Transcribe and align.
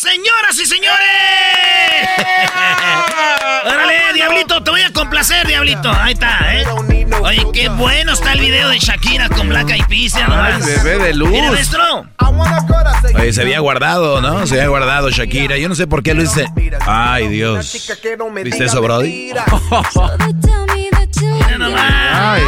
¡Señoras 0.00 0.56
y 0.60 0.64
señores! 0.64 0.96
¡Órale, 3.66 4.12
Diablito! 4.14 4.62
Te 4.62 4.70
voy 4.70 4.82
a 4.82 4.92
complacer, 4.92 5.44
Diablito. 5.44 5.90
Ahí 5.90 6.12
está, 6.12 6.54
¿eh? 6.54 6.64
Oye, 7.20 7.44
qué 7.52 7.68
bueno 7.68 8.12
está 8.12 8.34
el 8.34 8.38
video 8.38 8.68
de 8.68 8.78
Shakira 8.78 9.28
con 9.28 9.48
Black 9.48 9.70
Eyed 9.70 9.86
Peas. 9.88 10.12
ya 10.12 10.28
nomás. 10.28 10.64
bebé 10.64 11.04
de 11.04 11.14
luz. 11.14 11.30
Mira, 11.30 11.50
maestro. 11.50 12.06
Oye, 13.16 13.32
se 13.32 13.42
había 13.42 13.58
guardado, 13.58 14.20
¿no? 14.20 14.46
Se 14.46 14.54
había 14.54 14.68
guardado 14.68 15.10
Shakira. 15.10 15.56
Yo 15.56 15.68
no 15.68 15.74
sé 15.74 15.88
por 15.88 16.04
qué 16.04 16.14
lo 16.14 16.22
hice. 16.22 16.46
Ay, 16.86 17.26
Dios. 17.26 17.88
¿Viste 18.44 18.66
eso, 18.66 18.80
Brody? 18.80 19.08
Mira 19.10 19.46
nomás. 21.58 21.92
Ay. 22.12 22.42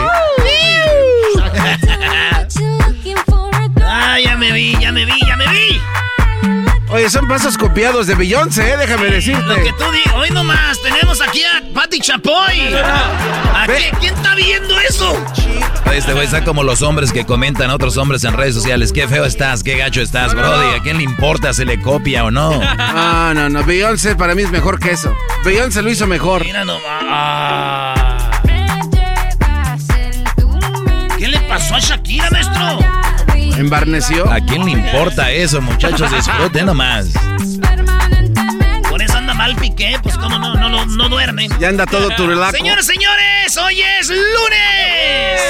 Ay, 3.92 4.24
ya 4.24 4.36
me 4.36 4.52
vi, 4.52 4.78
ya 4.78 4.92
me 4.92 5.04
vi. 5.04 5.19
Oye, 6.92 7.08
son 7.08 7.28
pasos 7.28 7.56
copiados 7.56 8.08
de 8.08 8.16
Beyoncé, 8.16 8.72
¿eh? 8.72 8.76
déjame 8.76 9.10
decirte. 9.10 9.42
Lo 9.44 9.54
que 9.54 9.72
tú 9.72 9.84
digas. 9.92 10.14
Hoy 10.16 10.30
nomás 10.30 10.80
tenemos 10.82 11.20
aquí 11.20 11.40
a 11.44 11.62
Patti 11.72 12.00
Chapoy. 12.00 12.74
¿A 12.74 13.64
qué? 13.66 13.92
¿Quién 14.00 14.14
está 14.14 14.34
viendo 14.34 14.78
eso? 14.80 15.16
Este 15.92 16.12
güey 16.12 16.24
está 16.24 16.42
como 16.42 16.64
los 16.64 16.82
hombres 16.82 17.12
que 17.12 17.24
comentan 17.24 17.70
a 17.70 17.76
otros 17.76 17.96
hombres 17.96 18.24
en 18.24 18.36
redes 18.36 18.54
sociales. 18.56 18.92
Qué 18.92 19.06
feo 19.06 19.24
estás, 19.24 19.62
qué 19.62 19.76
gacho 19.76 20.00
estás, 20.00 20.34
Brody. 20.34 20.74
¿A 20.74 20.82
quién 20.82 20.96
le 20.96 21.04
importa 21.04 21.52
si 21.52 21.64
le 21.64 21.80
copia 21.80 22.24
o 22.24 22.30
no? 22.32 22.60
No, 22.60 23.34
no, 23.34 23.48
no. 23.48 23.64
Beyoncé 23.64 24.16
para 24.16 24.34
mí 24.34 24.42
es 24.42 24.50
mejor 24.50 24.80
que 24.80 24.90
eso. 24.90 25.14
Beyoncé 25.44 25.82
lo 25.82 25.90
hizo 25.90 26.08
mejor. 26.08 26.44
Mira 26.44 26.64
nomás. 26.64 26.82
Ah. 27.02 28.42
¿Qué 31.18 31.28
le 31.28 31.38
pasó 31.40 31.76
a 31.76 31.78
Shakira, 31.78 32.28
maestro? 32.30 32.78
¿A 34.30 34.40
quién 34.40 34.64
le 34.64 34.72
importa 34.72 35.30
eso, 35.30 35.60
muchachos? 35.60 36.10
Disfruten 36.12 36.66
nomás. 36.66 37.12
Mal 39.40 39.56
Piqué, 39.56 39.96
pues 40.02 40.18
como 40.18 40.38
no, 40.38 40.54
no, 40.54 40.68
no, 40.68 40.84
no 40.84 41.08
duerme. 41.08 41.48
Ya 41.58 41.70
anda 41.70 41.86
todo 41.86 42.10
turlaco. 42.10 42.54
Señores, 42.54 42.84
señores, 42.84 43.56
hoy 43.56 43.80
es 43.80 44.10
lunes. 44.10 45.40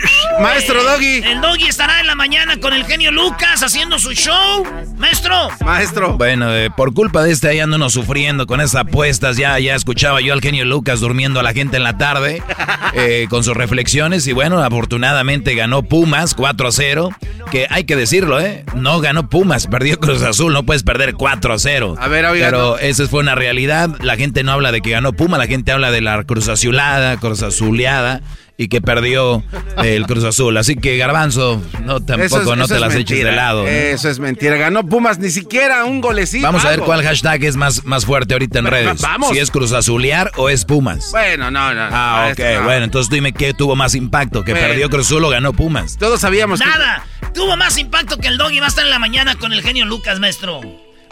Maestro 0.40 0.84
Doggy. 0.84 1.16
El 1.24 1.40
Doggy 1.40 1.66
estará 1.66 1.98
en 1.98 2.06
la 2.06 2.14
mañana 2.14 2.58
con 2.60 2.72
el 2.72 2.84
genio 2.84 3.10
Lucas 3.10 3.60
haciendo 3.64 3.98
su 3.98 4.12
show. 4.12 4.64
Maestro. 4.98 5.48
Maestro. 5.64 6.16
Bueno, 6.16 6.54
eh, 6.54 6.70
por 6.70 6.94
culpa 6.94 7.24
de 7.24 7.32
este 7.32 7.48
ahí 7.48 7.58
ando 7.58 7.74
uno 7.74 7.90
sufriendo 7.90 8.46
con 8.46 8.60
esas 8.60 8.82
apuestas. 8.82 9.36
Ya, 9.36 9.58
ya 9.58 9.74
escuchaba 9.74 10.20
yo 10.20 10.32
al 10.32 10.40
genio 10.40 10.64
Lucas 10.64 11.00
durmiendo 11.00 11.40
a 11.40 11.42
la 11.42 11.52
gente 11.52 11.76
en 11.76 11.82
la 11.82 11.98
tarde 11.98 12.40
eh, 12.94 13.26
con 13.30 13.42
sus 13.42 13.56
reflexiones. 13.56 14.28
Y 14.28 14.32
bueno, 14.32 14.62
afortunadamente 14.62 15.56
ganó 15.56 15.82
Pumas 15.82 16.34
4 16.34 16.68
a 16.68 16.72
0. 16.72 17.10
Que 17.50 17.66
hay 17.68 17.84
que 17.84 17.94
decirlo, 17.94 18.40
¿eh? 18.40 18.64
No 18.74 19.00
ganó 19.00 19.28
Pumas, 19.28 19.66
perdió 19.66 19.98
Cruz 19.98 20.22
Azul. 20.22 20.52
No 20.52 20.64
puedes 20.64 20.84
perder 20.84 21.14
4 21.14 21.52
a 21.52 21.58
0. 21.58 21.96
A 21.98 22.08
ver, 22.08 22.24
oiga, 22.26 22.46
Pero 22.46 22.78
esa 22.78 23.06
fue 23.06 23.23
una 23.24 23.34
realidad. 23.34 23.90
La 24.00 24.16
gente 24.16 24.42
no 24.44 24.52
habla 24.52 24.70
de 24.72 24.80
que 24.80 24.90
ganó 24.90 25.12
Puma, 25.12 25.36
la 25.38 25.46
gente 25.46 25.72
habla 25.72 25.90
de 25.90 26.00
la 26.00 26.22
Cruz 26.24 26.48
Azulada, 26.48 27.16
Cruz 27.18 27.42
Azuleada 27.42 28.20
y 28.56 28.68
que 28.68 28.80
perdió 28.80 29.42
el 29.82 30.06
Cruz 30.06 30.22
Azul. 30.22 30.56
Así 30.56 30.76
que 30.76 30.96
Garbanzo, 30.96 31.60
no 31.84 32.00
tampoco 32.00 32.52
es- 32.52 32.56
no 32.58 32.68
te 32.68 32.78
las 32.78 32.94
eches 32.94 33.24
de 33.24 33.32
lado. 33.32 33.62
¿no? 33.64 33.68
Eso 33.68 34.08
es 34.08 34.20
mentira. 34.20 34.54
Ganó 34.56 34.86
Pumas 34.86 35.18
ni 35.18 35.30
siquiera 35.30 35.84
un 35.84 36.00
golecito. 36.00 36.46
Vamos 36.46 36.62
a 36.64 36.68
ver 36.68 36.74
algo. 36.74 36.86
cuál 36.86 37.02
hashtag 37.02 37.42
es 37.44 37.56
más, 37.56 37.84
más 37.84 38.06
fuerte 38.06 38.34
ahorita 38.34 38.60
en 38.60 38.66
redes. 38.66 39.00
vamos. 39.02 39.30
Si 39.30 39.38
es 39.38 39.50
Cruz 39.50 39.72
Azulear 39.72 40.30
o 40.36 40.48
es 40.50 40.64
Pumas. 40.64 41.08
Bueno, 41.10 41.50
no, 41.50 41.74
no. 41.74 41.90
no, 41.90 41.96
Ah, 41.96 42.28
ok, 42.32 42.38
no. 42.58 42.62
bueno, 42.64 42.84
entonces 42.84 43.10
dime 43.10 43.32
qué 43.32 43.54
tuvo 43.54 43.74
más 43.74 43.94
impacto, 43.96 44.44
que 44.44 44.52
Bueno. 44.52 44.68
perdió 44.68 44.88
Cruz 44.88 45.06
Azul 45.06 45.24
o 45.24 45.30
ganó 45.30 45.52
Pumas. 45.52 45.96
Todos 45.98 46.20
sabíamos 46.20 46.60
que- 46.60 46.66
Nada. 46.68 47.04
Tuvo 47.34 47.56
más 47.56 47.76
impacto 47.78 48.18
que 48.18 48.28
el 48.28 48.38
Doggy 48.38 48.60
va 48.60 48.66
a 48.66 48.68
estar 48.68 48.84
en 48.84 48.90
la 48.92 49.00
mañana 49.00 49.34
con 49.34 49.52
el 49.52 49.62
genio 49.62 49.84
Lucas, 49.86 50.20
maestro. 50.20 50.60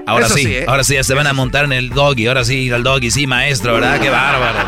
Ahora 0.06 0.26
Eso 0.26 0.34
sí, 0.34 0.44
sí, 0.44 0.54
¿eh? 0.56 0.64
ahora 0.66 0.84
sí 0.84 0.94
ya 0.94 1.04
se 1.04 1.14
van 1.14 1.26
a 1.26 1.32
montar 1.32 1.64
en 1.64 1.72
el 1.72 1.90
doggy, 1.90 2.26
ahora 2.26 2.44
sí 2.44 2.56
ir 2.56 2.74
al 2.74 2.82
doggy, 2.82 3.10
sí, 3.10 3.26
maestro, 3.26 3.74
¿verdad? 3.74 4.00
Qué 4.00 4.10
bárbaro. 4.10 4.58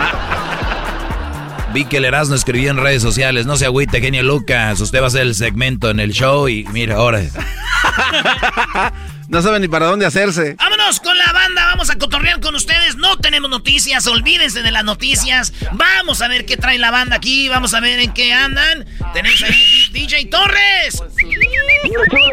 Vi 1.72 1.84
que 1.86 1.96
el 1.96 2.04
Erasmo 2.04 2.36
escribió 2.36 2.70
en 2.70 2.76
redes 2.76 3.02
sociales, 3.02 3.46
no 3.46 3.56
se 3.56 3.66
agüite, 3.66 4.00
genio 4.00 4.22
Lucas, 4.22 4.80
usted 4.80 5.00
va 5.00 5.04
a 5.04 5.08
hacer 5.08 5.22
el 5.22 5.34
segmento 5.34 5.90
en 5.90 5.98
el 5.98 6.12
show 6.12 6.48
y 6.48 6.64
mira, 6.72 6.96
ahora. 6.96 7.20
No 9.28 9.40
saben 9.42 9.62
ni 9.62 9.68
para 9.68 9.86
dónde 9.86 10.06
hacerse. 10.06 10.54
Vámonos 10.58 11.00
con 11.00 11.16
la 11.16 11.32
banda, 11.32 11.64
vamos 11.66 11.90
a 11.90 11.96
cotorrear 11.96 12.40
con 12.40 12.54
ustedes. 12.54 12.96
No 12.96 13.16
tenemos 13.18 13.50
noticias, 13.50 14.06
olvídense 14.06 14.62
de 14.62 14.70
las 14.70 14.84
noticias. 14.84 15.52
Vamos 15.72 16.20
a 16.22 16.28
ver 16.28 16.44
qué 16.46 16.56
trae 16.56 16.78
la 16.78 16.90
banda 16.90 17.16
aquí, 17.16 17.48
vamos 17.48 17.74
a 17.74 17.80
ver 17.80 17.98
en 18.00 18.12
qué 18.12 18.32
andan. 18.32 18.86
Tenemos 19.12 19.42
ahí 19.42 19.88
DJ 19.92 20.26
Torres. 20.26 21.02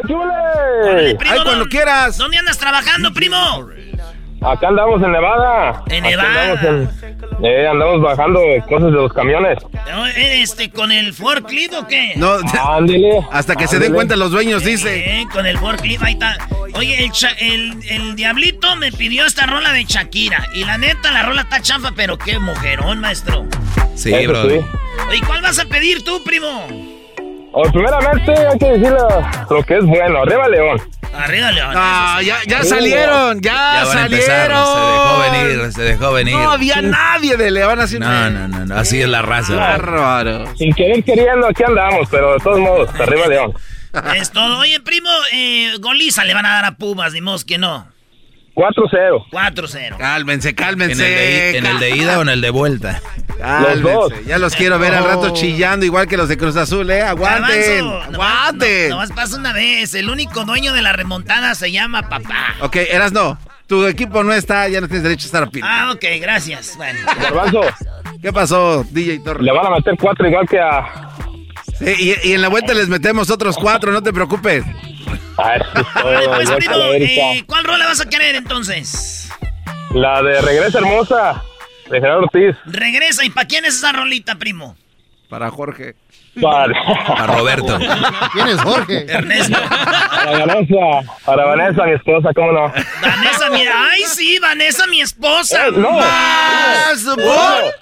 Órale, 0.09 1.15
primo, 1.15 1.31
Ay, 1.33 1.39
cuando 1.39 1.51
¿dónde- 1.55 1.69
quieras. 1.69 2.17
¿Dónde 2.17 2.37
andas 2.37 2.57
trabajando, 2.57 3.13
primo? 3.13 3.69
Acá 4.43 4.69
andamos 4.69 5.01
en 5.03 5.11
Nevada. 5.11 5.83
En 5.87 6.03
Nevada. 6.03 6.51
Andamos, 6.53 7.03
en- 7.03 7.45
eh, 7.45 7.67
andamos 7.67 8.01
bajando 8.01 8.39
cosas 8.67 8.85
de 8.85 8.91
los 8.91 9.13
camiones. 9.13 9.59
Este, 10.15 10.71
¿Con 10.71 10.91
el 10.91 11.13
forklift 11.13 11.73
o 11.75 11.87
qué? 11.87 12.13
No, 12.15 12.33
Ándele. 12.67 13.19
hasta 13.31 13.55
que 13.55 13.67
se 13.67 13.77
den 13.79 13.93
cuenta 13.93 14.15
los 14.15 14.31
dueños, 14.31 14.63
dice. 14.63 15.21
Eh, 15.21 15.27
con 15.31 15.45
el 15.45 15.57
forklift, 15.59 16.03
ahí 16.03 16.13
está. 16.13 16.37
Oye, 16.73 17.03
el, 17.03 17.11
cha- 17.11 17.35
el, 17.39 17.79
el 17.89 18.15
diablito 18.15 18.75
me 18.77 18.91
pidió 18.91 19.25
esta 19.25 19.45
rola 19.45 19.71
de 19.73 19.83
Shakira. 19.83 20.43
Y 20.55 20.63
la 20.65 20.77
neta, 20.79 21.11
la 21.11 21.21
rola 21.23 21.41
está 21.43 21.61
chafa, 21.61 21.91
pero 21.95 22.17
qué 22.17 22.39
mujerón, 22.39 22.99
maestro. 22.99 23.45
Sí, 23.95 24.11
Eso 24.13 24.29
bro. 24.31 24.49
sí. 24.49 24.59
¿Y 25.17 25.21
cuál 25.21 25.41
vas 25.41 25.59
a 25.59 25.65
pedir 25.65 26.03
tú, 26.03 26.23
primo? 26.23 26.67
Oh, 27.51 27.63
primeramente 27.71 28.31
hay 28.31 28.57
que 28.57 28.65
decirle 28.71 28.97
lo 29.49 29.63
que 29.63 29.77
es 29.77 29.85
bueno. 29.85 30.19
Arriba 30.23 30.47
León. 30.47 30.81
Arriba 31.13 31.51
León. 31.51 31.73
Ah, 31.75 32.19
ya, 32.23 32.37
ya 32.47 32.63
salieron, 32.63 33.41
ya, 33.41 33.85
salieron. 33.85 34.21
Se 34.21 34.81
dejó 34.81 35.19
venir, 35.19 35.73
se 35.73 35.81
dejó 35.81 36.13
venir. 36.13 36.35
No 36.35 36.51
había 36.51 36.81
nadie 36.81 37.37
de 37.37 37.51
León 37.51 37.79
así. 37.79 37.99
No, 37.99 38.29
no, 38.29 38.47
no, 38.47 38.65
no, 38.65 38.75
así 38.75 39.01
es 39.01 39.09
la 39.09 39.21
raza. 39.21 39.55
Bárbaro. 39.55 40.55
Sin 40.55 40.73
querer 40.73 41.03
queriendo, 41.03 41.47
aquí 41.47 41.63
andamos, 41.63 42.07
pero 42.09 42.33
de 42.33 42.39
todos 42.39 42.59
modos, 42.59 42.89
arriba 42.99 43.27
León. 43.27 43.53
Es 44.15 44.31
todo. 44.31 44.59
Oye, 44.59 44.79
primo, 44.79 45.09
eh, 45.33 45.73
goliza 45.79 46.23
le 46.23 46.33
van 46.33 46.45
a 46.45 46.53
dar 46.53 46.65
a 46.65 46.71
Pumas, 46.77 47.11
ni 47.13 47.21
modo 47.21 47.37
que 47.45 47.57
no. 47.57 47.90
4-0. 48.55 49.25
4-0. 49.31 49.97
Cálmense, 49.97 50.53
cálmense. 50.55 51.03
¿En 51.05 51.11
el, 51.11 51.17
de, 51.17 51.57
¿En 51.57 51.65
el 51.65 51.79
de 51.79 51.89
ida 51.97 52.19
o 52.19 52.21
en 52.21 52.29
el 52.29 52.41
de 52.41 52.49
vuelta? 52.49 53.01
Cálmense. 53.39 53.81
Los 53.81 53.93
dos. 53.93 54.25
Ya 54.25 54.37
los 54.37 54.55
quiero 54.55 54.77
ver 54.77 54.93
al 54.93 55.03
rato 55.05 55.27
Oh. 55.31 55.33
chillando, 55.33 55.85
igual 55.85 56.07
que 56.07 56.17
los 56.17 56.27
de 56.29 56.37
Cruz 56.37 56.55
Azul, 56.57 56.89
¿eh? 56.91 57.01
Aguanten. 57.01 57.41
Garbanzo, 57.85 58.01
Aguanten. 58.13 58.89
Nomás, 58.89 59.09
nomás 59.09 59.11
pasa 59.13 59.37
una 59.37 59.53
vez. 59.53 59.93
El 59.95 60.09
único 60.09 60.43
dueño 60.45 60.73
de 60.73 60.81
la 60.81 60.93
remontada 60.93 61.55
se 61.55 61.71
llama 61.71 62.09
papá. 62.09 62.55
Ok, 62.61 62.75
eras 62.75 63.11
no. 63.13 63.37
Tu 63.67 63.85
equipo 63.87 64.21
no 64.23 64.33
está, 64.33 64.67
ya 64.67 64.81
no 64.81 64.87
tienes 64.87 65.03
derecho 65.03 65.25
a 65.25 65.27
estar 65.27 65.43
opinando. 65.43 65.73
Ah, 65.73 65.91
ok, 65.93 66.03
gracias. 66.21 66.75
Bueno. 66.75 66.99
Garbanzo, 67.21 67.61
¿Qué 68.21 68.33
pasó, 68.33 68.83
DJ 68.91 69.19
Torres? 69.19 69.43
le 69.43 69.51
van 69.53 69.65
a 69.65 69.69
meter 69.77 69.95
4 69.99 70.27
igual 70.27 70.47
que 70.47 70.59
a... 70.59 71.09
Sí, 71.79 72.15
y, 72.23 72.29
y 72.29 72.33
en 72.33 72.41
la 72.41 72.49
vuelta 72.49 72.73
les 72.73 72.89
metemos 72.89 73.31
otros 73.31 73.55
cuatro, 73.57 73.91
no 73.91 74.03
te 74.03 74.11
preocupes. 74.13 74.63
A 75.37 75.55
eso 75.55 75.65
es 75.75 75.93
todo, 75.93 76.07
Oye, 76.07 76.27
pues, 76.27 76.43
igual 76.43 76.59
que 76.59 77.05
primo, 77.05 77.21
eh, 77.33 77.43
¿cuál 77.47 77.63
rola 77.63 77.85
vas 77.87 78.01
a 78.01 78.09
querer 78.09 78.35
entonces? 78.35 79.29
La 79.93 80.21
de 80.21 80.41
Regresa 80.41 80.79
Hermosa, 80.79 81.43
de 81.89 81.99
Gerardo 81.99 82.23
Ortiz. 82.23 82.55
Regresa. 82.65 83.25
¿Y 83.25 83.29
para 83.29 83.47
quién 83.47 83.65
es 83.65 83.75
esa 83.75 83.91
rolita, 83.91 84.35
primo? 84.35 84.75
Para 85.29 85.49
Jorge. 85.49 85.95
Para, 86.39 87.27
Roberto. 87.27 87.77
¿Quién 88.33 88.47
es 88.47 88.61
Jorge? 88.61 89.05
Ernesto. 89.11 89.57
para 89.59 90.45
Vanessa, 90.45 91.13
para 91.25 91.45
Vanessa, 91.45 91.83
mi 91.85 91.91
esposa, 91.91 92.29
¿cómo 92.33 92.51
no? 92.53 92.73
Vanessa, 93.01 93.49
mira. 93.51 93.73
Ay, 93.91 94.01
sí, 94.07 94.39
Vanessa, 94.39 94.87
mi 94.87 95.01
esposa. 95.01 95.67
Eh, 95.67 95.71
no. 95.73 95.91
Más. 95.91 97.03
No. 97.03 97.23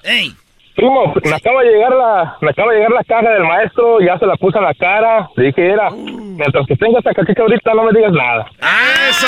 Ey. 0.03 0.35
Primo, 0.79 1.13
me 1.25 1.35
acaba 1.35 1.61
de 1.61 1.71
llegar 1.71 1.91
la, 1.91 2.37
me 2.41 2.51
acaba 2.51 2.71
de 2.71 2.77
llegar 2.77 2.91
la 2.91 3.03
caja 3.03 3.29
del 3.33 3.43
maestro, 3.43 3.99
ya 3.99 4.17
se 4.17 4.25
la 4.25 4.35
puse 4.37 4.57
en 4.57 4.63
la 4.63 4.73
cara, 4.75 5.29
le 5.35 5.47
dije, 5.47 5.71
era, 5.71 5.89
mientras 5.91 6.65
que 6.67 6.75
tengas 6.77 7.01
esa 7.05 7.13
caquita 7.13 7.41
ahorita 7.41 7.73
no 7.73 7.83
me 7.83 7.91
digas 7.91 8.13
nada. 8.13 8.45
¡Eso! 9.09 9.27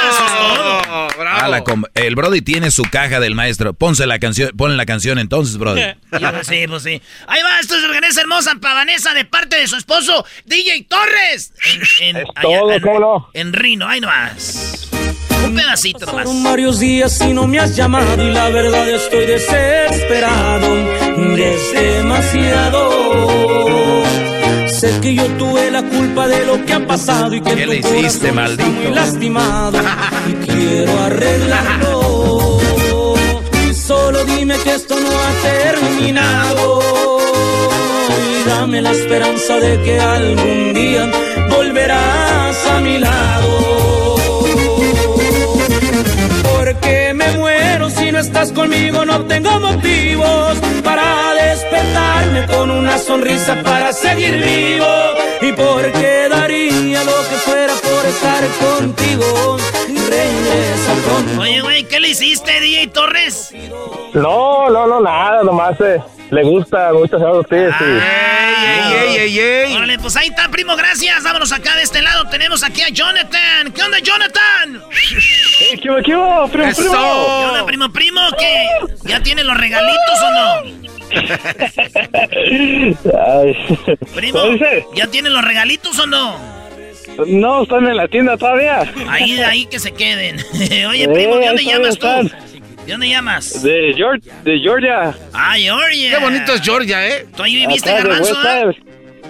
¡Bravo! 1.20 1.42
Ah, 1.44 1.48
la 1.50 1.64
com- 1.64 1.84
el 1.94 2.16
Brody 2.16 2.42
tiene 2.42 2.72
su 2.72 2.84
caja 2.84 3.20
del 3.20 3.36
maestro. 3.36 3.74
Ponse 3.74 4.06
la 4.08 4.20
canción, 4.20 4.52
ponle 4.56 4.78
la 4.78 4.86
canción 4.86 5.20
entonces, 5.20 5.58
Brody. 5.58 5.82
Sí, 6.44 6.66
pues 6.68 6.84
sí. 6.84 7.02
Ahí 7.28 7.42
va, 7.44 7.60
esto 7.60 7.76
es 7.76 7.88
Regresa 7.88 8.22
Hermosa 8.22 8.54
para 8.62 8.76
Vanessa 8.76 9.14
de 9.14 9.26
parte 9.26 9.58
de 9.58 9.68
su 9.68 9.76
esposo, 9.76 10.26
DJ 10.46 10.86
Torres. 10.90 11.54
En, 12.00 12.16
en- 12.16 12.18
Es 12.24 12.28
todo, 12.42 12.72
en- 12.72 12.82
¿cómo 12.82 13.00
no? 13.00 13.30
En 13.34 13.54
Rino, 13.54 13.88
ahí 13.88 14.00
nomás. 14.02 14.91
Un 15.52 15.58
pedacito 15.58 16.06
nomás. 16.06 16.44
Varios 16.44 16.80
días 16.80 17.20
y 17.22 17.34
no 17.34 17.46
me 17.46 17.60
has 17.60 17.76
llamado 17.76 18.24
y 18.24 18.32
la 18.32 18.48
verdad 18.50 18.88
estoy 18.90 19.26
desesperado, 19.26 20.68
es 21.36 21.74
demasiado. 21.74 22.90
Sé 24.68 24.98
que 25.02 25.14
yo 25.14 25.26
tuve 25.38 25.70
la 25.70 25.84
culpa 25.84 26.30
de 26.30 26.46
lo 26.46 26.66
que 26.66 26.74
ha 26.74 26.88
pasado 26.88 27.36
y 27.36 27.42
que 27.42 27.54
¿Qué 27.54 27.66
le 27.68 27.78
hiciste, 27.80 28.08
está 28.08 28.32
maldito? 28.32 28.70
muy 28.70 28.96
lastimado 28.96 29.78
y 30.30 30.34
quiero 30.46 31.00
arreglarlo. 31.02 32.60
Solo 33.74 34.24
dime 34.24 34.58
que 34.64 34.74
esto 34.74 34.96
no 34.98 35.10
ha 35.10 35.32
terminado 35.44 36.80
y 38.10 38.50
dame 38.50 38.82
la 38.82 38.92
esperanza 38.92 39.58
de 39.58 39.82
que 39.82 40.00
algún 40.00 40.74
día 40.74 41.12
volverás 41.50 42.66
a 42.68 42.80
mi 42.80 43.00
lado. 43.00 43.81
Estás 48.22 48.52
conmigo, 48.52 49.04
no 49.04 49.26
tengo 49.26 49.60
motivos 49.60 50.58
para 50.84 51.34
despertarme 51.92 52.48
con 52.48 52.72
una 52.72 52.98
sonrisa 52.98 53.62
para 53.64 53.94
seguir 53.94 54.38
vivo. 54.38 54.86
Y 55.42 55.52
porque 55.54 56.28
daría 56.30 57.04
lo 57.04 57.18
que 57.30 57.36
fuera 57.38 57.74
por 57.74 58.06
estar 58.06 58.44
contigo. 58.60 59.58
Regresa 59.88 60.94
pronto. 61.06 61.42
Oye, 61.42 61.62
güey, 61.62 61.84
¿qué 61.86 62.00
le 62.00 62.10
hiciste, 62.10 62.60
DJ 62.60 62.88
Torres? 62.88 63.54
No, 64.14 64.70
no, 64.70 64.88
no, 64.88 65.00
nada, 65.00 65.42
nomás 65.44 65.80
eh, 65.80 66.02
le 66.30 66.44
gusta 66.44 66.92
mucho 66.94 67.18
Gerardo 67.18 67.40
Ortiz 67.40 67.74
y... 67.80 67.84
¡Ey, 67.84 68.94
ey, 68.94 69.18
ey, 69.18 69.40
ey! 69.40 69.76
Órale, 69.76 69.98
pues 70.00 70.16
ahí 70.18 70.28
está, 70.28 70.50
primo, 70.50 70.76
gracias. 70.76 71.24
Vámonos 71.24 71.52
acá 71.52 71.76
de 71.78 71.84
este 71.84 72.02
lado. 72.02 72.28
Tenemos 72.30 72.64
aquí 72.64 72.82
a 72.82 72.90
Jonathan. 72.90 73.72
¿Qué 73.74 73.82
onda, 73.82 74.00
Jonathan? 74.00 74.84
¡Eh, 75.62 75.70
qué 75.72 75.78
qué 75.78 75.90
primo, 76.00 76.46
¡Eso! 76.46 76.82
primo! 76.82 76.92
¿Qué 76.92 77.46
onda, 77.48 77.66
primo, 77.66 77.92
primo? 77.92 78.22
¿Qué? 78.38 78.68
¿Ya 79.06 79.24
tiene 79.24 79.44
los 79.44 79.58
regalitos 79.58 80.20
o 80.22 80.32
no? 80.32 81.01
Ay. 83.28 83.56
Primo. 84.16 84.40
¿ya 84.96 85.08
tiene 85.08 85.30
los 85.30 85.44
regalitos 85.44 85.98
o 86.00 86.08
no? 86.08 86.38
No, 87.28 87.64
están 87.64 87.88
en 87.88 87.98
la 87.98 88.08
tienda 88.08 88.38
todavía. 88.38 88.92
Ahí, 89.10 89.40
ahí 89.42 89.66
que 89.66 89.80
se 89.80 89.92
queden. 89.92 90.38
Oye, 90.90 91.08
primo, 91.10 91.36
¿de 91.38 91.48
dónde 91.48 91.64
llamas 91.64 91.98
tú? 91.98 92.08
¿De 92.86 92.92
dónde 92.94 93.10
llamas? 93.10 93.62
De, 93.64 93.94
Georgia, 93.96 94.34
de 94.44 94.60
Georgia. 94.60 95.14
Ah, 95.34 95.54
Georgia. 95.58 96.18
Qué 96.18 96.24
bonito 96.24 96.54
es 96.54 96.62
Georgia, 96.62 97.08
¿eh? 97.08 97.28
¿Tú 97.36 97.44
ahí 97.44 97.56
viviste, 97.56 97.92
Garbanzo? 97.92 98.36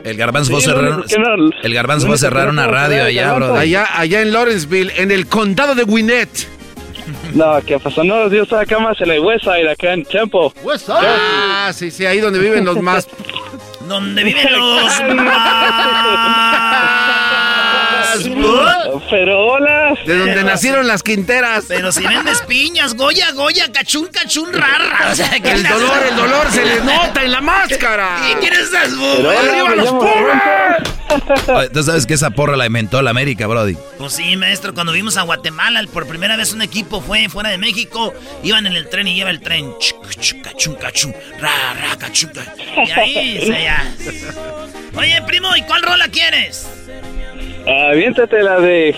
El 0.03 0.17
garbanzo 0.17 0.57
a 0.57 0.59
Sí, 0.59 0.65
cerrar, 0.65 0.83
único 0.93 1.07
que 1.07 1.19
no- 1.19 1.49
el 1.61 1.73
garbanzo 1.75 2.11
a 2.11 2.17
cerrar 2.17 2.45
no 2.45 2.51
una 2.53 2.63
puedo 2.63 2.75
radio 2.75 3.03
allá. 3.03 3.33
Brody. 3.33 3.59
Allá, 3.59 3.87
allá 3.99 4.21
en 4.21 4.33
Lawrenceville, 4.33 4.91
en 4.97 5.11
el 5.11 5.27
condado 5.27 5.75
de 5.75 5.83
Gwinnett. 5.83 6.29
No, 7.33 7.61
¿qué 7.65 7.79
pasó? 7.79 8.03
No, 8.03 8.29
yo 8.29 8.43
estoy 8.43 8.61
acá 8.61 8.79
más 8.79 8.99
en 9.01 9.11
el 9.11 9.21
West 9.21 9.45
Side, 9.45 9.69
acá 9.69 9.93
en 9.93 10.03
Temple. 10.03 10.51
Up? 10.63 10.81
Ah, 10.89 11.71
sí, 11.73 11.91
sí, 11.91 12.05
ahí 12.05 12.19
donde 12.19 12.39
viven 12.39 12.65
los 12.65 12.81
más. 12.81 13.07
Donde 13.87 14.23
viven 14.23 14.53
los 14.53 15.01
más... 15.15 17.20
Pero 19.09 19.39
hola. 19.45 19.93
De 20.05 20.17
donde 20.17 20.43
nacieron 20.43 20.87
las 20.87 21.03
quinteras. 21.03 21.65
Pero 21.67 21.91
si 21.91 22.05
vendes 22.05 22.41
piñas, 22.41 22.93
Goya, 22.95 23.31
Goya, 23.31 23.71
cachún, 23.71 24.07
cachún, 24.07 24.51
rara. 24.53 25.09
O 25.11 25.15
sea, 25.15 25.29
¿qué 25.39 25.51
El 25.51 25.63
dolor, 25.63 26.03
el 26.09 26.15
dolor 26.15 26.51
se 26.51 26.65
les 26.65 26.83
nota 26.83 27.23
en 27.23 27.31
la 27.31 27.41
máscara. 27.41 28.17
¿Y 28.31 28.35
quién 28.35 28.53
es 28.53 28.59
esas 28.61 28.89
¡Arriba 28.93 29.75
los! 29.75 29.89
Oye, 31.49 31.69
Tú 31.69 31.83
sabes 31.83 32.05
que 32.05 32.13
esa 32.13 32.29
porra 32.29 32.55
la 32.55 32.65
inventó 32.65 33.01
la 33.01 33.09
América, 33.11 33.45
Brody. 33.47 33.75
Pues 33.97 34.13
sí, 34.13 34.37
maestro, 34.37 34.73
cuando 34.73 34.93
vimos 34.93 35.17
a 35.17 35.23
Guatemala, 35.23 35.83
por 35.91 36.07
primera 36.07 36.37
vez 36.37 36.53
un 36.53 36.61
equipo 36.61 37.01
fue 37.01 37.27
fuera 37.27 37.49
de 37.49 37.57
México, 37.57 38.13
iban 38.43 38.65
en 38.65 38.73
el 38.73 38.87
tren 38.89 39.07
y 39.07 39.15
lleva 39.15 39.29
el 39.29 39.41
tren. 39.41 39.73
cachun, 40.43 40.75
cachun, 40.75 41.13
ra, 41.39 41.51
ra, 41.73 41.97
cachun, 41.97 42.29
ca- 42.29 42.55
Y 42.87 42.91
ahí 42.91 43.39
se 43.45 43.63
ya. 43.63 43.93
Oye, 44.95 45.21
primo, 45.27 45.55
¿y 45.55 45.61
cuál 45.63 45.81
rola 45.81 46.07
quieres? 46.07 46.65
Aviéntate 47.67 48.41
la 48.41 48.59
de 48.59 48.91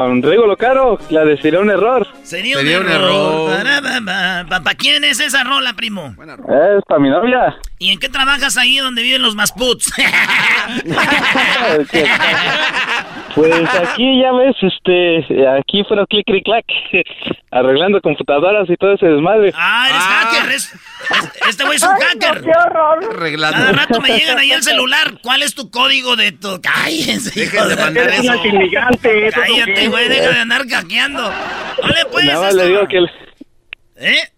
um, 0.00 0.22
Rigo 0.22 0.56
Caro, 0.56 0.98
la 1.10 1.24
de 1.24 1.36
Sería 1.40 1.60
un 1.60 1.70
error. 1.70 2.06
Sería, 2.22 2.56
Sería 2.56 2.80
un 2.80 2.88
error. 2.88 3.52
error. 3.60 4.48
¿Para 4.48 4.74
quién 4.76 5.04
es 5.04 5.20
esa 5.20 5.44
rola, 5.44 5.74
primo? 5.74 6.14
Es 6.18 6.82
para 6.88 7.00
mi 7.00 7.10
novia. 7.10 7.56
¿Y 7.78 7.92
en 7.92 7.98
qué 8.00 8.08
trabajas 8.08 8.56
ahí 8.56 8.78
donde 8.78 9.02
viven 9.02 9.22
los 9.22 9.34
masputs? 9.36 9.92
Pues 13.34 13.52
aquí 13.74 14.22
ya 14.22 14.32
ves, 14.32 14.56
este, 14.62 15.46
aquí 15.58 15.84
fueron 15.86 16.06
clic, 16.06 16.24
clic, 16.24 16.42
clac, 16.42 16.64
arreglando 17.50 18.00
computadoras 18.00 18.66
y 18.70 18.76
todo 18.76 18.94
ese 18.94 19.04
desmadre. 19.06 19.52
ah, 19.54 19.86
eres 19.90 20.02
Ah. 20.02 20.30
hacker. 20.32 20.52
es- 20.52 20.72
es- 20.72 20.80
este 21.48 21.64
güey 21.64 21.76
es 21.76 21.82
un 21.82 21.90
hacker. 21.90 22.42
Cada 22.42 22.94
Arreglando. 23.10 23.72
rato 23.72 24.00
me 24.00 24.16
llegan 24.18 24.38
ahí 24.38 24.52
al 24.52 24.62
celular. 24.64 25.18
¿Cuál 25.22 25.42
es 25.42 25.54
tu 25.54 25.70
código 25.70 26.16
de 26.16 26.32
tu...? 26.32 26.60
Cállense, 26.60 27.38
hijo 27.40 27.64
Dejen 27.64 27.68
de 27.68 27.76
mandar 27.76 28.08
eso. 28.10 28.44
inmigrante. 28.46 29.30
Cállate, 29.32 29.88
güey, 29.88 30.08
deja 30.08 30.30
de 30.30 30.38
andar 30.40 30.66
caqueando. 30.66 31.22
Vale, 31.82 32.04
pues. 32.10 32.24
Nada 32.24 32.40
más 32.40 32.50
esto- 32.50 32.62
le 32.62 32.68
digo 32.68 32.88
que, 32.88 32.98
¿Eh? 33.96 34.30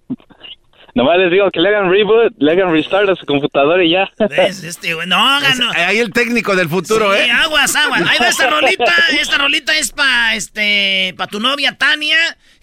nada 0.94 1.10
más 1.10 1.18
les 1.18 1.30
digo 1.30 1.48
que 1.52 1.60
le 1.60 1.68
hagan 1.68 1.90
reboot, 1.90 2.32
le 2.38 2.52
hagan 2.52 2.72
restart 2.72 3.08
a 3.08 3.14
su 3.14 3.24
computadora 3.24 3.84
y 3.84 3.90
ya. 3.92 4.10
¿Ves? 4.28 4.64
Este, 4.64 4.94
güey, 4.94 5.06
no, 5.06 5.38
Es- 5.38 5.44
ganó. 5.58 5.70
ahí 5.76 5.98
el 5.98 6.12
técnico 6.12 6.56
del 6.56 6.68
futuro, 6.68 7.14
Sí, 7.14 7.20
¿eh? 7.20 7.30
aguas, 7.30 7.74
aguas. 7.76 8.02
Ahí 8.08 8.18
va 8.20 8.28
esta 8.28 8.50
rolita. 8.50 8.94
Esta 9.20 9.38
rolita 9.38 9.76
es 9.76 9.92
para 9.92 10.34
este, 10.34 11.14
pa 11.16 11.26
tu 11.28 11.38
novia 11.40 11.78
Tania. 11.78 12.16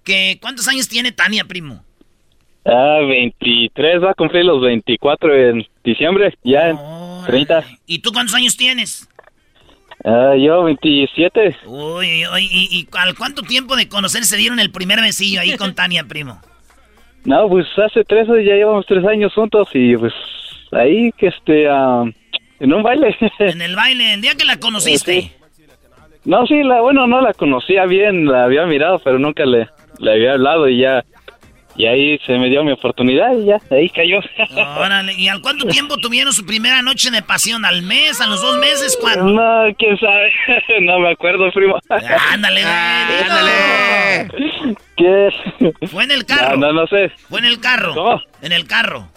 Que, 0.03 0.37
¿Cuántos 0.41 0.67
años 0.67 0.87
tiene 0.89 1.11
Tania, 1.13 1.45
primo? 1.45 1.84
Ah, 2.65 2.99
23, 3.07 4.03
va 4.03 4.11
a 4.11 4.13
cumplir 4.15 4.43
los 4.45 4.61
24 4.61 5.35
en 5.35 5.67
diciembre, 5.83 6.33
ya 6.43 6.69
en 6.69 6.77
Órale. 6.77 7.45
30. 7.45 7.63
¿Y 7.85 7.99
tú 7.99 8.11
cuántos 8.11 8.35
años 8.35 8.57
tienes? 8.57 9.07
Ah, 10.03 10.33
yo 10.37 10.63
27. 10.63 11.55
Uy, 11.65 12.25
uy, 12.27 12.49
¿y, 12.51 12.79
y 12.79 12.87
al 12.97 13.15
cuánto 13.15 13.43
tiempo 13.43 13.75
de 13.75 13.87
conocer 13.87 14.23
se 14.23 14.37
dieron 14.37 14.59
el 14.59 14.71
primer 14.71 14.99
besillo 14.99 15.41
ahí 15.41 15.55
con 15.57 15.75
Tania, 15.75 16.03
primo? 16.03 16.39
No, 17.23 17.47
pues 17.49 17.65
hace 17.77 18.03
tres, 18.03 18.27
ya 18.27 18.55
llevamos 18.55 18.85
tres 18.87 19.05
años 19.05 19.33
juntos 19.33 19.67
y 19.73 19.95
pues 19.97 20.13
ahí 20.71 21.11
que 21.17 21.27
este, 21.27 21.67
ah, 21.69 22.03
en 22.59 22.73
un 22.73 22.83
baile. 22.83 23.15
En 23.39 23.61
el 23.61 23.75
baile, 23.75 24.13
el 24.13 24.21
día 24.21 24.35
que 24.35 24.45
la 24.45 24.57
conociste. 24.59 25.31
No, 26.23 26.45
sí, 26.47 26.63
la, 26.63 26.81
bueno, 26.81 27.05
no 27.05 27.21
la 27.21 27.33
conocía 27.33 27.85
bien, 27.85 28.25
la 28.25 28.45
había 28.45 28.65
mirado, 28.65 28.99
pero 29.03 29.19
nunca 29.19 29.45
le, 29.45 29.67
le 29.99 30.11
había 30.11 30.33
hablado 30.33 30.67
y 30.67 30.79
ya. 30.79 31.03
Y 31.77 31.85
ahí 31.85 32.17
se 32.25 32.37
me 32.37 32.49
dio 32.49 32.63
mi 32.63 32.71
oportunidad 32.71 33.33
y 33.37 33.45
ya, 33.45 33.59
ahí 33.69 33.89
cayó. 33.89 34.19
Órale, 34.79 35.13
¿y 35.13 35.27
al 35.27 35.41
cuánto 35.41 35.67
tiempo 35.67 35.97
tuvieron 35.97 36.31
su 36.31 36.45
primera 36.45 36.81
noche 36.81 37.11
de 37.11 37.21
pasión? 37.21 37.65
¿Al 37.65 37.81
mes? 37.81 38.21
¿A 38.21 38.27
los 38.27 38.41
dos 38.41 38.57
meses? 38.57 38.97
¿Cuándo? 38.99 39.25
No, 39.25 39.75
quién 39.77 39.97
sabe. 39.99 40.31
no 40.81 40.99
me 40.99 41.11
acuerdo, 41.11 41.51
primo. 41.51 41.77
Ándale, 42.31 42.61
güey, 42.63 43.21
ándale. 43.23 44.75
¿Qué? 44.95 45.29
Fue 45.87 46.05
en 46.05 46.11
el 46.11 46.25
carro. 46.25 46.57
No, 46.57 46.67
no, 46.67 46.81
no 46.81 46.87
sé. 46.87 47.09
Fue 47.29 47.39
en 47.39 47.45
el 47.45 47.59
carro. 47.59 47.93
¿Cómo? 47.93 48.21
En 48.41 48.53
el 48.53 48.65
carro. 48.67 49.09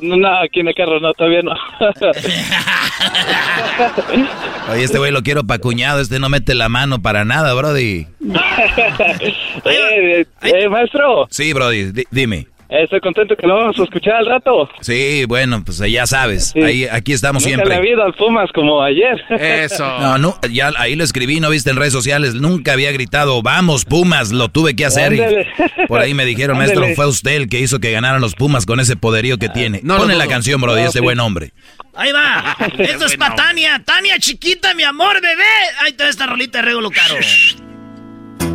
No, 0.00 0.28
aquí 0.40 0.60
en 0.60 0.68
el 0.68 0.74
carro 0.74 1.00
no, 1.00 1.12
todavía 1.14 1.42
no. 1.42 1.52
Oye, 4.72 4.84
este 4.84 4.98
güey 4.98 5.12
lo 5.12 5.22
quiero 5.22 5.44
pa' 5.44 5.58
cuñado, 5.58 6.00
este 6.00 6.18
no 6.18 6.28
mete 6.28 6.54
la 6.54 6.68
mano 6.68 7.00
para 7.00 7.24
nada, 7.24 7.54
Brody. 7.54 8.06
eh, 9.64 10.26
eh, 10.42 10.68
maestro. 10.68 11.26
Sí, 11.30 11.52
Brody, 11.52 11.92
di- 11.92 12.06
dime. 12.10 12.46
Eh, 12.70 12.82
estoy 12.82 13.00
contento 13.00 13.34
que 13.34 13.46
lo 13.46 13.54
vamos 13.56 13.78
a 13.80 13.84
escuchar 13.84 14.16
al 14.16 14.26
rato. 14.26 14.68
Sí, 14.82 15.24
bueno, 15.26 15.62
pues 15.64 15.78
ya 15.78 16.06
sabes, 16.06 16.54
ahí, 16.54 16.84
aquí 16.86 17.14
estamos 17.14 17.42
Nunca 17.42 17.54
siempre. 17.56 17.74
ha 17.74 17.78
habido 17.78 18.02
al 18.02 18.12
Pumas 18.12 18.50
como 18.52 18.82
ayer. 18.82 19.18
No, 19.78 20.18
no, 20.18 20.38
ya 20.50 20.70
ahí 20.76 20.94
lo 20.94 21.04
escribí, 21.04 21.40
no 21.40 21.48
viste 21.50 21.70
en 21.70 21.76
redes 21.76 21.92
sociales, 21.92 22.34
nunca 22.34 22.72
había 22.74 22.92
gritado, 22.92 23.40
vamos 23.42 23.84
Pumas, 23.86 24.32
lo 24.32 24.48
tuve 24.48 24.76
que 24.76 24.84
hacer. 24.84 25.14
y 25.14 25.86
por 25.86 26.00
ahí 26.00 26.12
me 26.14 26.24
dijeron, 26.26 26.56
Ándale. 26.60 26.74
maestro, 26.80 26.94
fue 26.96 27.06
usted 27.06 27.32
el 27.36 27.48
que 27.48 27.58
hizo 27.60 27.78
que 27.80 27.90
ganaran 27.90 28.20
los 28.20 28.34
Pumas 28.34 28.66
con 28.66 28.80
ese 28.80 28.96
poderío 28.96 29.38
que 29.38 29.48
tiene. 29.48 29.80
no 29.82 29.94
lo 29.94 30.00
Ponle 30.00 30.16
la 30.16 30.26
canción, 30.26 30.60
Brody, 30.60 30.82
No, 30.82 30.88
ese 30.88 30.98
sí. 30.98 31.04
buen 31.04 31.20
hombre. 31.20 31.52
Ahí 31.94 32.12
va. 32.12 32.54
Esto 32.78 33.06
es 33.06 33.16
para 33.16 33.34
Tania. 33.34 33.82
Tania, 33.84 34.18
chiquita, 34.18 34.74
mi 34.74 34.82
amor, 34.82 35.20
bebé. 35.22 35.42
Ahí 35.82 35.90
está 35.90 36.08
esta 36.08 36.26
rolita 36.26 36.58
de 36.58 36.66
Regulo 36.66 36.90
Caro. 36.90 37.14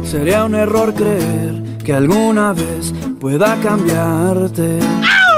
Sería 0.03 0.43
un 0.45 0.55
error 0.55 0.93
creer 0.93 1.72
que 1.83 1.93
alguna 1.93 2.53
vez 2.53 2.93
pueda 3.19 3.57
cambiarte. 3.57 4.79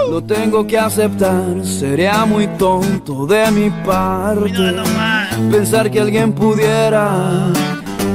Lo 0.10 0.22
tengo 0.24 0.68
que 0.68 0.78
aceptar, 0.78 1.66
sería 1.66 2.24
muy 2.26 2.48
tonto 2.48 3.26
de 3.26 3.52
mi 3.52 3.72
parte. 3.86 4.76
Pensar 5.52 5.90
que 5.90 6.00
alguien 6.00 6.32
pudiera 6.34 7.48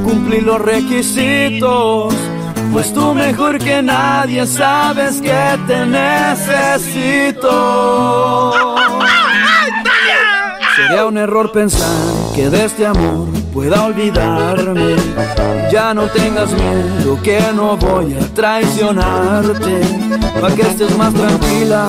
cumplir 0.05 0.45
los 0.45 0.61
requisitos. 0.61 2.15
Pues 2.73 2.95
tú 2.95 3.13
mejor 3.15 3.59
que 3.59 3.83
nadie 3.83 4.47
sabes 4.47 5.21
que 5.21 5.59
te 5.67 5.87
necesito. 5.87 7.51
Sería 10.87 11.05
un 11.05 11.19
error 11.19 11.53
pensar 11.53 11.89
que 12.35 12.49
de 12.49 12.65
este 12.65 12.87
amor 12.87 13.29
pueda 13.53 13.85
olvidarme. 13.85 14.97
Ya 15.71 15.93
no 15.93 16.05
tengas 16.07 16.51
miedo 16.53 17.19
que 17.23 17.41
no 17.55 17.77
voy 17.77 18.15
a 18.15 18.27
traicionarte. 18.35 19.81
Pa' 20.41 20.51
que 20.55 20.63
estés 20.63 20.97
más 20.97 21.13
tranquila, 21.13 21.89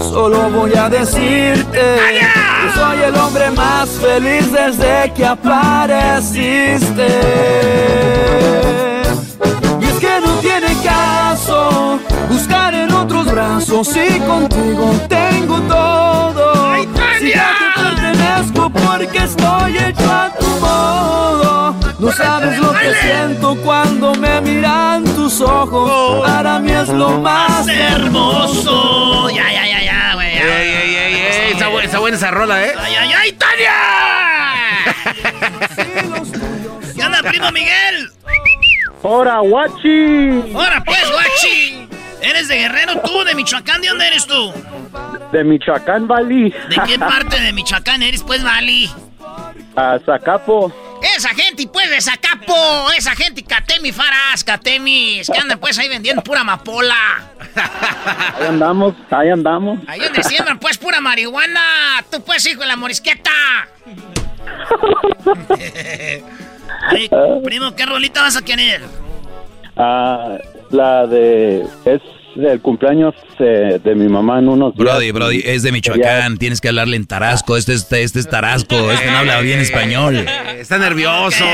solo 0.00 0.48
voy 0.50 0.74
a 0.74 0.88
decirte 0.88 1.80
que 1.80 2.78
soy 2.78 3.02
el 3.02 3.16
hombre 3.16 3.50
más 3.50 3.88
feliz 3.90 4.52
desde 4.52 5.12
que 5.12 5.26
apareciste. 5.26 7.08
Y 9.80 9.84
es 9.84 9.98
que 9.98 10.20
no 10.24 10.32
tiene 10.36 10.76
caso 10.84 11.98
buscar 12.30 12.72
en 12.72 12.92
otros 12.92 13.26
brazos 13.30 13.88
y 13.96 14.20
contigo 14.20 14.94
tengo 15.08 15.60
todo. 15.62 16.56
Te 17.18 17.65
pertenezco 17.90 18.70
porque 18.70 19.18
estoy 19.18 19.78
hecho 19.78 20.10
a 20.12 20.30
tu 20.38 20.46
modo. 20.60 21.74
No 21.98 22.12
sabes 22.12 22.58
lo 22.58 22.72
que 22.72 22.94
siento 23.00 23.56
cuando 23.64 24.14
me 24.14 24.40
miran 24.40 25.04
tus 25.04 25.40
ojos. 25.40 26.26
Para 26.26 26.58
mí 26.58 26.70
es 26.72 26.88
lo 26.88 27.20
más 27.20 27.66
hermoso. 27.68 29.30
Ya, 29.30 29.50
ya, 29.52 29.66
ya, 29.66 29.82
ya, 29.82 30.14
güey. 30.14 30.26
Ey, 30.36 30.42
ey, 30.42 30.94
ey, 30.94 31.14
ey, 31.14 31.52
está, 31.52 31.68
bu- 31.70 31.82
está 31.82 31.98
buena 31.98 32.16
esa 32.16 32.30
rola, 32.30 32.64
¿eh? 32.64 32.74
¡Ay, 32.78 32.94
ay, 32.94 33.12
ay, 33.12 33.32
Tania! 33.32 33.72
¿Qué 36.96 37.02
onda, 37.04 37.22
primo 37.22 37.50
Miguel? 37.52 38.10
¡Hora, 39.02 39.38
guachi! 39.40 40.52
¡Hora, 40.54 40.82
pues, 40.84 41.10
guachi! 41.10 41.75
¿Eres 42.20 42.48
de 42.48 42.56
Guerrero 42.56 43.00
tú? 43.02 43.24
¿De 43.24 43.34
Michoacán? 43.34 43.80
¿De 43.80 43.88
dónde 43.88 44.06
eres 44.06 44.26
tú? 44.26 44.52
De 45.32 45.44
Michoacán, 45.44 46.08
Bali. 46.08 46.50
¿De 46.50 46.76
qué 46.86 46.98
parte 46.98 47.40
de 47.40 47.52
Michoacán 47.52 48.02
eres, 48.02 48.22
pues, 48.22 48.42
Vali? 48.42 48.90
A 49.76 49.98
Zacapo. 50.04 50.72
Esa 51.16 51.28
gente, 51.30 51.68
pues, 51.70 51.90
de 51.90 52.00
Zacapo. 52.00 52.90
Esa 52.96 53.14
gente, 53.14 53.44
Catemi 53.44 53.92
Faras, 53.92 54.42
Catemis. 54.44 55.30
Que 55.30 55.38
andan, 55.38 55.58
pues, 55.58 55.78
ahí 55.78 55.88
vendiendo 55.88 56.22
pura 56.22 56.40
amapola. 56.40 56.94
Ahí 58.40 58.46
andamos, 58.48 58.94
ahí 59.10 59.30
andamos. 59.30 59.78
Ahí 59.86 60.00
donde 60.00 60.22
siembran, 60.22 60.58
pues, 60.58 60.78
pura 60.78 61.00
marihuana. 61.00 61.60
Tú, 62.10 62.22
pues, 62.24 62.46
hijo 62.46 62.60
de 62.60 62.66
la 62.66 62.76
morisqueta. 62.76 63.30
Primo, 67.44 67.74
¿qué 67.74 67.86
rolita 67.86 68.22
vas 68.22 68.36
a 68.36 68.42
querer? 68.42 68.82
Ah, 69.76 70.36
la 70.70 71.06
de... 71.06 71.64
Es 71.84 72.00
el 72.36 72.60
cumpleaños 72.60 73.14
eh, 73.38 73.80
de 73.82 73.94
mi 73.94 74.08
mamá 74.08 74.38
en 74.40 74.48
unos 74.48 74.74
días. 74.74 74.84
Brody, 74.84 75.10
Brody, 75.10 75.42
es 75.44 75.62
de 75.62 75.72
Michoacán, 75.72 76.36
tienes 76.36 76.60
que 76.60 76.68
hablarle 76.68 76.96
en 76.96 77.06
Tarasco, 77.06 77.56
este, 77.56 77.72
este, 77.72 78.02
este 78.02 78.18
es 78.20 78.28
Tarasco, 78.28 78.90
este 78.92 79.10
no 79.10 79.16
habla 79.18 79.40
bien 79.40 79.58
español. 79.60 80.16
Está 80.58 80.76
nervioso. 80.76 81.44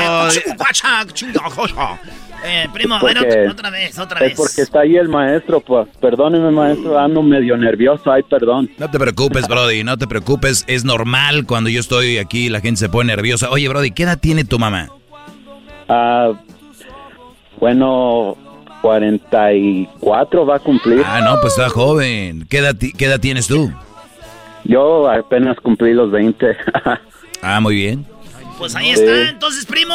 Eh, 2.45 2.67
primo, 2.73 2.95
a 2.95 3.01
ver, 3.01 3.17
Porque- 3.17 3.39
otra, 3.47 3.51
otra 3.51 3.69
vez, 3.69 3.97
otra 3.97 4.19
Es 4.19 4.25
vez. 4.31 4.37
porque 4.37 4.61
está 4.63 4.81
ahí 4.81 4.97
el 4.97 5.07
maestro, 5.07 5.61
pues. 5.61 5.87
Perdóneme, 6.01 6.51
maestro, 6.51 6.99
ando 6.99 7.23
medio 7.23 7.55
nervioso, 7.55 8.11
ay, 8.11 8.21
perdón. 8.23 8.69
No 8.77 8.91
te 8.91 8.99
preocupes, 8.99 9.47
Brody, 9.47 9.85
no 9.85 9.97
te 9.97 10.07
preocupes, 10.07 10.65
es 10.67 10.83
normal 10.83 11.45
cuando 11.45 11.69
yo 11.69 11.79
estoy 11.79 12.17
aquí, 12.17 12.49
la 12.49 12.59
gente 12.59 12.79
se 12.79 12.89
pone 12.89 13.07
nerviosa. 13.15 13.49
Oye, 13.49 13.69
Brody, 13.69 13.91
¿qué 13.91 14.03
edad 14.03 14.19
tiene 14.19 14.43
tu 14.43 14.59
mamá? 14.59 14.89
Ah, 15.87 16.33
bueno, 17.61 18.35
44 18.83 20.45
va 20.45 20.55
a 20.57 20.59
cumplir. 20.59 21.01
Ah, 21.05 21.21
no, 21.21 21.39
pues 21.41 21.53
está 21.57 21.69
joven. 21.69 22.45
¿Qué 22.49 22.57
edad, 22.59 22.75
qué 22.75 23.05
edad 23.05 23.19
tienes 23.19 23.47
tú? 23.47 23.71
Yo 24.65 25.09
apenas 25.09 25.57
cumplí 25.61 25.93
los 25.93 26.11
20. 26.11 26.55
Ah, 27.45 27.59
muy 27.59 27.75
bien. 27.75 28.05
Pues 28.57 28.73
ahí 28.73 28.85
Sí. 28.85 28.91
está. 29.03 29.29
Entonces, 29.31 29.65
primo, 29.65 29.93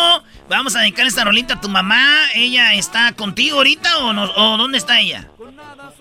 vamos 0.51 0.77
a 0.77 0.81
dedicar 0.81 1.07
esta 1.07 1.25
rolita 1.25 1.55
a 1.55 1.61
tu 1.63 1.71
mamá. 1.71 2.05
¿Ella 2.35 2.75
está 2.75 3.13
contigo 3.13 3.57
ahorita 3.57 3.89
o, 4.05 4.13
no, 4.13 4.25
o 4.25 4.57
dónde 4.59 4.77
está 4.77 5.01
ella? 5.01 5.27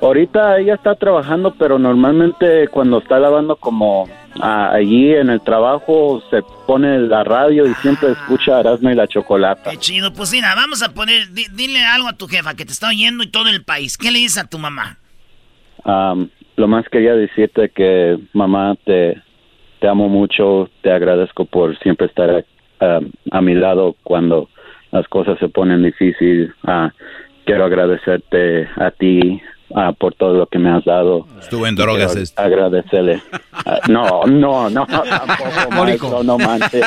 Ahorita 0.02 0.60
ella 0.60 0.76
está 0.76 0.96
trabajando, 0.96 1.56
pero 1.58 1.80
normalmente 1.80 2.68
cuando 2.68 3.00
está 3.00 3.20
lavando 3.20 3.56
como 3.56 4.08
ah, 4.42 4.70
allí 4.74 5.14
en 5.14 5.30
el 5.30 5.42
trabajo 5.42 6.22
se 6.30 6.44
pone 6.68 7.00
la 7.00 7.24
radio 7.24 7.66
y 7.66 7.74
siempre 7.76 8.12
escucha 8.12 8.60
Erasmo 8.60 8.92
y 8.92 8.96
la 8.96 9.08
Chocolata. 9.08 9.72
Qué 9.72 9.78
chido. 9.78 10.14
Pues 10.14 10.32
mira, 10.32 10.54
vamos 10.56 10.84
a 10.84 10.94
poner, 10.94 11.30
di- 11.32 11.48
dile 11.52 11.84
algo 11.84 12.08
a 12.10 12.14
tu 12.14 12.28
jefa 12.28 12.54
que 12.54 12.66
te 12.66 12.72
está 12.74 12.90
oyendo 12.90 13.24
y 13.24 13.28
todo 13.32 13.50
el 13.50 13.64
país. 13.64 13.98
¿Qué 13.98 14.12
le 14.12 14.20
dices 14.20 14.38
a 14.44 14.48
tu 14.48 14.60
mamá? 14.60 14.98
Am, 15.84 16.30
lo 16.58 16.68
más 16.68 16.86
quería 16.90 17.14
decirte 17.16 17.70
que 17.70 18.20
mamá 18.34 18.76
te, 18.86 19.22
te 19.80 19.88
amo 19.88 20.10
mucho, 20.10 20.70
te 20.84 20.92
agradezco 20.92 21.46
por 21.46 21.78
siempre 21.80 22.06
estar 22.08 22.46
a 23.32 23.42
mi 23.42 23.56
lado 23.56 23.96
cuando 24.04 24.48
las 24.92 25.08
cosas 25.08 25.40
se 25.40 25.50
ponen 25.50 25.82
difíciles. 25.84 26.52
Ah, 26.64 26.92
quiero 27.48 27.66
agradecerte 27.66 28.68
a 28.78 28.92
ti 28.92 29.42
ah, 29.76 29.92
por 29.98 30.14
todo 30.14 30.34
lo 30.34 30.46
que 30.46 30.60
me 30.60 30.70
has 30.70 30.86
dado. 30.86 31.26
Estuvo 31.40 31.66
en 31.66 31.76
drogas 31.76 32.12
Quiero 32.12 32.22
este. 32.24 32.42
Agradecerle. 32.42 33.22
Ah, 33.54 33.80
no, 33.90 34.22
no, 34.28 34.70
no, 34.70 34.86
tampoco, 34.88 35.72
maestro, 35.72 36.24
no 36.24 36.38
manches. 36.38 36.86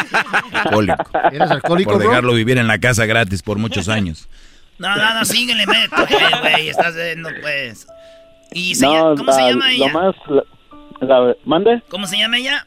Alcohólico. 0.53 1.05
¿Eres 1.33 1.51
alcohólico, 1.51 1.91
Por 1.93 2.01
bro? 2.01 2.09
dejarlo 2.11 2.33
vivir 2.35 2.59
en 2.59 2.69
la 2.69 2.79
casa 2.79 3.07
gratis 3.07 3.43
por 3.43 3.59
muchos 3.59 3.89
años. 3.89 4.29
No, 4.79 4.95
no, 4.97 5.15
no, 5.15 5.25
síguele, 5.25 5.67
meto, 5.67 6.07
güey. 6.43 6.69
Estás 6.69 6.95
viendo, 6.95 7.29
pues. 7.43 7.87
¿Y 8.53 8.75
se 8.75 8.87
No, 8.87 8.93
llama- 8.95 9.15
cómo 9.17 9.33
se 9.33 9.41
ah, 9.43 9.51
llama 9.51 9.65
Lo 9.67 9.71
ella? 9.73 9.93
más, 9.93 10.15
la- 10.29 10.45
la- 11.07 11.37
¿Mande? 11.45 11.83
¿Cómo 11.89 12.07
se 12.07 12.17
llama 12.19 12.39
ella? 12.39 12.67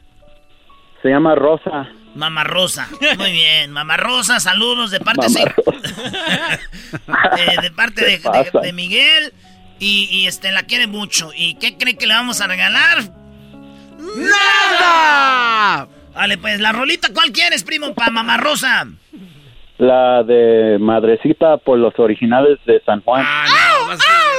Se 1.02 1.08
llama 1.08 1.34
Rosa. 1.34 1.88
Mamá 2.14 2.44
Rosa. 2.44 2.88
Muy 3.18 3.32
bien, 3.32 3.70
Mamá 3.72 3.96
Rosa, 3.96 4.38
saludos 4.40 4.90
de 4.90 5.00
parte 5.00 5.28
sí, 5.28 5.38
eh, 7.38 7.56
de 7.62 7.70
parte 7.72 8.04
de, 8.04 8.18
de- 8.18 8.60
de 8.62 8.72
Miguel 8.72 9.32
y, 9.80 10.08
y, 10.10 10.26
este 10.26 10.52
la 10.52 10.62
quiere 10.62 10.86
mucho. 10.86 11.30
¿Y 11.34 11.56
qué 11.56 11.76
cree 11.76 11.96
que 11.96 12.06
le 12.06 12.14
vamos 12.14 12.40
a 12.40 12.46
regalar? 12.46 12.98
¡Nada! 14.16 15.88
Vale, 16.14 16.38
pues 16.38 16.60
la 16.60 16.72
rolita, 16.72 17.08
¿cuál 17.12 17.32
quieres, 17.32 17.64
primo, 17.64 17.92
para 17.94 18.10
Mamá 18.10 18.36
Rosa? 18.36 18.86
La 19.78 20.22
de 20.22 20.78
Madrecita 20.80 21.56
por 21.56 21.78
los 21.78 21.98
originales 21.98 22.58
de 22.64 22.80
San 22.86 23.00
Juan. 23.02 23.24
¡Ah, 23.26 23.44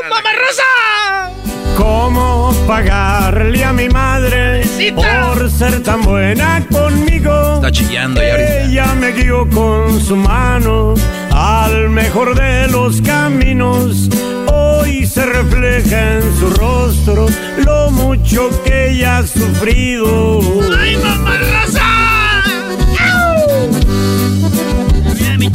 Mamá 0.10 0.30
Rosa! 0.34 1.55
¿Cómo 1.76 2.54
pagarle 2.68 3.64
a 3.64 3.74
mi 3.74 3.90
madre 3.90 4.64
por 4.94 5.50
ser 5.50 5.82
tan 5.84 6.02
buena 6.02 6.66
conmigo. 6.72 7.56
Está 7.56 7.72
chillando 7.72 8.22
ya 8.22 8.32
ahorita. 8.32 8.64
Ella 8.64 8.96
me 8.96 9.12
guió 9.12 9.50
con 9.50 10.00
su 10.00 10.16
mano 10.16 10.94
al 11.32 11.90
mejor 11.90 12.36
de 12.36 12.68
los 12.68 13.02
caminos. 13.02 14.10
Hoy 14.52 15.06
se 15.06 15.26
refleja 15.26 16.16
en 16.16 16.40
su 16.40 16.50
rostro 16.52 17.28
lo 17.66 17.92
mucho 17.92 18.50
que 18.64 18.92
ella 18.92 19.20
ha 19.20 19.28
sufrido. 19.28 20.40
¡Ay, 20.80 20.98
mamá 20.98 21.38
Rosa! 21.38 21.82
Mi 25.38 25.50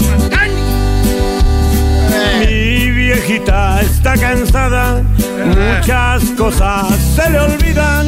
está 3.47 4.15
cansada, 4.15 5.03
muchas 5.45 6.25
cosas 6.37 6.87
se 7.15 7.31
le 7.31 7.41
olvidan. 7.41 8.07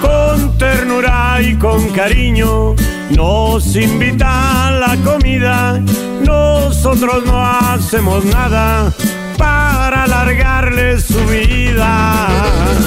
Con 0.00 0.56
ternura 0.56 1.38
y 1.42 1.54
con 1.56 1.90
cariño 1.90 2.74
nos 3.10 3.76
invita 3.76 4.68
a 4.68 4.70
la 4.70 4.96
comida. 5.04 5.80
Nosotros 6.24 7.24
no 7.26 7.44
hacemos 7.44 8.24
nada 8.24 8.92
para 9.36 10.04
alargarle 10.04 11.00
su 11.00 11.18
vida. 11.26 12.26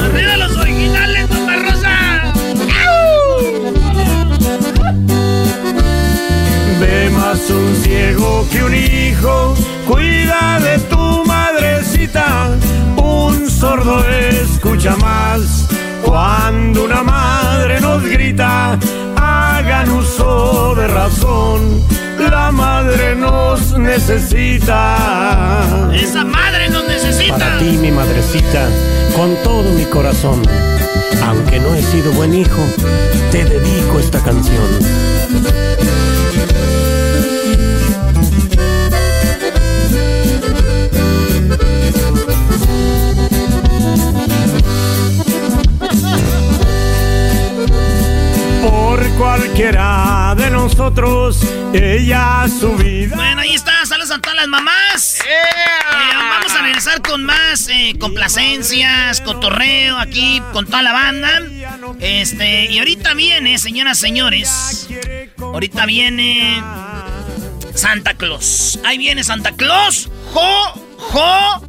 ¡Arriba 0.05 0.37
los 0.37 0.57
originales, 0.57 1.29
mamá 1.29 1.55
Rosa! 1.57 2.33
Ve 6.79 7.09
más 7.11 7.49
un 7.49 7.75
ciego 7.83 8.47
que 8.51 8.63
un 8.63 8.73
hijo, 8.73 9.55
cuida 9.87 10.59
de 10.59 10.79
tu 10.79 11.23
madrecita. 11.63 12.49
Un 12.97 13.49
sordo 13.49 14.05
escucha 14.07 14.95
más 14.97 15.67
cuando 16.03 16.85
una 16.85 17.03
madre 17.03 17.79
nos 17.79 18.03
grita. 18.03 18.77
Hagan 19.15 19.89
uso 19.91 20.75
de 20.75 20.87
razón, 20.87 21.81
la 22.19 22.51
madre 22.51 23.15
nos 23.15 23.77
necesita. 23.77 24.97
¡Esa 25.93 26.25
madre 26.25 26.69
nos 26.69 26.85
necesita! 26.85 27.37
Para 27.37 27.57
ti, 27.59 27.77
mi 27.81 27.91
madrecita, 27.91 28.67
con 29.15 29.35
todo 29.43 29.69
mi 29.71 29.85
corazón. 29.85 30.41
Aunque 31.25 31.59
no 31.59 31.73
he 31.73 31.81
sido 31.81 32.11
buen 32.11 32.33
hijo, 32.33 32.61
te 33.31 33.45
dedico 33.45 33.99
esta 33.99 34.19
canción. 34.19 34.67
Por 48.63 49.05
cualquiera 49.17 50.33
de 50.37 50.49
nosotros, 50.49 51.41
ella 51.73 52.47
su 52.47 52.71
vida. 52.77 53.13
Bueno, 53.13 53.41
ahí 53.41 53.53
está. 53.53 53.85
Saludos 53.85 54.11
a 54.11 54.19
todas 54.19 54.37
las 54.37 54.47
mamás. 54.47 55.19
Eh, 55.19 55.93
vamos 56.15 56.53
a 56.53 56.61
regresar 56.61 57.01
con 57.01 57.25
más 57.25 57.67
eh, 57.67 57.93
complacencias, 57.99 59.19
cotorreo 59.19 59.97
aquí 59.97 60.41
con 60.53 60.65
toda 60.65 60.81
la 60.81 60.93
banda. 60.93 61.41
Este, 61.99 62.71
y 62.71 62.79
ahorita 62.79 63.13
viene, 63.15 63.57
señoras, 63.57 63.97
señores. 63.99 64.87
Ahorita 65.37 65.85
viene 65.85 66.63
Santa 67.75 68.13
Claus. 68.13 68.79
Ahí 68.85 68.97
viene 68.97 69.25
Santa 69.25 69.51
Claus. 69.51 70.09
¡Jo! 70.31 70.81
¡Jo! 70.97 71.67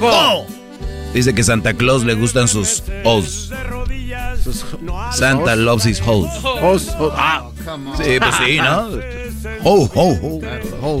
¡Jo! 0.00 0.46
Dice 1.12 1.34
que 1.34 1.44
Santa 1.44 1.74
Claus 1.74 2.04
le 2.04 2.14
gustan 2.14 2.48
sus 2.48 2.82
O's. 3.04 3.52
Santa 5.12 5.56
loves 5.56 5.84
his 5.86 6.00
hoes. 6.00 6.30
Ah, 7.16 7.44
Sí, 8.02 8.18
pues 8.18 8.34
sí, 8.36 8.58
¿no? 8.58 8.88
Ho, 9.64 9.90
ho, 9.94 10.40
ho. 10.82 11.00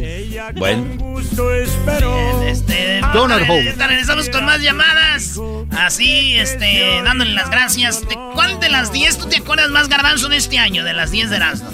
Bueno. 0.56 0.84
Bien, 0.84 2.42
este, 2.46 3.00
Donut 3.12 3.32
ahorita 3.32 3.52
hole. 3.52 3.74
regresamos 3.88 4.28
con 4.30 4.44
más 4.44 4.60
llamadas. 4.60 5.38
Así, 5.76 6.36
este, 6.36 7.00
dándole 7.02 7.32
las 7.32 7.50
gracias. 7.50 8.00
¿De 8.08 8.14
¿Cuál 8.34 8.60
de 8.60 8.68
las 8.68 8.92
10 8.92 9.18
tú 9.18 9.26
te 9.28 9.38
acuerdas 9.38 9.70
más 9.70 9.88
garbanzo 9.88 10.28
de 10.28 10.36
este 10.36 10.58
año? 10.58 10.84
De 10.84 10.92
las 10.92 11.10
10 11.10 11.30
de 11.30 11.36
Erasmo. 11.36 11.70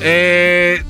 Eh, 0.00 0.82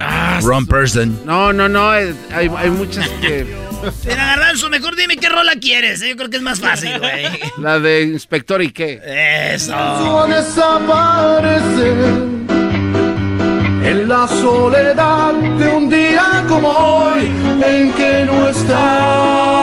ah, 0.00 0.38
Wrong 0.42 0.66
person. 0.66 1.18
no, 1.24 1.52
no, 1.52 1.68
no. 1.68 1.94
eh, 1.94 2.14
Hay, 2.32 2.48
hay 2.56 2.70
muchas 2.70 3.08
que. 3.20 3.46
Mira, 4.04 4.26
garbanzo, 4.26 4.68
mejor 4.70 4.96
dime 4.96 5.16
qué 5.16 5.28
rola 5.28 5.52
quieres. 5.60 6.02
eh, 6.02 6.10
Yo 6.10 6.16
creo 6.16 6.30
que 6.30 6.36
es 6.36 6.42
más 6.42 6.60
fácil, 6.60 6.98
güey. 6.98 7.26
La 7.58 7.78
de 7.78 8.02
Inspector 8.02 8.62
y 8.62 8.72
qué. 8.72 9.00
Eso. 9.54 9.74
en 13.84 14.08
la 14.08 14.26
soledad 14.28 15.32
de 15.34 15.68
un 15.68 15.88
día 15.90 16.44
como 16.48 16.68
hoy 16.68 17.30
en 17.66 17.92
que 17.92 18.24
no 18.24 18.48
está. 18.48 19.61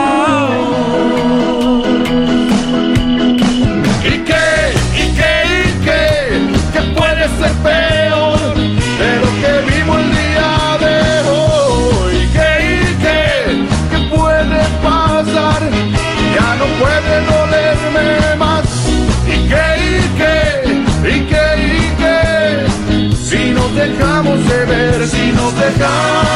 Si 25.72 26.29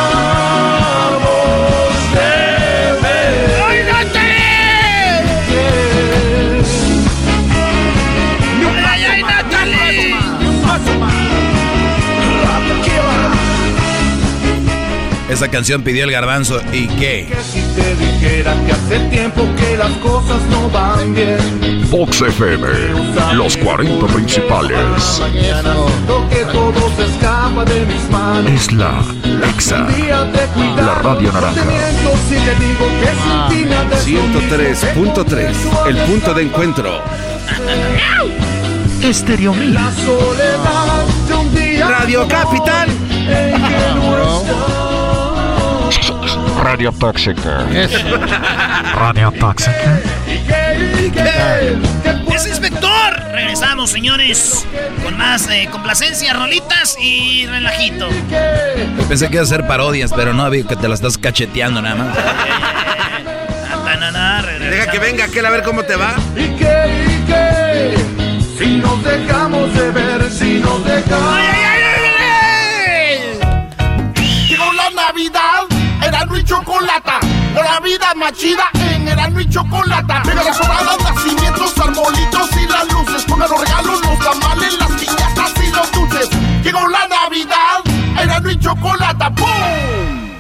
Esa 15.34 15.48
canción 15.48 15.82
pidió 15.82 16.04
el 16.04 16.12
garbanzo. 16.12 16.60
¿Y 16.72 16.86
qué? 16.86 17.26
Si 17.52 17.60
te 17.74 17.96
dijera 17.96 18.54
que 18.64 18.70
hace 18.70 19.00
tiempo 19.10 19.42
que 19.58 19.76
las 19.76 19.90
cosas 19.94 20.40
no 20.48 20.70
van 20.70 21.12
bien. 21.12 21.84
Fox 21.90 22.22
FM, 22.22 22.64
los 23.34 23.56
40 23.56 24.06
principales. 24.06 24.78
Lo 26.06 26.28
que 26.28 26.44
todo 26.52 26.88
se 26.96 27.06
escapa 27.06 27.64
de 27.64 27.80
mis 27.84 28.10
manos. 28.10 28.48
Es 28.52 28.70
la 28.74 29.04
Exa, 29.56 29.88
la 30.76 30.94
radio 31.02 31.32
naranja. 31.32 31.62
te 31.62 31.66
miento 31.66 32.12
si 32.28 32.36
te 32.36 32.54
digo 32.64 32.86
que 33.00 33.08
sin 33.10 33.64
ti 33.64 33.68
nada 33.68 33.96
es 33.96 34.06
lo 34.06 34.22
mismo. 34.22 35.24
103.3, 35.24 35.88
el 35.88 35.96
punto 35.96 36.32
de 36.34 36.42
encuentro. 36.44 37.02
Estéreo 39.02 39.52
Mil. 39.52 39.74
La 39.74 39.90
soledad 39.90 41.04
de 41.26 41.34
un 41.34 41.54
día 41.56 41.88
Radio 41.88 42.28
Capital. 42.28 42.88
en 42.88 43.26
que 43.26 43.94
no 43.96 44.40
está. 44.40 44.73
Radio 46.62 46.92
Tóxica. 46.92 47.66
Radio 48.94 49.32
Tóxica. 49.32 50.00
¡Es 52.34 52.46
inspector! 52.46 52.90
Regresamos, 53.32 53.90
señores, 53.90 54.66
con 55.04 55.16
más 55.16 55.48
eh, 55.50 55.68
complacencia, 55.70 56.32
rolitas 56.32 56.96
y 57.00 57.46
relajito. 57.46 58.08
Pensé 59.08 59.28
que 59.28 59.34
iba 59.34 59.42
a 59.42 59.46
ser 59.46 59.66
parodias, 59.66 60.12
pero 60.14 60.32
no, 60.32 60.48
vi 60.50 60.64
que 60.64 60.76
te 60.76 60.88
la 60.88 60.94
estás 60.94 61.18
cacheteando 61.18 61.80
nada 61.82 61.94
más. 61.94 62.16
Deja 64.58 64.90
que 64.90 64.98
venga 64.98 65.24
aquel 65.24 65.46
a 65.46 65.50
ver 65.50 65.62
cómo 65.62 65.82
te 65.84 65.94
va. 65.96 66.14
¿Y 66.34 66.48
qué? 66.56 67.06
¿Y 67.06 67.26
qué? 67.26 67.94
Si 68.58 68.76
nos 68.78 69.04
dejamos 69.04 69.72
de 69.74 69.90
ver, 69.90 70.30
si 70.30 70.58
nos 70.58 70.84
dejamos. 70.84 71.34
¡Ay, 71.34 71.46
ay, 71.52 71.54
ay, 71.54 71.64
ay, 71.64 71.73
Erasmo 76.24 76.38
y 76.38 76.44
Chocolata. 76.44 77.20
La 77.54 77.80
vida 77.80 78.14
más 78.16 78.32
chida 78.32 78.70
en 78.72 79.06
Erasmo 79.06 79.40
y 79.40 79.48
Chocolata. 79.50 80.22
Mega 80.24 80.42
las 80.42 80.56
sobradas, 80.56 80.98
nacimientos, 81.02 81.78
arbolitos 81.78 82.50
y 82.62 82.66
las 82.66 82.92
luces. 82.92 83.24
Pongan 83.24 83.50
los 83.50 83.60
regalos, 83.60 84.00
los 84.00 84.18
tamales, 84.18 84.78
las 84.78 84.90
piñatas 84.92 85.52
y 85.62 85.70
los 85.70 85.92
dulces. 85.92 86.30
Llegó 86.62 86.88
la 86.88 87.06
Navidad, 87.08 88.22
Erasmo 88.22 88.50
y 88.50 88.58
Chocolata. 88.58 89.34
¡Pum! 89.34 90.38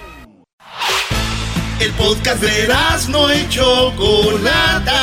El 1.80 1.92
podcast 1.92 2.40
de 2.40 2.74
no 3.10 3.34
y 3.34 3.46
Chocolata. 3.50 5.00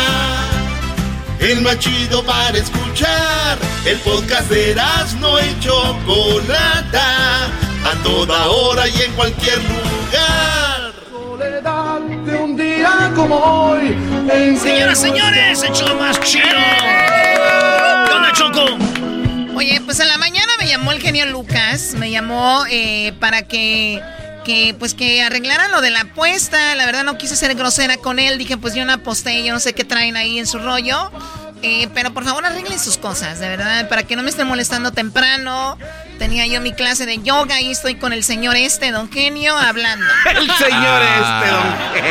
El 1.40 1.62
más 1.62 1.78
chido 1.78 2.24
para 2.24 2.58
escuchar. 2.58 3.60
El 3.86 4.00
podcast 4.00 4.50
de 4.50 4.76
no 5.20 5.40
y 5.40 5.60
Chocolata. 5.60 7.46
A 7.84 8.04
toda 8.04 8.48
hora 8.48 8.88
y 8.88 9.02
en 9.02 9.12
cualquier 9.14 9.58
lugar 9.60 10.71
día 12.82 13.12
como 13.16 13.36
hoy. 13.36 13.96
Señoras, 14.58 15.00
señores, 15.00 15.64
el 15.64 15.74
show 15.74 15.96
más 15.98 16.20
chido. 16.22 16.46
¿Qué 18.08 18.14
onda, 18.14 18.32
Choco? 18.34 18.66
Oye, 19.56 19.80
pues 19.86 20.00
a 20.00 20.06
la 20.06 20.18
mañana 20.18 20.52
me 20.60 20.68
llamó 20.68 20.92
el 20.92 21.00
genio 21.00 21.26
Lucas, 21.28 21.94
me 21.98 22.10
llamó 22.10 22.64
eh, 22.70 23.14
para 23.20 23.44
que 23.44 24.02
que 24.44 24.76
pues 24.80 24.96
que 24.96 25.22
arreglaran 25.22 25.72
lo 25.72 25.82
de 25.82 25.92
la 25.92 26.02
apuesta. 26.02 26.74
La 26.76 26.88
verdad 26.88 27.04
no 27.04 27.18
quise 27.18 27.36
ser 27.36 27.54
grosera 27.54 27.98
con 27.98 28.18
él. 28.18 28.40
Dije, 28.40 28.58
pues 28.58 28.74
yo 28.74 28.84
no 28.86 28.94
aposté, 28.94 29.44
yo 29.44 29.54
no 29.54 29.60
sé 29.60 29.74
qué 29.74 29.84
traen 29.84 30.16
ahí 30.18 30.40
en 30.40 30.48
su 30.48 30.58
rollo. 30.58 31.12
Eh, 31.64 31.88
pero 31.94 32.12
por 32.12 32.24
favor 32.24 32.44
arreglen 32.46 32.80
sus 32.80 32.98
cosas, 32.98 33.40
de 33.40 33.48
verdad, 33.48 33.88
para 33.88 34.04
que 34.04 34.16
no 34.16 34.24
me 34.24 34.30
estén 34.32 34.48
molestando 34.48 34.92
temprano. 34.92 35.78
Tenía 36.18 36.46
yo 36.48 36.60
mi 36.62 36.74
clase 36.74 37.06
de 37.06 37.20
yoga 37.22 37.62
y 37.62 37.72
estoy 37.72 37.96
con 37.96 38.14
el 38.14 38.24
señor 38.24 38.56
este, 38.56 38.92
don 38.92 39.12
Genio, 39.12 39.56
hablando. 39.58 40.06
el 40.30 40.50
señor 40.52 41.02
Ah. 41.04 41.94
este, 41.94 42.06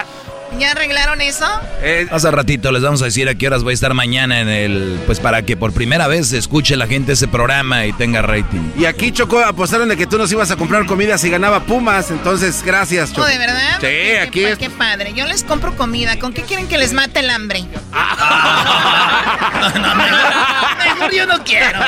don. 0.00 0.19
¿Ya 0.60 0.72
arreglaron 0.72 1.22
eso? 1.22 1.46
Eh, 1.82 2.06
Hace 2.10 2.30
ratito 2.30 2.70
les 2.70 2.82
vamos 2.82 3.00
a 3.00 3.06
decir 3.06 3.26
a 3.30 3.34
qué 3.34 3.46
horas 3.46 3.62
voy 3.62 3.70
a 3.72 3.74
estar 3.74 3.94
mañana 3.94 4.40
en 4.40 4.48
el... 4.50 5.00
Pues 5.06 5.18
para 5.18 5.40
que 5.42 5.56
por 5.56 5.72
primera 5.72 6.06
vez 6.06 6.32
escuche 6.34 6.76
la 6.76 6.86
gente 6.86 7.12
ese 7.12 7.28
programa 7.28 7.86
y 7.86 7.94
tenga 7.94 8.20
rating. 8.20 8.60
Y 8.76 8.84
aquí, 8.84 9.10
Choco, 9.10 9.38
apostaron 9.40 9.88
de 9.88 9.96
que 9.96 10.06
tú 10.06 10.18
nos 10.18 10.30
ibas 10.30 10.50
a 10.50 10.56
comprar 10.56 10.84
comida 10.84 11.16
si 11.16 11.30
ganaba 11.30 11.60
Pumas. 11.60 12.10
Entonces, 12.10 12.62
gracias, 12.62 13.10
Choco. 13.12 13.22
¿Oh, 13.22 13.26
de 13.26 13.38
verdad? 13.38 13.76
Sí, 13.76 13.80
Qué- 13.86 14.20
aquí 14.20 14.40
qué, 14.40 14.50
es. 14.52 14.58
qué 14.58 14.68
padre. 14.68 15.14
Yo 15.14 15.26
les 15.26 15.44
compro 15.44 15.74
comida. 15.76 16.18
¿Con 16.18 16.34
qué 16.34 16.42
quieren 16.42 16.68
que 16.68 16.76
les 16.76 16.92
mate 16.92 17.20
el 17.20 17.30
hambre? 17.30 17.64
Mejor 20.84 21.10
yo 21.12 21.26
no 21.26 21.42
quiero. 21.44 21.78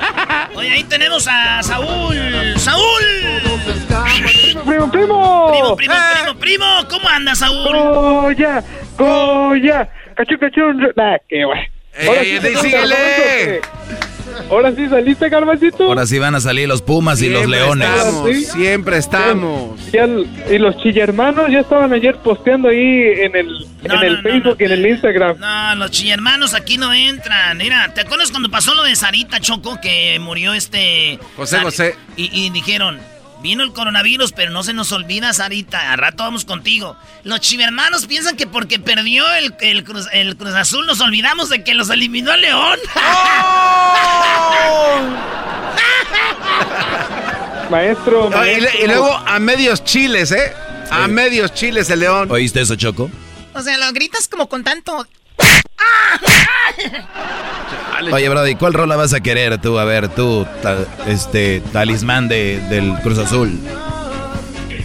Oye, 0.54 0.70
ahí 0.72 0.84
tenemos 0.84 1.26
a 1.28 1.62
Saúl. 1.62 2.54
¡Saúl! 2.58 3.53
Primo, 4.74 4.90
primo. 4.90 5.50
Primo, 5.52 5.76
primo, 5.76 5.94
primo, 6.14 6.38
primo. 6.40 6.64
¿Cómo 6.90 7.08
andas, 7.08 7.38
Saúl? 7.38 7.64
Goya, 7.76 8.62
Goya. 8.98 9.88
Cachú, 10.16 10.38
cachú. 10.38 10.60
Nah, 10.96 11.16
qué 11.28 11.44
guay. 11.44 11.60
Ey, 11.96 12.38
ey, 12.42 12.56
síguele. 12.56 13.60
Ahora 14.50 14.72
sí 14.74 14.88
saliste, 14.88 15.28
Garbancito. 15.28 15.84
Ahora 15.84 16.06
sí 16.06 16.18
van 16.18 16.34
a 16.34 16.40
salir 16.40 16.66
los 16.66 16.82
Pumas 16.82 17.22
y 17.22 17.28
los 17.28 17.40
Siempre 17.42 17.60
Leones. 17.60 17.88
estamos, 17.88 18.28
¿Sí? 18.30 18.44
siempre 18.46 18.96
estamos. 18.98 19.80
Y, 19.92 19.96
el- 19.96 20.28
y 20.50 20.58
los 20.58 20.76
chillermanos 20.82 21.50
ya 21.52 21.60
estaban 21.60 21.92
ayer 21.92 22.16
posteando 22.16 22.68
ahí 22.68 23.02
en 23.16 23.36
el, 23.36 23.48
No, 23.84 23.94
en 23.94 24.02
el 24.02 24.12
no, 24.14 24.22
no, 24.22 24.30
Facebook 24.30 24.56
y 24.58 24.64
en 24.64 24.72
el 24.72 24.86
Instagram. 24.86 25.38
No, 25.38 25.74
los 25.76 25.90
chillermanos 25.92 26.54
aquí 26.54 26.78
no 26.78 26.92
entran. 26.92 27.56
Mira, 27.58 27.92
¿te 27.94 28.00
acuerdas 28.00 28.32
cuando 28.32 28.50
pasó 28.50 28.74
lo 28.74 28.82
de 28.82 28.96
Sarita 28.96 29.38
Choco 29.38 29.78
que 29.80 30.18
murió 30.18 30.52
este... 30.52 31.18
José 31.36 31.56
Sar- 31.56 31.64
José. 31.64 31.96
Y, 32.16 32.46
y 32.46 32.50
dijeron, 32.50 32.98
vino 33.44 33.62
el 33.62 33.74
coronavirus, 33.74 34.32
pero 34.32 34.50
no 34.50 34.62
se 34.64 34.72
nos 34.72 34.90
olvida, 34.90 35.30
Sarita. 35.34 35.92
Al 35.92 35.98
rato 35.98 36.22
vamos 36.22 36.46
contigo. 36.46 36.96
Los 37.24 37.40
chillermanos 37.40 38.06
piensan 38.06 38.36
que 38.36 38.46
porque 38.46 38.78
perdió 38.78 39.30
el, 39.34 39.54
el 39.60 39.84
Cruz, 39.84 40.06
el 40.14 40.34
Cruz 40.38 40.54
Azul 40.54 40.86
nos 40.86 41.02
olvidamos 41.02 41.50
de 41.50 41.62
que 41.62 41.74
los 41.74 41.90
eliminó 41.90 42.32
el 42.32 42.40
León. 42.40 42.78
Maestro, 47.70 48.26
y, 48.28 48.30
le- 48.30 48.36
maestro. 48.36 48.80
y 48.82 48.86
luego 48.86 49.12
a 49.12 49.38
medios 49.38 49.84
chiles, 49.84 50.32
¿eh? 50.32 50.52
A 50.90 51.08
medios 51.08 51.52
chiles 51.54 51.88
el 51.90 52.00
león. 52.00 52.30
¿Oíste 52.30 52.60
eso, 52.60 52.76
Choco? 52.76 53.10
O 53.54 53.62
sea, 53.62 53.78
lo 53.78 53.92
gritas 53.92 54.28
como 54.28 54.48
con 54.48 54.64
tanto... 54.64 55.06
Oye, 58.12 58.28
Brody, 58.28 58.54
¿cuál 58.56 58.74
rola 58.74 58.96
vas 58.96 59.14
a 59.14 59.20
querer 59.20 59.58
tú? 59.60 59.78
A 59.78 59.84
ver, 59.84 60.08
tú, 60.08 60.46
ta- 60.62 60.84
este, 61.06 61.62
talismán 61.72 62.28
de, 62.28 62.60
del 62.68 62.92
Cruz 63.02 63.18
Azul. 63.18 63.58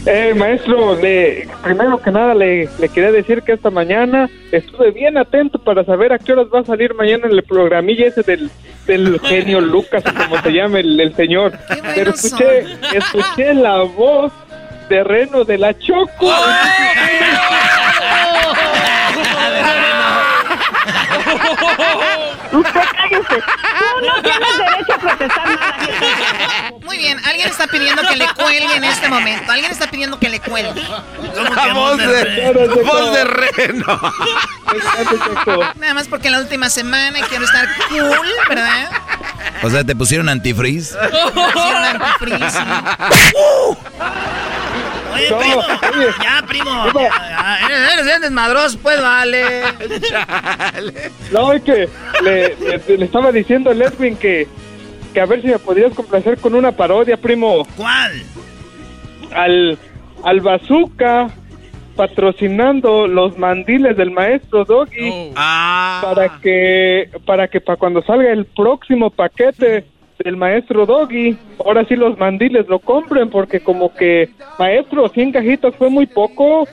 Eh, 0.06 0.34
maestro, 0.36 0.96
le, 1.00 1.48
primero 1.62 2.02
que 2.02 2.10
nada 2.12 2.34
le, 2.34 2.70
le 2.80 2.90
quería 2.90 3.12
decir 3.12 3.42
que 3.44 3.52
esta 3.52 3.70
mañana 3.70 4.30
estuve 4.52 4.92
bien 4.92 5.18
atento 5.18 5.60
para 5.60 5.84
saber 5.84 6.14
a 6.14 6.18
qué 6.18 6.32
horas 6.32 6.48
va 6.54 6.62
a 6.62 6.66
salir 6.66 6.94
mañana 6.96 7.28
el 7.28 7.44
programilla 7.44 8.08
ese 8.08 8.24
del, 8.24 8.50
del 8.88 9.20
genio 9.24 9.60
Lucas, 9.60 10.02
o 10.06 10.14
como 10.14 10.42
se 10.42 10.52
llama 10.52 10.80
el, 10.80 11.00
el 11.00 11.14
señor. 11.16 11.54
Pero 11.94 12.12
escuché, 12.12 12.66
escuché 12.94 13.54
la 13.54 13.80
voz 13.84 14.32
de 14.90 15.04
Reno 15.04 15.44
de 15.44 15.58
la 15.58 15.78
Choco. 15.78 16.34
Usted 22.52 22.82
cállese. 22.96 23.44
Tú 23.80 24.06
no 24.06 24.22
tienes 24.22 24.58
derecho 24.58 24.94
a 24.94 24.98
protestar 24.98 25.50
nada. 25.50 26.72
Muy 26.84 26.98
bien, 26.98 27.20
alguien 27.26 27.50
está 27.50 27.68
pidiendo 27.68 28.02
que 28.02 28.16
le 28.16 28.28
cuelgue 28.34 28.76
en 28.76 28.84
este 28.84 29.10
momento. 29.10 29.52
Alguien 29.52 29.72
está 29.72 29.88
pidiendo 29.88 30.20
que 30.20 30.30
le 30.30 30.40
cuelgue. 30.40 30.82
La 31.56 31.74
voz 31.74 31.98
de, 31.98 32.84
voz 32.86 33.14
de 33.14 33.24
reno. 33.26 34.14
Nada 35.76 35.94
más 35.94 36.08
porque 36.08 36.30
la 36.30 36.40
última 36.40 36.70
semana 36.70 37.20
y 37.20 37.24
quiero 37.24 37.46
estar 37.46 37.68
cool, 37.90 38.28
¿verdad? 38.48 38.90
O 39.64 39.70
sea, 39.70 39.84
¿te 39.84 39.96
pusieron 39.96 40.30
antifreeze? 40.30 40.96
Hicieron 40.98 41.84
antifreeze, 41.84 42.60
sí. 43.12 43.34
Oye, 45.20 45.30
No, 45.30 45.38
primo. 45.40 45.62
oye. 45.98 46.08
Ya, 46.24 46.46
primo. 46.48 46.86
Ya, 46.96 47.02
ya, 47.02 47.66
eres, 47.66 47.94
eres 47.94 48.06
bien 48.06 48.22
desmadroso, 48.22 48.80
pues 48.82 49.02
vale. 49.02 49.44
No, 51.32 51.54
es 51.54 51.62
que 51.64 51.88
le, 52.24 52.56
le- 52.56 52.98
le 52.98 53.06
estaba 53.06 53.32
diciendo 53.32 53.70
a 53.70 53.74
Edwin 53.74 54.16
que, 54.16 54.48
que 55.14 55.22
a 55.22 55.26
ver 55.26 55.42
si 55.42 55.48
me 55.48 55.60
podrías 55.60 55.94
complacer 55.94 56.38
con 56.40 56.56
una 56.56 56.72
parodia, 56.72 57.18
primo. 57.18 57.66
¿Cuál? 57.76 58.22
Al, 59.34 59.78
al 60.24 60.40
bazooka 60.42 61.28
patrocinando 61.96 63.08
los 63.08 63.38
mandiles 63.38 63.96
del 63.98 64.10
maestro 64.12 64.64
Doggy 64.66 65.32
Ah. 65.36 66.00
para 66.02 66.40
que 66.40 67.10
para 67.26 67.48
que 67.50 67.60
para 67.60 67.78
cuando 67.78 68.02
salga 68.04 68.32
el 68.32 68.46
próximo 68.46 69.10
paquete 69.10 69.86
del 70.24 70.36
maestro 70.38 70.86
Doggy, 70.86 71.38
ahora 71.66 71.86
sí 71.86 71.96
los 71.96 72.18
mandiles 72.18 72.68
lo 72.68 72.80
compren 72.80 73.30
porque 73.30 73.62
como 73.62 73.94
que 73.94 74.30
maestro 74.58 75.08
100 75.08 75.32
cajitas 75.32 75.74
fue 75.76 75.90
muy 75.90 76.06
poco. 76.08 76.68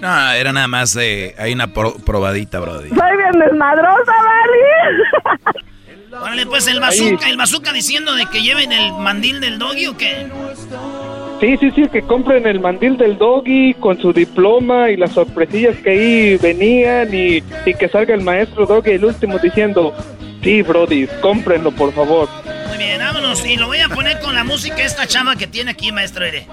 No, 0.00 0.32
era 0.32 0.52
nada 0.52 0.66
más, 0.68 0.96
eh, 0.96 1.34
hay 1.38 1.52
una 1.52 1.68
pro- 1.68 1.94
probadita, 2.04 2.60
Brody. 2.60 2.88
Soy 2.90 3.16
bien 3.16 3.38
desmadrosa, 3.38 4.12
¿vale? 4.12 5.62
Órale, 6.20 6.46
pues 6.46 6.66
el 6.66 6.78
bazooka, 6.78 7.30
el 7.30 7.38
bazooka 7.38 7.72
diciendo 7.72 8.14
de 8.14 8.26
que 8.26 8.42
lleven 8.42 8.70
el 8.70 8.92
mandil 8.92 9.40
del 9.40 9.58
doggy 9.58 9.86
o 9.86 9.96
qué. 9.96 10.26
Sí, 11.40 11.56
sí, 11.58 11.70
sí, 11.74 11.84
que 11.90 12.02
compren 12.02 12.46
el 12.46 12.60
mandil 12.60 12.98
del 12.98 13.16
doggy 13.16 13.74
con 13.74 14.00
su 14.00 14.12
diploma 14.12 14.90
y 14.90 14.96
las 14.96 15.12
sorpresillas 15.12 15.76
que 15.78 15.90
ahí 15.90 16.36
venían 16.36 17.12
y, 17.14 17.42
y 17.66 17.74
que 17.74 17.88
salga 17.88 18.14
el 18.14 18.20
maestro 18.20 18.66
doggy 18.66 18.92
el 18.92 19.06
último 19.06 19.38
diciendo, 19.38 19.94
sí, 20.42 20.62
Brody, 20.62 21.08
cómprenlo 21.20 21.72
por 21.72 21.92
favor. 21.94 22.28
Muy 22.68 22.78
bien, 22.78 22.98
vámonos. 22.98 23.44
Y 23.46 23.56
lo 23.56 23.66
voy 23.66 23.78
a 23.78 23.88
poner 23.88 24.20
con 24.20 24.34
la 24.34 24.44
música 24.44 24.82
esta 24.82 25.06
chava 25.06 25.36
que 25.36 25.46
tiene 25.46 25.70
aquí, 25.70 25.92
maestro 25.92 26.26
Ere. 26.26 26.46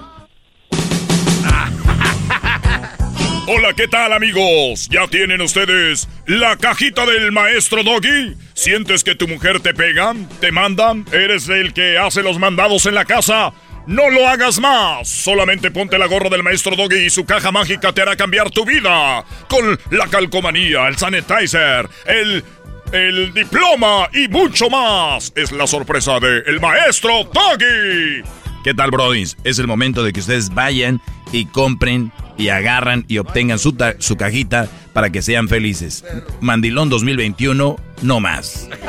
Hola, 3.47 3.73
¿qué 3.75 3.87
tal 3.87 4.13
amigos? 4.13 4.87
¿Ya 4.89 5.07
tienen 5.07 5.41
ustedes 5.41 6.07
la 6.27 6.55
cajita 6.55 7.05
del 7.05 7.31
maestro 7.31 7.83
Doggy? 7.83 8.35
¿Sientes 8.59 9.05
que 9.05 9.15
tu 9.15 9.25
mujer 9.25 9.61
te 9.61 9.73
pega? 9.73 10.13
¿Te 10.41 10.51
mandan? 10.51 11.05
¿Eres 11.13 11.47
el 11.47 11.73
que 11.73 11.97
hace 11.97 12.21
los 12.21 12.39
mandados 12.39 12.85
en 12.87 12.93
la 12.93 13.05
casa? 13.05 13.53
No 13.87 14.09
lo 14.09 14.27
hagas 14.27 14.59
más. 14.59 15.07
Solamente 15.07 15.71
ponte 15.71 15.97
la 15.97 16.07
gorra 16.07 16.27
del 16.27 16.43
maestro 16.43 16.75
Doggy 16.75 17.05
y 17.05 17.09
su 17.09 17.23
caja 17.25 17.53
mágica 17.53 17.93
te 17.93 18.01
hará 18.01 18.17
cambiar 18.17 18.49
tu 18.49 18.65
vida. 18.65 19.23
Con 19.47 19.79
la 19.91 20.07
calcomanía, 20.07 20.89
el 20.89 20.97
sanitizer, 20.97 21.87
el... 22.05 22.43
El 22.91 23.31
diploma 23.35 24.09
y 24.11 24.27
mucho 24.27 24.67
más. 24.67 25.31
Es 25.35 25.51
la 25.51 25.67
sorpresa 25.67 26.19
de 26.19 26.39
el 26.47 26.59
maestro 26.59 27.23
Doggy. 27.31 28.23
¿Qué 28.63 28.73
tal, 28.73 28.91
Brody? 28.91 29.23
Es 29.43 29.59
el 29.59 29.67
momento 29.67 30.03
de 30.03 30.11
que 30.13 30.19
ustedes 30.19 30.53
vayan 30.53 31.01
y 31.31 31.45
compren 31.45 32.11
y 32.37 32.49
agarran 32.49 33.05
y 33.07 33.17
obtengan 33.17 33.59
su, 33.59 33.73
ta- 33.73 33.95
su 33.99 34.15
cajita 34.17 34.67
para 34.93 35.09
que 35.11 35.21
sean 35.21 35.47
felices. 35.47 36.03
Mandilón 36.41 36.89
2021, 36.89 37.77
no 38.01 38.19
más. 38.19 38.67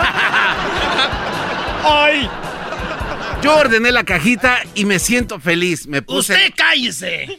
¡Ay! 1.85 2.28
Yo 3.42 3.56
ordené 3.56 3.90
la 3.92 4.04
cajita 4.04 4.59
y 4.74 4.85
me 4.85 4.98
siento 4.98 5.38
feliz. 5.40 5.87
Me 5.87 6.02
puse. 6.02 6.35
¡Usted 6.35 6.52
cállese! 6.56 7.38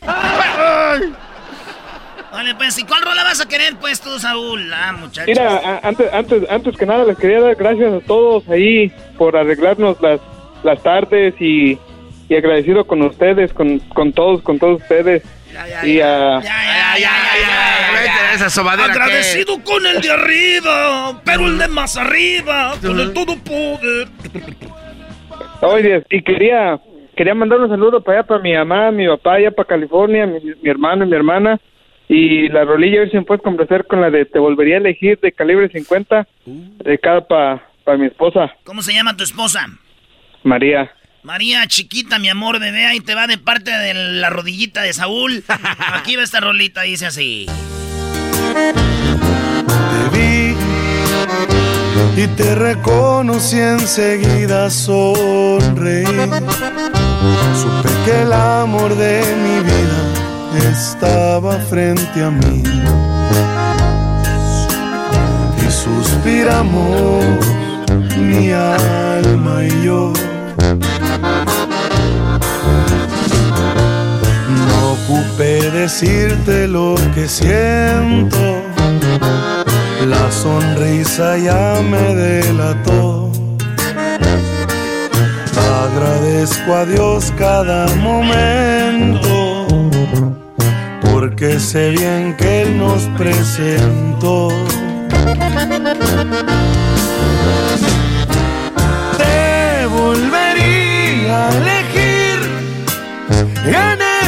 Vale, 2.31 2.55
pues, 2.55 2.77
¿y 2.79 2.83
cuál 2.83 3.01
rola 3.03 3.23
vas 3.25 3.41
a 3.41 3.47
querer, 3.47 3.75
pues, 3.79 3.99
tú, 3.99 4.17
Saúl? 4.17 4.71
Ah, 4.73 4.93
muchachos. 4.93 5.27
Mira, 5.27 5.81
antes, 5.83 6.11
antes, 6.13 6.49
antes 6.49 6.77
que 6.77 6.85
nada 6.85 7.03
les 7.03 7.17
quería 7.17 7.41
dar 7.41 7.55
gracias 7.55 7.93
a 7.93 7.99
todos 7.99 8.47
ahí 8.47 8.89
por 9.17 9.35
arreglarnos 9.35 9.97
las, 10.01 10.21
las 10.63 10.81
tardes 10.81 11.35
y, 11.41 11.77
y 12.31 12.35
agradecido 12.37 12.85
con 12.85 13.01
ustedes, 13.01 13.51
con, 13.51 13.79
con 13.79 14.13
todos, 14.13 14.41
con 14.41 14.57
todos 14.57 14.81
ustedes. 14.81 15.21
y 15.83 15.99
a... 15.99 16.37
Esa 18.33 18.49
sobadera 18.49 18.93
Agradecido 18.93 19.61
con 19.61 19.85
el 19.85 19.99
de 19.99 20.11
arriba, 20.11 21.21
pero 21.25 21.47
el 21.47 21.57
de 21.57 21.67
más 21.67 21.97
arriba, 21.97 22.71
con 22.81 22.97
el 23.01 23.11
todo 23.11 23.35
poder. 23.43 24.07
Oye, 25.59 26.03
y 26.09 26.21
quería 26.21 26.79
quería 27.17 27.35
mandar 27.35 27.59
un 27.59 27.67
saludo 27.67 28.01
para 28.01 28.19
allá, 28.19 28.27
para 28.27 28.41
mi 28.41 28.53
mamá, 28.53 28.91
mi 28.91 29.07
papá, 29.07 29.33
allá 29.33 29.51
para 29.51 29.67
California, 29.67 30.25
mi, 30.25 30.39
mi 30.39 30.69
hermano 30.69 31.03
y 31.03 31.09
mi 31.09 31.15
hermana. 31.17 31.59
Y 32.07 32.47
la 32.47 32.63
rolilla, 32.63 32.99
a 32.99 33.01
ver 33.01 33.11
si 33.11 33.17
me 33.17 33.23
puedes 33.23 33.43
complacer 33.43 33.85
con 33.87 33.99
la 33.99 34.09
de 34.09 34.23
Te 34.23 34.39
volvería 34.39 34.75
a 34.75 34.79
elegir 34.79 35.19
de 35.19 35.33
calibre 35.33 35.67
50, 35.67 36.25
de 36.45 36.97
cada 36.97 37.27
para 37.27 37.97
mi 37.97 38.05
esposa. 38.05 38.55
¿Cómo 38.63 38.81
se 38.81 38.93
llama 38.93 39.17
tu 39.17 39.25
esposa? 39.25 39.67
María. 40.43 40.89
María, 41.23 41.67
chiquita, 41.67 42.17
mi 42.17 42.29
amor, 42.29 42.59
bebé, 42.59 42.87
ahí 42.87 42.99
te 42.99 43.13
va 43.13 43.27
de 43.27 43.37
parte 43.37 43.69
de 43.69 43.93
la 43.93 44.31
rodillita 44.31 44.81
de 44.81 44.91
Saúl. 44.91 45.43
Aquí 45.93 46.15
va 46.15 46.23
esta 46.23 46.39
rolita, 46.39 46.81
dice 46.81 47.05
así. 47.05 47.45
Te 49.75 50.17
vi 50.17 50.55
y 52.17 52.27
te 52.27 52.55
reconocí 52.55 53.59
enseguida, 53.59 54.69
sonreí. 54.71 56.05
Supe 56.05 57.89
que 58.03 58.21
el 58.23 58.33
amor 58.33 58.95
de 58.95 59.21
mi 59.43 59.59
vida 59.63 60.71
estaba 60.71 61.59
frente 61.59 62.23
a 62.23 62.31
mí. 62.31 62.63
Y 65.57 65.71
suspiramos 65.71 67.23
mi 68.17 68.51
alma 68.51 69.63
y 69.65 69.85
yo. 69.85 70.13
Ocupé 75.41 75.71
decirte 75.71 76.67
lo 76.67 76.93
que 77.15 77.27
siento. 77.27 78.61
La 80.05 80.31
sonrisa 80.31 81.35
ya 81.35 81.81
me 81.81 82.13
delató. 82.13 83.31
Agradezco 85.83 86.75
a 86.75 86.85
Dios 86.85 87.33
cada 87.39 87.87
momento. 87.95 89.65
Porque 91.11 91.59
sé 91.59 91.89
bien 91.89 92.35
que 92.37 92.61
Él 92.61 92.77
nos 92.77 93.01
presentó. 93.17 94.49
Te 99.17 99.87
volvería 99.87 101.47
a 101.47 101.57
elegir 101.57 102.01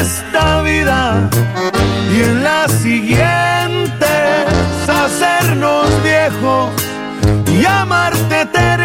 esta 0.04 0.62
vida 0.64 1.30
y 2.14 2.24
en 2.24 2.44
la 2.44 2.68
siguiente 2.68 4.12
hacernos 4.88 5.88
viejos 6.04 6.72
y 7.48 7.66
amarte 7.66 8.42
eternamente. 8.42 8.83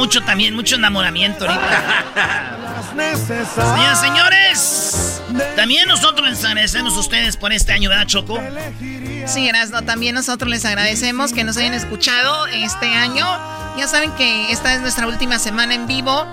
Mucho 0.00 0.22
también, 0.22 0.56
mucho 0.56 0.76
enamoramiento 0.76 1.46
ahorita. 1.46 2.56
Señoras, 3.54 4.00
señores, 4.00 5.22
también 5.56 5.86
nosotros 5.86 6.26
les 6.26 6.42
agradecemos 6.42 6.96
a 6.96 7.00
ustedes 7.00 7.36
por 7.36 7.52
este 7.52 7.72
año, 7.72 7.90
¿verdad, 7.90 8.06
Choco? 8.06 8.40
Sí, 9.26 9.46
Erasno, 9.46 9.82
también 9.82 10.14
nosotros 10.14 10.50
les 10.50 10.64
agradecemos 10.64 11.34
que 11.34 11.44
nos 11.44 11.58
hayan 11.58 11.74
escuchado 11.74 12.46
este 12.46 12.86
año. 12.86 13.26
Ya 13.76 13.86
saben 13.86 14.10
que 14.12 14.50
esta 14.50 14.74
es 14.74 14.80
nuestra 14.80 15.06
última 15.06 15.38
semana 15.38 15.74
en 15.74 15.86
vivo 15.86 16.26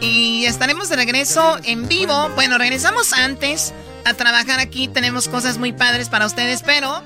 y 0.00 0.44
estaremos 0.44 0.90
de 0.90 0.96
regreso 0.96 1.58
en 1.64 1.88
vivo. 1.88 2.28
Bueno, 2.34 2.58
regresamos 2.58 3.14
antes 3.14 3.72
a 4.04 4.14
trabajar 4.14 4.60
aquí. 4.60 4.88
Tenemos 4.88 5.28
cosas 5.28 5.58
muy 5.58 5.72
padres 5.72 6.08
para 6.08 6.26
ustedes, 6.26 6.62
pero 6.62 7.02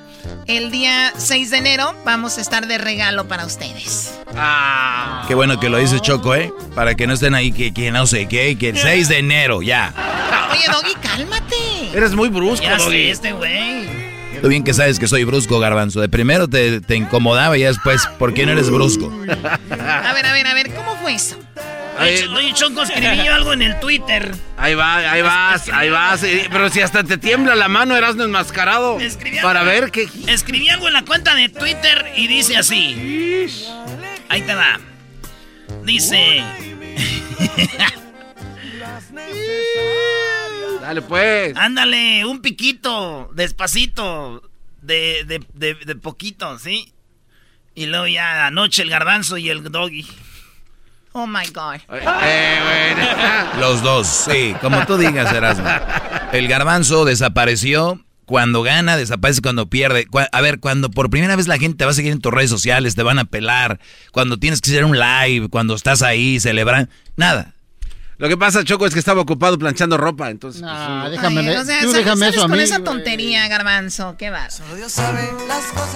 el 0.46 0.70
día 0.70 1.12
6 1.16 1.50
de 1.50 1.58
enero 1.58 1.94
vamos 2.04 2.38
a 2.38 2.40
estar 2.40 2.66
de 2.66 2.78
regalo 2.78 3.28
para 3.28 3.46
ustedes. 3.46 4.14
Ah. 4.36 5.24
Qué 5.28 5.34
bueno 5.34 5.58
que 5.60 5.68
lo 5.68 5.78
dice 5.78 6.00
Choco, 6.00 6.34
¿eh? 6.34 6.52
Para 6.74 6.94
que 6.94 7.06
no 7.06 7.14
estén 7.14 7.34
ahí 7.34 7.52
que, 7.52 7.72
que 7.72 7.90
no 7.90 8.06
sé 8.06 8.26
qué, 8.28 8.56
que 8.58 8.70
el 8.70 8.78
6 8.78 9.08
de 9.08 9.18
enero, 9.18 9.62
ya. 9.62 9.92
Oye, 10.52 10.64
Doggy, 10.72 10.94
cálmate. 11.02 11.56
Eres 11.92 12.14
muy 12.14 12.28
brusco, 12.28 12.64
Ya 12.64 12.76
Doggy. 12.78 12.90
sé, 12.90 13.10
este 13.10 13.32
güey. 13.32 14.08
Tú 14.40 14.46
bien 14.48 14.62
que 14.62 14.72
sabes 14.72 15.00
que 15.00 15.08
soy 15.08 15.24
brusco, 15.24 15.58
garbanzo. 15.58 16.00
De 16.00 16.08
primero 16.08 16.46
te, 16.48 16.80
te 16.80 16.94
incomodaba 16.94 17.58
y 17.58 17.62
después, 17.62 18.06
¿por 18.20 18.32
qué 18.34 18.46
no 18.46 18.52
eres 18.52 18.70
brusco? 18.70 19.06
A 19.10 20.12
ver, 20.14 20.26
a 20.26 20.32
ver, 20.32 20.46
a 20.46 20.54
ver, 20.54 20.72
¿cómo 20.74 20.94
fue 21.02 21.14
eso? 21.14 21.36
Oye, 22.00 22.28
oye, 22.28 22.52
Choco, 22.54 22.82
escribí 22.82 23.24
yo 23.24 23.34
algo 23.34 23.52
en 23.52 23.62
el 23.62 23.80
Twitter. 23.80 24.34
Ahí 24.56 24.74
va, 24.74 24.96
ahí 25.10 25.22
vas, 25.22 25.68
ahí 25.68 25.90
vas. 25.90 26.20
Pero 26.50 26.70
si 26.70 26.80
hasta 26.80 27.02
te 27.04 27.18
tiembla 27.18 27.54
la 27.54 27.68
mano, 27.68 27.96
Erasmo 27.96 28.24
enmascarado. 28.24 28.98
Para 29.42 29.62
ver 29.62 29.90
qué. 29.90 30.08
Escribí 30.26 30.68
algo 30.68 30.86
en 30.88 30.94
la 30.94 31.04
cuenta 31.04 31.34
de 31.34 31.48
Twitter 31.48 32.12
y 32.16 32.28
dice 32.28 32.56
así. 32.56 33.48
Ahí 34.28 34.42
te 34.42 34.54
va. 34.54 34.78
Dice. 35.84 36.44
Dale, 40.80 41.02
pues. 41.02 41.56
Ándale, 41.56 42.24
un 42.24 42.40
piquito, 42.40 43.30
despacito, 43.34 44.48
de, 44.80 45.24
de, 45.26 45.44
de, 45.54 45.74
de 45.74 45.94
poquito, 45.96 46.58
¿sí? 46.58 46.92
Y 47.74 47.86
luego 47.86 48.06
ya 48.06 48.46
anoche 48.46 48.82
el 48.82 48.90
garbanzo 48.90 49.36
y 49.36 49.50
el 49.50 49.62
doggy. 49.64 50.06
Oh 51.20 51.26
my 51.26 51.46
God. 51.52 51.80
Eh, 52.22 52.94
Los 53.60 53.82
dos, 53.82 54.06
sí, 54.06 54.54
como 54.60 54.84
tú 54.86 54.96
digas, 54.96 55.32
Erasmo. 55.32 55.68
El 56.32 56.46
garbanzo 56.46 57.04
desapareció 57.04 58.00
cuando 58.24 58.62
gana, 58.62 58.96
desaparece 58.96 59.40
cuando 59.40 59.68
pierde. 59.68 60.06
A 60.32 60.40
ver, 60.40 60.60
cuando 60.60 60.90
por 60.90 61.10
primera 61.10 61.34
vez 61.34 61.48
la 61.48 61.58
gente 61.58 61.78
te 61.78 61.84
va 61.86 61.90
a 61.90 61.94
seguir 61.94 62.12
en 62.12 62.20
tus 62.20 62.32
redes 62.32 62.50
sociales, 62.50 62.94
te 62.94 63.02
van 63.02 63.18
a 63.18 63.24
pelar, 63.24 63.80
cuando 64.12 64.36
tienes 64.38 64.60
que 64.60 64.70
hacer 64.70 64.84
un 64.84 64.98
live, 64.98 65.48
cuando 65.48 65.74
estás 65.74 66.02
ahí, 66.02 66.38
celebran, 66.38 66.88
nada. 67.16 67.54
Lo 68.18 68.28
que 68.28 68.36
pasa, 68.36 68.64
Choco, 68.64 68.84
es 68.84 68.92
que 68.92 68.98
estaba 68.98 69.20
ocupado 69.20 69.58
planchando 69.58 69.96
ropa, 69.96 70.28
entonces. 70.30 70.60
pues, 70.62 70.72
Ah, 70.74 71.08
déjame, 71.10 71.40
Ay, 71.40 71.56
o 71.56 71.64
sea, 71.64 71.80
tú 71.82 71.92
déjame 71.92 72.28
eso 72.28 72.40
a 72.44 72.48
con 72.48 72.56
mí, 72.58 72.62
esa 72.64 72.78
güey. 72.78 72.84
tontería, 72.84 73.46
garbanzo. 73.48 74.16
¿Qué 74.18 74.30
vas? 74.30 74.60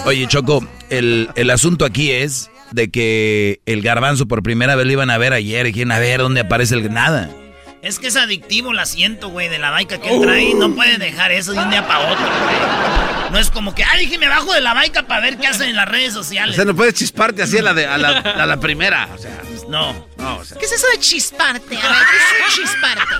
Oye, 0.05 0.27
Choco, 0.27 0.65
el, 0.89 1.29
el 1.35 1.49
asunto 1.49 1.83
aquí 1.85 2.11
es 2.11 2.49
de 2.73 2.89
que 2.89 3.59
el 3.65 3.81
garbanzo 3.81 4.27
por 4.27 4.43
primera 4.43 4.75
vez 4.75 4.85
lo 4.85 4.91
iban 4.91 5.09
a 5.09 5.17
ver 5.17 5.33
ayer, 5.33 5.65
y 5.67 5.71
dijeron, 5.71 5.91
a 5.91 5.99
ver, 5.99 6.19
¿dónde 6.21 6.41
aparece 6.41 6.75
el 6.75 6.91
nada? 6.93 7.29
Es 7.81 7.99
que 7.99 8.07
es 8.07 8.15
adictivo 8.15 8.71
el 8.71 8.79
asiento, 8.79 9.27
güey, 9.27 9.49
de 9.49 9.59
la 9.59 9.69
baica 9.69 9.99
que 9.99 10.09
él 10.09 10.21
trae. 10.21 10.53
No 10.53 10.73
puede 10.73 10.97
dejar 10.97 11.33
eso 11.33 11.51
de 11.51 11.59
un 11.59 11.69
día 11.69 11.85
para 11.85 11.99
otro, 12.13 12.25
güey. 12.25 12.55
No 13.31 13.37
es 13.39 13.49
como 13.51 13.75
que, 13.75 13.83
ah, 13.83 13.97
dije, 13.99 14.17
me 14.17 14.29
bajo 14.29 14.53
de 14.53 14.61
la 14.61 14.73
baica 14.73 15.03
para 15.03 15.19
ver 15.19 15.37
qué 15.37 15.47
hacen 15.47 15.67
en 15.69 15.75
las 15.75 15.89
redes 15.89 16.11
O 16.15 16.19
sociales. 16.23 16.55
sea, 16.55 16.63
no 16.63 16.73
puedes 16.75 16.93
chisparte 16.93 17.41
así 17.43 17.57
a 17.57 17.61
la, 17.61 17.73
de, 17.73 17.85
a 17.85 17.97
la, 17.97 18.19
a 18.19 18.45
la 18.45 18.57
primera. 18.61 19.09
O 19.13 19.17
sea, 19.17 19.41
No. 19.67 20.07
no, 20.17 20.37
o 20.37 20.45
sea, 20.45 20.57
¿Qué 20.57 20.65
es 20.65 20.71
eso 20.71 20.87
de 20.93 20.99
chisparte? 20.99 21.75
A 21.77 21.81
ver, 21.81 21.97
¿qué 22.09 22.17
es 22.17 22.57
un 22.57 22.63
chisparte? 22.63 23.13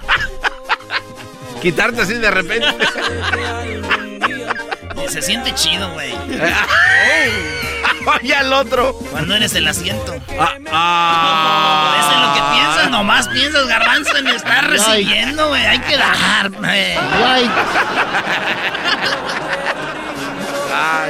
quitarte 1.61 2.01
así 2.01 2.13
de 2.13 2.31
repente. 2.31 2.67
Se 5.09 5.21
siente 5.21 5.53
chido, 5.55 5.91
güey. 5.93 6.11
Oye, 8.05 8.35
al 8.35 8.51
otro. 8.53 8.93
Cuando 9.11 9.35
eres 9.35 9.53
el 9.55 9.67
asiento. 9.67 10.15
Ah, 10.39 10.55
ah. 10.71 11.95
Eso 11.99 12.11
es 12.11 12.27
lo 12.27 12.33
que 12.33 12.41
piensas, 12.59 12.89
nomás 12.91 13.27
piensas, 13.29 13.67
garbanzo, 13.67 14.17
en 14.17 14.27
estar 14.27 14.69
recibiendo, 14.69 15.47
güey. 15.49 15.65
Hay 15.65 15.79
que 15.79 15.97
dar, 15.97 16.49
güey. 16.49 16.97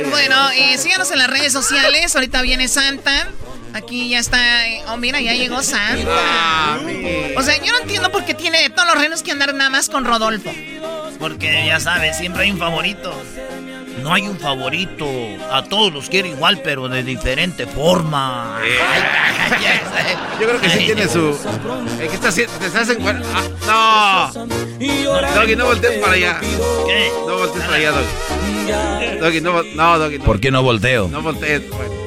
Bueno, 0.10 0.50
eh, 0.52 0.78
síganos 0.78 1.12
en 1.12 1.20
las 1.20 1.30
redes 1.30 1.54
sociales. 1.54 2.16
Ahorita 2.16 2.42
viene 2.42 2.68
Santa. 2.68 3.28
Aquí 3.74 4.10
ya 4.10 4.20
está. 4.20 4.68
eh, 4.68 4.84
Oh, 4.88 4.98
mira, 4.98 5.20
ya 5.22 5.34
llegó 5.34 5.64
Santa. 5.64 6.78
O 7.38 7.42
sea, 7.42 7.58
yo 7.64 7.72
no 7.72 7.80
entiendo 7.80 8.12
por 8.12 8.26
qué 8.26 8.34
tiene 8.34 8.70
todos 8.70 8.88
los 8.90 8.98
reinos 8.98 9.24
que 9.24 9.32
andar 9.32 9.54
nada 9.54 9.70
más 9.70 9.90
con 9.90 10.06
Rodolfo. 10.06 10.52
Porque 11.20 11.66
ya 11.66 11.80
sabes, 11.80 12.18
siempre 12.18 12.44
hay 12.44 12.52
un 12.52 12.58
favorito. 12.60 13.20
No 14.02 14.14
hay 14.14 14.28
un 14.28 14.38
favorito. 14.38 15.06
A 15.52 15.64
todos 15.64 15.94
los 15.94 16.10
quiero 16.10 16.28
igual, 16.28 16.62
pero 16.64 16.88
de 16.90 17.04
diferente 17.04 17.66
forma. 17.68 18.60
Yo 20.40 20.48
creo 20.48 20.60
que 20.62 20.70
sí 20.70 20.86
tiene 20.86 21.08
su. 21.08 21.38
¿Qué 22.00 22.06
estás 22.06 22.30
haciendo? 22.30 22.54
¿Te 22.58 22.66
estás 22.68 22.90
en 22.90 22.98
ah, 23.68 24.32
¡No! 24.36 24.46
Doggy, 25.36 25.56
no 25.56 25.66
voltees 25.66 26.00
para 26.00 26.14
allá. 26.14 26.40
¿Qué? 26.42 27.12
No 27.28 27.38
voltees 27.38 27.64
para 27.64 27.78
allá, 27.78 27.92
Doggy. 27.92 29.20
Doggy, 29.20 29.42
no, 29.42 29.64
no, 29.64 30.00
Doggy. 30.00 30.18
No, 30.20 30.26
¿Por 30.26 30.40
qué 30.40 30.52
no 30.52 30.64
volteo? 30.64 31.08
no 31.08 31.22
voltees. 31.22 31.70
bueno. 31.70 32.04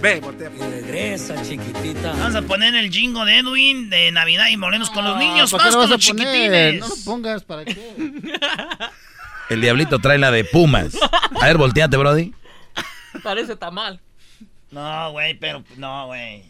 Ve, 0.00 0.20
voltea. 0.20 0.50
Regresa, 0.50 1.42
chiquitita. 1.42 2.12
Vamos 2.12 2.34
a 2.34 2.42
poner 2.42 2.74
el 2.74 2.90
jingo 2.90 3.24
de 3.24 3.38
Edwin 3.38 3.88
de 3.88 4.12
Navidad 4.12 4.48
y 4.50 4.56
volvemos 4.56 4.90
con 4.90 5.04
los 5.04 5.16
niños. 5.16 5.50
¿Para 5.50 5.64
qué 5.64 5.70
Vamos 5.70 5.90
lo 5.90 5.96
con 5.96 5.98
los 5.98 6.06
poner? 6.06 6.26
chiquitines. 6.26 6.80
No 6.80 6.88
lo 6.88 6.94
pongas, 7.04 7.42
¿para 7.44 7.64
qué? 7.64 7.94
El 9.50 9.60
diablito 9.60 9.98
trae 9.98 10.18
la 10.18 10.30
de 10.30 10.44
Pumas. 10.44 10.94
A 11.40 11.46
ver, 11.46 11.58
volteate, 11.58 11.96
Brody. 11.96 12.34
Parece 13.22 13.56
tamal. 13.56 14.00
No, 14.70 15.12
güey, 15.12 15.34
pero 15.34 15.62
no, 15.76 16.06
güey. 16.06 16.42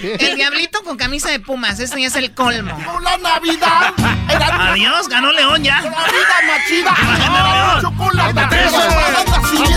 El 0.00 0.36
diablito 0.36 0.82
con 0.84 0.96
camisa 0.96 1.30
de 1.30 1.40
pumas. 1.40 1.80
Este 1.80 2.00
ya 2.00 2.06
es 2.06 2.14
el 2.14 2.32
colmo. 2.32 2.78
La 3.02 3.16
Navidad. 3.18 3.92
Adiós, 4.70 5.08
ganó 5.08 5.32
León 5.32 5.64
ya. 5.64 5.80
La 5.80 5.90
vida 5.90 6.36
machida. 6.46 7.80
Chocolate. 7.80 8.40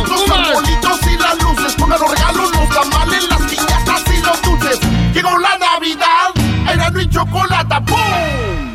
Los 0.08 0.30
arbolitos 0.30 1.00
y 1.08 1.18
las 1.18 1.42
luces. 1.42 1.76
Con 1.76 1.90
los 1.90 2.00
regalos, 2.00 2.52
los 2.52 2.70
tamales, 2.70 3.30
las 3.30 3.42
piñatas 3.42 4.04
y 4.14 4.22
los 4.22 4.42
dulces. 4.44 4.80
Llegó 5.14 5.38
la 5.40 5.58
Navidad. 5.58 6.30
Era 6.72 6.92
mi 6.92 7.10
chocolate. 7.10 7.76
¡Pum! 7.88 8.75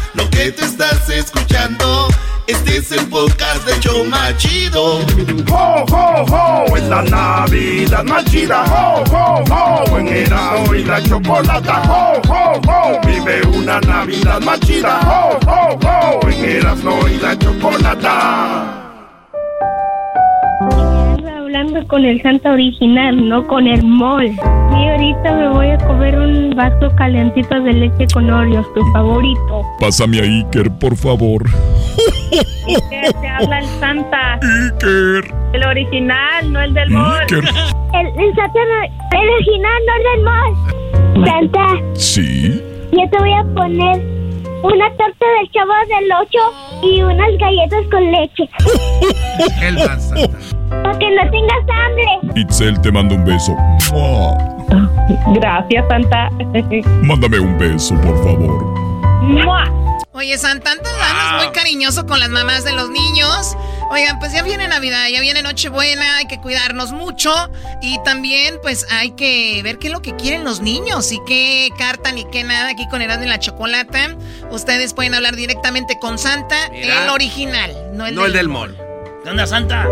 Lo 0.13 0.29
que 0.29 0.51
te 0.51 0.65
estás 0.65 1.09
escuchando, 1.09 2.07
este 2.47 2.77
es 2.77 2.91
el 2.91 3.07
podcast 3.07 3.65
de 3.65 3.79
Choma 3.79 4.35
Chido. 4.35 4.99
¡Ho, 5.49 5.85
ho, 5.89 6.25
ho! 6.29 6.75
Es 6.75 6.83
la 6.83 7.01
Navidad 7.03 8.03
más 8.03 8.25
chida. 8.25 8.63
¡Ho, 8.65 9.03
ho, 9.09 9.43
ho! 9.49 9.97
En 9.97 10.07
Erasmo 10.09 10.75
y 10.75 10.83
la 10.83 11.01
chocolata. 11.01 11.81
¡Ho, 11.87 12.21
ho, 12.27 12.61
ho! 12.67 13.01
Vive 13.07 13.41
una 13.57 13.79
Navidad 13.79 14.41
más 14.41 14.59
chida. 14.59 14.99
¡Ho, 14.99 15.39
ho, 15.49 15.79
ho! 15.81 16.29
En 16.29 16.43
Erasmo 16.43 17.07
y 17.07 17.17
la 17.17 17.37
chocolata. 17.39 18.80
Hablando 21.53 21.85
con 21.87 22.05
el 22.05 22.21
Santa 22.21 22.53
original, 22.53 23.27
no 23.27 23.45
con 23.45 23.67
el 23.67 23.83
mol. 23.83 24.25
Y 24.25 24.87
ahorita 24.87 25.33
me 25.33 25.49
voy 25.49 25.67
a 25.67 25.77
comer 25.79 26.17
un 26.17 26.51
vaso 26.55 26.89
calentito 26.95 27.59
de 27.59 27.73
leche 27.73 28.07
con 28.13 28.29
Oreos, 28.29 28.65
tu 28.73 28.81
favorito. 28.93 29.61
Pásame 29.79 30.19
a 30.19 30.23
Iker, 30.23 30.71
por 30.79 30.95
favor. 30.95 31.43
Iker, 32.67 33.13
te 33.19 33.27
habla 33.27 33.59
el 33.59 33.65
Santa. 33.81 34.35
Iker. 34.35 35.33
El 35.51 35.65
original, 35.65 36.53
no 36.53 36.61
el 36.61 36.73
del 36.73 36.89
mol. 36.89 37.19
Iker. 37.21 37.39
El, 37.43 38.07
el 38.07 38.35
Santa 38.35 38.59
no- 38.69 39.19
el 39.19 39.29
original, 39.29 39.81
no 39.87 39.93
el 39.97 40.03
del 40.07 40.23
mol. 40.23 41.25
Santa, 41.27 41.67
Sí. 41.95 42.61
yo 42.93 43.09
te 43.09 43.17
voy 43.19 43.33
a 43.33 43.43
poner 43.53 44.01
una 44.63 44.89
torta 44.95 45.25
del 45.39 45.51
chavo 45.51 45.73
del 45.87 46.11
8 46.21 46.39
y 46.83 47.01
unas 47.03 47.37
galletas 47.37 47.85
con 47.89 48.11
leche. 48.11 48.49
El. 49.61 49.75
Para 49.77 50.99
que 50.99 51.11
no 51.11 51.31
tengas 51.31 51.65
hambre. 51.69 52.41
Itzel, 52.41 52.79
te 52.81 52.91
mando 52.91 53.15
un 53.15 53.25
beso. 53.25 53.55
Gracias, 55.33 55.85
Santa. 55.87 56.29
Mándame 57.01 57.39
un 57.39 57.57
beso, 57.57 57.95
por 57.95 58.23
favor. 58.23 58.80
Oye, 60.13 60.37
Santa, 60.37 60.73
antes 60.73 60.91
andas 60.91 61.43
muy 61.43 61.53
cariñoso 61.53 62.05
con 62.05 62.19
las 62.19 62.29
mamás 62.29 62.63
de 62.63 62.73
los 62.73 62.89
niños. 62.89 63.55
Oigan, 63.89 64.19
pues 64.19 64.33
ya 64.33 64.43
viene 64.43 64.67
Navidad, 64.67 65.07
ya 65.07 65.21
viene 65.21 65.41
Nochebuena, 65.41 66.17
hay 66.17 66.25
que 66.27 66.39
cuidarnos 66.39 66.91
mucho. 66.91 67.33
Y 67.81 67.97
también, 68.03 68.59
pues, 68.61 68.85
hay 68.91 69.11
que 69.11 69.61
ver 69.63 69.79
qué 69.79 69.87
es 69.87 69.93
lo 69.93 70.01
que 70.01 70.15
quieren 70.15 70.43
los 70.43 70.59
niños 70.59 71.11
y 71.11 71.19
qué 71.25 71.69
carta 71.77 72.11
ni 72.11 72.25
qué 72.25 72.43
nada 72.43 72.69
aquí 72.69 72.87
con 72.89 73.01
Erasmo 73.01 73.23
y 73.23 73.27
la 73.29 73.39
Chocolata. 73.39 74.15
Ustedes 74.51 74.93
pueden 74.93 75.15
hablar 75.15 75.35
directamente 75.35 75.97
con 75.99 76.17
Santa, 76.17 76.69
Mira. 76.71 77.03
el 77.05 77.09
original, 77.09 77.73
no 77.93 78.05
el 78.05 78.15
No 78.15 78.25
el 78.25 78.33
del 78.33 78.49
mall. 78.49 78.77
¿Qué 79.23 79.29
onda, 79.29 79.45
Santa? 79.45 79.87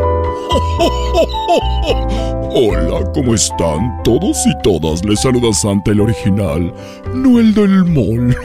Hola, 2.51 3.03
¿cómo 3.13 3.35
están 3.35 4.01
todos 4.03 4.37
y 4.47 4.57
todas? 4.63 5.05
Les 5.05 5.21
saluda 5.21 5.53
Santa 5.53 5.91
el 5.91 6.01
original, 6.01 6.73
no 7.13 7.39
el 7.39 7.53
del 7.53 7.85
mall. 7.85 8.29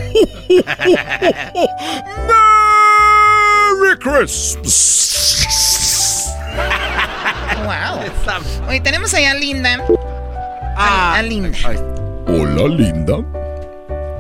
¡Merry 2.28 3.96
Christmas! 3.98 6.34
Wow. 7.64 8.00
Oye, 8.68 8.80
tenemos 8.80 9.14
allá 9.14 9.30
a 9.30 9.34
Linda. 9.36 9.82
A, 10.76 11.14
a 11.14 11.22
Linda. 11.22 11.56
Hola, 12.26 12.68
linda. 12.68 13.24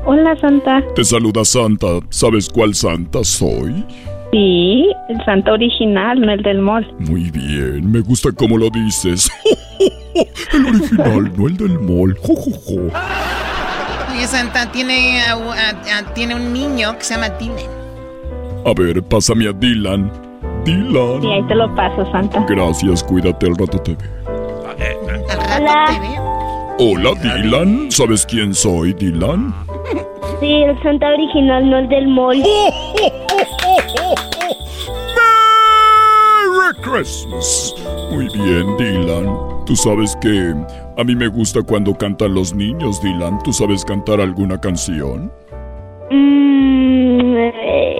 Hola, 0.06 0.34
Santa. 0.40 0.82
Te 0.94 1.04
saluda 1.04 1.44
Santa. 1.44 2.00
¿Sabes 2.08 2.48
cuál 2.48 2.74
Santa 2.74 3.22
soy? 3.22 3.84
Sí, 4.34 4.90
el 5.08 5.24
Santa 5.24 5.52
original, 5.52 6.20
no 6.20 6.32
el 6.32 6.42
del 6.42 6.58
mall. 6.58 6.84
Muy 6.98 7.30
bien, 7.30 7.88
me 7.92 8.00
gusta 8.00 8.30
cómo 8.32 8.58
lo 8.58 8.68
dices. 8.68 9.30
El 10.52 10.66
original, 10.66 11.32
no 11.36 11.46
el 11.48 11.56
del 11.56 11.78
mall. 11.80 12.16
Jo, 12.20 12.34
jo, 12.34 12.50
jo. 12.64 12.80
Oye, 14.12 14.26
Santa, 14.26 14.70
tiene, 14.72 15.20
a- 15.22 15.34
a- 15.34 15.98
a- 15.98 16.14
tiene 16.14 16.34
un 16.34 16.52
niño 16.52 16.96
que 16.98 17.04
se 17.04 17.14
llama 17.14 17.28
Dylan. 17.30 17.70
A 18.66 18.72
ver, 18.76 19.02
pásame 19.04 19.48
a 19.48 19.52
Dylan. 19.52 20.10
Dylan. 20.64 21.20
Sí, 21.22 21.28
ahí 21.28 21.42
te 21.48 21.54
lo 21.54 21.72
paso, 21.76 22.10
Santa. 22.12 22.44
Gracias, 22.48 23.02
cuídate, 23.04 23.46
al 23.46 23.56
rato 23.56 23.78
te 23.78 23.94
veo. 23.96 24.24
Hola. 25.56 25.84
Hola, 26.78 27.10
Dylan. 27.22 27.90
¿Sabes 27.90 28.26
quién 28.26 28.52
soy, 28.54 28.92
Dylan? 28.94 29.54
Sí, 30.40 30.52
el 30.62 30.82
Santa 30.82 31.08
original, 31.10 31.68
no 31.68 31.78
el 31.78 31.88
del 31.88 32.08
mall. 32.08 32.36
Merry 36.64 36.80
Christmas. 36.82 37.74
Muy 38.10 38.28
bien, 38.32 38.76
Dylan. 38.76 39.26
Tú 39.66 39.76
sabes 39.76 40.16
que 40.20 40.54
a 40.96 41.04
mí 41.04 41.14
me 41.14 41.28
gusta 41.28 41.62
cuando 41.62 41.94
cantan 41.94 42.34
los 42.34 42.54
niños, 42.54 43.02
Dylan. 43.02 43.38
¿Tú 43.42 43.52
sabes 43.52 43.84
cantar 43.84 44.20
alguna 44.20 44.60
canción? 44.60 45.32
Mm, 46.10 47.36
eh, 47.36 47.98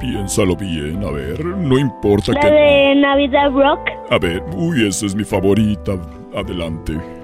Piénsalo 0.00 0.56
bien, 0.56 1.04
a 1.04 1.10
ver. 1.10 1.44
No 1.44 1.78
importa 1.78 2.32
la 2.32 2.40
que... 2.40 2.46
de 2.50 2.94
Navidad 2.96 3.50
Rock. 3.52 3.80
A 4.10 4.18
ver, 4.18 4.42
uy, 4.56 4.86
esa 4.88 5.06
es 5.06 5.14
mi 5.14 5.24
favorita. 5.24 5.92
Adelante. 6.34 7.21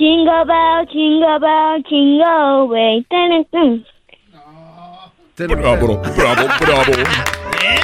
Jingle 0.00 0.46
bell, 0.46 0.86
jingle 0.90 1.38
bell, 1.38 1.82
jingle 1.86 2.68
way. 2.68 3.04
Bravo, 5.36 6.00
bravo, 6.16 6.48
bravo. 6.58 6.92
¿Eh? 7.60 7.80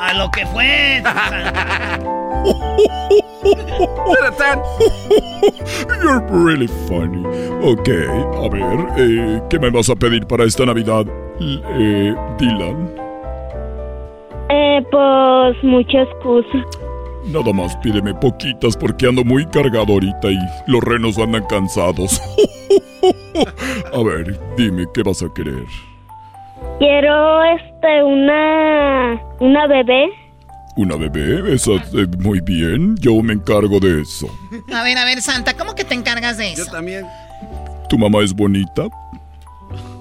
A 0.00 0.14
lo 0.14 0.30
que 0.30 0.46
fue. 0.46 1.02
You're 6.02 6.24
really 6.30 6.68
funny. 6.88 7.22
Ok, 7.62 7.88
a 7.88 8.48
ver, 8.48 8.88
eh, 8.96 9.42
¿qué 9.50 9.58
me 9.58 9.68
vas 9.68 9.90
a 9.90 9.94
pedir 9.94 10.26
para 10.26 10.44
esta 10.44 10.64
Navidad, 10.64 11.04
eh, 11.38 12.14
Dylan? 12.38 12.90
Eh, 14.48 14.82
pues 14.90 15.62
muchas 15.62 16.08
cosas. 16.22 16.64
Nada 17.26 17.52
más 17.52 17.76
pídeme 17.78 18.14
poquitas 18.14 18.76
porque 18.76 19.06
ando 19.06 19.24
muy 19.24 19.44
cargado 19.46 19.94
ahorita 19.94 20.30
y 20.30 20.38
los 20.66 20.82
renos 20.82 21.18
andan 21.18 21.44
cansados. 21.46 22.20
a 23.92 24.02
ver, 24.02 24.38
dime, 24.56 24.86
¿qué 24.94 25.02
vas 25.02 25.22
a 25.22 25.32
querer? 25.34 25.64
Quiero, 26.78 27.44
este, 27.44 28.04
una, 28.04 29.20
una 29.40 29.66
bebé. 29.66 30.08
¿Una 30.76 30.96
bebé? 30.96 31.54
Esa, 31.54 31.72
eh, 31.72 32.06
muy 32.20 32.40
bien, 32.40 32.94
yo 32.98 33.20
me 33.22 33.32
encargo 33.32 33.80
de 33.80 34.02
eso. 34.02 34.28
A 34.72 34.84
ver, 34.84 34.96
a 34.96 35.04
ver, 35.04 35.20
Santa, 35.20 35.56
¿cómo 35.56 35.74
que 35.74 35.84
te 35.84 35.94
encargas 35.94 36.36
de 36.36 36.52
eso? 36.52 36.64
Yo 36.64 36.70
también. 36.70 37.06
¿Tu 37.88 37.98
mamá 37.98 38.22
es 38.22 38.32
bonita? 38.32 38.84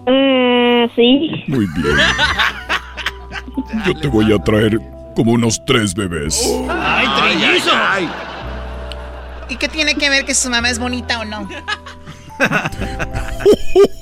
Mm, 0.06 0.90
sí. 0.96 1.44
Muy 1.48 1.66
bien. 1.76 1.96
Yo 3.86 3.96
te 4.00 4.08
voy 4.08 4.32
a 4.32 4.38
traer 4.40 4.80
como 5.16 5.32
unos 5.32 5.64
tres 5.66 5.94
bebés. 5.96 6.44
¡Ay, 6.70 7.08
trillizo! 7.20 7.72
¿Y 9.50 9.56
qué 9.58 9.68
tiene 9.68 9.96
que 9.96 10.10
ver 10.10 10.26
que 10.26 10.34
su 10.36 10.50
mamá 10.50 10.70
es 10.70 10.80
bonita 10.80 11.20
o 11.22 11.26
no? 11.26 11.48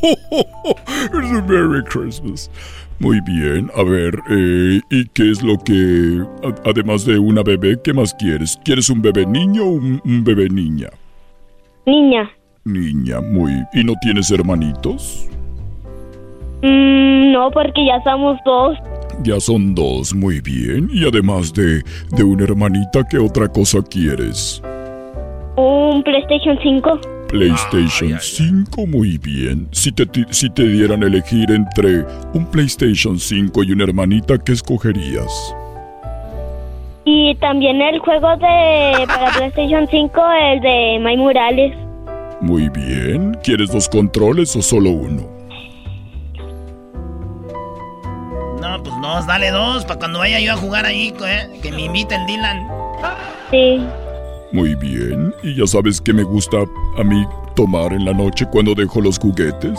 It's 0.03 1.32
a 1.32 1.41
Merry 1.47 1.84
Christmas. 1.84 2.49
Muy 2.99 3.20
bien, 3.22 3.70
a 3.76 3.84
ver, 3.84 4.14
eh, 4.30 4.80
¿y 4.89 5.05
qué 5.09 5.32
es 5.32 5.41
lo 5.43 5.57
que, 5.57 6.24
a- 6.43 6.70
además 6.70 7.05
de 7.05 7.18
una 7.20 7.43
bebé, 7.43 7.78
qué 7.84 7.91
más 7.93 8.14
quieres? 8.14 8.57
¿Quieres 8.64 8.89
un 8.89 9.01
bebé 9.01 9.26
niño 9.26 9.64
o 9.64 9.72
un, 9.72 10.01
un 10.05 10.24
bebé 10.24 10.47
niña? 10.49 10.88
Niña. 11.86 12.30
Niña, 12.64 13.20
muy. 13.20 13.51
¿Y 13.74 13.84
no 13.84 13.93
tienes 14.01 14.32
hermanitos? 14.32 15.28
Mm, 16.61 17.34
no, 17.34 17.51
porque 17.51 17.86
ya 17.86 18.01
somos 18.03 18.38
dos. 18.45 18.78
Ya 19.22 19.39
son 19.39 19.76
dos, 19.76 20.14
muy 20.14 20.41
bien. 20.41 20.89
Y 20.91 21.05
además 21.05 21.53
de, 21.53 21.84
de 22.11 22.24
una 22.24 22.43
hermanita, 22.43 23.05
¿qué 23.09 23.18
otra 23.18 23.47
cosa 23.47 23.82
quieres? 23.82 24.61
Un 25.55 26.01
PlayStation 26.03 26.57
5. 26.61 26.99
PlayStation 27.30 28.20
5, 28.20 28.88
muy 28.88 29.18
bien. 29.18 29.68
Si 29.72 29.91
te, 29.91 30.07
si 30.30 30.49
te 30.49 30.68
dieran 30.68 31.03
a 31.03 31.07
elegir 31.07 31.49
entre 31.51 32.05
un 32.34 32.45
PlayStation 32.51 33.20
5 33.20 33.64
y 33.64 33.72
una 33.72 33.86
hermanita, 33.86 34.38
¿qué 34.38 34.51
escogerías? 34.51 35.55
Y 37.05 37.36
también 37.36 37.82
el 37.82 37.99
juego 37.99 38.30
de 38.38 39.05
para 39.07 39.32
PlayStation 39.38 39.88
5, 39.89 40.22
el 40.51 40.61
de 40.61 40.99
My 40.99 41.18
Morales. 41.18 41.76
Muy 42.39 42.70
bien. 42.70 43.38
¿Quieres 43.43 43.72
dos 43.72 43.89
controles 43.89 44.55
o 44.55 44.61
solo 44.61 44.91
uno? 44.91 45.33
No, 48.64 48.82
pues 48.82 48.95
dos, 49.01 49.28
dale 49.28 49.51
dos, 49.51 49.84
para 49.84 49.99
cuando 49.99 50.20
vaya 50.20 50.39
yo 50.39 50.53
a 50.53 50.55
jugar 50.55 50.86
ahí, 50.86 51.14
eh, 51.26 51.59
que 51.61 51.70
me 51.70 51.82
invite 51.82 52.16
el 52.16 52.26
Dylan. 52.26 52.66
Sí. 53.51 53.86
Muy 54.53 54.74
bien. 54.76 55.36
¿Y 55.43 55.53
ya 55.59 55.68
sabes 55.68 55.99
qué 55.99 56.14
me 56.14 56.24
gusta 56.24 56.59
a 56.97 57.03
mí 57.03 57.26
tomar 57.57 57.91
en 57.91 58.05
la 58.05 58.14
noche 58.14 58.45
cuando 58.49 58.74
dejo 58.74 59.01
los 59.01 59.20
juguetes? 59.20 59.78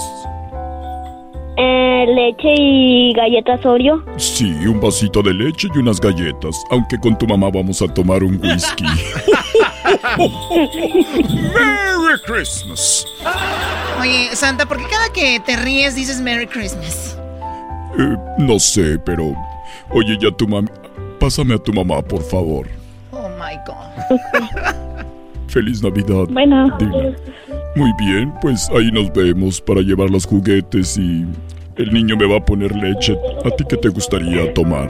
Eh, 1.56 2.04
leche 2.14 2.54
y 2.58 3.14
galletas 3.14 3.64
Oreo. 3.64 4.04
Sí, 4.18 4.52
un 4.66 4.78
vasito 4.82 5.22
de 5.22 5.32
leche 5.32 5.68
y 5.74 5.78
unas 5.78 5.98
galletas, 5.98 6.62
aunque 6.70 6.98
con 7.00 7.16
tu 7.16 7.26
mamá 7.26 7.48
vamos 7.50 7.80
a 7.80 7.88
tomar 7.88 8.22
un 8.22 8.38
whisky. 8.38 8.84
Merry 11.54 12.20
Christmas. 12.26 13.06
Oye, 13.98 14.28
Santa, 14.36 14.66
¿por 14.66 14.76
qué 14.76 14.84
cada 14.90 15.10
que 15.10 15.40
te 15.40 15.56
ríes 15.56 15.94
dices 15.94 16.20
Merry 16.20 16.46
Christmas? 16.46 17.16
Eh, 17.98 18.16
no 18.38 18.58
sé, 18.58 18.98
pero... 19.04 19.34
Oye, 19.90 20.16
ya 20.20 20.30
tu 20.30 20.46
mamá... 20.46 20.70
Pásame 21.18 21.54
a 21.54 21.58
tu 21.58 21.72
mamá, 21.72 22.02
por 22.02 22.22
favor. 22.22 22.66
Oh 23.12 23.28
my 23.30 23.56
God. 23.66 24.18
Feliz 25.48 25.82
Navidad. 25.82 26.26
Bueno. 26.30 26.76
Muy 27.76 27.92
bien, 27.98 28.32
pues 28.40 28.68
ahí 28.76 28.90
nos 28.90 29.12
vemos 29.12 29.60
para 29.60 29.80
llevar 29.80 30.10
los 30.10 30.26
juguetes 30.26 30.98
y 30.98 31.24
el 31.76 31.92
niño 31.92 32.16
me 32.16 32.26
va 32.26 32.36
a 32.36 32.44
poner 32.44 32.74
leche. 32.74 33.16
¿A 33.44 33.50
ti 33.50 33.64
qué 33.68 33.76
te 33.76 33.88
gustaría 33.88 34.52
tomar? 34.54 34.88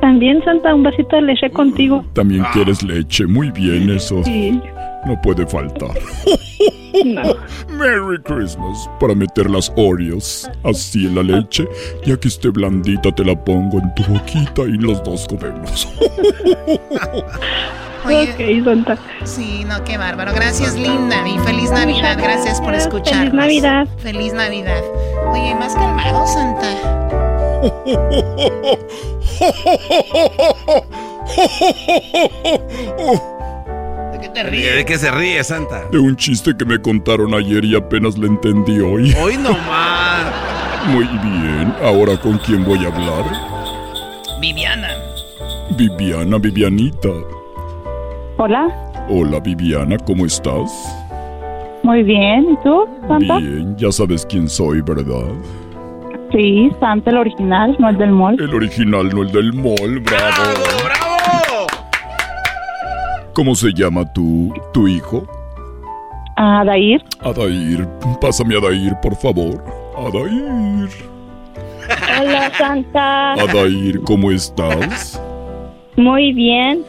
También, 0.00 0.42
Santa, 0.44 0.74
un 0.74 0.84
vasito 0.84 1.16
de 1.16 1.22
leche 1.22 1.50
contigo. 1.50 2.04
También 2.12 2.44
quieres 2.52 2.82
leche. 2.82 3.26
Muy 3.26 3.50
bien, 3.50 3.90
eso. 3.90 4.22
Sí. 4.24 4.60
No 5.04 5.20
puede 5.20 5.46
faltar. 5.46 5.90
No. 7.04 7.22
Merry 7.68 8.20
Christmas. 8.22 8.88
Para 9.00 9.14
meter 9.14 9.50
las 9.50 9.72
Oreos 9.76 10.48
así 10.64 11.06
en 11.06 11.14
la 11.16 11.22
leche, 11.22 11.68
ya 12.04 12.16
que 12.18 12.28
esté 12.28 12.48
blandita 12.48 13.12
te 13.12 13.24
la 13.24 13.34
pongo 13.44 13.78
en 13.78 13.94
tu 13.94 14.02
boquita 14.04 14.62
y 14.62 14.78
los 14.78 15.02
dos 15.04 15.26
comemos. 15.28 15.88
Oye, 18.06 18.32
ok, 18.32 18.64
Santa. 18.64 18.98
Sí, 19.24 19.64
no, 19.64 19.82
qué 19.84 19.98
bárbaro. 19.98 20.32
Gracias, 20.32 20.76
linda. 20.76 21.26
Y 21.26 21.38
feliz 21.40 21.70
Navidad. 21.72 22.16
Gracias 22.18 22.60
por 22.60 22.74
escucharnos. 22.74 23.30
Feliz 23.30 23.62
Navidad. 23.62 23.88
Feliz 23.98 24.32
Navidad. 24.32 24.82
Oye, 25.28 25.54
más 25.56 25.74
calmado, 25.74 26.24
Santa. 26.26 26.68
¿De 34.16 34.22
qué 34.22 34.28
te 34.30 34.42
ríe? 34.44 34.72
¿De 34.72 34.84
qué 34.86 34.96
se 34.96 35.10
ríe, 35.10 35.44
Santa? 35.44 35.84
De 35.90 35.98
un 35.98 36.16
chiste 36.16 36.56
que 36.56 36.64
me 36.64 36.80
contaron 36.80 37.34
ayer 37.34 37.62
y 37.66 37.76
apenas 37.76 38.16
le 38.16 38.28
entendí 38.28 38.80
hoy. 38.80 39.14
Hoy 39.20 39.36
nomás. 39.36 40.32
Muy 40.88 41.04
bien. 41.04 41.74
Ahora 41.82 42.18
con 42.18 42.38
quién 42.38 42.64
voy 42.64 42.78
a 42.78 42.88
hablar? 42.88 43.24
Viviana. 44.40 44.88
Viviana, 45.76 46.38
Vivianita. 46.38 47.10
Hola. 48.38 48.68
Hola 49.10 49.38
Viviana, 49.40 49.98
¿cómo 49.98 50.24
estás? 50.24 50.72
Muy 51.82 52.02
bien. 52.02 52.46
¿Y 52.52 52.56
tú, 52.62 52.88
Santa? 53.06 53.36
Bien, 53.36 53.76
ya 53.76 53.92
sabes 53.92 54.24
quién 54.24 54.48
soy, 54.48 54.80
¿verdad? 54.80 55.28
Sí, 56.32 56.70
Santa, 56.80 57.10
el 57.10 57.18
original, 57.18 57.76
no 57.78 57.90
el 57.90 57.98
del 57.98 58.12
mall. 58.12 58.40
El 58.40 58.54
original, 58.54 59.10
no 59.14 59.22
el 59.22 59.30
del 59.30 59.52
mall, 59.52 60.00
bravo. 60.00 60.54
¡Bravo! 60.84 61.65
¿Cómo 63.36 63.54
se 63.54 63.70
llama 63.74 64.10
tu, 64.14 64.50
tu 64.72 64.88
hijo? 64.88 65.28
Ah, 66.38 66.62
Dair. 66.64 67.04
Adair, 67.20 67.86
pásame 68.18 68.54
a 68.54 68.58
Adair, 68.60 68.94
por 69.02 69.14
favor. 69.14 69.62
Adair. 69.94 70.88
Hola, 72.18 72.50
Santa. 72.56 73.34
Adair, 73.34 74.00
¿cómo 74.04 74.30
estás? 74.30 75.20
Muy 75.96 76.32
bien. 76.32 76.82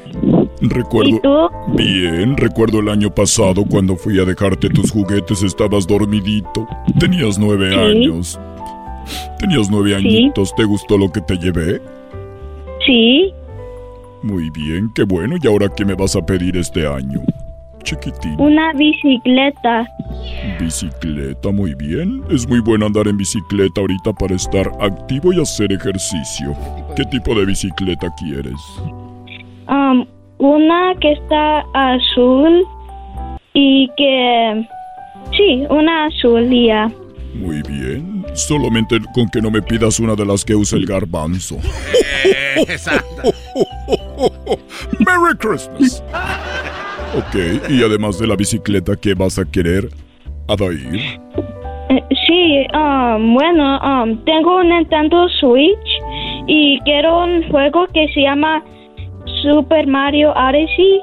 Recuerdo. 0.62 1.10
¿Y 1.10 1.20
tú? 1.20 1.50
Bien, 1.76 2.38
recuerdo 2.38 2.80
el 2.80 2.88
año 2.88 3.10
pasado 3.14 3.66
cuando 3.70 3.98
fui 3.98 4.18
a 4.18 4.24
dejarte 4.24 4.70
tus 4.70 4.90
juguetes, 4.90 5.44
estabas 5.44 5.86
dormidito. 5.86 6.66
Tenías 6.98 7.38
nueve 7.38 7.72
Sí. 7.74 7.78
años. 7.78 8.40
Tenías 9.38 9.70
nueve 9.70 9.98
añitos, 9.98 10.56
¿te 10.56 10.64
gustó 10.64 10.98
lo 10.98 11.12
que 11.12 11.20
te 11.20 11.36
llevé? 11.36 11.82
Sí. 12.86 13.34
Muy 14.28 14.50
bien, 14.50 14.92
qué 14.94 15.04
bueno. 15.04 15.36
¿Y 15.42 15.48
ahora 15.48 15.70
qué 15.74 15.86
me 15.86 15.96
vas 15.96 16.18
a 16.18 16.22
pedir 16.22 16.58
este 16.58 16.86
año? 16.86 17.22
Chiquitín. 17.84 18.36
Una 18.38 18.74
bicicleta. 18.74 19.88
Bicicleta, 20.60 21.50
muy 21.50 21.74
bien. 21.76 22.22
Es 22.30 22.46
muy 22.46 22.60
bueno 22.60 22.88
andar 22.88 23.08
en 23.08 23.16
bicicleta 23.16 23.80
ahorita 23.80 24.12
para 24.12 24.36
estar 24.36 24.70
activo 24.82 25.32
y 25.32 25.42
hacer 25.42 25.72
ejercicio. 25.72 26.54
¿Qué 26.98 27.06
tipo 27.06 27.34
de 27.36 27.46
bicicleta 27.46 28.14
quieres? 28.18 28.60
Um, 29.70 30.06
una 30.40 30.94
que 31.00 31.14
está 31.14 31.64
azul 31.74 32.66
y 33.54 33.90
que... 33.96 34.68
Sí, 35.38 35.64
una 35.70 36.08
azul 36.08 36.50
ya. 36.50 36.92
Muy 37.34 37.62
bien. 37.62 38.26
Solamente 38.34 39.00
con 39.14 39.30
que 39.30 39.42
no 39.42 39.50
me 39.50 39.62
pidas 39.62 40.02
una 40.02 40.16
de 40.16 40.26
las 40.26 40.44
que 40.44 40.54
usa 40.54 40.78
el 40.78 40.86
garbanzo. 40.86 41.58
Eh, 42.26 42.78
Santa. 42.78 43.24
Merry 45.00 45.38
Christmas. 45.38 46.04
Ok, 47.16 47.70
y 47.70 47.82
además 47.82 48.20
de 48.20 48.28
la 48.28 48.36
bicicleta, 48.36 48.98
¿qué 48.98 49.14
vas 49.14 49.40
a 49.40 49.46
querer? 49.46 49.90
Adair. 50.50 50.94
Eh, 51.90 52.04
Sí, 52.28 52.68
um, 52.74 53.34
bueno, 53.34 53.80
um, 53.80 54.18
tengo 54.26 54.58
un 54.58 54.70
Nintendo 54.70 55.28
Switch 55.40 55.88
y 56.46 56.80
quiero 56.82 57.24
un 57.24 57.50
juego 57.50 57.88
que 57.94 58.08
se 58.14 58.22
llama 58.22 58.62
Super 59.42 59.88
Mario 59.88 60.34
Odyssey. 60.34 61.02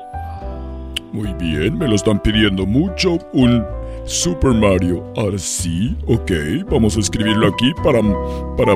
Muy 1.13 1.33
bien, 1.35 1.79
me 1.79 1.89
lo 1.89 1.95
están 1.95 2.21
pidiendo 2.21 2.67
mucho. 2.67 3.19
Un 3.33 3.65
Super 4.05 4.53
Mario. 4.53 5.03
Sí, 5.39 5.97
ok. 6.07 6.69
Vamos 6.71 6.97
a 6.97 7.01
escribirlo 7.01 7.49
aquí 7.49 7.73
para, 7.83 8.01
para, 8.57 8.75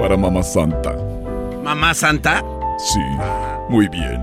para 0.00 0.16
Mamá 0.16 0.42
Santa. 0.42 0.96
¿Mamá 1.62 1.92
Santa? 1.92 2.42
Sí, 2.78 3.00
muy 3.70 3.88
bien. 3.88 4.22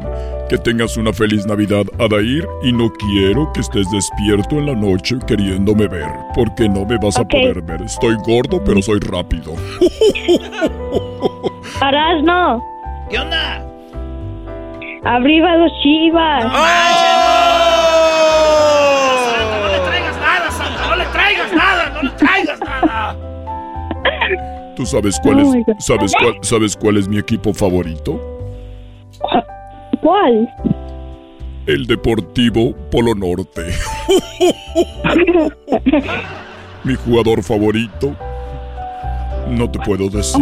Que 0.49 0.57
tengas 0.57 0.95
una 0.97 1.11
feliz 1.11 1.45
Navidad, 1.45 1.83
Adair, 1.99 2.47
y 2.63 2.71
no 2.71 2.89
quiero 2.91 3.51
que 3.53 3.59
estés 3.61 3.85
despierto 3.91 4.55
en 4.57 4.67
la 4.67 4.75
noche 4.75 5.15
queriéndome 5.25 5.87
ver, 5.87 6.09
porque 6.35 6.69
no 6.69 6.85
me 6.85 6.97
vas 6.97 7.17
a 7.17 7.25
poder 7.25 7.61
ver. 7.61 7.81
Estoy 7.81 8.15
gordo, 8.25 8.63
pero 8.63 8.81
soy 8.81 8.99
rápido. 8.99 9.53
Arazno, 11.81 12.63
¿Qué 13.09 13.19
onda? 13.19 13.63
arriba 15.03 15.55
los 15.57 15.71
chivas. 15.81 16.43
No 16.43 16.49
le 19.69 19.79
traigas 19.87 20.17
nada, 20.19 20.51
Santa. 20.51 20.87
No 20.89 20.95
le 20.97 21.05
traigas 21.05 21.53
nada. 21.53 21.89
No 21.89 22.01
le 22.03 22.09
traigas 22.11 22.59
nada. 22.59 23.15
¿Tú 24.75 24.85
sabes 24.85 25.19
cuál 25.23 25.39
Oh 25.41 25.53
es, 25.55 25.65
sabes 25.85 26.13
cuál, 26.19 26.33
sabes 26.41 26.75
cuál 26.77 26.97
es 26.97 27.07
mi 27.07 27.17
equipo 27.17 27.53
favorito? 27.53 28.19
¿Cuál? 30.01 30.47
El 31.65 31.85
Deportivo 31.85 32.73
Polo 32.91 33.13
Norte. 33.15 33.63
mi 36.83 36.95
jugador 36.95 37.43
favorito, 37.43 38.15
No 39.49 39.69
te 39.69 39.79
puedo 39.79 40.09
decir. 40.09 40.41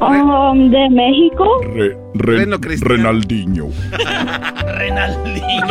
Um, 0.00 0.70
¿De 0.70 0.88
México? 0.90 1.44
Re- 1.74 1.96
Re- 2.14 2.46
Renaldinho. 2.80 3.68
Renaldinho. 4.78 5.66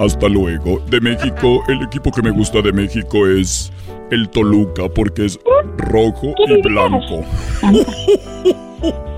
Hasta 0.00 0.28
luego. 0.28 0.80
De 0.90 1.00
México, 1.00 1.62
el 1.68 1.82
equipo 1.82 2.10
que 2.10 2.22
me 2.22 2.30
gusta 2.30 2.60
de 2.60 2.72
México 2.72 3.24
es 3.28 3.72
el 4.10 4.28
Toluca 4.30 4.88
porque 4.88 5.26
es 5.26 5.38
rojo 5.76 6.34
y 6.48 6.60
blanco. 6.62 7.24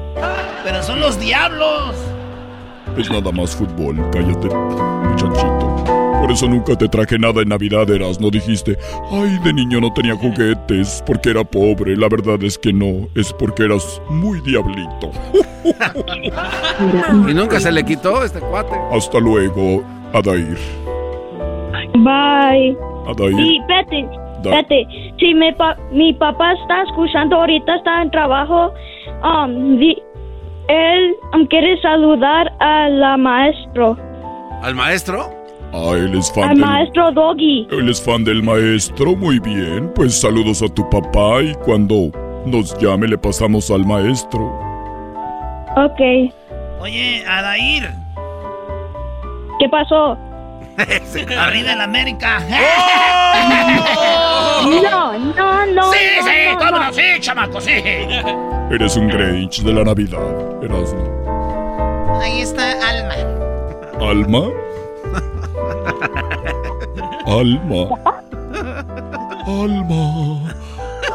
Pero 0.65 0.83
son 0.83 1.01
los 1.01 1.19
diablos. 1.21 1.95
Es 2.97 3.11
nada 3.11 3.31
más 3.33 3.55
fútbol, 3.55 3.97
cállate, 4.13 4.49
muchachito. 4.49 5.67
Por 6.21 6.31
eso 6.31 6.47
nunca 6.49 6.77
te 6.77 6.87
traje 6.89 7.19
nada 7.19 7.41
en 7.41 7.49
Navidad, 7.49 7.89
Eras. 7.89 8.21
No 8.21 8.31
dijiste, 8.31 8.77
ay, 9.11 9.39
de 9.43 9.53
niño 9.55 9.81
no 9.81 9.93
tenía 9.93 10.15
juguetes 10.15 11.03
porque 11.07 11.31
era 11.31 11.43
pobre. 11.45 11.97
La 11.97 12.09
verdad 12.09 12.43
es 12.43 12.59
que 12.59 12.73
no, 12.73 13.09
es 13.15 13.33
porque 13.33 13.65
eras 13.65 14.03
muy 14.11 14.41
diablito. 14.43 15.11
¿Y 17.29 17.35
nunca 17.35 17.59
se 17.61 17.73
le 17.73 17.83
quitó 17.85 18.23
este 18.23 18.41
cuate? 18.41 18.75
Hasta 18.93 19.19
luego, 19.19 19.83
Adair. 20.13 20.59
Bye. 21.95 22.77
Adair. 23.09 23.39
Y 23.41 23.59
espérate, 23.61 24.03
Da- 24.43 24.61
espérate. 24.61 24.87
Si 25.19 25.35
mi, 25.35 25.53
pa- 25.53 25.77
mi 25.93 26.13
papá 26.15 26.53
está 26.53 26.83
escuchando 26.83 27.37
ahorita, 27.37 27.77
está 27.77 28.03
en 28.03 28.11
trabajo, 28.11 28.73
um, 29.25 29.79
di- 29.79 30.03
él 30.71 31.17
quiere 31.49 31.81
saludar 31.81 32.53
a 32.61 32.89
la 32.89 33.17
maestro, 33.17 33.97
¿Al 34.63 34.75
maestro? 34.75 35.31
Ah, 35.73 35.93
él 35.95 36.15
es 36.15 36.31
fan 36.33 36.51
al 36.51 36.57
del... 36.57 36.67
maestro 36.67 37.13
Doggy. 37.13 37.67
Él 37.71 37.89
es 37.89 38.03
fan 38.03 38.25
del 38.25 38.43
maestro, 38.43 39.17
muy 39.17 39.39
bien. 39.39 39.91
Pues 39.95 40.21
saludos 40.21 40.63
a 40.63 40.69
tu 40.69 40.89
papá 40.91 41.43
y 41.43 41.55
cuando 41.65 42.11
nos 42.45 42.77
llame 42.79 43.09
le 43.09 43.17
pasamos 43.17 43.71
al 43.71 43.87
maestro. 43.87 44.53
Ok. 45.77 46.33
Oye, 46.81 47.25
Adair. 47.27 47.89
¿Qué 49.59 49.69
pasó? 49.69 50.19
Arriba 51.39 51.73
el 51.73 51.81
América. 51.81 52.41
No, 54.61 55.19
no, 55.19 55.67
no. 55.67 55.93
Sí, 55.93 55.99
no, 56.19 56.25
sí, 56.25 56.31
no, 56.47 56.59
cómo 56.59 56.71
no. 56.73 56.85
no, 56.85 56.93
sí, 56.93 57.03
chamaco, 57.21 57.61
sí. 57.61 57.73
Eres 58.71 58.95
un 58.97 59.09
Grinch 59.09 59.63
de 59.63 59.73
la 59.73 59.85
Navidad, 59.85 60.63
Erasmo. 60.63 62.21
Ahí 62.21 62.43
está 62.43 62.73
Alma. 62.87 63.15
¿Alma? 64.01 64.51
Alma. 67.27 67.89
Alma. 69.47 70.55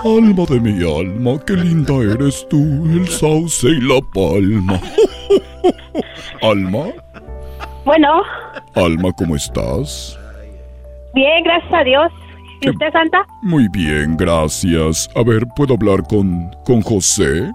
Alma 0.04 0.46
de 0.50 0.60
mi 0.60 0.84
alma, 0.84 1.40
qué 1.46 1.54
linda 1.54 1.96
eres 1.96 2.48
tú, 2.50 2.86
el 2.92 3.08
sauce 3.08 3.68
y 3.68 3.82
la 3.82 4.00
palma. 4.14 4.80
Alma, 6.42 6.86
Bueno, 7.86 8.24
Alma, 8.74 9.12
¿cómo 9.16 9.36
estás? 9.36 10.20
bien, 11.14 11.44
gracias 11.44 11.72
a 11.72 11.84
Dios. 11.84 12.12
¿Y 12.62 12.70
usted, 12.72 12.92
Santa? 12.92 13.26
Muy 13.44 13.68
bien, 13.70 14.18
gracias. 14.18 15.08
A 15.16 15.24
ver, 15.24 15.46
¿puedo 15.56 15.76
hablar 15.76 16.02
con, 16.08 16.50
con 16.66 16.82
José? 16.82 17.52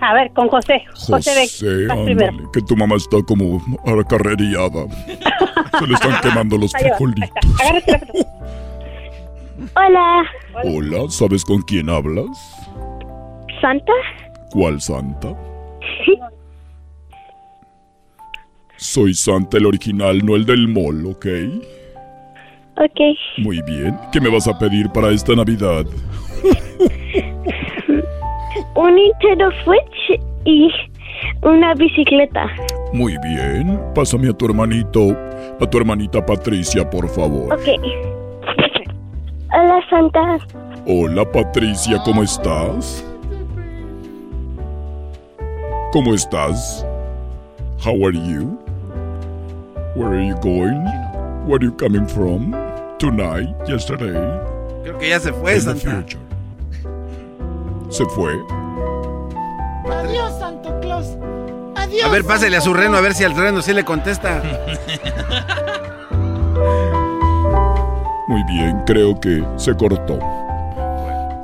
A 0.00 0.14
ver, 0.14 0.32
con 0.34 0.48
José. 0.48 0.84
José. 0.94 1.42
José, 1.42 1.86
ándale, 1.90 2.30
que 2.52 2.60
tu 2.62 2.76
mamá 2.76 2.94
está 2.96 3.16
como 3.26 3.60
acarreriada. 3.84 4.86
Se 5.78 5.86
le 5.86 5.94
están 5.94 6.20
quemando 6.22 6.56
los 6.56 6.72
frijolitos. 6.72 7.30
Hola. 9.76 10.24
Hola, 10.62 11.10
¿sabes 11.10 11.44
con 11.44 11.60
quién 11.62 11.90
hablas? 11.90 12.28
¿Santa? 13.60 13.92
¿Cuál 14.50 14.80
santa? 14.80 15.28
Soy 18.84 19.14
Santa 19.14 19.56
el 19.56 19.64
original, 19.64 20.20
no 20.22 20.36
el 20.36 20.44
del 20.44 20.68
mall, 20.68 21.06
¿ok? 21.06 21.26
Ok. 22.76 23.00
Muy 23.38 23.62
bien. 23.62 23.96
¿Qué 24.12 24.20
me 24.20 24.28
vas 24.28 24.46
a 24.46 24.58
pedir 24.58 24.90
para 24.90 25.10
esta 25.10 25.34
Navidad? 25.34 25.86
Un 28.76 28.94
Nintendo 28.94 29.50
Switch 29.64 30.20
y 30.44 30.70
una 31.42 31.72
bicicleta. 31.74 32.46
Muy 32.92 33.16
bien. 33.22 33.80
Pásame 33.94 34.28
a 34.28 34.34
tu 34.34 34.44
hermanito, 34.44 35.16
a 35.58 35.66
tu 35.66 35.78
hermanita 35.78 36.24
Patricia, 36.24 36.88
por 36.88 37.08
favor. 37.08 37.54
Ok. 37.54 37.66
Hola, 39.54 39.80
Santa. 39.88 40.38
Hola 40.86 41.24
Patricia, 41.32 42.02
¿cómo 42.04 42.22
estás? 42.22 43.02
¿Cómo 45.90 46.12
estás? 46.12 46.86
How 47.82 48.06
are 48.06 48.18
you? 48.18 48.63
Where 49.94 50.10
are 50.12 50.22
you 50.22 50.34
going? 50.42 50.84
Where 51.46 51.58
are 51.58 51.64
you 51.64 51.72
coming 51.72 52.06
from? 52.06 52.52
Tonight, 52.98 53.48
yesterday, 53.68 54.14
Creo 54.82 54.98
que 54.98 55.08
ya 55.08 55.20
se 55.20 55.32
fue, 55.32 55.52
in 55.56 55.64
the 55.64 55.74
Santa. 55.78 55.90
future. 56.02 56.20
¿Se 57.90 58.04
fue? 58.14 58.32
Adiós, 59.92 60.38
Santo 60.38 60.80
Claus. 60.80 61.06
Adiós. 61.76 62.04
A 62.04 62.08
ver, 62.10 62.24
pásele 62.24 62.56
a 62.56 62.60
su 62.60 62.72
reno 62.72 62.96
a 62.96 63.00
ver 63.00 63.14
si 63.14 63.24
al 63.24 63.34
reno 63.36 63.62
sí 63.62 63.72
le 63.72 63.84
contesta. 63.84 64.42
Muy 68.28 68.42
bien, 68.44 68.82
creo 68.86 69.18
que 69.20 69.44
se 69.56 69.74
cortó. 69.76 70.14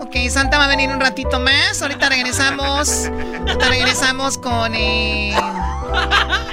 Ok, 0.01 0.17
Santa 0.29 0.59
va 0.59 0.65
a 0.65 0.69
venir 0.69 0.91
un 0.91 1.01
ratito 1.01 1.39
más. 1.39 1.83
Ahorita 1.83 2.09
regresamos. 2.09 3.07
Ahorita 3.47 3.69
regresamos 3.69 4.39
con 4.39 4.75
eh, 4.75 5.35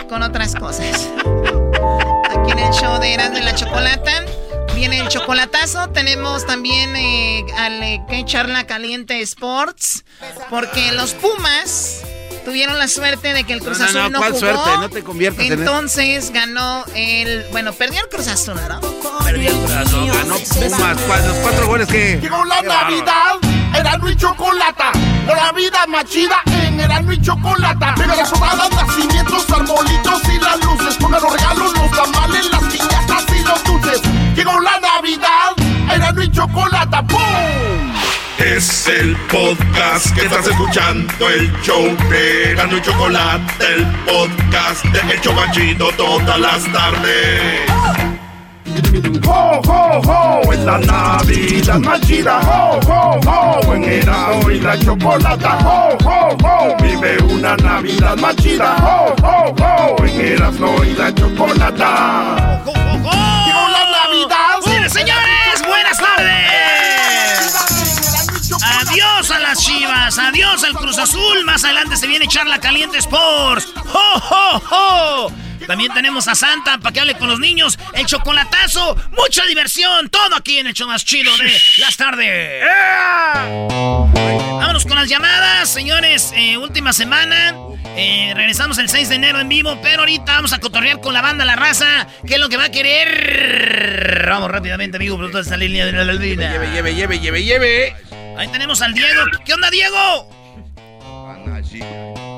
con 0.10 0.22
otras 0.22 0.54
cosas. 0.56 1.10
Aquí 2.30 2.52
en 2.52 2.60
el 2.60 2.72
show 2.74 3.00
de 3.00 3.14
Eras 3.14 3.32
de 3.34 3.42
la 3.42 3.56
Chocolata. 3.56 4.24
Viene 4.76 5.00
el 5.00 5.08
chocolatazo. 5.08 5.90
Tenemos 5.90 6.46
también 6.46 6.96
eh, 6.96 7.44
al 7.58 7.82
eh, 7.82 8.02
que 8.10 8.24
charla 8.26 8.66
caliente 8.68 9.22
Sports. 9.22 10.06
Porque 10.50 10.92
los 10.92 11.14
Pumas 11.14 12.02
tuvieron 12.46 12.78
la 12.78 12.88
suerte 12.88 13.34
de 13.34 13.44
que 13.44 13.54
el 13.54 13.60
Cruz 13.62 13.80
No, 13.80 13.86
no, 13.86 13.90
Azul 13.90 14.02
no, 14.04 14.10
no, 14.10 14.20
¿cuál 14.20 14.32
jugó. 14.34 14.40
suerte? 14.40 14.78
No 14.80 14.90
te 14.90 15.04
conviertas 15.04 15.46
en. 15.46 15.54
Entonces 15.54 16.32
ganó 16.32 16.86
el. 16.96 17.46
Bueno, 17.52 17.74
perdió 17.74 18.02
el 18.02 18.10
Cruz 18.10 18.28
Azul, 18.28 18.56
¿no? 18.70 18.80
Perdió 19.24 19.50
el 19.50 19.58
corazón, 19.62 20.08
ganó 20.08 20.36
Pumas. 20.38 20.98
¿Cuál- 21.08 21.28
¿Los 21.28 21.38
cuatro 21.38 21.68
goles 21.68 21.88
que 21.88 22.20
Llegó 22.22 22.46
la 22.46 22.62
Navidad, 22.62 23.36
Erasmo 23.76 24.10
y 24.10 24.16
Chocolata. 24.16 24.92
La 25.26 25.52
vida 25.52 25.86
más 25.88 26.06
chida 26.06 26.42
en 26.78 26.92
Erasmo 26.92 27.12
y 27.12 27.22
Chocolata. 27.22 27.96
Mira 27.98 28.16
las 28.16 28.32
rodadas, 28.32 28.70
nacimientos, 28.72 29.50
arbolitos 29.50 30.22
y 30.34 30.40
las 30.40 30.64
luces. 30.64 30.96
Pongan 30.98 31.22
los 31.22 31.34
regalos, 31.34 31.74
los 31.74 31.92
tamales, 31.92 32.52
las 32.52 32.64
piñatas 32.64 33.26
y 33.36 33.44
los 33.44 33.64
dulces. 33.64 34.02
Llegó 34.36 34.60
la 34.60 34.80
Navidad, 34.80 35.94
Erasmo 35.94 36.22
y 36.22 36.32
Chocolata. 36.32 37.04
¡Pum! 37.04 37.20
Es 38.40 38.88
el 38.88 39.16
podcast 39.28 40.14
que 40.14 40.26
estás 40.26 40.48
escuchando, 40.48 41.30
el 41.30 41.52
show 41.62 41.84
de 42.10 42.52
Erasmo 42.52 42.78
y 42.78 42.82
Chocolate, 42.82 43.74
el 43.74 43.86
podcast 44.06 44.86
de 44.86 45.14
El 45.14 45.22
Chobachito 45.22 45.90
todas 45.98 46.40
las 46.40 46.72
tardes. 46.72 48.17
¡Ho, 49.26 49.62
ho, 49.66 50.02
ho! 50.06 50.54
Es 50.54 50.60
la 50.60 50.78
Navidad 50.80 51.80
más 51.80 52.02
chida, 52.02 52.40
¡ho, 52.40 52.80
ho, 52.88 53.20
ho! 53.26 53.74
En 53.74 53.84
Erasmo 53.84 54.52
y 54.52 54.60
la 54.60 54.80
Chocolata, 54.80 55.58
¡ho, 55.66 55.98
ho, 56.04 56.38
ho! 56.44 56.76
Vive 56.82 57.18
una 57.24 57.56
Navidad 57.58 58.18
más 58.18 58.36
chida, 58.38 58.76
¡ho, 58.82 59.16
ho, 59.24 59.56
ho! 59.60 60.06
En 60.06 60.20
Erasmo 60.20 60.84
y 60.84 60.94
la 60.94 61.14
Chocolata. 61.14 62.62
Llegó 62.66 63.68
la 63.70 63.86
Navidad. 63.92 64.62
Señores, 64.64 64.94
señores, 64.94 65.64
buenas 65.68 65.98
tardes. 65.98 67.08
Adiós 68.82 69.32
a 69.32 69.40
las 69.40 69.60
Chivas, 69.60 70.18
adiós 70.18 70.64
al 70.64 70.74
Cruz 70.74 70.98
Azul. 70.98 71.44
Más 71.46 71.64
adelante 71.64 71.96
se 71.98 72.08
viene 72.08 72.28
Charla 72.28 72.60
Caliente 72.60 72.98
Sports. 72.98 73.68
¡Ho, 73.94 74.22
ho, 74.30 74.62
ho! 74.72 75.47
También 75.66 75.94
tenemos 75.94 76.28
a 76.28 76.36
Santa 76.36 76.78
para 76.78 76.94
que 76.94 77.00
hable 77.00 77.16
con 77.16 77.28
los 77.28 77.40
niños. 77.40 77.78
El 77.94 78.06
chocolatazo, 78.06 78.96
mucha 79.18 79.46
diversión. 79.46 80.10
Todo 80.10 80.36
aquí 80.36 80.58
en 80.60 80.68
el 80.68 80.74
show 80.74 80.88
más 80.88 81.04
chido 81.06 81.36
de 81.38 81.60
las 81.80 81.98
tardes. 81.98 82.64
Vámonos 83.68 84.86
con 84.86 84.96
las 84.96 85.10
llamadas, 85.10 85.70
señores. 85.70 86.32
eh, 86.36 86.58
última 86.58 86.94
semana. 86.94 87.56
Eh, 87.96 88.32
regresamos 88.36 88.78
el 88.78 88.90
6 88.90 89.10
de 89.10 89.16
enero 89.16 89.40
en 89.40 89.50
vivo, 89.50 89.80
pero 89.82 90.02
ahorita 90.02 90.34
vamos 90.34 90.54
a 90.54 90.60
cotorrear 90.60 91.02
con 91.02 91.14
la 91.14 91.22
banda 91.22 91.46
La 91.46 91.56
Raza. 91.56 92.08
¿Qué 92.28 92.36
es 92.36 92.40
lo 92.40 92.48
que 92.50 92.58
va 92.58 92.66
a 92.66 92.70
querer? 92.72 94.28
Vamos 94.30 94.52
rápidamente, 94.52 94.98
amigo, 94.98 95.18
por 95.18 95.32
toda 95.32 95.42
esta 95.42 95.58
línea 95.58 95.86
de 95.86 95.94
la 95.94 96.14
línea. 96.14 96.52
Lleve, 96.52 96.72
lleve, 96.72 96.94
lleve, 96.94 97.20
lleve, 97.20 97.44
lleve. 97.44 97.96
Ahí 98.38 98.48
tenemos 98.50 98.82
al 98.84 98.94
Diego. 98.94 99.24
¿Qué 99.44 99.54
onda, 99.54 99.72
Diego? 99.72 100.30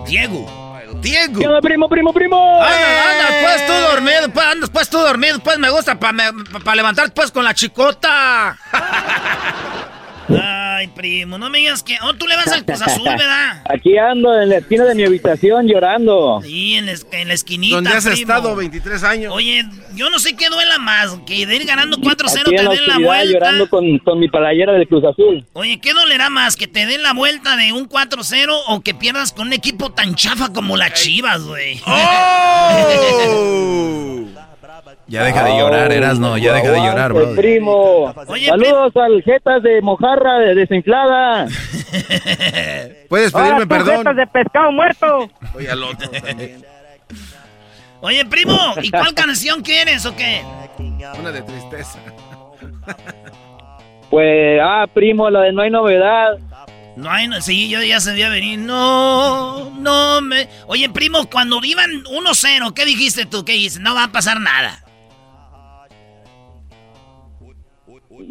Diego. 0.08 0.69
Diego. 1.02 1.40
¿Qué 1.40 1.48
onda, 1.48 1.62
primo, 1.62 1.90
primo, 1.90 2.14
primo? 2.14 2.62
Anda, 2.62 3.12
anda, 3.12 3.26
pues 3.42 3.66
tú 3.66 3.74
dormido, 3.74 4.30
pues, 4.34 4.46
andas 4.46 4.70
pues 4.70 4.90
tú 4.90 4.98
dormido, 5.00 5.40
pues 5.40 5.58
me 5.58 5.70
gusta 5.70 6.00
para 6.00 6.76
levantarte 6.76 7.12
pues 7.12 7.32
con 7.32 7.44
la 7.44 7.54
chicota. 7.54 8.58
Ay, 10.80 10.88
primo, 10.88 11.38
no 11.38 11.50
me 11.50 11.58
digas 11.58 11.84
que... 11.84 11.98
Oh, 12.04 12.14
tú 12.14 12.26
le 12.26 12.38
vas 12.38 12.48
al 12.48 12.64
Cruz 12.64 12.82
Azul, 12.82 13.04
¿verdad? 13.06 13.64
Aquí 13.70 13.98
ando 13.98 14.42
en 14.42 14.48
la 14.48 14.58
esquina 14.60 14.86
de 14.86 14.96
mi 14.96 15.04
habitación 15.04 15.68
llorando. 15.68 16.40
Sí, 16.42 16.76
en 16.76 16.86
la, 16.86 16.94
en 17.12 17.28
la 17.28 17.34
esquinita, 17.34 17.76
Donde 17.76 17.90
has 17.90 18.06
primo. 18.06 18.16
estado 18.22 18.56
23 18.56 19.04
años. 19.04 19.34
Oye, 19.36 19.66
yo 19.96 20.10
no 20.10 20.20
sé 20.20 20.38
qué 20.38 20.48
duela 20.48 20.80
más, 20.80 21.18
que 21.26 21.46
de 21.46 21.56
ir 21.58 21.66
ganando 21.66 21.98
4-0 21.98 22.40
Aquí 22.42 22.56
te 22.56 22.62
den 22.64 22.88
la 22.88 22.98
vuelta. 23.00 23.34
llorando 23.34 23.70
con, 23.70 23.98
con 24.00 24.20
mi 24.20 24.30
playera 24.30 24.72
del 24.72 24.88
Cruz 24.88 25.04
Azul. 25.04 25.46
Oye, 25.52 25.82
¿qué 25.82 25.94
dolerá 25.94 26.30
más? 26.30 26.56
¿Que 26.56 26.68
te 26.68 26.86
den 26.86 27.04
la 27.04 27.12
vuelta 27.14 27.58
de 27.58 27.74
un 27.74 27.90
4-0 27.90 28.58
o 28.68 28.80
que 28.82 28.94
pierdas 28.94 29.34
con 29.34 29.48
un 29.48 29.54
equipo 29.54 29.92
tan 29.92 30.16
chafa 30.16 30.54
como 30.54 30.78
la 30.78 30.94
Chivas, 30.94 31.44
güey? 31.44 31.82
Ya 35.10 35.24
deja 35.24 35.44
de 35.44 35.58
llorar, 35.58 35.92
Erasno, 35.92 36.38
ya 36.38 36.54
deja 36.54 36.72
de 36.72 36.78
llorar, 36.80 37.12
bro. 37.14 37.36
primo. 37.36 38.14
Saludos 38.48 38.96
al 38.96 39.24
Jetas 39.24 39.64
de 39.64 39.82
Mojarra 39.82 40.38
de 40.40 40.56
desinflada. 40.56 41.48
Puedes 43.10 43.32
pedirme 43.32 43.62
tú, 43.62 43.68
perdón. 43.68 43.98
jetas 43.98 44.16
de 44.16 44.28
pescado 44.28 44.72
muerto. 44.72 45.30
Oye, 45.56 45.70
al 45.70 45.84
otro 45.84 46.10
también. 46.10 46.64
Oye, 48.02 48.24
primo, 48.26 48.58
¿y 48.82 48.92
cuál 48.92 49.14
canción 49.14 49.62
quieres 49.62 50.06
o 50.06 50.16
qué? 50.16 50.42
Una 51.20 51.32
de 51.32 51.42
tristeza. 51.42 52.00
Pues, 54.10 54.60
ah, 54.64 54.88
primo, 54.92 55.30
la 55.30 55.42
de 55.42 55.52
no 55.54 55.62
hay 55.62 55.70
novedad. 55.70 56.32
No 56.96 57.12
hay, 57.12 57.28
no- 57.28 57.40
sí, 57.42 57.70
yo 57.70 57.80
ya 57.84 58.00
sabía 58.00 58.28
venir. 58.30 58.58
No, 58.58 59.70
no 59.70 60.20
me. 60.22 60.50
Oye, 60.66 60.90
primo, 60.90 61.30
cuando 61.30 61.60
iban 61.64 61.92
1-0, 62.06 62.74
¿qué 62.74 62.86
dijiste 62.86 63.28
tú? 63.28 63.46
¿Qué 63.46 63.52
dices? 63.54 63.80
No 63.80 63.94
va 63.94 64.06
a 64.06 64.12
pasar 64.12 64.40
nada. 64.42 64.84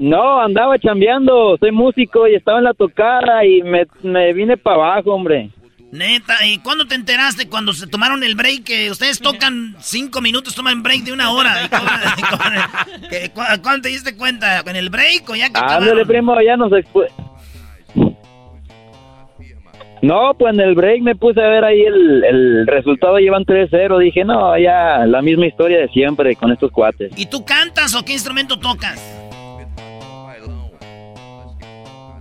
No, 0.01 0.41
andaba 0.41 0.79
chambeando, 0.79 1.57
soy 1.59 1.73
músico 1.73 2.29
y 2.29 2.37
estaba 2.37 2.59
en 2.59 2.65
la 2.65 2.75
tocada 2.75 3.45
y 3.45 3.63
me, 3.63 3.85
me 4.03 4.33
vine 4.33 4.57
para 4.57 4.77
abajo, 4.77 5.13
hombre. 5.13 5.51
Neta, 5.91 6.47
¿y 6.47 6.59
cuándo 6.59 6.87
te 6.87 6.95
enteraste? 6.95 7.49
Cuando 7.49 7.73
se 7.73 7.87
tomaron 7.89 8.23
el 8.23 8.37
break, 8.37 8.63
que 8.63 8.91
ustedes 8.93 9.19
tocan 9.19 9.75
cinco 9.81 10.21
minutos, 10.21 10.55
toman 10.55 10.83
break 10.85 11.03
de 11.03 11.13
una 11.13 11.33
hora. 11.33 11.65
¿Y 11.65 11.69
cómo- 11.69 11.91
y 12.17 12.23
cómo- 12.31 13.09
que- 13.09 13.31
cu- 13.31 13.63
¿Cuándo 13.63 13.83
te 13.83 13.89
diste 13.89 14.15
cuenta? 14.17 14.61
¿En 14.61 14.77
el 14.77 14.89
break 14.91 15.29
o 15.31 15.35
ya 15.35 15.49
que 15.51 15.59
Ándale, 15.59 16.07
primo, 16.07 16.37
ya 16.43 16.57
nos 16.57 16.73
expu... 16.73 17.03
No, 20.01 20.33
pues 20.39 20.55
en 20.55 20.61
el 20.61 20.77
break 20.77 21.03
me 21.03 21.17
puse 21.17 21.43
a 21.43 21.49
ver 21.49 21.65
ahí 21.65 21.81
el, 21.81 22.23
el 22.23 22.67
resultado, 22.69 23.19
llevan 23.19 23.45
3-0. 23.45 23.99
Dije, 23.99 24.25
no, 24.25 24.57
ya 24.57 25.05
la 25.07 25.23
misma 25.23 25.47
historia 25.47 25.79
de 25.81 25.89
siempre 25.89 26.37
con 26.37 26.53
estos 26.53 26.71
cuates. 26.71 27.11
¿Y 27.17 27.27
tú 27.27 27.45
cantas 27.45 27.97
o 27.97 28.05
qué 28.05 28.13
instrumento 28.13 28.61
tocas? 28.61 29.18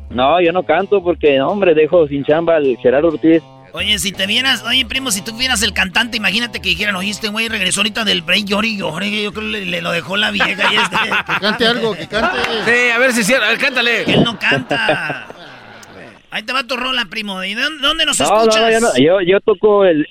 No, 0.10 0.40
yo 0.42 0.52
no 0.52 0.64
canto 0.64 1.04
porque, 1.04 1.40
hombre, 1.42 1.74
dejo 1.74 2.08
sin 2.08 2.24
chamba 2.24 2.56
al 2.56 2.78
Gerardo 2.82 3.10
Ortiz. 3.10 3.42
Oye, 3.74 4.00
si 4.00 4.12
te 4.12 4.26
vieras, 4.26 4.64
oye, 4.64 4.86
primo, 4.86 5.12
si 5.12 5.22
tú 5.22 5.36
vieras 5.38 5.62
el 5.62 5.74
cantante, 5.74 6.18
imagínate 6.18 6.62
que 6.62 6.70
dijeran, 6.70 6.96
oye, 6.96 7.12
este 7.12 7.28
güey 7.28 7.48
regresó 7.50 7.82
ahorita 7.82 8.06
del 8.06 8.22
break, 8.22 8.46
llore 8.46 8.70
y 8.70 8.78
llore, 8.78 9.12
yo 9.24 9.32
creo 9.34 9.44
que 9.46 9.52
le, 9.60 9.66
le 9.66 9.82
lo 9.82 9.92
dejó 9.92 10.16
la 10.18 10.32
vieja 10.32 10.74
y 10.74 10.78
este... 10.78 10.98
Que 11.34 11.40
cante 11.42 11.68
algo, 11.68 11.94
que 11.96 12.08
cante. 12.08 12.38
Sí, 12.66 12.90
a 12.90 12.98
ver 12.98 13.12
si 13.12 13.22
es 13.22 13.28
cierto. 13.28 13.46
A 13.46 13.50
ver, 13.50 13.60
cántale. 13.60 14.04
Él 14.04 14.24
no 14.24 14.40
canta. 14.40 15.28
Ahí 16.32 16.44
te 16.44 16.54
va 16.54 16.64
tu 16.64 16.76
rola, 16.76 17.06
primo. 17.06 17.44
¿Y 17.44 17.54
de 17.54 17.62
dónde, 17.62 17.82
dónde 17.88 18.06
nos 18.06 18.20
No, 18.20 18.26
no, 18.30 18.38
escuchas? 18.44 18.62
no, 18.62 18.72
yo, 18.72 18.80
no, 18.80 18.98
yo, 18.98 19.22
yo 19.22 19.40
toco 19.42 19.86
el... 19.86 20.08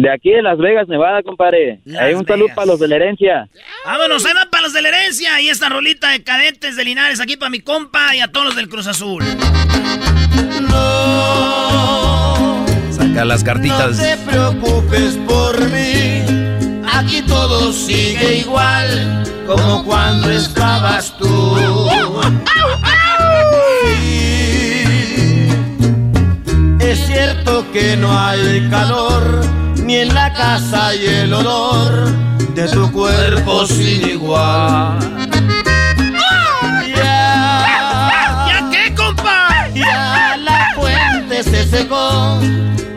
De 0.00 0.12
aquí 0.12 0.30
de 0.30 0.42
Las 0.42 0.58
Vegas, 0.58 0.86
Nevada, 0.86 1.24
compadre. 1.24 1.80
Las 1.84 2.02
Hay 2.02 2.14
un 2.14 2.24
saludo 2.24 2.54
para 2.54 2.68
los 2.68 2.78
de 2.78 2.86
la 2.86 2.96
herencia. 2.96 3.48
Vámonos, 3.84 4.24
ahí 4.24 4.32
van 4.32 4.48
para 4.48 4.62
los 4.62 4.72
de 4.72 4.82
la 4.82 4.90
herencia. 4.90 5.40
Y 5.40 5.48
esta 5.48 5.68
rolita 5.68 6.10
de 6.10 6.22
cadetes 6.22 6.76
de 6.76 6.84
Linares 6.84 7.20
aquí 7.20 7.36
para 7.36 7.50
mi 7.50 7.58
compa 7.60 8.14
y 8.14 8.20
a 8.20 8.28
todos 8.28 8.46
los 8.46 8.56
del 8.56 8.68
Cruz 8.68 8.86
Azul. 8.86 9.24
Saca 12.90 13.24
las 13.24 13.42
cartitas. 13.42 13.96
No 13.96 14.02
te 14.04 14.16
preocupes 14.18 15.18
por 15.26 15.60
mí, 15.70 16.22
aquí 16.92 17.22
todo 17.22 17.72
sigue 17.72 18.38
igual 18.38 19.24
como 19.46 19.84
cuando 19.84 20.30
estabas 20.30 21.16
tú. 21.18 21.58
Sí, 23.82 25.48
es 26.80 27.06
cierto 27.06 27.64
que 27.72 27.96
no 27.96 28.16
hay 28.16 28.68
calor, 28.70 29.40
ni 29.88 29.96
en 29.96 30.12
la 30.12 30.30
casa 30.34 30.88
hay 30.88 31.06
el 31.06 31.32
olor 31.32 32.14
de 32.54 32.68
tu 32.68 32.92
cuerpo 32.92 33.66
sin 33.66 34.06
igual. 34.06 34.98
Ya, 36.94 37.64
¿Ya 38.48 38.70
qué, 38.70 38.94
compa? 38.94 39.66
Ya 39.74 40.36
la 40.36 40.72
fuente 40.74 41.42
se 41.42 41.66
secó, 41.66 42.38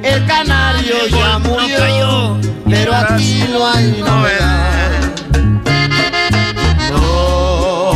el 0.04 0.26
canario 0.26 1.08
ya 1.08 1.40
murió, 1.40 2.38
pero 2.70 2.94
aquí 2.94 3.46
no 3.54 3.66
hay 3.66 4.04
novedad. 4.06 5.14
No, 6.92 7.94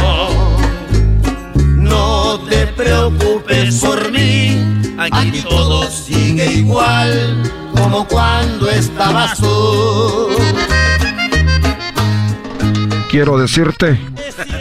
no 1.76 2.40
te 2.50 2.68
preocupes 2.68 3.76
por 3.82 4.10
mí, 4.14 4.58
aquí 4.98 5.42
todo 5.42 5.84
sigue 5.92 6.46
igual 6.46 7.65
como 7.86 8.08
cuando 8.08 8.68
estabas 8.68 9.38
tú. 9.38 10.30
Quiero 13.12 13.38
decirte 13.38 14.00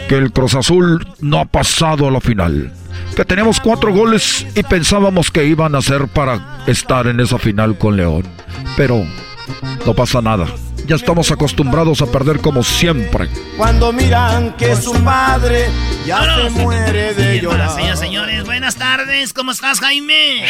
que 0.07 0.15
el 0.15 0.31
Cruz 0.31 0.53
Azul 0.53 1.07
no 1.21 1.39
ha 1.39 1.45
pasado 1.45 2.07
a 2.07 2.11
la 2.11 2.21
final. 2.21 2.71
Que 3.15 3.25
tenemos 3.25 3.59
cuatro 3.59 3.91
goles 3.91 4.45
y 4.53 4.61
pensábamos 4.61 5.31
que 5.31 5.43
iban 5.43 5.73
a 5.73 5.81
ser 5.81 6.07
para 6.07 6.59
estar 6.67 7.07
en 7.07 7.19
esa 7.19 7.39
final 7.39 7.79
con 7.79 7.97
León. 7.97 8.25
Pero 8.77 9.03
no 9.87 9.93
pasa 9.95 10.21
nada. 10.21 10.45
Ya 10.85 10.95
estamos 10.95 11.31
acostumbrados 11.31 12.03
a 12.03 12.05
perder 12.05 12.41
como 12.41 12.61
siempre. 12.61 13.27
Cuando 13.57 13.91
miran 13.91 14.55
que 14.55 14.75
su 14.75 14.93
padre 15.03 15.65
ya 16.05 16.35
se 16.35 16.49
muere 16.51 17.15
de 17.15 17.41
llorar. 17.41 17.71
señoras, 17.71 17.99
señores, 17.99 18.45
buenas 18.45 18.75
tardes. 18.75 19.33
¿Cómo 19.33 19.51
estás, 19.51 19.79
Jaime? 19.79 20.45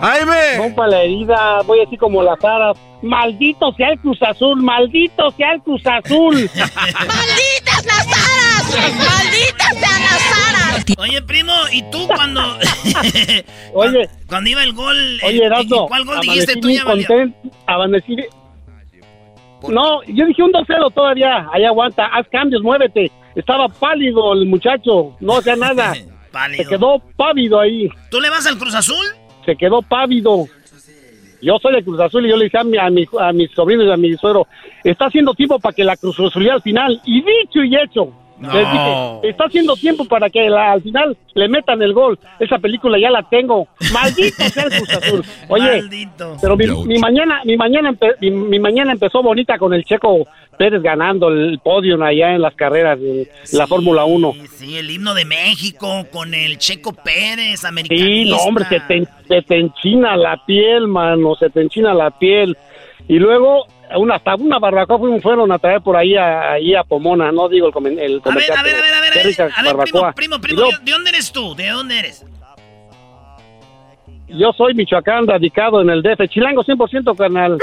¡Jaime! 0.00 0.58
Compa 0.58 0.86
la 0.86 1.02
herida, 1.02 1.60
voy 1.66 1.80
así 1.80 1.96
como 1.96 2.22
las 2.22 2.42
aras. 2.44 2.76
Maldito 3.02 3.72
sea 3.72 3.90
el 3.90 3.98
Cruz 4.00 4.20
Azul, 4.22 4.62
maldito 4.62 5.30
sea 5.32 5.54
el 5.54 5.62
Cruz 5.62 5.82
Azul. 5.86 6.34
¡Malditas 6.54 7.84
las 7.84 8.06
aras! 8.06 8.94
¡Malditas 8.96 9.76
sean 9.78 10.02
las 10.02 10.22
aras! 10.48 10.84
Oye, 10.98 11.22
primo, 11.22 11.52
¿y 11.72 11.82
tú 11.90 12.06
cuando... 12.06 12.40
Oye, 13.74 14.08
cuando 14.26 14.50
iba 14.50 14.62
el 14.62 14.72
gol... 14.72 15.20
oye, 15.24 15.44
Erasmo, 15.44 15.88
¿Cuál 15.88 16.04
gol 16.04 16.20
dijiste 16.20 16.56
tú 16.56 16.70
ya, 16.70 16.84
No, 19.68 20.02
yo 20.04 20.26
dije 20.26 20.42
un 20.42 20.52
2-0 20.52 20.94
todavía. 20.94 21.48
Ahí 21.52 21.64
aguanta, 21.64 22.06
haz 22.06 22.26
cambios, 22.30 22.62
muévete. 22.62 23.10
Estaba 23.34 23.68
pálido 23.68 24.32
el 24.32 24.46
muchacho, 24.46 25.16
no 25.20 25.38
hacía 25.38 25.56
nada. 25.56 25.94
Pálido. 26.32 26.62
Se 26.62 26.68
quedó 26.68 26.98
pávido 27.16 27.58
ahí. 27.58 27.88
¿Tú 28.10 28.20
le 28.20 28.28
vas 28.28 28.46
al 28.46 28.58
Cruz 28.58 28.74
Azul? 28.74 29.17
Se 29.48 29.56
quedó 29.56 29.80
pávido. 29.80 30.44
Yo 31.40 31.56
soy 31.58 31.72
de 31.76 31.82
Cruz 31.82 31.98
Azul 32.00 32.26
y 32.26 32.28
yo 32.28 32.36
le 32.36 32.44
dije 32.44 32.58
a, 32.58 32.64
mi, 32.64 32.76
a, 32.76 32.90
mi- 32.90 33.08
a 33.18 33.32
mis 33.32 33.50
sobrinos 33.52 33.86
y 33.86 33.90
a 33.90 33.96
mi 33.96 34.14
suegro, 34.18 34.46
está 34.84 35.06
haciendo 35.06 35.32
tiempo 35.32 35.58
para 35.58 35.72
que 35.74 35.84
la 35.84 35.96
Cruz 35.96 36.20
Azul 36.20 36.50
al 36.50 36.60
final. 36.60 37.00
Y 37.06 37.22
dicho 37.22 37.64
y 37.64 37.74
hecho. 37.74 38.12
No. 38.40 38.52
Les 38.52 38.70
dije, 38.72 39.30
está 39.30 39.44
haciendo 39.46 39.74
tiempo 39.76 40.04
para 40.04 40.30
que 40.30 40.48
la- 40.48 40.72
al 40.72 40.82
final 40.82 41.16
le 41.34 41.48
metan 41.48 41.82
el 41.82 41.92
gol. 41.92 42.18
Esa 42.38 42.58
película 42.58 42.98
ya 42.98 43.10
la 43.10 43.22
tengo. 43.28 43.66
Maldito 43.92 44.42
sea 44.48 44.64
el 44.64 44.70
Cruz 44.70 44.90
Azul. 44.90 45.24
Oye, 45.48 45.64
Maldito. 45.82 46.36
pero 46.40 46.56
mi, 46.56 46.66
mi 46.86 46.98
mañana, 46.98 47.40
mi 47.44 47.56
mañana, 47.56 47.90
empe- 47.90 48.14
mi, 48.20 48.30
mi 48.30 48.58
mañana 48.60 48.92
empezó 48.92 49.22
bonita 49.22 49.58
con 49.58 49.74
el 49.74 49.84
Checo 49.84 50.26
Pérez 50.56 50.82
ganando 50.82 51.28
el 51.28 51.58
podio 51.60 52.02
allá 52.02 52.34
en 52.34 52.42
las 52.42 52.54
carreras 52.54 52.98
de 53.00 53.28
la 53.52 53.66
Fórmula 53.66 54.04
1. 54.04 54.32
Sí, 54.56 54.76
el 54.76 54.90
himno 54.90 55.14
de 55.14 55.24
México 55.24 56.04
con 56.12 56.34
el 56.34 56.58
Checo 56.58 56.92
Pérez, 56.92 57.64
americanista. 57.64 58.06
Sí, 58.06 58.30
no, 58.30 58.36
hombre, 58.38 58.64
se 58.68 58.80
te, 58.80 59.04
se 59.28 59.42
te 59.42 59.58
enchina 59.58 60.16
la 60.16 60.44
piel, 60.46 60.88
mano, 60.88 61.34
se 61.36 61.50
te 61.50 61.60
enchina 61.62 61.94
la 61.94 62.10
piel. 62.10 62.56
Y 63.06 63.18
luego, 63.18 63.66
una, 63.96 64.16
hasta 64.16 64.34
una 64.34 64.58
barbacoa 64.58 64.98
fueron, 64.98 65.20
fueron 65.22 65.52
a 65.52 65.58
traer 65.58 65.80
por 65.80 65.96
ahí 65.96 66.14
a, 66.16 66.52
ahí 66.52 66.74
a 66.74 66.82
Pomona, 66.84 67.32
no 67.32 67.48
digo 67.48 67.68
el, 67.68 67.72
comen- 67.72 67.98
el 67.98 68.20
A 68.24 68.34
ver, 68.34 68.52
a 68.52 68.62
ver, 68.62 68.76
a 68.76 68.80
ver, 68.82 68.94
a 68.94 69.00
ver, 69.00 69.12
a 69.12 69.62
ver, 69.62 69.76
primo, 70.14 70.38
primo, 70.40 70.62
¿de 70.82 70.92
dónde 70.92 71.10
eres 71.10 71.32
tú? 71.32 71.54
¿De 71.54 71.68
dónde 71.68 71.98
eres? 71.98 72.24
yo 74.30 74.52
soy 74.52 74.74
Michoacán, 74.74 75.26
radicado 75.26 75.80
en 75.80 75.88
el 75.88 76.02
DF, 76.02 76.28
chilango 76.28 76.62
100% 76.62 77.16
carnal. 77.16 77.56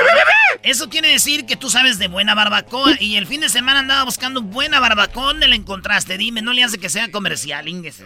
Eso 0.63 0.89
quiere 0.89 1.09
decir 1.09 1.45
que 1.45 1.55
tú 1.55 1.69
sabes 1.69 1.99
de 1.99 2.07
buena 2.07 2.33
barbacoa 2.33 2.93
y 2.99 3.17
el 3.17 3.27
fin 3.27 3.41
de 3.41 3.49
semana 3.49 3.81
andaba 3.81 4.03
buscando 4.03 4.41
buena 4.41 4.79
barbacoa. 4.79 5.25
¿Dónde 5.27 5.47
la 5.47 5.53
encontraste? 5.55 6.17
Dime, 6.17 6.41
no 6.41 6.53
le 6.53 6.63
hace 6.63 6.79
que 6.79 6.89
sea 6.89 7.11
comercial, 7.11 7.67
ínguese. 7.67 8.05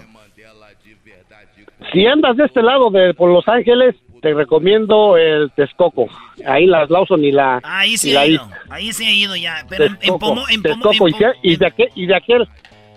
Si 1.94 2.06
andas 2.06 2.36
de 2.36 2.46
este 2.46 2.62
lado 2.62 2.90
de 2.90 3.14
por 3.14 3.32
Los 3.32 3.48
Ángeles, 3.48 3.96
te 4.22 4.34
recomiendo 4.34 5.18
el 5.18 5.52
Texcoco. 5.56 6.08
Ahí 6.46 6.66
las 6.66 6.90
Lawson 6.90 7.24
y 7.24 7.32
la 7.32 7.60
Ahí 7.64 7.98
sí 7.98 8.12
y 8.12 8.14
la 8.14 8.26
he 8.26 8.30
ido, 8.32 8.50
ahí 8.70 8.94
sí 8.94 9.04
he 9.06 9.14
ido 9.14 9.36
ya. 9.36 9.66
Pero 9.70 9.86
en, 9.86 9.96
Pomo, 10.20 10.44
en 10.50 10.62
Pomo, 10.62 10.90
Texcoco, 10.90 11.08
en 11.08 11.14
y, 11.16 11.18
que- 11.18 11.32
y 11.44 11.56
de 11.58 11.66
aquel, 11.66 11.90
y 11.96 12.06
de 12.06 12.16
aquel 12.16 12.48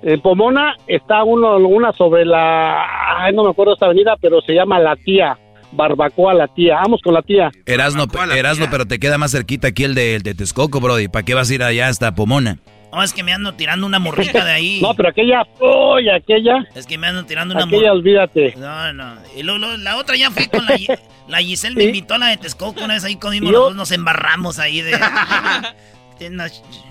En 0.03 0.21
Pomona 0.21 0.75
está 0.87 1.23
uno, 1.25 1.57
una 1.59 1.93
sobre 1.93 2.25
la, 2.25 2.85
ay, 3.19 3.33
no 3.35 3.45
me 3.45 3.51
acuerdo 3.51 3.75
esta 3.75 3.87
avenida, 3.87 4.17
pero 4.21 4.41
se 4.41 4.53
llama 4.53 4.79
La 4.81 4.97
Tía. 4.97 5.39
Barbacoa 5.75 6.35
La 6.35 6.49
Tía. 6.49 6.77
Vamos 6.83 7.01
con 7.03 7.15
La 7.15 7.23
Tía. 7.23 7.51
Erasno, 7.67 8.05
Erasno, 8.35 8.67
pero 8.71 8.85
te 8.87 8.99
queda 8.99 9.17
más 9.17 9.31
cerquita 9.33 9.69
aquí 9.69 9.85
el 9.85 9.95
de, 9.95 10.17
el 10.17 10.23
de 10.23 10.35
Texcoco, 10.35 10.81
Brody. 10.81 11.09
¿Para 11.09 11.25
qué 11.25 11.35
vas 11.35 11.51
a 11.51 11.55
ir 11.55 11.63
allá 11.63 11.89
hasta 11.89 12.15
Pomona? 12.15 12.59
No, 12.93 13.03
es 13.03 13.13
que 13.15 13.23
me 13.23 13.33
ando 13.33 13.55
tirando 13.55 13.87
una 13.87 13.99
morrita 13.99 14.45
de 14.45 14.53
ahí. 14.53 14.81
No, 14.83 14.95
pero 14.95 15.09
aquella, 15.09 15.47
uy, 15.61 16.09
aquella. 16.11 16.67
Es 16.75 16.87
que 16.87 16.99
me 16.99 17.07
ando 17.07 17.25
tirando 17.25 17.55
una 17.55 17.65
Aquella, 17.65 17.93
olvídate. 17.93 18.55
No, 18.57 18.93
no. 18.93 19.15
Y 19.37 19.43
luego, 19.43 19.59
luego, 19.61 19.77
la 19.79 19.97
otra 19.97 20.17
ya 20.17 20.31
fui 20.31 20.47
con 20.49 20.65
la, 20.67 20.77
la 21.29 21.39
Giselle, 21.39 21.75
me 21.77 21.85
invitó 21.85 22.15
a 22.15 22.19
la 22.19 22.27
de 22.29 22.37
Texcoco. 22.37 22.85
Una 22.85 22.95
vez 22.95 23.05
ahí 23.05 23.17
comimos, 23.17 23.51
los 23.51 23.61
dos 23.69 23.75
nos 23.77 23.91
embarramos 23.93 24.59
ahí 24.59 24.81
de. 24.83 24.93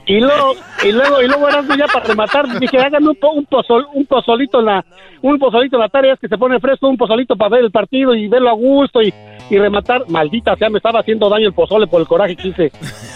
Y 0.08 0.20
luego, 0.20 0.56
y 0.84 0.92
luego, 0.92 1.22
y 1.22 1.28
luego 1.28 1.48
ya 1.78 1.86
para 1.88 2.06
rematar, 2.06 2.60
dije, 2.60 2.78
hagan 2.80 3.08
un, 3.08 3.16
po- 3.16 3.32
un, 3.32 3.46
pozol- 3.46 3.88
un 3.94 4.06
pozolito 4.06 4.60
en 4.60 4.66
la, 4.66 4.86
un 5.22 5.40
pozolito 5.40 5.78
en 5.78 5.82
la 5.84 5.88
tarde, 5.90 6.12
es 6.12 6.20
que 6.20 6.28
se 6.28 6.38
pone 6.38 6.60
fresco, 6.60 6.90
un 6.90 6.98
pozolito 6.98 7.38
para 7.38 7.50
ver 7.52 7.64
el 7.64 7.72
partido 7.72 8.14
y 8.14 8.28
verlo 8.28 8.50
a 8.50 8.54
gusto 8.54 9.02
y, 9.02 9.14
y 9.52 9.60
rematar. 9.60 10.08
Maldita 10.10 10.56
sea, 10.56 10.70
me 10.70 10.78
estaba 10.78 11.02
haciendo 11.02 11.30
daño 11.30 11.48
el 11.48 11.54
pozole 11.54 11.86
por 11.88 12.02
el 12.02 12.08
coraje 12.08 12.36
que 12.36 12.48
hice. 12.48 12.72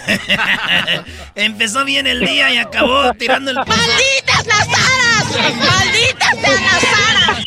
Empezó 1.36 1.84
bien 1.86 2.06
el 2.08 2.20
día 2.20 2.54
y 2.54 2.58
acabó 2.58 3.12
tirando 3.18 3.52
el. 3.52 3.58
¡Malditas 3.58 4.46
las 4.48 4.68
aras! 4.68 5.56
¡Malditas 5.58 6.40
sean 6.40 6.64
las 6.64 6.84
aras! 6.84 7.46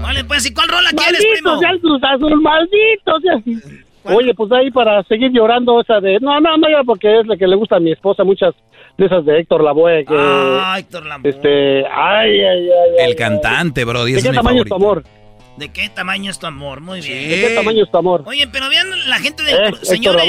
Vale, 0.00 0.24
pues, 0.24 0.46
¿y 0.46 0.54
cuál 0.54 0.68
rola 0.68 0.90
quieres, 0.90 1.20
Maldito 1.20 1.32
primo? 1.42 1.58
sea 1.58 1.70
el 1.70 1.80
Cruz 1.80 2.00
Azul, 2.04 2.40
maldito 2.40 3.20
sea. 3.20 4.14
Oye, 4.14 4.34
pues 4.34 4.50
ahí 4.52 4.70
para 4.70 5.02
seguir 5.04 5.30
llorando 5.32 5.80
esa 5.80 6.00
de... 6.00 6.18
No, 6.20 6.40
no, 6.40 6.56
no, 6.56 6.68
ya 6.68 6.82
porque 6.84 7.20
es 7.20 7.26
la 7.26 7.36
que 7.36 7.46
le 7.46 7.54
gusta 7.56 7.76
a 7.76 7.80
mi 7.80 7.92
esposa, 7.92 8.24
muchas 8.24 8.52
de 8.98 9.06
esas 9.06 9.24
de 9.24 9.38
Héctor 9.40 9.62
Lavoe 9.62 10.04
que... 10.04 10.14
Ah, 10.16 10.74
Héctor 10.78 11.06
Lavoe. 11.06 11.28
Este, 11.30 11.86
ay, 11.86 12.40
ay, 12.40 12.68
ay. 12.68 12.70
ay, 12.98 13.10
El 13.10 13.14
cantante, 13.16 13.84
Brody. 13.84 14.12
¿De 14.12 14.18
ese 14.18 14.28
qué 14.28 14.32
mi 14.32 14.36
tamaño 14.38 14.62
es 14.62 14.68
tu 14.68 14.68
favorito. 14.70 15.00
amor? 15.00 15.21
¿De 15.62 15.68
qué 15.72 15.88
tamaño 15.90 16.28
es 16.28 16.40
tu 16.40 16.46
amor? 16.48 16.80
Muy 16.80 17.00
bien. 17.00 17.28
¿De 17.30 17.40
qué 17.48 17.54
tamaño 17.54 17.84
es 17.84 17.90
tu 17.92 17.96
amor? 17.96 18.24
Oye, 18.26 18.48
pero 18.48 18.68
vean 18.68 18.88
la 19.08 19.18
gente 19.20 19.44
del 19.44 19.54
Eh, 19.54 19.72
señores, 19.82 20.24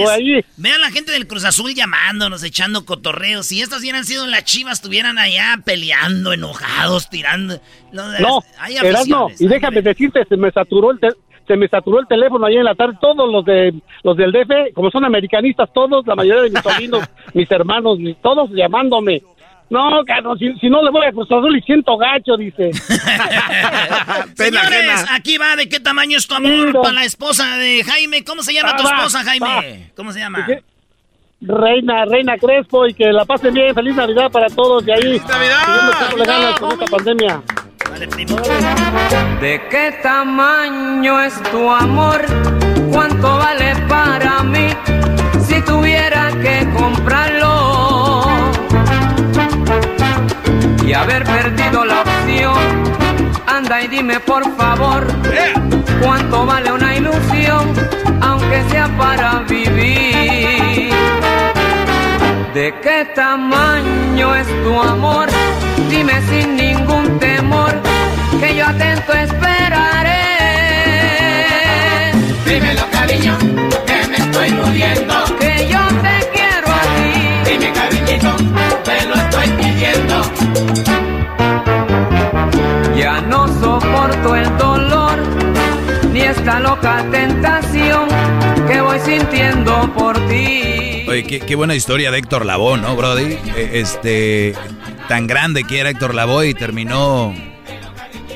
vean 0.58 0.80
la 0.80 0.92
gente 0.92 1.12
del 1.12 1.26
Cruz 1.28 1.44
Azul 1.44 1.74
llamándonos, 1.74 2.44
echando 2.44 2.86
cotorreos. 2.86 3.48
Si 3.48 3.60
estas 3.60 3.82
hubieran 3.82 4.06
sido 4.06 4.28
las 4.28 4.44
Chivas, 4.44 4.74
estuvieran 4.74 5.18
allá 5.18 5.60
peleando, 5.66 6.34
enojados, 6.34 7.10
tirando. 7.10 7.60
No, 7.92 8.08
las- 8.12 8.22
hay 8.60 8.78
aficiones. 8.78 9.42
y 9.42 9.48
déjame 9.48 9.82
decirte, 9.82 10.24
se 10.30 10.38
me 10.38 10.52
saturó 10.52 10.92
el 10.92 11.00
te- 11.00 11.10
se 11.48 11.58
me 11.58 11.68
saturó 11.68 12.00
el 12.00 12.08
teléfono 12.08 12.46
ayer 12.46 12.60
en 12.60 12.66
la 12.66 12.76
tarde, 12.76 12.96
todos 13.02 13.30
los 13.30 13.44
de 13.44 13.74
los 14.04 14.16
del 14.16 14.32
DF, 14.32 14.72
como 14.74 14.90
son 14.92 15.04
americanistas 15.04 15.68
todos, 15.74 16.06
la 16.08 16.16
mayoría 16.16 16.44
de 16.44 16.50
mis 16.52 16.62
sobrinos, 16.64 17.04
mis 17.34 17.52
hermanos, 17.52 17.98
todos 18.22 18.50
llamándome. 18.52 19.22
No, 19.74 20.04
Carlos, 20.06 20.38
si, 20.38 20.54
si 20.60 20.70
no 20.70 20.84
le 20.84 20.92
voy 20.92 21.04
a 21.04 21.12
Cruz 21.12 21.26
Azul 21.32 21.58
y 21.58 21.62
siento 21.64 21.98
gacho, 21.98 22.38
dice. 22.38 22.72
Señores, 24.36 25.06
aquí 25.12 25.38
va 25.40 25.56
de 25.56 25.68
qué 25.68 25.80
tamaño 25.80 26.16
es 26.16 26.28
tu 26.28 26.36
amor 26.36 26.74
para 26.74 26.94
la 26.94 27.04
esposa 27.06 27.58
de 27.58 27.84
Jaime. 27.84 28.24
¿Cómo 28.24 28.44
se 28.44 28.54
llama 28.54 28.70
Ah, 28.74 28.78
tu 28.78 28.84
va, 28.84 28.90
esposa, 28.92 29.24
Jaime? 29.24 29.46
va. 29.48 29.64
¿Cómo 29.96 30.12
se 30.12 30.20
llama? 30.20 30.48
Reina, 31.42 32.06
Reina 32.06 32.38
Crespo, 32.38 32.86
y 32.88 32.94
que 32.94 33.12
la 33.12 33.26
pasen 33.26 33.52
bien, 33.54 33.74
feliz 33.74 33.96
Navidad 33.96 34.30
para 34.32 34.48
todos 34.48 34.86
de 34.86 34.94
ahí. 34.94 35.02
¡Feliz 35.02 35.26
Navidad! 35.28 36.14
le 36.18 36.24
ganas 36.24 36.60
con 36.60 36.72
esta 36.74 36.86
pandemia. 36.86 37.42
¿De 39.42 39.62
qué 39.72 40.00
tamaño 40.04 41.20
es 41.22 41.42
tu 41.52 41.70
amor? 41.70 42.22
¿Cuánto 42.92 43.38
vale 43.40 43.74
para 43.90 44.44
mí 44.44 44.68
Y 50.94 50.96
haber 50.96 51.24
perdido 51.24 51.86
la 51.86 52.02
opción. 52.02 52.54
Anda 53.48 53.82
y 53.82 53.88
dime 53.88 54.20
por 54.20 54.44
favor, 54.56 55.08
¿cuánto 56.00 56.46
vale 56.46 56.72
una 56.72 56.96
ilusión? 56.96 57.74
Aunque 58.22 58.62
sea 58.70 58.88
para 58.96 59.40
vivir. 59.40 60.94
¿De 62.54 62.76
qué 62.84 63.06
tamaño 63.16 64.36
es 64.36 64.46
tu 64.64 64.80
amor? 64.80 65.30
Dime 65.90 66.14
sin 66.30 66.58
ningún 66.58 67.18
temor, 67.18 67.74
que 68.40 68.56
yo 68.56 68.68
atento 68.68 69.14
esperaré. 69.14 70.12
Dímelo, 72.46 72.84
cariño, 72.92 73.36
que 73.88 74.08
me 74.10 74.18
estoy 74.18 74.52
muriendo. 74.52 75.16
Que 75.40 75.68
yo 75.68 75.80
te 76.04 76.30
quiero 76.34 76.68
a 76.68 76.82
ti. 76.96 77.50
Dime, 77.50 77.74
te 78.84 79.06
lo 79.08 79.16
estoy 79.16 79.48
pidiendo. 79.50 80.22
Ya 82.96 83.22
no 83.22 83.48
soporto 83.60 84.36
el 84.36 84.58
dolor, 84.58 85.18
ni 86.12 86.22
esta 86.22 86.60
loca 86.60 87.06
tentación 87.12 88.08
que 88.68 88.82
voy 88.82 89.00
sintiendo 89.00 89.92
por 89.94 90.16
ti. 90.28 91.06
Oye, 91.08 91.24
qué, 91.24 91.40
qué 91.40 91.56
buena 91.56 91.76
historia 91.76 92.12
de 92.12 92.20
Héctor 92.20 92.46
Lavoe, 92.46 92.78
¿no, 92.78 92.96
Brody? 92.96 93.38
Eh, 93.56 93.72
Este, 93.74 94.56
tan 95.08 95.28
grande 95.28 95.64
que 95.64 95.80
era 95.80 95.90
Héctor 95.90 96.16
Lavoe 96.16 96.48
y 96.50 96.54
terminó 96.54 97.34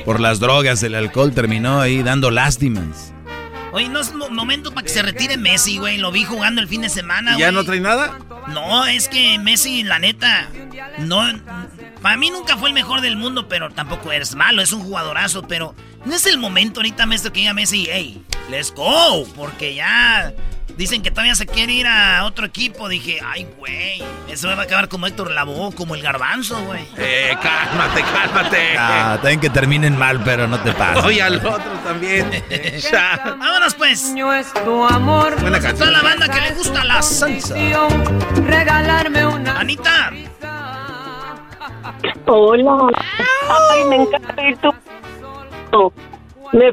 por 0.04 0.20
las 0.20 0.38
drogas, 0.40 0.82
el 0.82 0.94
alcohol, 0.94 1.32
terminó 1.32 1.80
ahí 1.80 2.02
dando 2.02 2.30
lástimas. 2.30 3.12
Oye, 3.72 3.88
no 3.88 4.00
es 4.00 4.14
mo- 4.14 4.30
momento 4.30 4.72
para 4.72 4.82
que 4.84 4.88
se 4.88 5.02
retire 5.02 5.36
Messi, 5.36 5.78
güey. 5.78 5.98
Lo 5.98 6.10
vi 6.10 6.24
jugando 6.24 6.60
el 6.60 6.68
fin 6.68 6.80
de 6.82 6.88
semana, 6.88 7.34
¿Y 7.36 7.40
ya 7.40 7.46
güey. 7.46 7.54
no 7.56 7.64
trae 7.64 7.80
nada? 7.80 8.18
No, 8.48 8.86
es 8.86 9.08
que 9.08 9.38
Messi, 9.38 9.82
la 9.82 9.98
neta, 9.98 10.48
no. 10.98 11.22
Para 12.00 12.16
mí 12.16 12.30
nunca 12.30 12.56
fue 12.56 12.68
el 12.70 12.74
mejor 12.74 13.00
del 13.00 13.16
mundo, 13.16 13.48
pero 13.48 13.70
tampoco 13.70 14.12
es 14.12 14.34
malo, 14.34 14.62
es 14.62 14.72
un 14.72 14.82
jugadorazo, 14.82 15.42
pero 15.46 15.74
no 16.04 16.14
es 16.14 16.24
el 16.26 16.38
momento 16.38 16.80
ahorita, 16.80 17.06
maestro, 17.06 17.32
que 17.32 17.40
diga 17.40 17.52
Messi, 17.54 17.86
hey, 17.90 18.22
let's 18.50 18.72
go, 18.72 19.26
porque 19.36 19.74
ya 19.74 20.32
dicen 20.78 21.02
que 21.02 21.10
todavía 21.10 21.34
se 21.34 21.44
quiere 21.44 21.72
ir 21.72 21.86
a 21.86 22.24
otro 22.24 22.46
equipo. 22.46 22.88
Dije, 22.88 23.18
ay, 23.26 23.46
güey, 23.58 24.02
eso 24.28 24.48
va 24.48 24.62
a 24.62 24.62
acabar 24.62 24.88
como 24.88 25.06
Héctor 25.06 25.32
Lavoe, 25.32 25.74
como 25.74 25.94
el 25.96 26.02
garbanzo, 26.02 26.58
güey. 26.64 26.86
Eh, 26.96 27.36
cálmate, 27.42 28.02
cálmate. 28.02 28.78
Ah, 28.78 29.18
también 29.20 29.40
que 29.40 29.50
terminen 29.50 29.98
mal, 29.98 30.22
pero 30.24 30.46
no 30.46 30.58
te 30.60 30.72
pases. 30.72 31.04
Oye, 31.04 31.20
al 31.20 31.36
otro 31.44 31.72
también. 31.84 32.30
Ya. 32.90 33.20
Vámonos 33.38 33.74
pues. 33.74 34.14
es 34.14 34.54
tu 34.64 34.84
amor. 34.84 35.38
Buena 35.40 35.58
Toda 35.58 35.68
canción. 35.70 35.92
la 35.92 36.02
banda 36.02 36.28
que 36.28 36.40
le 36.40 36.52
gusta 36.52 36.84
la 36.84 37.02
salsa. 37.02 37.54
Regalarme 38.46 39.26
una. 39.26 39.58
Anita. 39.58 40.12
Hola. 42.26 42.88
Ay, 43.72 43.84
me 43.88 43.96
encanta 43.96 44.34
oír 44.40 44.56
tu 44.58 45.92
Me 46.52 46.72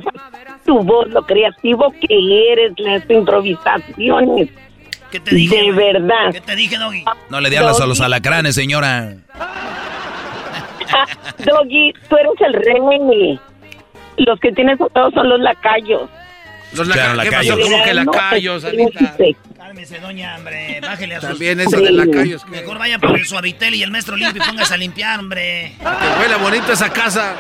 tu 0.66 0.80
voz, 0.84 1.08
lo 1.10 1.26
creativo 1.26 1.94
que 2.02 2.52
eres, 2.52 2.74
las 2.78 3.04
improvisaciones. 3.10 4.50
¿Qué 5.12 5.20
te 5.20 5.36
dije? 5.36 5.56
De 5.56 5.72
verdad. 5.72 6.32
¿Qué 6.32 6.42
te 6.42 6.56
dije, 6.56 6.78
Doggy? 6.78 7.06
No 7.30 7.40
le 7.40 7.50
diablas 7.50 7.80
a 7.80 7.86
los 7.86 8.02
alacranes, 8.02 8.56
señora. 8.56 9.14
Doggy, 11.46 11.94
tú 12.10 12.18
eres 12.18 12.34
el 12.42 12.54
rey. 12.54 13.40
Los 14.18 14.40
que 14.40 14.52
tienes 14.52 14.80
a 14.80 14.88
todos 14.88 15.14
son 15.14 15.30
los 15.30 15.40
lacayos. 15.40 16.10
Los 16.74 16.90
Claro, 16.90 17.14
laca- 17.16 17.30
¿Qué 17.30 17.32
lacayos. 17.32 17.58
pasó? 17.58 17.70
¿Cómo 17.72 17.84
que 17.84 17.94
No, 17.94 18.04
lacayos, 18.04 18.64
pues, 18.64 18.74
Anita? 18.74 19.16
Cálmese, 19.58 20.00
doña, 20.00 20.36
hombre. 20.38 20.80
Bájele 20.82 21.16
a 21.16 21.22
sus... 21.22 21.30
También 21.30 21.60
eso 21.60 21.78
de 21.80 21.92
lacayos. 21.92 22.44
Que, 22.46 22.52
Mejor 22.52 22.78
vaya 22.78 23.00
por 23.00 23.18
el 23.18 23.26
suavitel 23.26 23.76
y 23.76 23.84
el 23.84 23.92
maestro 23.92 24.16
limpio 24.16 24.42
y 24.44 24.48
póngase 24.48 24.74
a 24.74 24.78
limpiar, 24.78 25.20
hombre. 25.20 25.74
que 25.80 26.22
huele 26.22 26.36
bonito 26.36 26.72
esa 26.74 26.90
casa. 26.92 27.36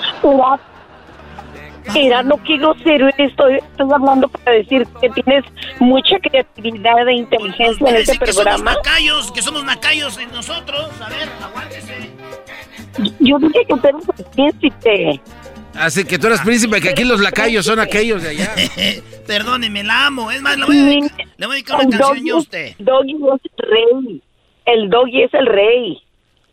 No 2.25 2.38
quiero 2.38 2.73
ser 2.83 3.01
estoy, 3.17 3.55
estoy 3.55 3.88
hablando 3.93 4.27
para 4.27 4.57
decir 4.57 4.86
que 4.99 5.09
tienes 5.09 5.45
mucha 5.79 6.19
creatividad 6.19 7.07
e 7.07 7.13
inteligencia 7.13 7.89
en 7.89 7.95
este 7.95 8.17
que 8.17 8.33
somos 8.33 8.43
programa. 8.43 8.73
nacayos, 8.73 9.31
que 9.31 9.41
somos 9.41 9.63
nacayos 9.63 10.17
en 10.17 10.31
nosotros. 10.31 10.89
A 11.01 11.09
ver, 11.09 11.29
aguántese. 11.41 12.11
Yo 13.19 13.38
dije 13.39 13.65
que 13.67 13.75
tú 13.75 13.88
eres 13.88 14.03
el 14.17 14.25
príncipe. 14.25 15.21
Así 15.75 16.05
que 16.05 16.17
tú 16.17 16.27
eres 16.27 16.41
príncipe, 16.41 16.81
que 16.81 16.89
aquí 16.89 17.03
los 17.03 17.19
lacayos 17.19 17.65
son 17.65 17.79
aquellos 17.79 18.23
de 18.23 18.29
allá. 18.29 18.55
Perdóneme, 19.27 19.83
la 19.83 20.07
amo. 20.07 20.31
Es 20.31 20.41
más, 20.41 20.57
le 20.57 20.65
voy 20.65 20.77
a 20.77 20.83
dedicar, 20.86 21.27
le 21.38 21.45
voy 21.45 21.53
a 21.53 21.55
dedicar 21.55 21.86
una 21.86 21.97
canción 21.97 22.25
yo 22.25 22.36
a 22.36 22.39
usted. 22.39 22.75
doggy 22.79 23.13
es 23.13 23.41
el 23.43 23.69
rey. 23.69 24.21
El 24.65 24.89
doggy 24.89 25.23
es 25.23 25.33
el 25.33 25.45
rey. 25.45 26.01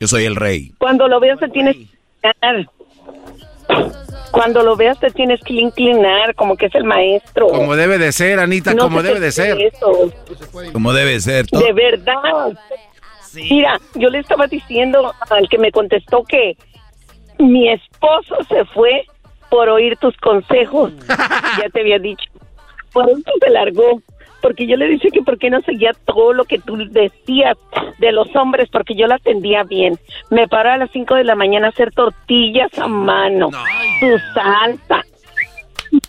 Yo 0.01 0.09
soy 0.09 0.25
el 0.25 0.37
rey. 0.37 0.73
Cuando 0.79 1.07
lo 1.09 1.21
veas 1.21 1.39
te 1.39 1.49
tienes 1.49 1.77
que 1.77 1.83
inclinar. 1.83 2.67
Cuando 4.33 4.63
lo 4.63 4.77
veas 4.77 4.99
te 4.99 5.11
tienes 5.11 5.41
que 5.43 5.53
inclinar 5.55 6.35
como 6.35 6.57
que 6.57 6.67
es 6.67 6.75
el 6.75 6.85
maestro. 6.85 7.49
Como 7.49 7.77
debe 7.77 7.99
de 7.99 8.11
ser, 8.13 8.41
Anita, 8.41 8.73
No 8.75 8.85
como 8.85 9.01
se 9.03 9.09
debe 9.09 9.21
de 9.21 9.31
ser. 9.33 9.61
eso. 9.61 10.11
Como 10.73 10.93
debe 10.93 11.21
ser. 11.21 11.47
todo. 11.47 11.61
De 11.63 11.73
verdad. 11.73 12.53
Mira, 13.35 13.79
yo 13.95 14.09
le 14.11 14.19
estaba 14.19 14.47
diciendo 14.47 15.15
al 15.31 15.49
que 15.49 15.59
me 15.59 15.71
contestó 15.71 16.25
que 16.25 16.57
mi 17.39 17.71
esposo 17.71 18.37
se 18.49 18.65
fue 18.67 19.05
por 19.51 19.69
oír 19.69 19.97
tus 19.99 20.17
consejos. 20.17 20.93
ya 21.09 21.69
te 21.73 21.81
había 21.81 21.99
dicho. 21.99 22.25
Por 22.93 23.09
eso 23.09 23.23
se 23.41 23.51
largó. 23.51 24.01
Porque 24.43 24.67
yo 24.67 24.77
le 24.77 24.89
dije 24.89 25.09
que 25.11 25.23
por 25.23 25.39
qué 25.39 25.49
no 25.49 25.61
seguía 25.63 25.93
todo 26.05 26.33
lo 26.35 26.45
que 26.45 26.59
tú 26.59 26.77
decías 26.91 27.57
de 27.99 28.13
los 28.13 28.35
hombres, 28.37 28.69
porque 28.71 28.95
yo 28.95 29.07
la 29.07 29.15
atendía 29.15 29.63
bien. 29.63 29.97
Me 30.31 30.49
paraba 30.49 30.75
a 30.75 30.79
las 30.79 30.91
5 30.91 31.15
de 31.15 31.25
la 31.25 31.35
mañana 31.37 31.69
a 31.69 31.71
hacer 31.71 31.93
tortillas 31.93 32.77
a 32.79 32.89
mano, 32.89 33.49
su 34.01 34.19
salsa. 34.35 35.03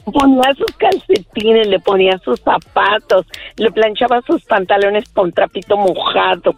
Ponía 0.06 0.54
sus 0.58 0.72
calcetines, 0.78 1.68
le 1.68 1.80
ponía 1.80 2.18
sus 2.20 2.40
zapatos, 2.40 3.26
le 3.58 3.72
planchaba 3.72 4.22
sus 4.22 4.44
pantalones 4.46 5.08
con 5.14 5.32
trapito 5.32 5.78
mojado. 5.78 6.56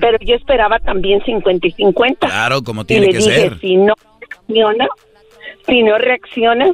Pero 0.00 0.18
yo 0.20 0.34
esperaba 0.34 0.78
también 0.78 1.22
50 1.24 1.66
y 1.66 1.70
50. 1.72 2.26
Claro, 2.26 2.62
como 2.62 2.82
Y 2.82 2.84
tiene 2.86 3.06
le 3.06 3.12
que 3.12 3.18
dije, 3.18 3.30
ser. 3.40 3.58
si 3.58 3.76
no 3.76 3.94
reaccionas, 4.28 4.88
si 5.66 5.82
no 5.82 5.98
reaccionas, 5.98 6.70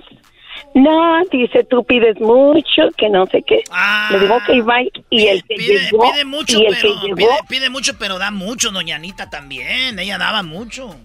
no, 0.75 1.20
dice, 1.31 1.64
tú 1.64 1.85
pides 1.85 2.18
mucho, 2.20 2.83
que 2.97 3.09
no 3.09 3.27
sé 3.27 3.43
qué. 3.47 3.62
Le 4.11 4.18
digo 4.20 4.39
que 4.47 4.61
bye, 4.62 4.91
y 5.11 5.27
el 5.29 5.43
que 5.45 5.55
Pide, 5.55 5.79
llegó, 5.91 6.11
pide 6.12 6.25
mucho, 6.25 6.59
y 6.59 6.66
el 6.66 6.75
pero, 6.75 7.01
que 7.01 7.07
llegó, 7.07 7.16
pide, 7.16 7.29
pide 7.49 7.70
mucho, 7.70 7.93
pero 7.99 8.18
da 8.18 8.31
mucho, 8.31 8.70
doña 8.70 8.97
Anita 8.97 9.31
también. 9.31 9.99
Ella 9.99 10.18
daba 10.18 10.43
mucho. 10.43 10.97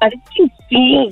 ay, 0.00 0.10
sí, 0.68 1.08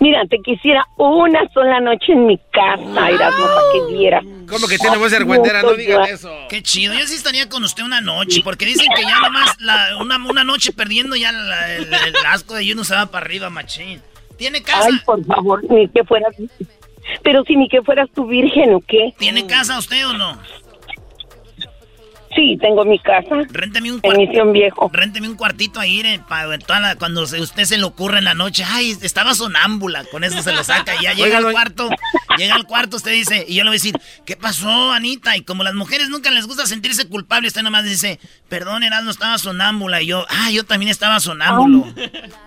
mira, 0.00 0.22
te 0.28 0.38
quisiera 0.40 0.84
una 0.96 1.48
sola 1.52 1.78
noche 1.80 2.12
en 2.12 2.26
mi 2.26 2.36
casa, 2.52 3.08
Erasmo, 3.10 3.46
para 3.46 3.60
que 3.72 3.92
vieras. 3.96 4.24
¿Cómo 4.48 4.66
que 4.66 4.76
tiene 4.78 4.96
voz 4.96 5.10
de 5.12 5.18
argüendera? 5.18 5.62
No 5.62 5.74
digan 5.74 6.04
eso. 6.08 6.30
Qué 6.48 6.62
chido. 6.62 6.94
Yo 6.94 7.06
sí 7.06 7.14
estaría 7.14 7.48
con 7.48 7.62
usted 7.64 7.84
una 7.84 8.00
noche, 8.00 8.40
porque 8.42 8.66
dicen 8.66 8.88
que 8.96 9.02
ya 9.02 9.20
nomás 9.20 9.54
la, 9.60 9.96
una, 10.00 10.16
una 10.16 10.42
noche 10.44 10.72
perdiendo 10.72 11.14
ya 11.16 11.30
la- 11.32 11.76
el, 11.76 11.84
el 11.84 12.14
asco 12.26 12.54
de 12.54 12.72
uno 12.72 12.82
se 12.82 12.94
va 12.94 13.06
para 13.06 13.24
arriba, 13.24 13.50
machín. 13.50 14.02
¿Tiene 14.36 14.62
casa? 14.62 14.88
Ay, 14.90 14.98
por 15.06 15.24
favor, 15.24 15.62
ni 15.70 15.86
que 15.88 16.02
fueras, 16.02 16.34
pero 17.22 17.44
si 17.44 17.56
ni 17.56 17.68
que 17.68 17.82
fueras 17.82 18.10
tu 18.10 18.26
virgen 18.26 18.74
o 18.74 18.80
qué. 18.80 19.14
¿Tiene 19.18 19.46
casa 19.46 19.78
usted 19.78 20.06
o 20.06 20.12
no? 20.12 20.38
Sí, 22.34 22.58
tengo 22.60 22.84
mi 22.84 22.98
casa. 22.98 23.36
Rénteme 23.50 23.92
un 23.92 24.00
En 24.02 24.16
Misión 24.16 24.52
Viejo. 24.52 24.90
Rénteme 24.92 25.28
un 25.28 25.36
cuartito 25.36 25.78
ahí 25.78 26.00
eh, 26.00 26.20
para 26.28 26.58
toda 26.58 26.80
la- 26.80 26.96
cuando 26.96 27.26
se, 27.26 27.40
usted 27.40 27.64
se 27.64 27.78
le 27.78 27.84
ocurre 27.84 28.18
en 28.18 28.24
la 28.24 28.34
noche. 28.34 28.64
Ay, 28.66 28.96
estaba 29.02 29.34
sonámbula. 29.34 30.04
Con 30.10 30.24
eso 30.24 30.42
se 30.42 30.52
lo 30.52 30.64
saca. 30.64 30.94
Y 31.00 31.04
ya 31.04 31.12
llega 31.14 31.38
al 31.38 31.52
cuarto. 31.52 31.88
Llega 32.36 32.54
al 32.56 32.64
cuarto, 32.66 32.96
usted 32.96 33.12
dice. 33.12 33.44
Y 33.48 33.54
yo 33.54 33.62
le 33.64 33.70
voy 33.70 33.76
a 33.76 33.78
decir, 33.80 33.94
¿qué 34.24 34.36
pasó, 34.36 34.90
Anita? 34.92 35.36
Y 35.36 35.42
como 35.42 35.62
las 35.62 35.74
mujeres 35.74 36.08
nunca 36.08 36.30
les 36.30 36.46
gusta 36.46 36.66
sentirse 36.66 37.08
culpables, 37.08 37.50
usted 37.52 37.62
nomás 37.62 37.84
dice, 37.84 38.18
perdón, 38.48 38.82
Erasmo, 38.82 39.10
estaba 39.10 39.38
sonámbula. 39.38 40.02
Y 40.02 40.06
yo, 40.06 40.26
ah, 40.28 40.50
yo 40.50 40.64
también 40.64 40.90
estaba 40.90 41.20
sonámbulo. 41.20 41.86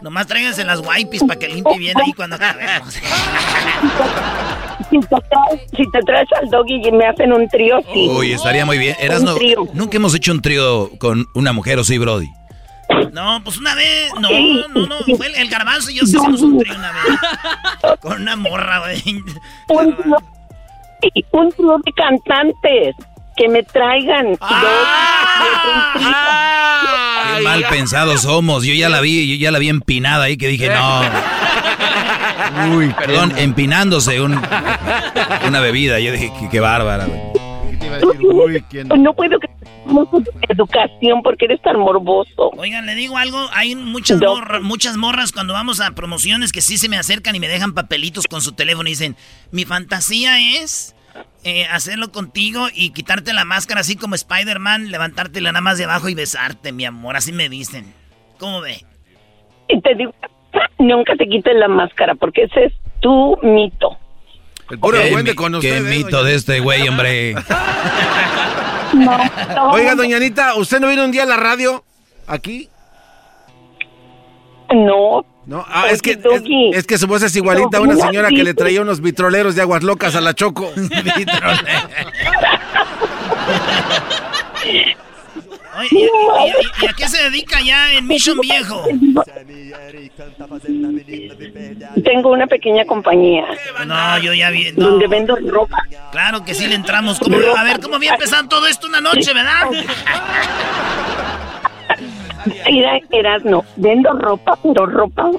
Nomás 0.02 0.28
tráiganse 0.28 0.66
las 0.66 0.82
wipes 0.82 1.24
para 1.24 1.40
que 1.40 1.48
limpie 1.48 1.78
bien 1.80 1.98
ahí 2.04 2.12
cuando 2.14 2.36
acabemos. 2.36 2.94
Si 4.90 5.00
te 5.00 5.08
traes, 5.08 5.62
si 5.76 5.92
te 5.92 6.00
traes 6.06 6.28
al 6.42 6.50
doggy 6.50 6.82
y 6.88 6.92
me 6.92 7.06
hacen 7.06 7.34
un 7.34 7.48
trío, 7.50 7.80
sí. 7.94 8.08
Uy, 8.10 8.32
estaría 8.32 8.66
muy 8.66 8.78
bien. 8.78 8.96
Trío. 9.36 9.68
Nunca 9.78 9.98
hemos 9.98 10.14
hecho 10.16 10.32
un 10.32 10.42
trío 10.42 10.90
con 11.00 11.26
una 11.34 11.54
mujer, 11.54 11.80
¿o 11.80 11.84
sí, 11.84 11.98
Brody? 11.98 12.28
No, 13.12 13.42
pues 13.44 13.58
una 13.58 13.74
vez, 13.76 14.12
no, 14.20 14.30
no, 14.74 14.86
no, 14.88 14.96
fue 15.18 15.28
el, 15.28 15.36
el 15.36 15.50
garbanzo 15.50 15.90
y 15.92 15.96
yo 15.96 16.06
sí 16.06 16.16
hicimos 16.18 16.42
un 16.42 16.58
trío 16.60 16.76
una 16.76 16.92
vez. 16.92 17.04
Con 18.02 18.22
una 18.22 18.36
morra, 18.36 18.80
güey. 18.80 19.02
Un 19.70 19.88
un 21.32 21.52
trío 21.52 21.78
de 21.86 21.92
cantantes 21.94 22.96
que 23.36 23.48
me 23.50 23.62
traigan. 23.64 24.36
Qué 27.36 27.44
mal 27.44 27.66
pensados 27.70 28.22
somos. 28.22 28.64
Yo 28.64 28.74
ya 28.74 28.90
la 28.90 29.02
vi, 29.02 29.28
yo 29.38 29.44
ya 29.44 29.52
la 29.52 29.60
vi 29.60 29.70
empinada 29.70 30.26
ahí 30.26 30.38
que 30.38 30.48
dije, 30.48 30.70
no. 30.70 31.02
Uy, 32.78 32.94
perdón, 32.98 33.34
empinándose 33.38 34.22
un- 34.22 34.42
una 35.48 35.60
bebida. 35.60 36.00
Yo 36.00 36.12
dije, 36.14 36.32
qué, 36.40 36.50
qué 36.50 36.60
bárbara. 36.60 37.06
güey. 37.06 37.37
No 38.98 39.14
puedo 39.14 39.40
que 39.40 39.48
tengamos 39.48 40.08
educación 40.50 41.22
porque 41.24 41.46
eres 41.46 41.62
tan 41.62 41.80
morboso. 41.80 42.52
Oigan, 42.58 42.86
le 42.86 42.96
digo 42.96 43.18
algo, 43.18 43.38
hay 43.54 43.76
muchas, 43.76 44.20
morra- 44.20 44.60
muchas 44.60 44.98
morras 44.98 45.32
cuando 45.32 45.54
vamos 45.54 45.80
a 45.82 45.92
promociones 45.92 46.52
que 46.52 46.62
sí 46.62 46.78
se 46.78 46.90
me 46.90 46.98
acercan 46.98 47.36
y 47.36 47.40
me 47.40 47.48
dejan 47.48 47.74
papelitos 47.74 48.28
con 48.28 48.42
su 48.42 48.52
teléfono 48.54 48.88
y 48.90 48.94
dicen, 48.94 49.16
mi 49.52 49.66
fantasía 49.66 50.60
es 50.62 50.96
eh, 51.44 51.66
hacerlo 51.66 52.12
contigo 52.12 52.68
y 52.74 52.92
quitarte 52.92 53.34
la 53.34 53.46
máscara 53.46 53.82
así 53.82 53.96
como 53.96 54.16
Spider-Man, 54.16 54.92
levantártela 54.92 55.52
nada 55.52 55.62
más 55.62 55.78
de 55.78 55.86
abajo 55.86 56.10
y 56.10 56.16
besarte, 56.16 56.72
mi 56.72 56.86
amor, 56.86 57.16
así 57.16 57.32
me 57.32 57.50
dicen. 57.50 57.94
¿Cómo 58.40 58.62
ve? 58.62 58.84
Y 59.70 59.82
te 59.82 59.96
digo, 59.96 60.14
nunca 60.80 61.16
te 61.16 61.28
quites 61.28 61.56
la 61.56 61.68
máscara 61.68 62.16
porque 62.16 62.44
ese 62.44 62.66
es 62.66 62.74
tu 63.00 63.38
mito. 63.42 63.98
Puro 64.76 65.02
Qué 65.02 65.12
duende. 65.12 65.34
¿eh, 65.64 65.82
mito 65.82 66.24
de 66.24 66.36
este 66.36 66.60
güey, 66.60 66.88
hombre. 66.88 67.36
Oiga, 69.72 69.96
doña 69.96 70.18
Anita, 70.18 70.56
¿usted 70.56 70.80
no 70.80 70.90
vino 70.90 71.06
un 71.06 71.12
día 71.12 71.24
a 71.24 71.26
la 71.26 71.38
radio? 71.38 71.84
¿Aquí? 72.28 72.70
No. 74.74 75.26
No, 75.46 75.66
ah, 75.70 75.86
es 75.90 76.02
que, 76.02 76.12
es, 76.12 76.20
es 76.74 76.86
que 76.86 76.98
su 76.98 77.08
voz 77.08 77.24
es 77.24 77.34
igualita 77.38 77.78
a 77.78 77.82
una 77.82 77.96
señora 77.96 78.28
que 78.28 78.44
le 78.44 78.54
traía 78.54 78.82
unos 78.82 79.00
vitroleros 79.00 79.56
de 79.56 79.62
aguas 79.62 79.82
locas 79.82 80.14
a 80.16 80.22
la 80.22 80.34
Choco. 80.34 80.70
Oye, 85.78 85.90
¿y, 85.92 85.96
y- 85.98 86.00
y- 86.02 86.86
y 86.86 86.88
a 86.88 86.94
qué 86.94 87.08
se 87.08 87.24
dedica 87.24 87.62
ya 87.62 87.94
en 87.94 88.08
Mission 88.08 88.40
Viejo? 88.40 88.84
Tengo 92.04 92.32
una 92.32 92.48
pequeña 92.48 92.86
compañía. 92.86 93.46
No, 93.86 94.18
yo 94.20 94.34
ya 94.34 94.50
vi. 94.50 94.72
no. 94.74 94.90
Donde 94.92 95.08
vendo 95.08 95.36
ropa. 95.36 95.78
Claro 96.12 96.44
que 96.44 96.54
sí 96.54 96.68
le 96.68 96.76
entramos. 96.76 97.20
¿Cómo- 97.20 97.38
a 97.56 97.64
ver, 97.64 97.80
¿cómo 97.80 97.96
había 97.96 98.12
empezado 98.14 98.48
todo 98.48 98.68
esto 98.68 98.88
una 98.88 99.02
noche, 99.02 99.34
verdad? 99.34 99.68
Mira, 102.70 103.00
Erasno, 103.12 103.64
vendo 103.76 104.12
ropa, 104.14 104.58
pero 104.62 104.86
ropa 104.86 105.32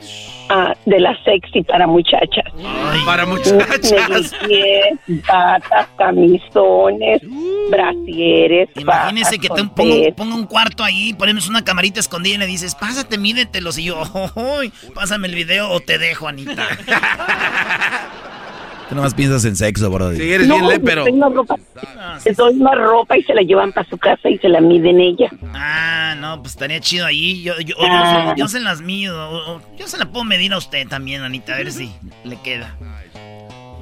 ah, 0.51 0.75
de 0.87 1.01
la 1.01 1.17
sexy 1.25 1.63
para 1.63 1.87
muchachas. 1.87 2.45
para 3.05 3.27
muchachas. 3.27 4.33
Negligees, 4.41 4.99
batas, 5.27 5.87
camisones, 5.97 7.23
brasieres. 7.71 8.69
Imagínese 8.77 9.39
que 9.39 9.49
te 9.49 9.65
ponga, 9.65 10.13
ponga 10.17 10.35
un 10.35 10.47
cuarto 10.47 10.85
ahí, 10.85 11.15
ponemos 11.15 11.49
una 11.49 11.65
camarita 11.65 12.01
escondida 12.01 12.35
y 12.35 12.39
le 12.39 12.47
dices, 12.47 12.75
pásate, 12.75 13.19
mídetelos. 13.19 13.79
Y 13.79 13.85
yo, 13.85 14.03
"Uy, 14.35 14.73
pásame 14.95 15.29
el 15.29 15.35
video 15.35 15.71
o 15.71 15.81
te 15.81 15.99
dejo, 15.99 16.29
Anita. 16.29 16.67
Tú 18.89 18.95
nomás 18.95 19.13
piensas 19.15 19.45
en 19.45 19.55
sexo, 19.57 19.91
Brody. 19.91 20.17
Sí, 20.17 20.33
eres 20.33 20.49
No, 20.49 20.55
bien 20.69 20.85
doy 20.85 21.13
una 21.13 21.29
ropa, 21.29 21.57
doy 22.37 22.55
una 22.61 22.75
ropa 22.75 23.19
y 23.19 23.23
se 23.23 23.35
la 23.35 23.43
llevan 23.43 23.73
para 23.73 23.89
su 23.89 23.99
casa 23.99 24.31
y 24.31 24.39
se 24.39 24.49
la 24.49 24.61
miden 24.61 25.01
ella. 25.01 25.31
Ah, 25.55 26.15
no, 26.19 26.41
pues 26.41 26.53
estaría 26.53 26.81
chido 26.81 27.05
ahí. 27.07 27.43
Yo, 27.43 27.53
yo, 27.61 27.75
Ah. 27.81 28.35
yo, 28.37 28.45
yo 28.45 28.49
se 28.49 28.61
las 28.61 28.81
mido. 28.81 29.61
Yo 29.79 29.87
se 29.87 29.99
la 29.99 30.07
puedo 30.07 30.25
medir 30.25 30.53
a 30.55 30.59
usted 30.59 30.89
también, 30.89 31.23
Anita, 31.23 31.55
a 31.55 31.59
ver 31.59 31.71
si 31.71 31.93
le 32.25 32.37
queda. 32.41 32.75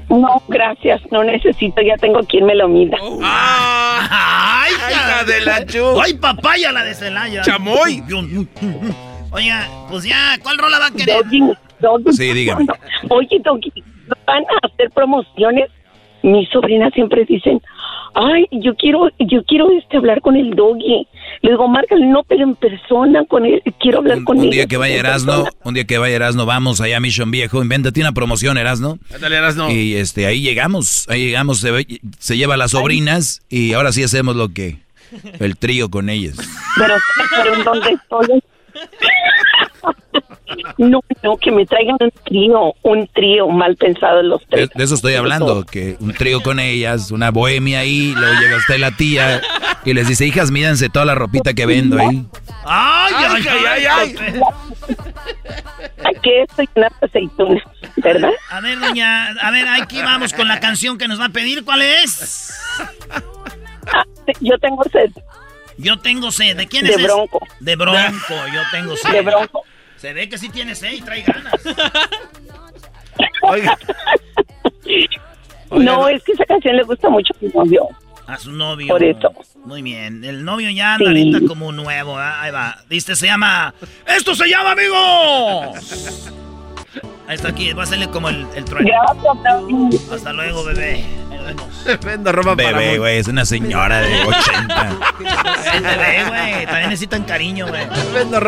No, 0.08 0.40
gracias, 0.48 1.00
no 1.10 1.24
necesito, 1.24 1.82
ya 1.82 1.96
tengo 1.96 2.20
quien 2.24 2.46
me 2.46 2.54
lo 2.54 2.68
mida. 2.68 2.96
¡Ay, 3.22 4.72
hija 4.90 5.24
de 5.24 5.40
la 5.40 5.66
chu! 5.66 6.00
¡Ay, 6.00 6.14
papaya 6.14 6.70
la 6.70 6.84
de 6.84 6.94
Celaya! 6.94 7.42
¡Chamoy! 7.42 8.02
Oiga, 9.32 9.68
pues 9.90 10.04
ya, 10.04 10.38
¿cuál 10.42 10.58
rola 10.58 10.78
va 10.78 10.86
a 10.86 10.90
querer? 10.92 11.22
Sí, 12.12 12.32
dígame. 12.32 12.66
Oye, 13.10 13.40
Doggy, 13.44 13.72
van 14.26 14.42
a 14.44 14.66
hacer 14.66 14.90
promociones. 14.90 15.70
Mis 16.22 16.48
sobrinas 16.48 16.92
siempre 16.92 17.24
dicen, 17.24 17.60
ay, 18.14 18.46
yo 18.50 18.74
quiero, 18.74 19.08
yo 19.20 19.44
quiero 19.44 19.70
este 19.70 19.96
hablar 19.98 20.20
con 20.20 20.34
el 20.34 20.50
Doggy. 20.56 21.06
Le 21.42 21.50
digo, 21.50 21.68
márcale, 21.68 22.04
no, 22.06 22.24
pero 22.24 22.42
en 22.42 22.56
persona 22.56 23.24
con 23.26 23.46
él, 23.46 23.62
quiero 23.78 23.98
hablar 23.98 24.24
con 24.24 24.38
él. 24.38 24.44
Un 24.46 24.50
día 24.50 24.66
que 24.66 24.76
vaya 24.76 24.96
Erasno, 24.96 25.44
un 25.62 25.74
día 25.74 25.84
que 25.84 25.98
vaya 25.98 26.16
Erasno, 26.16 26.44
vamos 26.44 26.80
allá 26.80 26.96
a 26.96 27.00
Mission 27.00 27.30
Viejo, 27.30 27.62
invéntate 27.62 28.00
una 28.00 28.10
promoción, 28.10 28.58
Erasno. 28.58 28.98
Ándale, 29.14 29.36
Erasno. 29.36 29.70
Y 29.70 29.94
este, 29.94 30.26
ahí 30.26 30.40
llegamos, 30.40 31.06
ahí 31.10 31.26
llegamos, 31.26 31.60
se, 31.60 31.70
ve- 31.70 31.86
se 32.18 32.36
lleva 32.36 32.54
a 32.54 32.56
las 32.56 32.72
sobrinas 32.72 33.42
y 33.48 33.74
ahora 33.74 33.92
sí 33.92 34.02
hacemos 34.02 34.34
lo 34.34 34.48
que, 34.48 34.78
el 35.38 35.56
trío 35.56 35.90
con 35.90 36.08
ellas. 36.08 36.36
Pero, 36.76 36.94
pero 37.36 37.54
en 37.54 37.62
donde 37.64 37.90
estoy. 37.90 38.42
No, 40.78 41.00
no, 41.22 41.36
que 41.36 41.50
me 41.50 41.66
traigan 41.66 41.96
un 42.00 42.10
trío, 42.24 42.74
un 42.82 43.06
trío 43.08 43.48
mal 43.48 43.76
pensado 43.76 44.20
en 44.20 44.28
los 44.28 44.40
De, 44.42 44.46
tres. 44.48 44.70
de 44.74 44.84
eso 44.84 44.94
estoy 44.94 45.14
hablando, 45.14 45.64
que 45.64 45.96
un 46.00 46.12
trío 46.14 46.40
con 46.40 46.60
ellas, 46.60 47.10
una 47.10 47.30
bohemia 47.30 47.80
ahí, 47.80 48.12
luego 48.16 48.40
llega 48.40 48.56
usted 48.56 48.78
la 48.78 48.92
tía 48.92 49.40
y 49.84 49.92
les 49.94 50.06
dice, 50.08 50.24
hijas, 50.26 50.50
mídanse 50.50 50.88
toda 50.88 51.04
la 51.04 51.14
ropita 51.14 51.52
que 51.54 51.66
vendo 51.66 51.98
ahí. 51.98 52.24
¡Ay, 52.64 53.14
ay, 53.18 53.44
ay, 53.48 53.84
ay! 53.86 54.16
Aquí 56.04 56.30
estoy 56.48 56.68
unas 56.76 56.92
aceitunas, 57.02 57.62
¿verdad? 57.96 58.30
A 58.50 58.60
ver, 58.60 58.78
doña, 58.78 59.28
a 59.40 59.50
ver, 59.50 59.66
aquí 59.68 59.98
vamos 60.02 60.32
con 60.32 60.46
la 60.48 60.60
canción 60.60 60.98
que 60.98 61.08
nos 61.08 61.20
va 61.20 61.26
a 61.26 61.30
pedir. 61.30 61.64
¿Cuál 61.64 61.82
es? 61.82 62.56
Yo 64.40 64.58
tengo 64.58 64.82
sed. 64.84 65.10
Yo 65.78 65.98
tengo 65.98 66.30
sed. 66.30 66.56
¿De 66.56 66.66
quién 66.66 66.84
De 66.84 66.90
es? 66.92 66.96
ese? 66.98 67.06
Bronco. 67.06 67.40
De 67.60 67.76
Bronco, 67.76 68.34
yo 68.52 68.60
tengo 68.72 68.96
sed. 68.96 69.12
De 69.12 69.22
Bronco. 69.22 69.64
Se 69.96 70.12
ve 70.12 70.28
que 70.28 70.38
sí 70.38 70.48
tiene 70.48 70.74
sed 70.74 70.92
y 70.92 71.00
trae 71.00 71.22
ganas. 71.22 71.54
Oiga. 73.42 73.78
No, 75.70 76.08
es 76.08 76.22
que 76.22 76.32
esa 76.32 76.44
canción 76.44 76.76
le 76.76 76.82
gusta 76.84 77.08
mucho 77.08 77.32
a 77.34 77.44
mi 77.44 77.48
novio. 77.48 77.88
A 78.26 78.38
su 78.38 78.52
novio. 78.52 78.88
Por 78.88 79.02
eso. 79.02 79.32
Muy 79.64 79.82
bien. 79.82 80.24
El 80.24 80.44
novio 80.44 80.70
ya 80.70 80.94
anda 80.94 81.08
ahorita 81.08 81.40
como 81.46 81.72
nuevo. 81.72 82.18
¿ah? 82.18 82.42
Ahí 82.42 82.50
va. 82.52 82.76
Viste, 82.88 83.14
se 83.14 83.26
llama. 83.26 83.74
¡Esto 84.06 84.34
se 84.34 84.48
llama, 84.48 84.72
amigo! 84.72 85.74
Ahí 87.28 87.34
está 87.34 87.48
aquí. 87.48 87.72
Va 87.72 87.82
a 87.82 87.86
salir 87.86 88.08
como 88.10 88.28
el, 88.28 88.46
el 88.54 88.64
trueno. 88.64 88.90
Hasta 90.12 90.32
luego, 90.32 90.64
bebé. 90.64 91.04
Vendo 92.04 92.32
ropa 92.32 92.54
Bebé, 92.54 92.98
güey, 92.98 93.18
es 93.18 93.28
una 93.28 93.44
señora 93.44 94.00
de 94.00 94.20
80. 94.22 94.98
El 95.74 95.82
bebé, 95.82 96.24
güey. 96.28 96.66
También 96.66 96.90
necesitan 96.90 97.24
cariño, 97.24 97.66
güey. 97.68 97.82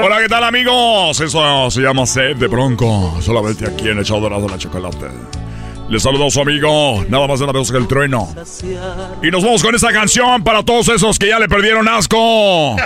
Hola, 0.03 0.18
¿qué 0.20 0.29
tal, 0.29 0.45
amigos? 0.45 1.20
Eso 1.20 1.70
se 1.70 1.81
llama 1.81 2.07
Sed 2.07 2.37
de 2.37 2.47
Bronco. 2.47 3.16
Solamente 3.20 3.66
aquí 3.66 3.89
en 3.89 3.99
el 3.99 4.05
show 4.05 4.20
dorado 4.20 4.43
de 4.43 4.49
la 4.49 4.59
chocolate. 4.59 5.07
Les 5.89 6.03
saluda 6.03 6.28
su 6.28 6.41
amigo, 6.41 7.03
nada 7.09 7.26
más 7.26 7.39
de 7.39 7.45
una 7.47 7.53
vez 7.59 7.70
que 7.70 7.78
el 7.78 7.89
trueno. 7.89 8.28
Y 9.22 9.30
nos 9.30 9.43
vamos 9.43 9.62
con 9.62 9.74
esta 9.74 9.91
canción 9.91 10.45
para 10.45 10.62
todos 10.62 10.89
esos 10.91 11.18
que 11.18 11.28
ya 11.28 11.39
le 11.39 11.49
perdieron 11.49 11.89
asco. 11.89 12.76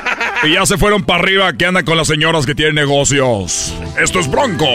Y 0.45 0.53
ya 0.53 0.65
se 0.67 0.79
fueron 0.79 1.03
para 1.03 1.19
arriba, 1.21 1.53
que 1.53 1.67
andan 1.67 1.85
con 1.85 1.97
las 1.97 2.07
señoras 2.07 2.47
que 2.47 2.55
tienen 2.55 2.77
negocios. 2.77 3.75
Esto 4.01 4.21
es 4.21 4.31
Bronco. 4.31 4.67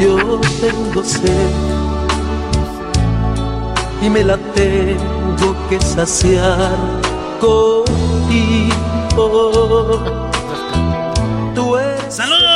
Yo 0.00 0.40
tengo 0.60 1.04
sed 1.04 1.50
y 4.02 4.10
me 4.10 4.24
la 4.24 4.36
tengo 4.36 5.56
que 5.70 5.80
saciar 5.80 6.76
contigo. 7.40 8.74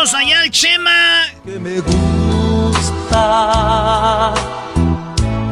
Saludos 0.08 0.14
allá 0.14 0.40
al 0.40 0.50
Chema. 0.50 1.22
que 1.44 1.58
me 1.58 1.80
gusta. 1.80 3.12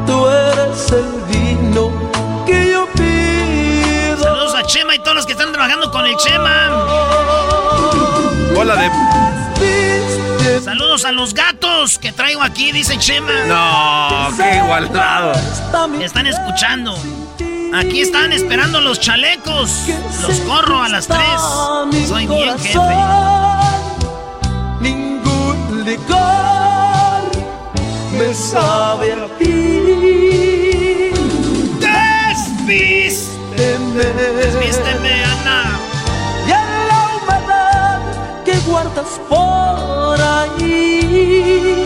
Tú 0.06 0.26
eres 0.28 0.92
el 0.92 1.04
vino 1.28 1.92
que 2.46 2.70
yo 2.70 2.88
pido. 2.94 4.22
Saludos 4.22 4.54
a 4.54 4.62
Chema 4.62 4.94
y 4.94 4.98
todos 5.00 5.14
los 5.16 5.26
que 5.26 5.32
están 5.32 5.52
trabajando 5.52 5.90
con 5.90 6.06
el 6.06 6.16
Chema. 6.16 6.70
Hola 8.56 8.76
de. 8.76 8.90
Saludos 10.62 11.04
a 11.04 11.12
los 11.12 11.34
gatos 11.34 11.98
que 11.98 12.12
traigo 12.12 12.42
aquí, 12.42 12.72
dice 12.72 12.96
Chema. 12.98 13.44
No, 13.46 14.34
qué 14.38 14.56
igualado. 14.56 15.34
Me 15.90 16.06
están 16.06 16.26
escuchando. 16.26 16.96
Aquí 17.74 18.00
están 18.00 18.32
esperando 18.32 18.80
los 18.80 19.00
chalecos. 19.00 19.82
Los 20.22 20.40
corro 20.40 20.82
a 20.82 20.88
las 20.88 21.06
tres. 21.06 21.42
Soy 22.08 22.26
bien 22.26 22.58
jefe. 22.58 23.45
Licor 25.96 27.22
me 28.18 28.28
sabe 28.34 29.12
a 29.12 29.14
ti. 29.38 29.54
Desvísteme. 31.80 34.04
Desvísteme, 34.40 35.14
Ana. 35.24 35.60
Y 36.46 36.48
en 36.50 36.70
la 36.90 37.00
humedad 37.14 38.00
que 38.44 38.54
guardas 38.70 39.12
por 39.28 40.16
ahí, 40.20 41.84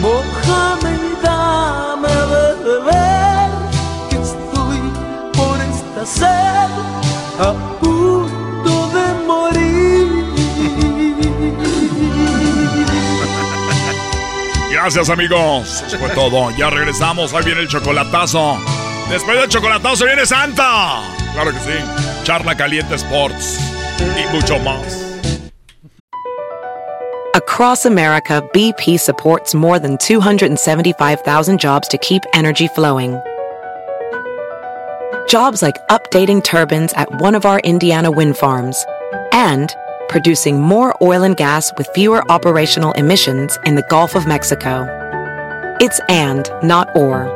mojame 0.00 0.92
y 0.94 0.96
dame 1.22 2.14
de 2.32 2.46
beber, 2.64 3.50
que 4.08 4.16
estoy 4.16 4.80
por 5.36 5.56
esta 5.72 6.02
sed 6.06 6.70
a 7.38 7.40
punto 7.80 8.72
de 8.96 9.06
morir. 9.26 9.67
Gracias, 14.80 15.10
amigos. 15.10 15.82
Eso 15.88 15.98
fue 15.98 16.08
todo. 16.10 16.52
Ya 16.52 16.70
regresamos. 16.70 17.34
Ahí 17.34 17.44
viene 17.44 17.62
el 17.62 17.68
chocolatazo. 17.68 18.58
Después 19.10 19.36
del 19.40 19.48
chocolatazo 19.48 20.04
viene 20.04 20.24
Santa. 20.24 21.02
Claro 21.32 21.50
que 21.50 21.58
sí. 21.58 22.22
Charla 22.22 22.56
Caliente 22.56 22.94
Sports. 22.94 23.58
Y 23.98 24.32
mucho 24.32 24.56
más. 24.60 25.04
Across 27.34 27.86
America, 27.86 28.40
BP 28.52 29.00
supports 29.00 29.52
more 29.52 29.80
than 29.80 29.98
275,000 29.98 31.58
jobs 31.58 31.88
to 31.88 31.98
keep 31.98 32.22
energy 32.32 32.68
flowing. 32.68 33.18
Jobs 35.26 35.60
like 35.60 35.76
updating 35.88 36.40
turbines 36.40 36.92
at 36.94 37.20
one 37.20 37.34
of 37.34 37.44
our 37.44 37.58
Indiana 37.64 38.12
wind 38.12 38.36
farms 38.36 38.86
and 39.32 39.74
producing 40.08 40.60
more 40.60 40.96
oil 41.02 41.22
and 41.22 41.36
gas 41.36 41.72
with 41.76 41.88
fewer 41.94 42.22
operational 42.30 42.92
emissions 42.92 43.58
in 43.64 43.74
the 43.74 43.86
Gulf 43.88 44.14
of 44.14 44.26
Mexico. 44.26 44.86
It's 45.80 46.00
and, 46.08 46.50
not 46.62 46.88
or. 46.96 47.28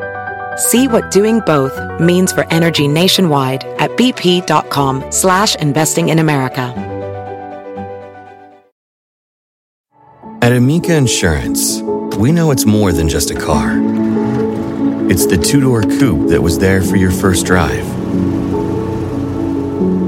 See 0.57 0.89
what 0.89 1.11
doing 1.11 1.41
both 1.41 1.73
means 2.01 2.33
for 2.33 2.45
energy 2.51 2.89
nationwide 2.89 3.65
at 3.79 3.91
bp.com 3.91 5.11
slash 5.11 5.55
investing 5.57 6.09
in 6.09 6.19
America. 6.19 6.73
At 10.43 10.51
Amica 10.51 10.97
Insurance, 10.97 11.81
we 12.19 12.33
know 12.33 12.51
it's 12.51 12.67
more 12.67 12.91
than 12.91 13.09
just 13.09 13.31
a 13.31 13.35
car. 13.35 13.79
It's 15.09 15.25
the 15.27 15.37
two 15.37 15.61
door 15.61 15.83
coupe 15.83 16.31
that 16.31 16.43
was 16.43 16.59
there 16.59 16.83
for 16.83 16.97
your 16.97 17.11
first 17.13 17.47
drive, 17.47 17.87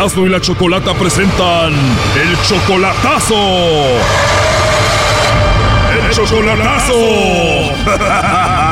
Erasmo 0.00 0.24
y 0.24 0.30
la 0.30 0.40
Chocolata 0.40 0.94
presentan 0.94 1.74
el 1.74 2.42
chocolatazo. 2.48 3.34
¡El 5.92 6.10
chocolatazo! 6.10 6.94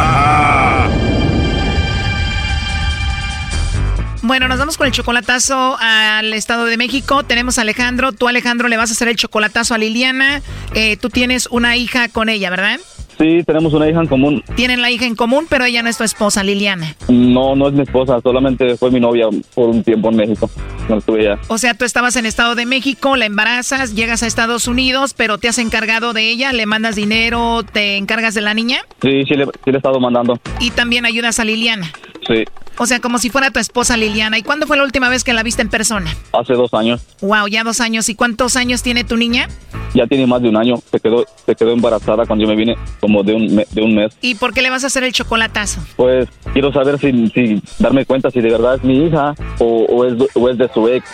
Bueno, 4.22 4.48
nos 4.48 4.58
vamos 4.58 4.76
con 4.76 4.86
el 4.86 4.92
chocolatazo 4.92 5.78
al 5.80 6.34
Estado 6.34 6.66
de 6.66 6.76
México. 6.76 7.22
Tenemos 7.22 7.56
a 7.56 7.62
Alejandro. 7.62 8.12
Tú, 8.12 8.28
Alejandro, 8.28 8.68
le 8.68 8.76
vas 8.76 8.90
a 8.90 8.92
hacer 8.92 9.08
el 9.08 9.16
chocolatazo 9.16 9.72
a 9.74 9.78
Liliana. 9.78 10.42
Eh, 10.74 10.98
tú 10.98 11.08
tienes 11.08 11.46
una 11.50 11.76
hija 11.76 12.08
con 12.10 12.28
ella, 12.28 12.50
¿verdad? 12.50 12.78
Sí, 13.18 13.42
tenemos 13.44 13.72
una 13.74 13.88
hija 13.88 14.00
en 14.00 14.06
común. 14.06 14.42
Tienen 14.54 14.80
la 14.80 14.90
hija 14.90 15.04
en 15.04 15.16
común, 15.16 15.46
pero 15.48 15.64
ella 15.64 15.82
no 15.82 15.88
es 15.88 15.98
tu 15.98 16.04
esposa, 16.04 16.44
Liliana. 16.44 16.94
No, 17.08 17.56
no 17.56 17.68
es 17.68 17.74
mi 17.74 17.82
esposa, 17.82 18.20
solamente 18.22 18.76
fue 18.76 18.90
mi 18.90 19.00
novia 19.00 19.26
por 19.54 19.70
un 19.70 19.82
tiempo 19.82 20.10
en 20.10 20.16
México. 20.16 20.48
No 20.88 20.98
estuve 20.98 21.24
ya. 21.24 21.38
O 21.48 21.58
sea, 21.58 21.74
tú 21.74 21.84
estabas 21.84 22.16
en 22.16 22.26
Estado 22.26 22.54
de 22.54 22.64
México, 22.64 23.16
la 23.16 23.26
embarazas, 23.26 23.94
llegas 23.94 24.22
a 24.22 24.26
Estados 24.26 24.68
Unidos, 24.68 25.14
pero 25.14 25.36
te 25.38 25.48
has 25.48 25.58
encargado 25.58 26.12
de 26.12 26.30
ella, 26.30 26.52
le 26.52 26.64
mandas 26.66 26.94
dinero, 26.96 27.62
te 27.64 27.96
encargas 27.96 28.34
de 28.34 28.40
la 28.40 28.54
niña 28.54 28.78
Sí, 29.02 29.22
sí 29.28 29.34
le, 29.34 29.44
sí 29.46 29.50
le 29.66 29.72
he 29.72 29.76
estado 29.76 29.98
mandando. 30.00 30.38
y 30.60 30.70
también 30.70 31.04
ayudas 31.04 31.40
a 31.40 31.44
Liliana. 31.44 31.90
Sí, 32.26 32.44
O 32.78 32.86
sea, 32.86 33.00
como 33.00 33.18
si 33.18 33.30
fuera 33.30 33.50
tu 33.50 33.58
esposa 33.58 33.96
Liliana. 33.96 34.38
¿Y 34.38 34.42
cuándo 34.42 34.66
fue 34.66 34.76
la 34.76 34.82
última 34.84 35.08
vez 35.08 35.24
que 35.24 35.32
la 35.32 35.42
viste 35.42 35.62
en 35.62 35.68
persona? 35.68 36.14
hace 36.32 36.52
dos 36.54 36.72
años. 36.74 37.00
Wow, 37.22 37.46
ya 37.48 37.64
dos 37.64 37.80
años. 37.80 38.08
¿Y 38.08 38.14
cuántos 38.14 38.56
años 38.56 38.82
tiene 38.82 39.04
tu 39.04 39.16
niña? 39.16 39.48
Ya 39.94 40.06
tiene 40.06 40.26
más 40.26 40.42
de 40.42 40.48
un 40.50 40.56
año. 40.56 40.76
Se 40.90 41.00
quedó, 41.00 41.24
se 41.46 41.54
quedó 41.54 41.72
embarazada 41.72 42.26
cuando 42.26 42.44
yo 42.44 42.48
me 42.48 42.56
vine, 42.56 42.76
como 43.00 43.22
de 43.22 43.34
un, 43.34 43.54
me- 43.54 43.66
de 43.70 43.82
un 43.82 43.94
mes. 43.94 44.12
¿Y 44.20 44.34
por 44.34 44.52
qué 44.52 44.60
le 44.62 44.70
vas 44.70 44.84
a 44.84 44.88
hacer 44.88 45.04
el 45.04 45.12
chocolatazo? 45.12 45.80
Pues 45.96 46.28
quiero 46.52 46.72
saber 46.72 46.98
si, 46.98 47.28
si 47.30 47.62
darme 47.78 48.04
cuenta 48.04 48.30
si 48.30 48.40
de 48.40 48.50
verdad 48.50 48.74
es 48.76 48.84
mi 48.84 49.06
hija 49.06 49.34
o, 49.58 49.64
o 49.88 50.04
es, 50.04 50.14
o 50.34 50.48
es 50.48 50.58
de 50.58 50.68
su 50.72 50.86
ex. 50.88 51.08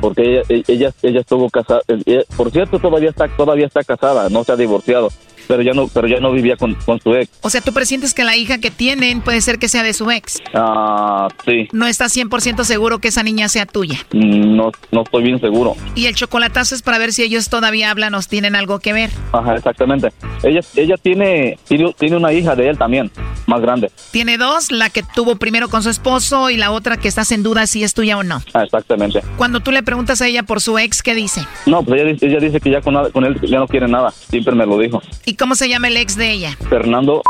Porque 0.00 0.42
ella, 0.48 0.62
ella, 0.68 0.92
ella 1.02 1.20
estuvo 1.20 1.48
casada. 1.50 1.80
ella- 1.88 2.22
por 2.36 2.50
cierto, 2.50 2.78
todavía 2.78 3.10
está, 3.10 3.26
todavía 3.28 3.66
está 3.66 3.82
casada, 3.82 4.28
no 4.28 4.44
se 4.44 4.52
ha 4.52 4.56
divorciado. 4.56 5.08
Pero 5.46 5.62
ya 5.62 5.72
no, 5.72 5.88
pero 5.88 6.06
ya 6.08 6.20
no 6.20 6.32
vivía 6.32 6.56
con, 6.56 6.74
con 6.74 7.00
su 7.00 7.14
ex. 7.14 7.30
O 7.42 7.50
sea, 7.50 7.60
¿tú 7.60 7.72
presientes 7.72 8.14
que 8.14 8.24
la 8.24 8.36
hija 8.36 8.58
que 8.58 8.70
tienen 8.70 9.20
puede 9.20 9.40
ser 9.40 9.58
que 9.58 9.68
sea 9.68 9.82
de 9.82 9.92
su 9.92 10.10
ex? 10.10 10.40
Ah, 10.54 11.28
sí. 11.44 11.68
No 11.72 11.86
estás 11.86 12.16
100% 12.16 12.64
seguro 12.64 12.98
que 12.98 13.08
esa 13.08 13.22
niña 13.22 13.48
sea 13.48 13.66
tuya. 13.66 13.98
Mm, 14.12 14.54
No, 14.56 14.72
no 14.92 15.02
estoy 15.02 15.22
bien 15.24 15.40
seguro. 15.40 15.76
Y 15.94 16.06
el 16.06 16.14
chocolatazo 16.14 16.74
es 16.74 16.82
para 16.82 16.98
ver 16.98 17.12
si 17.12 17.22
ellos 17.22 17.48
todavía 17.48 17.90
hablan 17.90 18.14
o 18.14 18.20
tienen 18.22 18.54
algo 18.56 18.78
que 18.78 18.92
ver. 18.92 19.10
Ajá, 19.32 19.54
exactamente. 19.56 20.12
Ella, 20.42 20.60
ella 20.76 20.94
tiene, 20.96 21.58
tiene, 21.68 22.16
una 22.16 22.32
hija 22.32 22.54
de 22.54 22.68
él 22.68 22.78
también, 22.78 23.10
más 23.46 23.60
grande. 23.60 23.90
Tiene 24.12 24.38
dos, 24.38 24.70
la 24.70 24.90
que 24.90 25.02
tuvo 25.02 25.36
primero 25.36 25.68
con 25.68 25.82
su 25.82 25.90
esposo 25.90 26.50
y 26.50 26.56
la 26.56 26.70
otra 26.70 26.96
que 26.96 27.08
estás 27.08 27.32
en 27.32 27.42
duda 27.42 27.66
si 27.66 27.82
es 27.82 27.94
tuya 27.94 28.16
o 28.18 28.22
no. 28.22 28.40
Ah, 28.54 28.62
exactamente. 28.64 29.22
Cuando 29.36 29.60
tú 29.60 29.70
le 29.72 29.82
preguntas 29.82 30.20
a 30.22 30.26
ella 30.28 30.42
por 30.44 30.60
su 30.60 30.78
ex, 30.78 31.02
¿qué 31.02 31.14
dice? 31.14 31.42
No, 31.66 31.82
pues 31.82 32.00
ella, 32.00 32.12
dice- 32.12 32.26
ella 32.26 32.38
dice 32.40 32.60
que 32.60 32.70
ya 32.70 32.80
con, 32.80 33.10
con 33.10 33.24
él 33.24 33.38
ya 33.42 33.58
no 33.58 33.66
quiere 33.66 33.88
nada. 33.88 34.10
Siempre 34.10 34.54
me 34.54 34.66
lo 34.66 34.78
dijo. 34.78 35.02
¿Y 35.24 35.33
cómo 35.36 35.54
se 35.54 35.68
llama 35.68 35.88
el 35.88 35.96
ex 35.96 36.16
de 36.16 36.30
ella? 36.30 36.56
Fernando, 36.68 37.22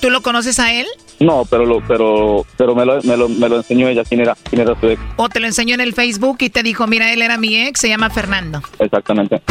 ¿Tú 0.00 0.10
lo 0.10 0.22
conoces 0.22 0.58
a 0.58 0.72
él? 0.72 0.86
no, 1.20 1.44
pero 1.50 1.66
lo, 1.66 1.80
pero, 1.80 2.46
pero 2.56 2.76
me 2.76 2.84
lo, 2.84 3.02
me 3.02 3.16
lo, 3.16 3.28
me 3.28 3.48
lo 3.48 3.56
enseñó 3.56 3.88
ella 3.88 4.04
quién 4.04 4.20
era, 4.20 4.36
quién 4.48 4.62
era 4.62 4.78
su 4.78 4.86
ex. 4.88 5.02
¿O 5.16 5.28
te 5.28 5.40
lo 5.40 5.46
enseñó 5.46 5.74
en 5.74 5.80
el 5.80 5.92
Facebook 5.92 6.38
y 6.40 6.50
te 6.50 6.62
dijo, 6.62 6.86
mira, 6.86 7.12
él 7.12 7.22
era 7.22 7.36
mi 7.38 7.56
ex, 7.56 7.80
se 7.80 7.88
llama 7.88 8.08
Fernando? 8.08 8.62
Exactamente. 8.78 9.42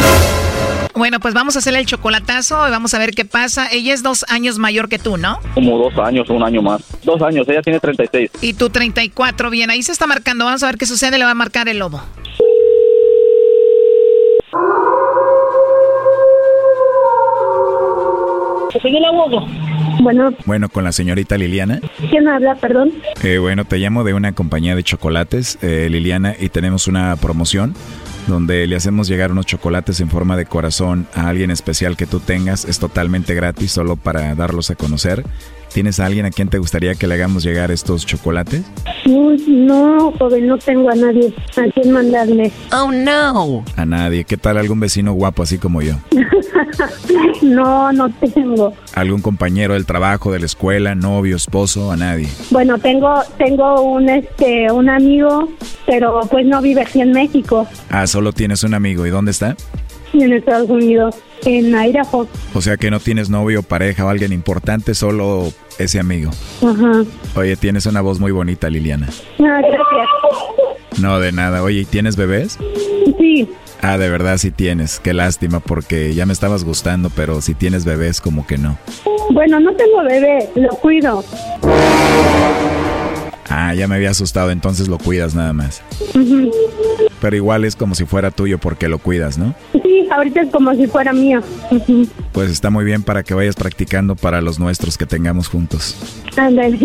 Bueno, 0.95 1.19
pues 1.19 1.33
vamos 1.33 1.55
a 1.55 1.59
hacerle 1.59 1.79
el 1.79 1.85
chocolatazo 1.85 2.67
y 2.67 2.71
vamos 2.71 2.93
a 2.93 2.99
ver 2.99 3.11
qué 3.11 3.25
pasa. 3.25 3.67
Ella 3.69 3.93
es 3.93 4.01
dos 4.01 4.25
años 4.29 4.57
mayor 4.57 4.87
que 4.87 4.97
tú, 4.97 5.17
¿no? 5.17 5.39
Como 5.53 5.77
dos 5.77 5.97
años 5.99 6.29
un 6.29 6.41
año 6.41 6.61
más. 6.61 6.81
Dos 7.03 7.21
años, 7.21 7.47
ella 7.49 7.61
tiene 7.61 7.79
36. 7.79 8.31
Y 8.41 8.53
tú 8.53 8.69
34, 8.69 9.49
bien, 9.49 9.69
ahí 9.69 9.83
se 9.83 9.91
está 9.91 10.07
marcando. 10.07 10.45
Vamos 10.45 10.63
a 10.63 10.67
ver 10.67 10.77
qué 10.77 10.85
sucede, 10.85 11.17
le 11.17 11.25
va 11.25 11.31
a 11.31 11.35
marcar 11.35 11.67
el 11.67 11.79
lobo. 11.79 12.01
Soy 18.81 18.95
el. 18.95 19.03
Bueno, 20.01 20.33
Bueno, 20.45 20.69
con 20.69 20.83
la 20.83 20.91
señorita 20.91 21.37
Liliana. 21.37 21.79
¿quién 22.09 22.27
habla, 22.27 22.55
perdón? 22.55 22.91
Eh, 23.23 23.39
bueno, 23.39 23.65
te 23.65 23.77
llamo 23.77 24.03
de 24.03 24.13
una 24.13 24.33
compañía 24.33 24.75
de 24.75 24.83
chocolates, 24.83 25.57
eh, 25.61 25.87
Liliana, 25.89 26.35
y 26.39 26.49
tenemos 26.49 26.87
una 26.87 27.15
promoción 27.15 27.73
donde 28.27 28.67
le 28.67 28.75
hacemos 28.75 29.07
llegar 29.07 29.31
unos 29.31 29.45
chocolates 29.45 29.99
en 30.01 30.09
forma 30.09 30.35
de 30.37 30.45
corazón 30.45 31.07
a 31.15 31.29
alguien 31.29 31.49
especial 31.49 31.95
que 31.97 32.05
tú 32.05 32.19
tengas. 32.19 32.65
Es 32.65 32.79
totalmente 32.79 33.33
gratis, 33.33 33.71
solo 33.71 33.95
para 33.95 34.35
darlos 34.35 34.69
a 34.69 34.75
conocer. 34.75 35.23
¿Tienes 35.77 35.99
a 35.99 36.07
alguien 36.07 36.25
a 36.25 36.31
quien 36.31 36.47
te 36.47 36.57
gustaría 36.57 36.95
que 36.95 37.05
le 37.05 37.13
hagamos 37.13 37.43
llegar 37.43 37.69
estos 37.69 38.03
chocolates? 38.03 38.63
Uy, 39.05 39.43
no, 39.47 40.11
joven, 40.17 40.47
no 40.47 40.57
tengo 40.57 40.89
a 40.89 40.95
nadie 40.95 41.31
a 41.55 41.71
quien 41.71 41.91
mandarle. 41.91 42.51
Oh, 42.71 42.91
no. 42.91 43.63
A 43.75 43.85
nadie. 43.85 44.23
¿Qué 44.23 44.37
tal 44.37 44.57
algún 44.57 44.79
vecino 44.79 45.13
guapo 45.13 45.43
así 45.43 45.59
como 45.59 45.83
yo? 45.83 45.93
no, 47.43 47.93
no 47.93 48.09
tengo. 48.09 48.73
¿Algún 48.95 49.21
compañero 49.21 49.75
del 49.75 49.85
trabajo, 49.85 50.31
de 50.31 50.39
la 50.39 50.47
escuela, 50.47 50.95
novio, 50.95 51.35
esposo? 51.35 51.91
A 51.91 51.95
nadie. 51.95 52.27
Bueno, 52.49 52.79
tengo 52.79 53.13
tengo 53.37 53.79
un 53.83 54.09
este 54.09 54.71
un 54.71 54.89
amigo, 54.89 55.47
pero 55.85 56.21
pues 56.31 56.43
no 56.47 56.59
vive 56.59 56.81
aquí 56.81 57.01
en 57.01 57.11
México, 57.11 57.67
Ah, 57.91 58.07
solo 58.07 58.33
tienes 58.33 58.63
un 58.63 58.73
amigo. 58.73 59.05
¿Y 59.05 59.11
dónde 59.11 59.29
está? 59.29 59.55
en 60.13 60.33
Estados 60.33 60.69
Unidos, 60.69 61.15
en 61.45 61.75
Idaho. 61.75 62.27
O 62.53 62.61
sea 62.61 62.77
que 62.77 62.89
no 62.89 62.99
tienes 62.99 63.29
novio, 63.29 63.61
pareja 63.61 64.05
o 64.05 64.09
alguien 64.09 64.33
importante, 64.33 64.95
solo 64.95 65.51
ese 65.77 65.99
amigo. 65.99 66.31
Ajá. 66.61 67.03
Oye, 67.35 67.55
tienes 67.55 67.85
una 67.85 68.01
voz 68.01 68.19
muy 68.19 68.31
bonita, 68.31 68.69
Liliana. 68.69 69.07
Ah, 69.39 69.61
gracias. 69.61 70.99
No, 70.99 71.19
de 71.19 71.31
nada. 71.31 71.63
Oye, 71.63 71.81
¿y 71.81 71.85
tienes 71.85 72.15
bebés? 72.15 72.57
Sí. 73.19 73.49
Ah, 73.81 73.97
de 73.97 74.09
verdad 74.09 74.37
sí 74.37 74.51
tienes. 74.51 74.99
Qué 74.99 75.13
lástima 75.13 75.59
porque 75.59 76.13
ya 76.13 76.25
me 76.25 76.33
estabas 76.33 76.63
gustando, 76.63 77.09
pero 77.09 77.41
si 77.41 77.53
tienes 77.53 77.85
bebés 77.85 78.21
como 78.21 78.47
que 78.47 78.57
no. 78.57 78.77
Bueno, 79.29 79.59
no 79.59 79.73
tengo 79.75 80.03
bebé, 80.03 80.49
lo 80.55 80.69
cuido. 80.69 81.23
Ah, 83.49 83.73
ya 83.73 83.87
me 83.87 83.95
había 83.95 84.09
asustado, 84.09 84.51
entonces 84.51 84.87
lo 84.87 84.97
cuidas 84.97 85.35
nada 85.35 85.53
más. 85.53 85.81
Pero 87.19 87.35
igual 87.35 87.65
es 87.65 87.75
como 87.75 87.95
si 87.95 88.05
fuera 88.05 88.29
tuyo 88.31 88.57
porque 88.59 88.87
lo 88.87 88.99
cuidas, 88.99 89.37
¿no? 89.37 89.55
Sí, 89.71 90.07
ahorita 90.11 90.41
es 90.41 90.49
como 90.51 90.73
si 90.75 90.85
fuera 90.87 91.13
mío. 91.13 91.41
Pues 92.31 92.51
está 92.51 92.69
muy 92.69 92.85
bien 92.85 93.01
para 93.01 93.23
que 93.23 93.33
vayas 93.33 93.55
practicando 93.55 94.15
para 94.15 94.39
los 94.41 94.59
nuestros 94.59 94.97
que 94.97 95.05
tengamos 95.07 95.47
juntos. 95.47 95.95
Ándale. 96.37 96.77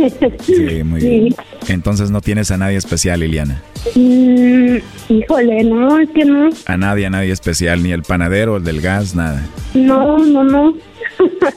Sí, 0.45 0.83
muy 0.85 1.01
Sí. 1.01 1.09
bien. 1.09 1.35
Entonces 1.69 2.11
no 2.11 2.21
tienes 2.23 2.51
a 2.51 2.57
nadie 2.57 2.77
especial, 2.79 3.21
Liliana. 3.21 3.61
Mm, 3.95 4.77
híjole, 5.11 5.65
no, 5.65 5.99
es 5.99 6.09
que 6.11 6.25
no. 6.25 6.49
A 6.67 6.77
nadie, 6.77 7.07
a 7.07 7.11
nadie 7.11 7.33
especial, 7.33 7.83
ni 7.83 7.93
el 7.93 8.03
panadero, 8.03 8.57
el 8.57 8.65
del 8.65 8.81
gas, 8.81 9.15
nada. 9.15 9.45
No, 9.75 10.19
no, 10.19 10.45
no. 10.45 10.75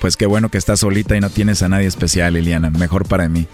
Pues 0.00 0.16
qué 0.16 0.24
bueno 0.26 0.48
que 0.48 0.56
estás 0.56 0.80
solita 0.80 1.16
y 1.16 1.20
no 1.20 1.28
tienes 1.28 1.62
a 1.62 1.68
nadie 1.68 1.86
especial, 1.86 2.32
Liliana. 2.34 2.70
Mejor 2.70 3.06
para 3.06 3.28
mí. 3.28 3.46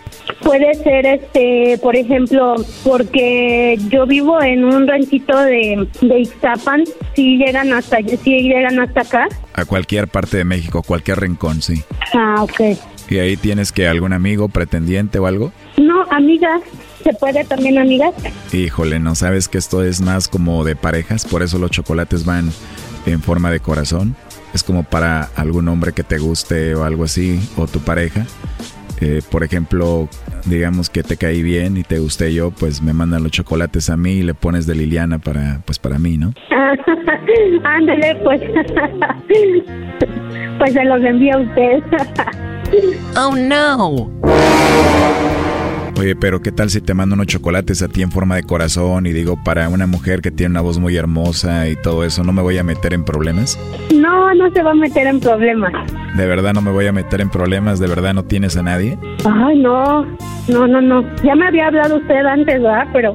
Puede 0.45 0.75
ser, 0.75 1.07
este, 1.07 1.79
por 1.83 1.97
ejemplo, 1.97 2.55
porque 2.85 3.79
yo 3.89 4.07
vivo 4.07 4.43
en 4.43 4.65
un 4.65 4.87
ranchito 4.87 5.37
de, 5.39 5.89
de 6.03 6.21
Ixtapan, 6.21 6.85
si 7.15 7.39
llegan 7.39 7.73
hasta, 7.73 7.97
si 7.99 8.43
llegan 8.43 8.79
hasta 8.79 9.01
acá. 9.01 9.29
A 9.55 9.65
cualquier 9.65 10.09
parte 10.09 10.37
de 10.37 10.45
México, 10.45 10.83
cualquier 10.83 11.21
rincón, 11.21 11.63
sí. 11.63 11.83
Ah, 12.13 12.43
ok. 12.43 12.61
¿Y 13.09 13.19
ahí 13.19 13.37
tienes 13.37 13.73
que 13.73 13.89
algún 13.89 14.13
amigo, 14.13 14.49
pretendiente 14.49 15.19
o 15.19 15.27
algo? 15.27 15.53
No, 15.77 16.05
amigas, 16.11 16.61
¿se 17.03 17.13
puede 17.15 17.45
también 17.45 17.79
amigas? 17.79 18.15
Híjole, 18.53 18.99
¿no 18.99 19.15
sabes 19.15 19.49
que 19.49 19.59
esto 19.59 19.83
es 19.83 20.01
más 20.01 20.29
como 20.29 20.65
de 20.65 20.77
parejas? 20.77 21.25
Por 21.25 21.43
eso 21.43 21.59
los 21.59 21.71
chocolates 21.71 22.25
van 22.25 22.51
en 23.07 23.23
forma 23.23 23.51
de 23.51 23.61
corazón. 23.61 24.17
Es 24.53 24.63
como 24.63 24.85
para 24.85 25.31
algún 25.37 25.69
hombre 25.69 25.93
que 25.93 26.05
te 26.05 26.19
guste 26.19 26.75
o 26.75 26.85
algo 26.85 27.05
así, 27.05 27.41
o 27.57 27.67
tu 27.67 27.81
pareja. 27.81 28.27
Eh, 29.01 29.21
por 29.31 29.45
ejemplo, 29.45 30.09
digamos 30.45 30.91
que 30.91 31.03
te 31.03 31.17
caí 31.17 31.43
bien 31.43 31.77
y 31.77 31.83
te 31.83 31.99
gusté 31.99 32.33
yo, 32.33 32.51
pues 32.51 32.83
me 32.83 32.93
mandan 32.93 33.23
los 33.23 33.33
chocolates 33.33 33.91
a 33.91 33.97
mí 33.97 34.13
y 34.13 34.23
le 34.23 34.35
pones 34.35 34.67
de 34.67 34.75
Liliana 34.75 35.19
para, 35.19 35.61
pues 35.65 35.79
para 35.79 35.99
mí, 35.99 36.17
¿no? 36.17 36.33
Ándale, 37.65 38.17
pues. 38.23 38.41
pues 40.59 40.73
se 40.73 40.85
los 40.85 41.03
envía 41.03 41.35
a 41.35 41.39
usted. 41.39 41.83
oh, 43.17 43.35
no. 43.37 44.11
Oye, 45.97 46.17
pero 46.17 46.43
¿qué 46.43 46.51
tal 46.51 46.71
si 46.71 46.81
te 46.81 46.93
mando 46.93 47.15
unos 47.15 47.29
chocolates 47.29 47.81
a 47.83 47.89
ti 47.89 48.03
en 48.03 48.11
forma 48.11 48.35
de 48.37 48.43
corazón 48.43 49.07
y 49.07 49.13
digo 49.13 49.39
para 49.43 49.69
una 49.69 49.87
mujer 49.87 50.23
que 50.23 50.33
tiene 50.33 50.51
una 50.51 50.61
voz 50.61 50.79
muy 50.79 50.97
hermosa 50.97 51.69
y 51.69 51.77
todo 51.77 52.05
eso, 52.05 52.25
¿no 52.25 52.33
me 52.33 52.43
voy 52.43 52.59
a 52.59 52.65
meter 52.65 52.93
en 52.95 53.05
problemas? 53.05 53.59
No, 53.95 54.35
no 54.35 54.51
se 54.51 54.63
va 54.63 54.73
a 54.73 54.75
meter 54.75 55.07
en 55.07 55.21
problemas. 55.21 55.73
¿De 56.17 56.27
verdad 56.27 56.53
no 56.53 56.63
me 56.63 56.73
voy 56.73 56.87
a 56.89 56.93
meter 56.93 57.21
en 57.21 57.31
problemas? 57.31 57.79
¿De 57.79 57.87
verdad 57.87 58.13
no 58.13 58.25
tienes 58.25 58.57
a 58.57 58.63
nadie? 58.63 58.99
Ay, 59.25 59.61
no, 59.61 60.05
no, 60.49 60.67
no, 60.67 60.81
no. 60.81 61.05
Ya 61.23 61.37
me 61.37 61.47
había 61.47 61.69
hablado 61.69 61.97
usted 61.97 62.27
antes, 62.27 62.61
¿verdad? 62.61 62.89
Pero, 62.93 63.15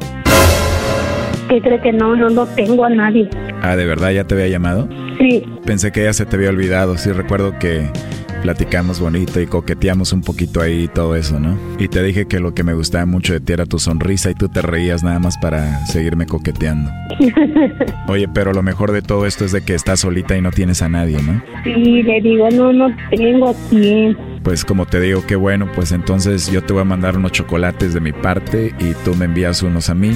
¿qué 1.50 1.62
cree 1.62 1.82
que 1.82 1.92
no? 1.92 2.16
No, 2.16 2.30
no 2.30 2.46
tengo 2.48 2.86
a 2.86 2.90
nadie. 2.90 3.30
Ah, 3.62 3.76
¿de 3.76 3.86
verdad 3.86 4.12
ya 4.12 4.24
te 4.24 4.36
había 4.36 4.48
llamado? 4.48 4.88
Sí. 5.20 5.44
Pensé 5.66 5.92
que 5.92 6.04
ya 6.06 6.14
se 6.14 6.26
te 6.26 6.38
había 6.38 6.50
olvidado. 6.50 6.98
Sí, 6.98 7.12
recuerdo 7.12 7.60
que 7.60 7.92
platicamos 8.42 9.00
bonito 9.00 9.40
y 9.42 9.48
coqueteamos 9.48 10.14
un 10.14 10.22
poquito 10.22 10.62
ahí 10.62 10.84
y 10.84 10.88
todo 10.88 11.16
eso, 11.16 11.40
¿no? 11.40 11.58
Y 11.78 11.88
te 11.88 12.02
dije 12.04 12.28
que 12.28 12.40
lo 12.40 12.54
que 12.54 12.64
me 12.64 12.74
gustaba 12.74 13.06
mucho 13.06 13.34
de 13.34 13.40
ti 13.40 13.54
era 13.54 13.66
tu 13.66 13.80
sonrisa 13.80 14.32
y 14.32 14.36
tú 14.36 14.50
te 14.50 14.62
reías 14.62 15.04
nada 15.04 15.20
más 15.20 15.38
para 15.38 15.86
seguirme 15.86 16.26
coqueteando. 16.26 16.92
Oye, 18.08 18.28
pero 18.28 18.54
lo 18.54 18.64
mejor 18.64 18.92
de 18.92 19.02
todo 19.02 19.26
esto 19.26 19.46
es 19.46 19.52
de 19.52 19.62
que 19.62 19.76
estás 19.76 20.02
solita 20.02 20.38
y 20.38 20.42
no 20.42 20.52
tienes 20.52 20.82
a 20.82 20.90
nadie, 20.90 21.22
¿no? 21.22 21.42
sí, 21.64 22.04
le 22.04 22.22
digo, 22.22 22.50
no, 22.52 22.74
no 22.74 22.96
tengo 23.12 23.50
aquí. 23.50 24.16
Pues 24.44 24.64
como 24.64 24.86
te 24.86 25.00
digo, 25.00 25.26
qué 25.28 25.36
bueno, 25.36 25.70
pues 25.74 25.92
entonces 25.92 26.50
yo 26.52 26.64
te 26.64 26.74
voy 26.74 26.82
a 26.82 26.86
mandar 26.86 27.18
unos 27.18 27.34
chocolates 27.34 27.94
de 27.94 28.00
mi 28.00 28.14
parte 28.14 28.74
y 28.80 28.94
tú 29.04 29.16
me 29.16 29.26
envías 29.26 29.62
unos 29.64 29.90
a 29.90 29.96
mí. 29.96 30.12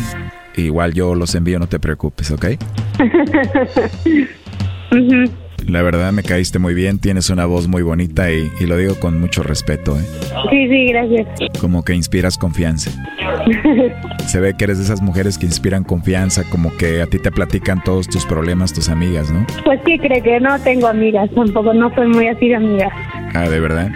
Igual 0.55 0.93
yo 0.93 1.15
los 1.15 1.35
envío, 1.35 1.59
no 1.59 1.67
te 1.67 1.79
preocupes, 1.79 2.31
¿ok? 2.31 2.45
La 5.67 5.81
verdad 5.81 6.11
me 6.11 6.23
caíste 6.23 6.59
muy 6.59 6.73
bien, 6.73 6.99
tienes 6.99 7.29
una 7.29 7.45
voz 7.45 7.67
muy 7.67 7.81
bonita 7.81 8.31
y, 8.31 8.51
y 8.59 8.65
lo 8.65 8.77
digo 8.77 8.99
con 8.99 9.19
mucho 9.19 9.43
respeto, 9.43 9.97
¿eh? 9.97 10.03
Sí, 10.49 10.67
sí, 10.67 10.87
gracias. 10.87 11.27
Como 11.59 11.83
que 11.83 11.93
inspiras 11.93 12.37
confianza. 12.37 12.91
Se 14.27 14.39
ve 14.39 14.55
que 14.57 14.65
eres 14.65 14.77
de 14.77 14.83
esas 14.85 15.01
mujeres 15.01 15.37
que 15.37 15.45
inspiran 15.45 15.83
confianza, 15.83 16.43
como 16.49 16.75
que 16.77 17.01
a 17.01 17.07
ti 17.07 17.19
te 17.19 17.31
platican 17.31 17.83
todos 17.83 18.07
tus 18.07 18.25
problemas 18.25 18.73
tus 18.73 18.89
amigas, 18.89 19.31
¿no? 19.31 19.45
Pues 19.65 19.79
sí, 19.85 19.97
cree 19.99 20.21
que 20.21 20.39
no 20.39 20.59
tengo 20.59 20.87
amigas, 20.87 21.29
tampoco 21.35 21.73
no 21.73 21.93
soy 21.95 22.07
muy 22.07 22.27
así 22.27 22.49
de 22.49 22.55
amigas. 22.55 22.91
Ah, 23.33 23.49
¿de 23.49 23.59
verdad? 23.59 23.89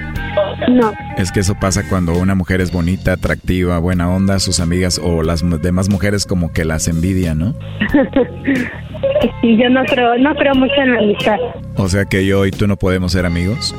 No. 0.69 0.93
Es 1.17 1.31
que 1.31 1.39
eso 1.39 1.55
pasa 1.59 1.87
cuando 1.89 2.17
una 2.17 2.35
mujer 2.35 2.61
es 2.61 2.71
bonita, 2.71 3.13
atractiva, 3.13 3.79
buena 3.79 4.09
onda, 4.09 4.39
sus 4.39 4.59
amigas 4.59 4.99
o 5.03 5.23
las 5.23 5.43
demás 5.61 5.89
mujeres 5.89 6.25
como 6.25 6.51
que 6.51 6.65
las 6.65 6.87
envidian, 6.87 7.39
¿no? 7.39 7.53
sí, 9.41 9.57
yo 9.57 9.69
no 9.69 9.83
creo, 9.85 10.17
no 10.17 10.35
creo 10.35 10.55
mucho 10.55 10.75
en 10.77 10.93
la 10.93 10.99
amistad. 10.99 11.37
O 11.75 11.87
sea 11.87 12.05
que 12.05 12.25
yo 12.25 12.45
y 12.45 12.51
tú 12.51 12.67
no 12.67 12.77
podemos 12.77 13.11
ser 13.11 13.25
amigos. 13.25 13.75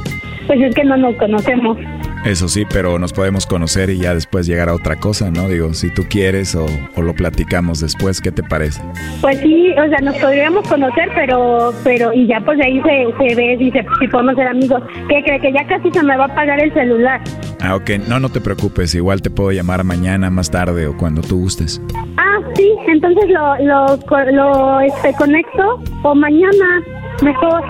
Pues 0.46 0.60
es 0.60 0.74
que 0.74 0.84
no 0.84 0.96
nos 0.96 1.14
conocemos. 1.16 1.76
Eso 2.24 2.48
sí, 2.48 2.64
pero 2.68 2.98
nos 2.98 3.12
podemos 3.12 3.46
conocer 3.46 3.90
y 3.90 3.98
ya 3.98 4.14
después 4.14 4.46
llegar 4.46 4.68
a 4.68 4.74
otra 4.74 4.96
cosa, 4.96 5.30
¿no? 5.30 5.48
Digo, 5.48 5.72
si 5.74 5.90
tú 5.90 6.04
quieres 6.08 6.54
o, 6.54 6.66
o 6.96 7.02
lo 7.02 7.14
platicamos 7.14 7.80
después, 7.80 8.20
¿qué 8.20 8.32
te 8.32 8.42
parece? 8.42 8.82
Pues 9.20 9.38
sí, 9.40 9.72
o 9.72 9.88
sea, 9.88 9.98
nos 10.02 10.16
podríamos 10.16 10.66
conocer, 10.68 11.08
pero 11.14 11.72
pero 11.84 12.12
y 12.12 12.26
ya 12.26 12.40
pues 12.40 12.58
de 12.58 12.64
ahí 12.64 12.82
se, 12.82 13.28
se 13.28 13.34
ve 13.34 13.56
si, 13.58 13.70
se, 13.70 13.86
si 14.00 14.08
podemos 14.08 14.34
ser 14.34 14.48
amigos. 14.48 14.82
¿Qué 15.08 15.22
cree? 15.24 15.40
Que 15.40 15.52
ya 15.52 15.66
casi 15.66 15.90
se 15.90 16.02
me 16.02 16.16
va 16.16 16.24
a 16.24 16.28
apagar 16.28 16.60
el 16.60 16.72
celular. 16.74 17.20
Ah, 17.60 17.74
ok. 17.76 17.90
No, 18.08 18.20
no 18.20 18.28
te 18.28 18.40
preocupes. 18.40 18.94
Igual 18.94 19.22
te 19.22 19.30
puedo 19.30 19.52
llamar 19.52 19.84
mañana, 19.84 20.30
más 20.30 20.50
tarde 20.50 20.86
o 20.86 20.96
cuando 20.96 21.22
tú 21.22 21.38
gustes. 21.40 21.80
Ah, 22.16 22.38
sí, 22.54 22.72
entonces 22.88 23.24
lo, 23.30 23.56
lo, 23.64 23.98
lo 24.32 24.80
este, 24.80 25.14
conecto 25.14 25.82
o 26.02 26.14
mañana 26.14 26.82
mejor. 27.22 27.62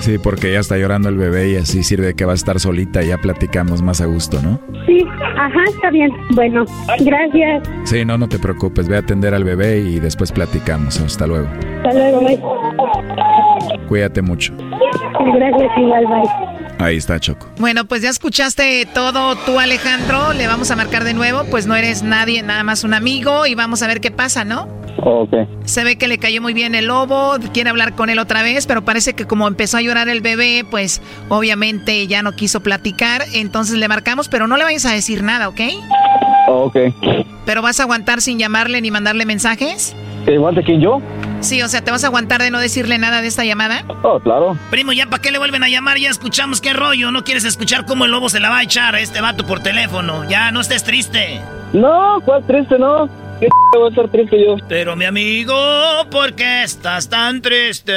Sí, 0.00 0.18
porque 0.18 0.52
ya 0.52 0.60
está 0.60 0.76
llorando 0.78 1.08
el 1.08 1.16
bebé 1.16 1.50
y 1.50 1.56
así 1.56 1.82
sirve 1.82 2.14
que 2.14 2.24
va 2.24 2.32
a 2.32 2.34
estar 2.34 2.58
solita 2.60 3.02
y 3.02 3.08
ya 3.08 3.18
platicamos 3.18 3.82
más 3.82 4.00
a 4.00 4.06
gusto, 4.06 4.40
¿no? 4.42 4.60
Sí, 4.86 5.04
ajá, 5.36 5.64
está 5.68 5.90
bien. 5.90 6.10
Bueno, 6.34 6.64
gracias. 7.00 7.68
Sí, 7.84 8.04
no, 8.04 8.16
no 8.16 8.28
te 8.28 8.38
preocupes. 8.38 8.88
Ve 8.88 8.96
a 8.96 9.00
atender 9.00 9.34
al 9.34 9.44
bebé 9.44 9.80
y 9.80 10.00
después 10.00 10.32
platicamos. 10.32 11.00
Hasta 11.00 11.26
luego. 11.26 11.48
Hasta 11.78 11.92
luego, 11.92 12.20
bye. 12.20 12.40
Cuídate 13.88 14.22
mucho. 14.22 14.54
Gracias, 14.56 15.70
igual, 15.78 16.06
bye. 16.06 16.57
Ahí 16.78 16.96
está 16.96 17.18
Choco. 17.18 17.48
Bueno, 17.58 17.86
pues 17.86 18.02
ya 18.02 18.10
escuchaste 18.10 18.86
todo 18.86 19.34
tú, 19.36 19.58
Alejandro. 19.58 20.32
Le 20.32 20.46
vamos 20.46 20.70
a 20.70 20.76
marcar 20.76 21.04
de 21.04 21.12
nuevo. 21.12 21.44
Pues 21.50 21.66
no 21.66 21.74
eres 21.74 22.02
nadie, 22.02 22.42
nada 22.42 22.62
más 22.62 22.84
un 22.84 22.94
amigo. 22.94 23.46
Y 23.46 23.54
vamos 23.54 23.82
a 23.82 23.88
ver 23.88 24.00
qué 24.00 24.10
pasa, 24.10 24.44
¿no? 24.44 24.68
Ok. 25.02 25.34
Se 25.64 25.84
ve 25.84 25.96
que 25.96 26.08
le 26.08 26.18
cayó 26.18 26.42
muy 26.42 26.54
bien 26.54 26.74
el 26.74 26.86
lobo, 26.86 27.36
quiere 27.52 27.70
hablar 27.70 27.94
con 27.94 28.10
él 28.10 28.18
otra 28.18 28.42
vez, 28.42 28.66
pero 28.66 28.84
parece 28.84 29.14
que 29.14 29.26
como 29.26 29.46
empezó 29.46 29.76
a 29.76 29.80
llorar 29.80 30.08
el 30.08 30.20
bebé, 30.20 30.64
pues 30.68 31.00
obviamente 31.28 32.06
ya 32.06 32.22
no 32.22 32.32
quiso 32.32 32.60
platicar. 32.60 33.22
Entonces 33.32 33.76
le 33.76 33.88
marcamos, 33.88 34.28
pero 34.28 34.46
no 34.46 34.56
le 34.56 34.64
vayas 34.64 34.86
a 34.86 34.92
decir 34.92 35.22
nada, 35.22 35.48
¿ok? 35.48 35.60
Ok. 36.48 36.76
¿Pero 37.46 37.62
vas 37.62 37.80
a 37.80 37.84
aguantar 37.84 38.20
sin 38.20 38.38
llamarle 38.38 38.80
ni 38.80 38.90
mandarle 38.90 39.24
mensajes? 39.24 39.94
¿Igual 40.26 40.54
de 40.54 40.62
quién 40.64 40.80
yo? 40.80 41.00
Sí, 41.40 41.62
o 41.62 41.68
sea, 41.68 41.82
¿te 41.82 41.90
vas 41.90 42.04
a 42.04 42.08
aguantar 42.08 42.42
de 42.42 42.50
no 42.50 42.58
decirle 42.58 42.98
nada 42.98 43.20
de 43.22 43.28
esta 43.28 43.44
llamada? 43.44 43.84
Oh, 44.02 44.18
claro. 44.20 44.56
Primo, 44.70 44.92
¿ya 44.92 45.06
para 45.06 45.22
qué 45.22 45.30
le 45.30 45.38
vuelven 45.38 45.62
a 45.62 45.68
llamar? 45.68 45.98
Ya 45.98 46.10
escuchamos 46.10 46.60
qué 46.60 46.72
rollo. 46.72 47.10
¿No 47.10 47.22
quieres 47.24 47.44
escuchar 47.44 47.84
cómo 47.86 48.04
el 48.04 48.10
lobo 48.10 48.28
se 48.28 48.40
la 48.40 48.50
va 48.50 48.58
a 48.58 48.62
echar 48.62 48.94
a 48.94 49.00
este 49.00 49.20
vato 49.20 49.46
por 49.46 49.60
teléfono? 49.60 50.28
Ya, 50.28 50.50
no 50.50 50.60
estés 50.60 50.82
triste. 50.84 51.40
No, 51.72 52.20
¿cuál 52.24 52.44
triste, 52.46 52.78
no? 52.78 53.08
¿Qué 53.38 53.48
voy 53.72 53.86
a 53.86 53.88
estar 53.90 54.08
triste 54.08 54.44
yo? 54.44 54.56
Pero 54.68 54.96
mi 54.96 55.04
amigo, 55.04 55.54
¿por 56.10 56.34
qué 56.34 56.64
estás 56.64 57.08
tan 57.08 57.40
triste? 57.40 57.92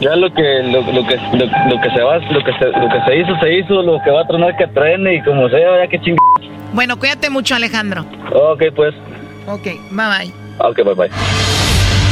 Ya 0.00 0.16
lo 0.16 0.32
que 0.32 0.62
lo, 0.64 0.80
lo 0.80 1.06
que 1.06 1.16
lo, 1.16 1.46
lo 1.46 1.80
que 1.80 1.90
se 1.94 2.02
va, 2.02 2.18
lo 2.18 2.42
que 2.44 2.52
se, 2.58 2.64
lo 2.66 2.88
que 2.88 3.00
se 3.06 3.18
hizo 3.20 3.38
se 3.40 3.58
hizo, 3.58 3.82
lo 3.82 4.00
que 4.02 4.10
va 4.10 4.22
a 4.22 4.26
tronar 4.26 4.56
que 4.56 4.66
trene 4.68 5.16
y 5.16 5.22
como 5.22 5.48
sea, 5.48 5.82
ya 5.82 5.88
que 5.88 6.00
ching. 6.00 6.16
Bueno, 6.72 6.98
cuídate 6.98 7.30
mucho, 7.30 7.54
Alejandro. 7.54 8.04
Ok, 8.32 8.64
pues. 8.74 8.94
Ok, 9.46 9.64
bye 9.90 10.06
bye. 10.18 10.32
Ok, 10.58 10.76
bye 10.84 10.94
bye. 10.94 11.53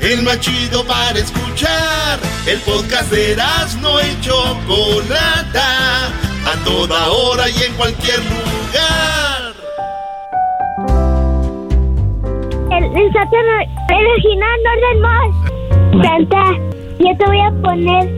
El 0.00 0.22
más 0.22 0.40
chido 0.40 0.84
para 0.86 1.18
escuchar. 1.18 2.18
El 2.46 2.58
podcast 2.60 3.10
de 3.12 3.36
no 3.82 4.00
y 4.00 4.18
Chocolata. 4.22 6.06
A 6.46 6.64
toda 6.64 7.10
hora 7.10 7.50
y 7.50 7.62
en 7.62 7.74
cualquier 7.74 8.18
lugar. 8.20 9.52
El, 12.70 12.84
el 12.84 13.12
Santa 13.12 13.36
original 13.94 14.58
no. 15.02 15.30
Santa, 16.02 16.44
yo 16.98 17.16
te 17.18 17.26
voy 17.26 17.40
a 17.40 17.50
poner 17.60 18.08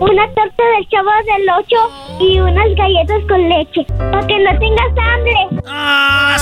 una 0.00 0.26
torta 0.34 0.62
del 0.76 0.88
chavo 0.88 1.10
del 1.26 1.48
8 1.58 1.76
y 2.20 2.40
unas 2.40 2.74
galletas 2.74 3.22
con 3.28 3.48
leche. 3.48 3.84
Para 4.10 4.26
que 4.26 4.36
no 4.36 4.58
tengas 4.58 4.88
hambre. 4.98 5.62
¡Ah, 5.68 6.36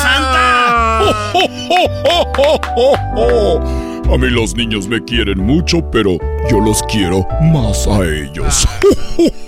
A 4.10 4.16
mí 4.16 4.30
los 4.30 4.54
niños 4.54 4.88
me 4.88 5.04
quieren 5.04 5.38
mucho, 5.38 5.82
pero 5.90 6.16
yo 6.50 6.60
los 6.60 6.82
quiero 6.84 7.26
más 7.52 7.86
a 7.86 8.04
ellos. 8.04 8.66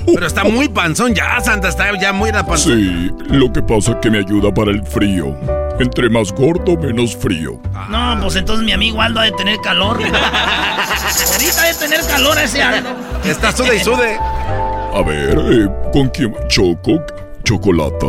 Pero 0.04 0.26
está 0.26 0.42
muy 0.42 0.68
panzón 0.68 1.14
ya, 1.14 1.40
Santa, 1.40 1.68
está 1.68 1.98
ya 1.98 2.12
muy 2.12 2.32
la 2.32 2.44
panzón. 2.44 2.78
Sí, 2.78 3.10
lo 3.28 3.52
que 3.52 3.62
pasa 3.62 3.92
es 3.92 3.96
que 4.02 4.10
me 4.10 4.18
ayuda 4.18 4.52
para 4.52 4.72
el 4.72 4.84
frío. 4.84 5.36
Entre 5.78 6.10
más 6.10 6.32
gordo, 6.32 6.76
menos 6.76 7.16
frío. 7.16 7.60
No, 7.88 8.18
pues 8.20 8.34
entonces 8.34 8.66
mi 8.66 8.72
amigo 8.72 9.00
Aldo 9.00 9.20
ha 9.20 9.24
de 9.24 9.32
tener 9.32 9.58
calor. 9.60 9.96
Ahorita 10.02 11.62
ha 11.62 11.66
de 11.66 11.74
tener 11.74 12.00
calor 12.06 12.36
ese 12.38 12.60
Aldo. 12.60 12.90
Está 13.24 13.52
sude 13.52 13.76
y 13.76 13.80
sude. 13.80 14.18
A 14.18 15.02
ver, 15.06 15.38
eh, 15.38 15.68
¿con 15.92 16.08
quién? 16.08 16.34
Choco, 16.48 17.00
chocolata. 17.44 18.06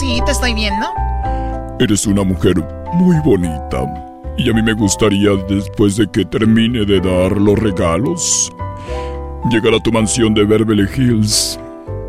Sí, 0.00 0.20
te 0.24 0.30
estoy 0.30 0.54
viendo. 0.54 0.86
Eres 1.80 2.06
una 2.06 2.22
mujer 2.22 2.54
muy 2.92 3.16
bonita. 3.24 4.11
Y 4.36 4.50
a 4.50 4.54
mí 4.54 4.62
me 4.62 4.72
gustaría, 4.72 5.30
después 5.48 5.96
de 5.96 6.10
que 6.10 6.24
termine 6.24 6.84
de 6.84 7.00
dar 7.00 7.32
los 7.36 7.58
regalos, 7.58 8.52
llegar 9.50 9.74
a 9.74 9.80
tu 9.80 9.92
mansión 9.92 10.34
de 10.34 10.44
Beverly 10.44 10.88
Hills 10.96 11.58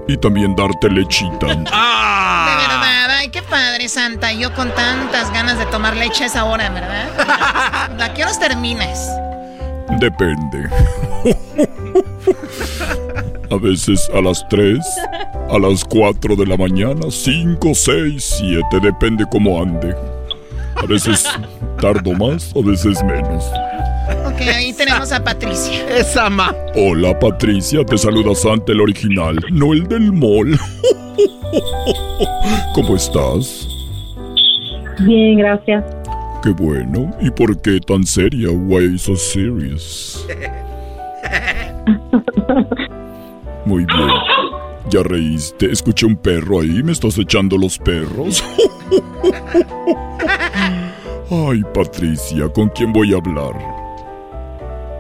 y 0.08 0.18
también 0.18 0.56
darte 0.56 0.90
lechita. 0.90 1.48
De 1.56 1.56
verdad, 1.56 3.10
ay, 3.10 3.30
qué 3.30 3.42
padre, 3.42 3.88
Santa. 3.88 4.32
Yo 4.34 4.54
con 4.54 4.74
tantas 4.76 5.32
ganas 5.32 5.58
de 5.58 5.66
tomar 5.68 5.96
leche 5.96 6.24
a 6.24 6.28
esa 6.28 6.46
hora, 6.46 6.70
¿verdad? 6.70 7.10
¿A 8.02 8.14
qué 8.14 8.24
horas 8.24 8.40
terminas? 8.40 9.10
Depende. 10.00 10.70
A 13.50 13.56
veces 13.58 14.10
a 14.14 14.22
las 14.22 14.46
3, 14.50 14.80
a 15.50 15.60
las 15.60 15.84
4 15.86 16.36
de 16.36 16.46
la 16.46 16.58
mañana, 16.58 17.10
5, 17.10 17.72
6, 17.74 18.36
7, 18.40 18.80
depende 18.82 19.26
cómo 19.32 19.62
ande. 19.62 19.96
A 20.84 20.86
veces 20.86 21.26
tardo 21.80 22.12
más, 22.12 22.54
a 22.54 22.62
veces 22.62 23.02
menos. 23.06 23.46
Ok, 24.26 24.42
ahí 24.54 24.74
tenemos 24.74 25.14
a 25.14 25.24
Patricia. 25.24 25.98
Esa 25.98 26.30
ma. 26.30 26.54
Hola 26.76 27.18
Patricia, 27.18 27.86
te 27.86 27.98
saluda 27.98 28.36
Santa 28.36 28.74
el 28.74 28.82
original, 28.82 29.38
no 29.50 29.72
el 29.72 29.88
del 29.88 30.12
mall. 30.12 30.60
¿Cómo 32.76 32.98
estás? 32.98 33.66
Bien, 35.00 35.38
gracias. 35.38 35.86
Qué 36.44 36.50
bueno. 36.50 37.10
¿Y 37.22 37.32
por 37.32 37.62
qué 37.62 37.80
tan 37.80 38.06
seria? 38.06 38.50
Why 38.52 39.00
so 39.00 39.16
serious? 39.16 40.28
Muy 43.66 43.86
bien. 43.86 44.10
¿Ya 44.90 45.02
reíste? 45.02 45.72
Escuché 45.72 46.06
un 46.06 46.18
perro 46.18 46.60
ahí. 46.60 46.84
¿Me 46.84 46.92
estás 46.92 47.18
echando 47.18 47.58
los 47.58 47.78
perros? 47.78 48.44
Ay, 51.34 51.64
Patricia, 51.74 52.48
¿con 52.50 52.70
quién 52.70 52.94
voy 52.94 53.12
a 53.12 53.18
hablar? 53.18 53.54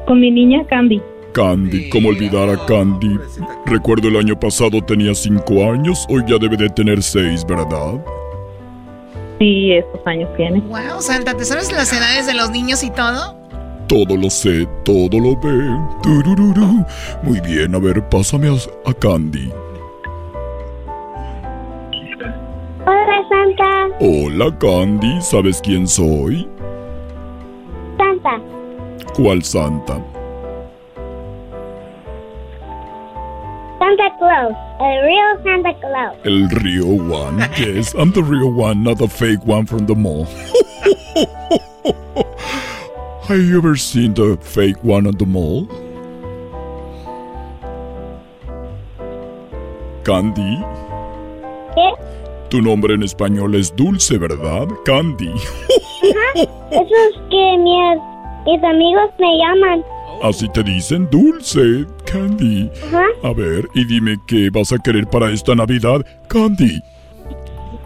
Con 0.07 0.19
mi 0.19 0.31
niña 0.31 0.65
Candy. 0.65 0.99
Candy, 1.31 1.89
¿cómo 1.89 2.09
olvidar 2.09 2.49
a 2.49 2.65
Candy? 2.65 3.19
Recuerdo 3.67 4.07
el 4.07 4.17
año 4.17 4.39
pasado 4.39 4.81
tenía 4.81 5.13
cinco 5.13 5.71
años, 5.71 6.07
hoy 6.09 6.23
ya 6.27 6.39
debe 6.39 6.57
de 6.57 6.69
tener 6.69 7.03
seis, 7.03 7.45
¿verdad? 7.45 8.03
Sí, 9.37 9.73
estos 9.73 10.01
años 10.07 10.27
tiene. 10.35 10.59
Wow, 10.61 11.01
Santa, 11.01 11.37
¿te 11.37 11.45
sabes 11.45 11.71
las 11.71 11.93
edades 11.93 12.25
de 12.25 12.33
los 12.33 12.49
niños 12.49 12.83
y 12.83 12.89
todo? 12.89 13.37
Todo 13.87 14.17
lo 14.17 14.31
sé, 14.31 14.67
todo 14.83 15.19
lo 15.19 15.35
ve. 15.39 15.77
Turururu. 16.01 16.83
Muy 17.21 17.39
bien, 17.41 17.75
a 17.75 17.79
ver, 17.79 18.09
pásame 18.09 18.47
a, 18.47 18.89
a 18.89 18.93
Candy. 18.95 19.51
Hola, 22.85 23.23
Santa. 23.29 23.89
Hola, 23.99 24.51
Candy, 24.59 25.21
¿sabes 25.21 25.61
quién 25.61 25.87
soy? 25.87 26.47
Santa. 27.97 28.41
¿Cuál 29.15 29.41
santa? 29.43 30.01
Santa 33.79 34.17
Claus. 34.19 34.53
El 34.79 35.01
real 35.03 35.43
Santa 35.43 35.73
Claus. 35.79 36.15
El 36.23 36.49
real 36.49 36.99
one. 37.09 37.39
Yes, 37.57 37.93
I'm 37.93 38.11
the 38.11 38.21
real 38.23 38.51
one, 38.51 38.83
not 38.83 38.97
the 38.97 39.07
fake 39.07 39.45
one 39.45 39.65
from 39.65 39.85
the 39.85 39.95
mall. 39.95 40.25
Have 43.27 43.39
you 43.39 43.57
ever 43.57 43.77
seen 43.77 44.13
the 44.13 44.37
fake 44.41 44.83
one 44.83 45.07
at 45.07 45.17
the 45.17 45.25
mall? 45.25 45.67
Candy, 50.03 50.61
¿Qué? 51.75 51.93
Tu 52.53 52.61
nombre 52.61 52.93
en 52.93 53.01
español 53.01 53.55
es 53.55 53.75
Dulce, 53.75 54.15
¿verdad? 54.19 54.67
Candy. 54.85 55.27
Ajá. 55.27 56.47
Eso 56.69 56.95
es 57.09 57.15
que 57.31 57.57
mis, 57.57 57.99
mis 58.45 58.63
amigos 58.63 59.09
me 59.17 59.37
llaman. 59.39 59.83
Así 60.21 60.47
te 60.49 60.61
dicen 60.61 61.09
Dulce, 61.09 61.83
Candy. 62.05 62.69
Ajá. 62.89 63.05
A 63.23 63.33
ver, 63.33 63.67
y 63.73 63.85
dime 63.85 64.17
qué 64.27 64.51
vas 64.51 64.71
a 64.71 64.77
querer 64.77 65.07
para 65.07 65.31
esta 65.31 65.55
Navidad, 65.55 66.05
Candy. 66.27 66.79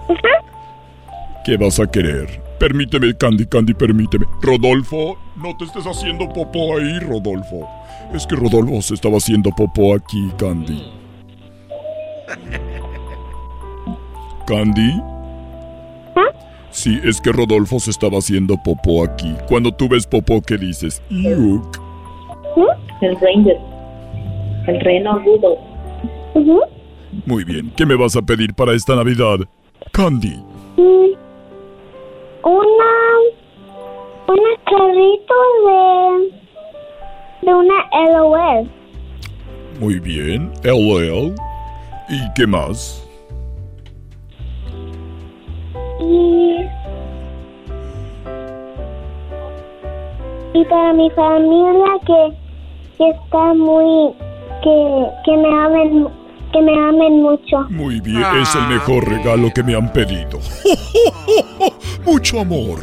Ajá. 0.10 1.44
¿Qué 1.46 1.56
vas 1.56 1.80
a 1.80 1.88
querer? 1.90 2.42
Permíteme, 2.60 3.16
Candy, 3.16 3.46
Candy, 3.46 3.74
permíteme. 3.74 4.26
Rodolfo, 4.42 5.18
no 5.38 5.56
te 5.56 5.64
estés 5.64 5.86
haciendo 5.86 6.28
popó 6.28 6.76
ahí, 6.78 7.00
Rodolfo. 7.00 7.70
Es 8.14 8.28
que 8.28 8.36
Rodolfo 8.36 8.82
se 8.82 8.96
estaba 8.96 9.16
haciendo 9.16 9.50
popó 9.52 9.96
aquí, 9.96 10.30
Candy. 10.38 10.92
¿Candy? 14.48 15.02
Sí, 16.72 17.00
es 17.04 17.20
que 17.20 17.32
Rodolfo 17.32 17.80
se 17.80 17.90
estaba 17.92 18.20
haciendo 18.20 18.56
popó 18.64 19.04
aquí. 19.04 19.36
Cuando 19.48 19.72
tú 19.72 19.90
ves 19.90 20.06
popó, 20.06 20.42
¿qué 20.42 20.58
dices? 20.58 21.02
Yuk. 21.10 21.80
El 23.02 23.16
Ranger. 23.20 23.58
El 24.68 24.80
reno 24.82 25.12
agudo. 25.14 25.58
Muy 27.26 27.44
bien, 27.44 27.72
¿qué 27.76 27.86
me 27.86 27.96
vas 27.96 28.16
a 28.16 28.22
pedir 28.22 28.54
para 28.54 28.74
esta 28.74 28.96
Navidad? 28.96 29.38
Candy. 29.92 30.36
Mm, 30.78 31.14
Una. 32.44 32.94
Una 34.28 34.50
carrito 34.66 35.34
de. 35.66 37.48
de 37.48 37.54
una 37.54 38.12
LOL. 38.12 38.70
Muy 39.80 40.00
bien, 40.00 40.52
LL. 40.64 41.34
¿Y 42.10 42.34
qué 42.36 42.46
más? 42.46 43.07
Y. 46.00 46.58
Y 50.54 50.66
para 50.66 50.94
mi 50.94 51.10
familia 51.12 51.86
que, 52.06 52.34
que 52.98 53.10
está 53.10 53.54
muy. 53.54 54.14
que, 54.64 55.06
que 55.26 55.38
me 55.38 55.50
amen. 55.66 56.08
que 56.52 56.62
me 56.62 56.74
amen 56.74 57.22
mucho. 57.22 57.62
Muy 57.70 58.00
bien, 58.02 58.24
es 58.42 58.56
el 58.56 58.68
mejor 58.68 59.08
regalo 59.08 59.52
que 59.54 59.64
me 59.64 59.76
han 59.76 59.92
pedido. 59.94 60.40
Mucho 62.06 62.40
amor. 62.40 62.80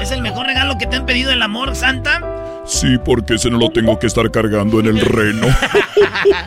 ¿Es 0.00 0.12
el 0.12 0.22
mejor 0.22 0.46
regalo 0.46 0.74
que 0.78 0.86
te 0.86 0.96
han 0.96 1.06
pedido 1.06 1.30
el 1.32 1.42
amor, 1.42 1.74
Santa? 1.74 2.20
Sí, 2.64 2.96
porque 3.04 3.34
ese 3.34 3.50
no 3.50 3.58
lo 3.58 3.70
tengo 3.70 3.98
que 3.98 4.06
estar 4.06 4.30
cargando 4.30 4.78
en 4.80 4.86
el 4.86 5.00
reno. 5.00 5.46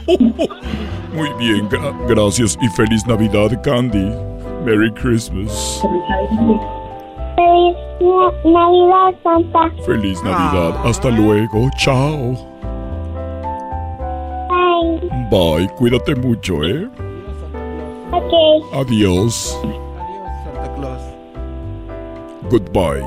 Muy 1.14 1.30
bien, 1.38 1.70
gra- 1.70 1.96
gracias 2.08 2.58
y 2.62 2.68
feliz 2.70 3.06
Navidad, 3.06 3.62
Candy. 3.62 4.12
Merry 4.64 4.92
Christmas. 4.92 5.82
Feliz 7.36 7.76
Navidad, 8.46 9.14
Santa. 9.24 9.70
Feliz 9.86 10.24
Navidad. 10.24 10.86
Hasta 10.86 11.10
luego. 11.10 11.70
Chao. 11.78 12.36
Bye. 14.50 15.00
Bye. 15.30 15.68
Cuídate 15.78 16.16
mucho, 16.16 16.64
¿eh? 16.64 16.88
Ok. 18.12 18.34
Adiós. 18.74 19.58
Adiós. 19.64 21.02
Goodbye. 22.50 23.04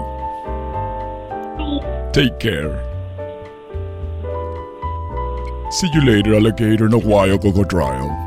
Take 2.12 2.38
care. 2.38 2.82
See 5.70 5.88
you 5.92 6.00
later, 6.00 6.34
alligator, 6.34 6.88
no 6.88 6.98
wild 6.98 7.42
crocodile. 7.42 8.08
No, 8.08 8.25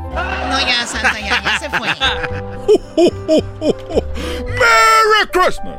¡Merry 4.46 5.26
Christmas! 5.32 5.78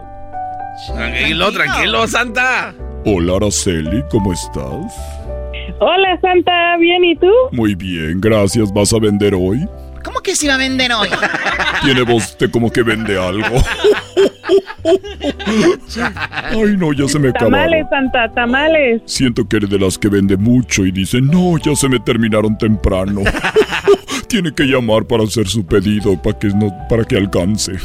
Tranquilo, 0.94 1.52
tranquilo, 1.52 2.08
Santa. 2.08 2.74
Hola, 3.06 3.36
Araceli, 3.38 4.04
¿cómo 4.10 4.34
estás? 4.34 4.94
Hola 5.80 6.20
Santa, 6.22 6.78
¿bien 6.78 7.04
y 7.04 7.16
tú? 7.16 7.32
Muy 7.52 7.76
bien, 7.76 8.22
gracias. 8.22 8.72
¿Vas 8.72 8.94
a 8.94 9.00
vender 9.00 9.34
hoy? 9.34 9.68
¿Cómo 10.04 10.20
que 10.22 10.36
se 10.36 10.46
iba 10.46 10.56
a 10.56 10.58
vender 10.58 10.92
hoy? 10.92 11.10
Tiene 11.84 12.02
voz 12.02 12.38
de 12.38 12.50
como 12.50 12.72
que 12.72 12.84
vende 12.84 13.18
algo. 13.20 13.58
Ay, 16.50 16.76
no, 16.78 16.94
ya 16.94 17.08
se 17.08 17.20
me 17.20 17.32
Tamales 17.32 17.86
acabaron. 17.86 18.12
Santa, 18.12 18.34
tamales. 18.34 19.02
Siento 19.06 19.48
que 19.48 19.58
eres 19.58 19.70
de 19.70 19.80
las 19.80 19.98
que 19.98 20.10
vende 20.10 20.38
mucho 20.38 20.86
y 20.86 20.92
dice, 20.92 21.22
no, 21.22 21.58
ya 21.58 21.76
se 21.76 21.88
me 21.88 22.00
terminaron 22.00 22.58
temprano. 22.58 23.22
Tiene 24.28 24.54
que 24.54 24.64
llamar 24.64 25.06
para 25.06 25.24
hacer 25.24 25.48
su 25.48 25.66
pedido 25.66 26.22
para 26.22 26.38
que, 26.38 26.48
no, 26.48 26.72
para 26.90 27.04
que 27.04 27.18
alcance. 27.18 27.74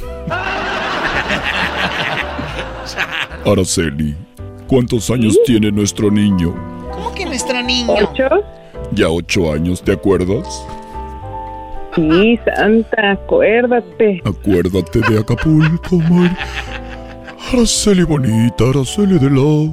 Araceli, 3.45 4.16
¿cuántos 4.66 5.11
años 5.11 5.39
tiene 5.45 5.70
nuestro 5.70 6.11
niño? 6.11 6.55
¿Cómo 6.93 7.15
que 7.15 7.24
nuestro 7.24 7.62
niño? 7.62 7.95
Ya 8.93 9.09
ocho 9.09 9.53
años, 9.53 9.83
¿te 9.83 9.93
acuerdas? 9.93 10.66
Sí, 11.95 12.39
Santa, 12.45 13.12
acuérdate. 13.12 14.20
Acuérdate 14.24 15.01
de 15.09 15.19
Acapulco, 15.20 15.97
Mar. 16.11 16.37
Araceli 17.53 18.03
bonita, 18.03 18.65
Araceli 18.69 19.19
del 19.19 19.39
alma. 19.39 19.73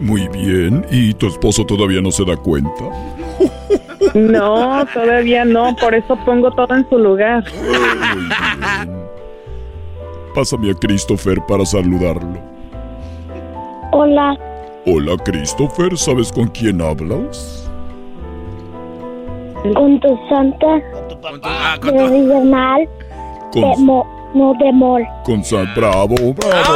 Muy 0.00 0.28
bien, 0.28 0.86
¿y 0.90 1.12
tu 1.14 1.26
esposo 1.26 1.66
todavía 1.66 2.00
no 2.00 2.12
se 2.12 2.24
da 2.24 2.36
cuenta? 2.36 3.15
No, 4.14 4.84
todavía 4.94 5.44
no, 5.44 5.74
por 5.76 5.94
eso 5.94 6.16
pongo 6.24 6.50
todo 6.52 6.74
en 6.74 6.88
su 6.88 6.98
lugar. 6.98 7.44
Pásame 10.34 10.70
a 10.70 10.74
Christopher 10.74 11.38
para 11.48 11.64
saludarlo. 11.64 12.38
Hola. 13.92 14.36
Hola, 14.86 15.16
Christopher, 15.24 15.96
¿sabes 15.96 16.30
con 16.30 16.48
quién 16.48 16.80
hablas? 16.80 17.68
Con 19.74 19.98
tu 20.00 20.18
Santa. 20.28 20.66
De 21.82 22.26
Bernal. 22.26 22.88
Con- 23.52 23.62
De 23.62 23.76
mo, 23.78 24.30
no 24.34 24.52
de 24.58 24.72
mol. 24.72 25.02
Con 25.24 25.42
San 25.44 25.72
Bravo, 25.74 26.14
bravo. 26.34 26.74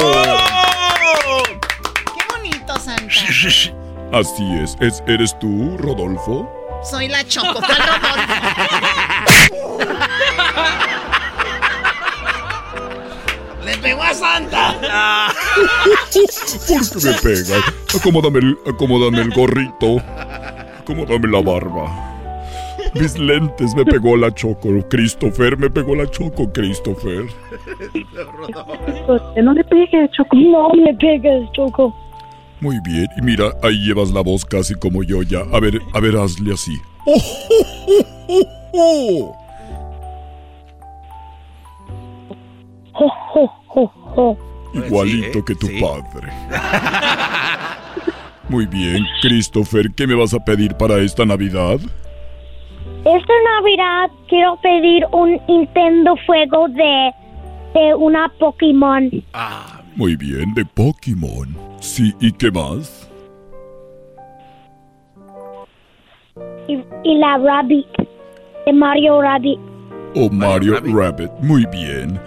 Qué 2.14 2.22
bonito, 2.34 2.74
Santa. 2.78 3.79
Así 4.12 4.44
es. 4.54 4.76
es. 4.80 5.02
¿Eres 5.06 5.38
tú, 5.38 5.76
Rodolfo? 5.78 6.50
Soy 6.82 7.08
la 7.08 7.22
Choco. 7.24 7.60
¿Cuál 7.60 7.78
Rodolfo? 7.78 9.20
¡Le 13.64 13.76
pegó 13.78 14.02
a 14.02 14.14
Santa! 14.14 14.74
¿Por 16.68 16.90
qué 16.90 17.08
me 17.08 17.12
pega? 17.22 17.58
Acomódame 17.96 18.38
el, 18.40 18.58
acomódame 18.66 19.20
el 19.20 19.30
gorrito. 19.30 20.02
Acomódame 20.80 21.28
la 21.28 21.40
barba. 21.40 22.10
Mis 22.94 23.16
lentes 23.16 23.74
me 23.76 23.84
pegó 23.84 24.16
la 24.16 24.34
choco. 24.34 24.68
Christopher 24.88 25.56
me 25.56 25.70
pegó 25.70 25.94
la 25.94 26.10
choco, 26.10 26.50
Christopher. 26.52 27.26
No 29.36 29.52
le 29.52 29.64
pegues, 29.64 30.10
Choco. 30.10 30.36
No 30.36 30.70
le 30.74 30.94
pegues, 30.94 31.52
Choco. 31.52 31.94
Muy 32.60 32.78
bien. 32.84 33.06
Y 33.16 33.22
mira, 33.22 33.52
ahí 33.62 33.78
llevas 33.84 34.10
la 34.10 34.20
voz 34.22 34.44
casi 34.44 34.74
como 34.74 35.02
yo 35.02 35.22
ya. 35.22 35.40
A 35.52 35.60
ver, 35.60 35.80
a 35.94 36.00
ver, 36.00 36.16
hazle 36.16 36.52
así. 36.52 36.76
¡Oh, 37.06 37.16
oh, 37.48 38.46
oh, 38.72 39.34
oh, 39.34 39.36
Jo, 42.92 43.08
jo, 43.32 43.46
jo, 43.66 43.86
jo. 44.14 44.36
Igualito 44.74 45.44
que 45.44 45.54
tu 45.54 45.66
padre. 45.80 46.28
Muy 48.48 48.66
bien, 48.66 49.06
Christopher, 49.22 49.90
¿qué 49.96 50.06
me 50.06 50.14
vas 50.14 50.34
a 50.34 50.44
pedir 50.44 50.74
para 50.74 50.98
esta 50.98 51.24
Navidad? 51.24 51.78
Esta 53.04 53.32
Navidad 53.54 54.10
quiero 54.28 54.56
pedir 54.60 55.06
un 55.12 55.40
Nintendo 55.48 56.16
Fuego 56.26 56.68
de, 56.68 57.12
de 57.74 57.94
una 57.94 58.28
Pokémon. 58.38 59.10
Muy 60.00 60.16
bien, 60.16 60.54
de 60.54 60.64
Pokémon. 60.64 61.54
Sí, 61.78 62.14
¿y 62.20 62.32
qué 62.32 62.50
más? 62.50 63.06
Y, 66.66 66.78
y 67.04 67.18
la 67.18 67.36
Rabbit. 67.36 67.86
De 68.64 68.72
Mario 68.72 69.20
Rabbit. 69.20 69.60
Oh, 70.14 70.30
Mario 70.30 70.80
Rabbit. 70.80 71.30
Muy 71.42 71.66
bien. 71.66 72.18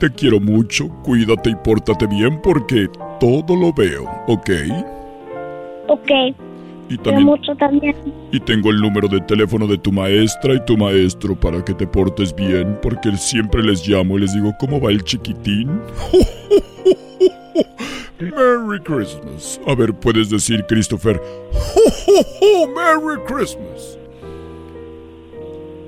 Te 0.00 0.10
quiero 0.10 0.40
mucho, 0.40 0.88
cuídate 1.04 1.50
y 1.50 1.54
pórtate 1.54 2.08
bien 2.08 2.42
porque 2.42 2.88
todo 3.20 3.54
lo 3.54 3.72
veo, 3.72 4.02
¿ok? 4.26 4.50
Ok. 5.86 6.10
Y 6.88 6.98
también 6.98 7.26
mucho 7.26 7.54
también. 7.54 7.94
y 8.32 8.40
tengo 8.40 8.70
el 8.70 8.80
número 8.80 9.06
de 9.06 9.20
teléfono 9.20 9.68
de 9.68 9.78
tu 9.78 9.92
maestra 9.92 10.54
y 10.54 10.64
tu 10.64 10.76
maestro 10.76 11.36
para 11.36 11.64
que 11.64 11.72
te 11.72 11.86
portes 11.86 12.34
bien, 12.34 12.76
porque 12.82 13.16
siempre 13.16 13.62
les 13.62 13.86
llamo 13.86 14.18
y 14.18 14.22
les 14.22 14.34
digo, 14.34 14.52
¿cómo 14.58 14.80
va 14.80 14.90
el 14.90 15.04
chiquitín? 15.04 15.70
Merry 18.20 18.80
Christmas. 18.82 19.60
A 19.66 19.74
ver, 19.74 19.92
puedes 19.94 20.30
decir, 20.30 20.64
Christopher, 20.68 21.20
Merry 22.74 23.20
Christmas. 23.26 23.98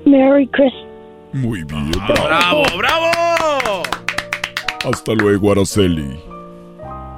Merry 0.05 0.47
Christmas. 0.47 0.85
Muy 1.33 1.63
bien, 1.63 1.91
¡Bravo, 1.91 2.63
bravo! 2.77 3.83
Hasta 4.85 5.13
luego, 5.13 5.51
Araceli. 5.51 6.19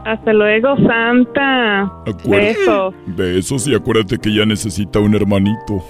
Hasta 0.05 0.33
luego, 0.33 0.75
Santa. 0.87 1.81
Acuérdate- 2.05 2.57
Besos. 2.59 2.93
Besos 3.07 3.67
y 3.67 3.75
acuérdate 3.75 4.17
que 4.17 4.33
ya 4.33 4.45
necesita 4.45 4.99
un 4.99 5.13
hermanito. 5.15 5.83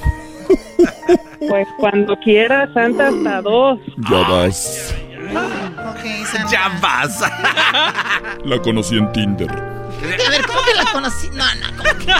Pues 1.47 1.67
cuando 1.77 2.15
quiera, 2.17 2.71
Santa, 2.73 3.09
hasta 3.09 3.41
dos. 3.43 3.79
Ya 4.09 4.27
vas. 4.27 4.95
Ya 6.51 6.79
vas. 6.81 7.19
La 8.45 8.59
conocí 8.61 8.97
en 8.97 9.11
Tinder. 9.11 9.49
A 9.51 10.29
ver, 10.29 10.45
¿cómo 10.45 10.59
que 10.63 10.75
la 10.75 10.85
conocí? 10.91 11.29
No, 11.33 11.43
no, 11.55 11.77
¿cómo 11.77 11.89
que? 11.99 12.13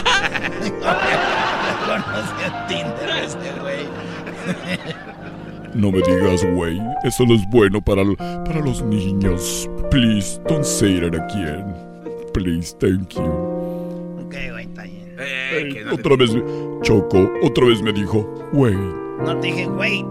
Conocí 1.85 2.43
a 2.45 2.67
Tinder 2.67 3.09
este 3.23 3.51
güey. 3.61 3.87
No 5.73 5.91
me 5.91 6.01
digas, 6.01 6.43
güey. 6.55 6.79
Eso 7.03 7.25
no 7.25 7.35
es 7.35 7.41
bueno 7.49 7.81
para, 7.81 8.03
lo- 8.03 8.15
para 8.15 8.59
los 8.61 8.81
niños. 8.81 9.69
Please, 9.91 10.39
don't 10.47 10.63
say 10.65 10.97
it 10.97 11.13
again. 11.15 11.73
Please, 12.33 12.75
thank 12.79 13.13
you. 13.13 13.21
Ok, 14.25 14.35
güey, 14.51 14.65
está 14.65 14.83
bien. 14.83 15.15
Eh, 15.19 15.85
Otra 15.91 16.15
vez, 16.15 16.31
Choco, 16.83 17.29
otra 17.43 17.65
vez 17.65 17.81
me 17.81 17.91
dijo, 17.93 18.21
güey. 18.53 18.75
No 19.23 19.37
te 19.39 19.47
dije, 19.47 19.67
wait. 19.67 20.05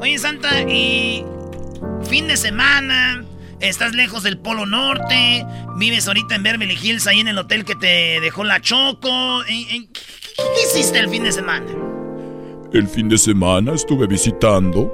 Oye, 0.00 0.18
Santa, 0.18 0.62
y. 0.62 1.24
Fin 2.04 2.28
de 2.28 2.36
semana. 2.36 3.24
Estás 3.60 3.94
lejos 3.94 4.22
del 4.24 4.38
Polo 4.38 4.66
Norte. 4.66 5.46
Vives 5.76 6.08
ahorita 6.08 6.34
en 6.34 6.42
Beverly 6.42 6.76
Hills, 6.80 7.06
ahí 7.06 7.20
en 7.20 7.28
el 7.28 7.38
hotel 7.38 7.64
que 7.64 7.74
te 7.76 8.20
dejó 8.20 8.44
la 8.44 8.60
Choco. 8.60 9.44
¿En- 9.48 9.68
en- 9.70 9.86
¿Qué, 9.92 10.62
hiciste 10.66 10.98
el 10.98 11.08
fin 11.08 11.22
de 11.24 11.32
semana? 11.32 11.66
El 12.72 12.88
fin 12.88 13.08
de 13.08 13.18
semana 13.18 13.72
estuve 13.74 14.06
visitando 14.06 14.92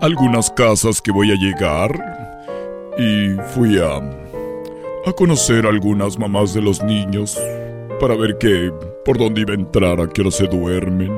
algunas 0.00 0.50
casas 0.50 1.02
que 1.02 1.10
voy 1.12 1.32
a 1.32 1.34
llegar 1.34 1.90
y 2.96 3.34
fui 3.52 3.78
a, 3.78 3.96
a 5.08 5.12
conocer 5.12 5.66
algunas 5.66 6.18
mamás 6.18 6.54
de 6.54 6.62
los 6.62 6.82
niños 6.82 7.38
para 8.00 8.14
ver 8.16 8.38
qué, 8.38 8.72
por 9.04 9.18
dónde 9.18 9.42
iba 9.42 9.52
a 9.52 9.56
entrar, 9.56 10.00
a 10.00 10.08
qué 10.08 10.30
se 10.30 10.46
duermen. 10.46 11.12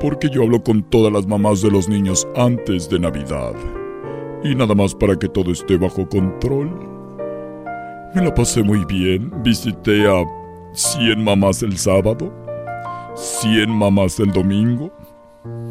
Porque 0.00 0.28
yo 0.28 0.42
hablo 0.42 0.62
con 0.62 0.82
todas 0.90 1.12
las 1.12 1.26
mamás 1.26 1.62
de 1.62 1.70
los 1.70 1.88
niños 1.88 2.26
antes 2.36 2.88
de 2.90 2.98
Navidad. 2.98 3.54
Y 4.44 4.54
nada 4.54 4.74
más 4.74 4.94
para 4.94 5.16
que 5.18 5.28
todo 5.28 5.50
esté 5.50 5.76
bajo 5.76 6.08
control. 6.08 6.70
Me 8.14 8.22
la 8.22 8.34
pasé 8.34 8.62
muy 8.62 8.84
bien. 8.84 9.32
Visité 9.42 10.06
a 10.06 10.22
100 10.74 11.24
mamás 11.24 11.62
el 11.62 11.76
sábado. 11.78 12.32
100 13.14 13.70
mamás 13.70 14.20
el 14.20 14.30
domingo. 14.32 14.92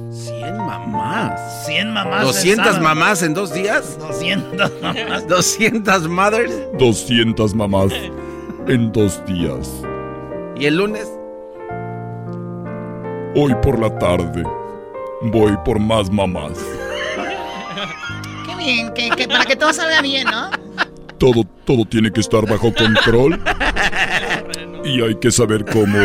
100 0.10 0.58
mamás. 0.58 1.66
100 1.66 1.94
mamás. 1.94 2.22
el 2.22 2.26
200 2.28 2.66
sábado. 2.66 2.84
mamás 2.84 3.24
en 3.24 3.34
dos 3.34 3.54
días. 3.54 3.98
200 4.00 4.72
mamás. 4.82 5.28
200 5.28 6.08
mothers. 6.08 6.54
200 6.80 7.56
mamás 7.56 7.94
en 8.68 8.92
dos 8.92 9.24
días. 9.26 9.84
¿Y 10.58 10.66
el 10.66 10.78
lunes? 10.78 11.15
Hoy 13.38 13.54
por 13.62 13.78
la 13.80 13.98
tarde 14.00 14.44
voy 15.22 15.58
por 15.66 15.80
más 15.80 16.10
mamás. 16.10 16.58
Qué 18.46 18.56
bien, 18.56 18.94
que, 18.94 19.10
que 19.10 19.28
para 19.28 19.44
que 19.46 19.56
todo 19.58 19.74
salga 19.74 20.02
bien, 20.02 20.26
¿no? 20.26 20.50
Todo, 21.18 21.44
todo 21.66 21.86
tiene 21.86 22.12
que 22.12 22.22
estar 22.22 22.46
bajo 22.48 22.74
control. 22.74 23.42
Y 24.86 25.02
hay 25.02 25.16
que 25.16 25.32
saber 25.32 25.66
cómo. 25.66 25.98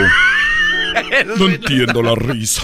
No 1.39 1.47
entiendo 1.47 2.03
la 2.03 2.15
risa. 2.15 2.63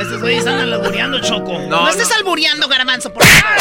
Estos 0.00 0.20
güeyes 0.20 0.46
andan 0.46 0.70
labureando, 0.70 1.20
Choco. 1.20 1.58
No, 1.68 1.88
estés 1.88 2.10
albureando, 2.12 2.68
garbanzo, 2.68 3.12
por 3.12 3.24
favor. 3.24 3.58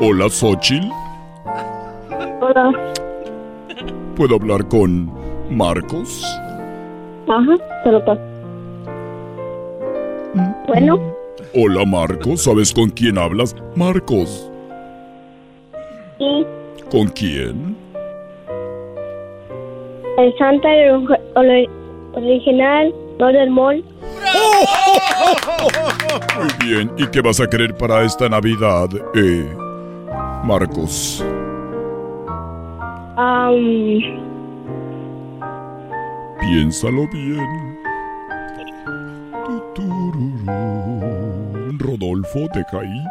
Hola, 0.00 0.28
Xochitl. 0.28 0.88
Hola. 2.40 2.72
¿Puedo 4.16 4.36
hablar 4.36 4.66
con 4.68 5.10
Marcos? 5.50 6.22
Ajá, 7.28 7.56
te 7.84 7.92
lo 7.92 8.04
paso. 8.04 8.20
Bueno, 10.66 10.98
Hola, 11.54 11.84
Marcos. 11.84 12.42
¿Sabes 12.44 12.72
con 12.72 12.90
quién 12.90 13.18
hablas? 13.18 13.54
Marcos. 13.74 14.50
y 16.18 16.46
¿Con 16.90 17.08
quién? 17.08 17.76
el 20.18 20.36
Santa 20.38 20.68
ori- 20.68 21.18
ori- 21.34 21.68
original, 22.12 22.94
no 23.18 23.26
del 23.28 23.50
mall. 23.50 23.82
Muy 26.36 26.68
bien. 26.68 26.92
¿Y 26.98 27.06
qué 27.06 27.20
vas 27.22 27.40
a 27.40 27.46
querer 27.48 27.74
para 27.74 28.02
esta 28.04 28.28
Navidad, 28.28 28.88
eh, 29.14 29.46
Marcos? 30.44 31.24
Am, 33.16 34.00
Piénsalo 36.40 37.06
bien. 37.12 37.78
Tutururú. 39.46 40.30
Rodolfo, 41.78 42.48
deja 42.54 42.80
ahí. 42.80 43.04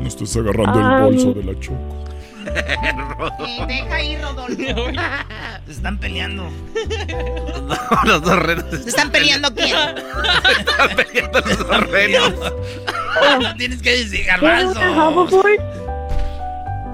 No 0.00 0.06
estés 0.06 0.36
agarrando 0.36 0.78
el 0.78 1.02
bolso 1.02 1.28
no. 1.28 1.34
de 1.34 1.44
la 1.44 1.58
choco. 1.60 2.04
Eh, 2.46 3.64
deja 3.66 3.94
ahí, 3.94 4.16
Rodolfo. 4.16 4.56
Se 5.66 5.72
están 5.72 5.98
peleando. 5.98 6.50
los 8.04 8.22
dos 8.22 8.38
renos. 8.38 8.64
¿Se 8.70 8.88
están 8.88 9.10
peleando 9.10 9.54
quién? 9.54 9.76
están 10.58 10.96
peleando 10.96 11.40
los 11.40 11.58
dos 11.58 11.90
renos. 11.90 12.34
Tienes 13.56 13.82
que 13.82 13.90
decir, 13.90 14.26
¿quieres 14.38 14.74
garbanzo. 14.74 15.42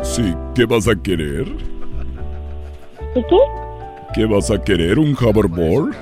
Sí, 0.04 0.34
¿qué 0.54 0.66
vas 0.66 0.86
a 0.86 0.94
querer? 0.94 1.46
¿Y 3.16 3.22
qué? 3.22 3.38
¿Qué 4.14 4.26
vas 4.26 4.50
a 4.50 4.62
querer? 4.62 4.98
¿Un 4.98 5.16
hoverboard? 5.16 5.96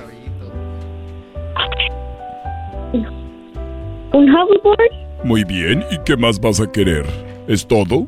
¿Un 4.11 4.29
hoverboard? 4.29 5.23
Muy 5.23 5.45
bien. 5.45 5.83
¿Y 5.89 5.97
qué 5.99 6.17
más 6.17 6.39
vas 6.39 6.59
a 6.59 6.69
querer? 6.69 7.05
¿Es 7.47 7.65
todo? 7.65 8.05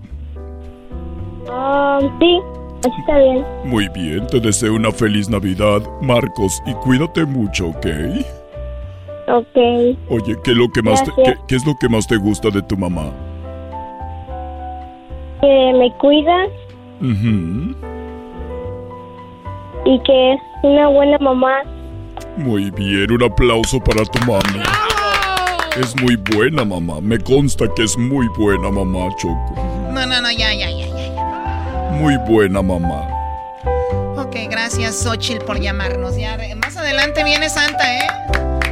Am, 1.49 2.19
sí, 2.19 2.41
está 2.83 3.17
bien. 3.17 3.45
Muy 3.63 3.87
bien. 3.89 4.27
Te 4.27 4.41
deseo 4.41 4.75
una 4.75 4.91
feliz 4.91 5.29
Navidad, 5.29 5.81
Marcos. 6.01 6.61
Y 6.67 6.73
cuídate 6.73 7.25
mucho, 7.25 7.69
¿ok? 7.69 7.87
Ok. 9.29 9.57
Oye, 10.09 10.35
¿qué 10.43 10.51
es 10.51 10.57
lo 10.57 10.69
que 10.69 10.81
más 10.83 11.03
te, 11.03 11.11
qué 11.47 11.55
es 11.55 11.65
lo 11.65 11.73
que 11.79 11.87
más 11.87 12.05
te 12.05 12.17
gusta 12.17 12.49
de 12.49 12.61
tu 12.61 12.75
mamá? 12.75 13.11
Que 15.45 15.73
me 15.77 15.91
cuidas 15.97 16.49
Ujú. 17.01 17.75
y 19.85 19.99
que 20.03 20.33
es 20.33 20.39
una 20.63 20.87
buena 20.87 21.19
mamá. 21.19 21.61
Muy 22.37 22.71
bien, 22.71 23.11
un 23.11 23.21
aplauso 23.21 23.79
para 23.79 24.03
tu 24.05 24.17
mami. 24.25 24.63
Es 25.79 25.95
muy 26.01 26.15
buena 26.15 26.65
mamá, 26.65 26.99
me 26.99 27.19
consta 27.19 27.65
que 27.75 27.83
es 27.83 27.95
muy 27.95 28.27
buena 28.39 28.71
mamá, 28.71 29.07
Choco. 29.17 29.53
No, 29.93 30.07
no, 30.07 30.19
no, 30.19 30.31
ya, 30.31 30.51
ya, 30.51 30.67
ya, 30.71 30.87
ya. 30.87 31.89
Muy 31.91 32.17
buena 32.27 32.63
mamá. 32.63 33.07
Ok, 34.17 34.35
gracias, 34.49 35.03
Xochitl, 35.03 35.45
por 35.45 35.59
llamarnos. 35.59 36.17
Ya, 36.17 36.39
más 36.55 36.75
adelante 36.75 37.23
viene 37.23 37.49
Santa, 37.49 37.97
¿eh? 37.99 38.07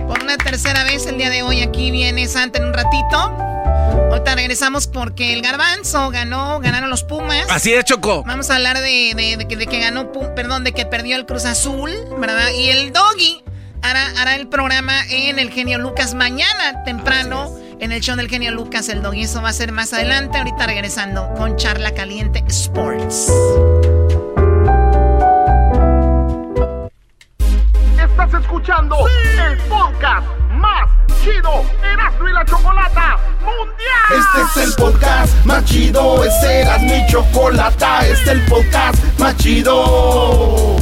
Por 0.07 0.21
una 0.23 0.38
tercera 0.38 0.84
vez 0.84 1.05
el 1.07 1.17
día 1.17 1.30
de 1.30 1.43
hoy 1.43 1.61
aquí 1.61 1.91
viene 1.91 2.27
Santa 2.27 2.59
en 2.59 2.65
un 2.65 2.73
ratito. 2.73 3.17
Ahorita 3.17 4.35
regresamos 4.35 4.88
porque 4.88 5.34
el 5.34 5.41
garbanzo 5.41 6.09
ganó, 6.11 6.59
ganaron 6.59 6.89
los 6.89 7.03
Pumas. 7.03 7.45
Así 7.49 7.73
es, 7.73 7.84
Choco. 7.85 8.23
Vamos 8.23 8.49
a 8.49 8.55
hablar 8.55 8.77
de, 8.80 9.13
de- 9.15 9.38
de 9.38 9.47
que, 9.47 9.55
de 9.55 9.67
que 9.67 9.80
ganó, 9.80 10.11
perdón, 10.35 10.63
de 10.63 10.71
que 10.71 10.85
perdió 10.85 11.15
el 11.15 11.25
Cruz 11.25 11.45
Azul, 11.45 11.91
¿verdad? 12.19 12.49
Y 12.57 12.69
el 12.69 12.93
Doggy 12.93 13.43
hará, 13.81 14.05
hará 14.19 14.35
el 14.35 14.47
programa 14.47 14.93
en 15.09 15.39
el 15.39 15.49
Genio 15.51 15.77
Lucas 15.80 16.13
mañana 16.13 16.84
temprano. 16.84 17.51
En 17.80 17.91
el 17.91 17.99
show 18.01 18.15
del 18.15 18.30
Genio 18.30 18.51
Lucas, 18.51 18.88
el 18.88 19.01
Doggy. 19.01 19.23
Eso 19.23 19.41
va 19.41 19.49
a 19.49 19.53
ser 19.53 19.71
más 19.73 19.91
adelante. 19.93 20.38
Ahorita 20.38 20.67
regresando 20.67 21.34
con 21.35 21.57
Charla 21.57 21.93
Caliente 21.93 22.41
Sports. 22.47 23.30
Estás 28.14 28.41
escuchando 28.41 28.95
el 29.07 29.57
podcast 29.61 30.27
más 30.52 30.88
chido 31.23 31.65
Erasmo 31.84 32.30
y 32.30 32.31
la 32.31 32.45
Chocolata 32.45 33.18
Mundial. 33.41 34.19
Este 34.19 34.61
es 34.61 34.68
el 34.68 34.76
podcast 34.76 35.45
más 35.45 35.65
chido, 35.65 36.23
este 36.23 36.61
era 36.61 36.77
mi 36.77 37.07
chocolata, 37.07 38.06
este 38.06 38.22
es 38.22 38.27
el 38.27 38.45
podcast 38.45 39.03
más 39.18 39.35
chido. 39.38 40.76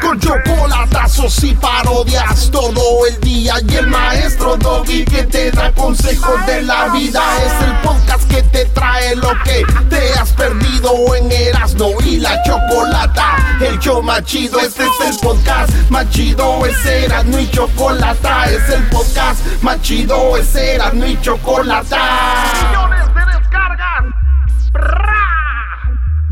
Con 0.00 0.18
chocolatazos 0.18 1.44
y 1.44 1.54
parodias 1.54 2.50
todo 2.50 3.06
el 3.06 3.20
día 3.20 3.54
y 3.68 3.76
el 3.76 3.86
maestro 3.86 4.56
Doggy 4.56 5.04
que 5.04 5.22
te 5.22 5.52
da 5.52 5.70
consejos 5.70 6.44
de 6.46 6.62
la 6.62 6.88
vida. 6.88 7.22
Es 7.46 7.68
el 7.68 7.76
podcast 7.82 8.28
que 8.28 8.42
te 8.42 8.64
trae 8.66 9.14
lo 9.14 9.30
que 9.44 9.64
te 9.88 10.12
has 10.14 10.32
perdido 10.32 11.14
en 11.14 11.30
Erasmo 11.30 11.92
y 12.04 12.18
la 12.18 12.42
Chocolata. 12.42 13.31
El 13.62 13.78
show 13.78 14.02
más 14.02 14.24
chido, 14.24 14.58
este 14.58 14.82
es 14.82 15.00
el 15.08 15.16
podcast 15.20 15.72
más 15.88 16.10
chido, 16.10 16.66
es 16.66 16.84
Erasmo 16.84 17.38
y 17.38 17.48
Chocolata. 17.48 18.46
Es 18.46 18.68
el 18.68 18.82
podcast 18.88 19.40
más 19.62 19.80
chido, 19.82 20.36
es 20.36 20.54
Erasmo 20.56 21.06
y 21.06 21.20
Chocolata. 21.20 22.44
Millones 22.68 23.14
de 23.14 23.38
descargas. 23.38 24.04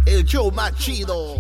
El 0.07 0.25
show 0.25 0.51
más 0.51 0.75
chido. 0.75 1.37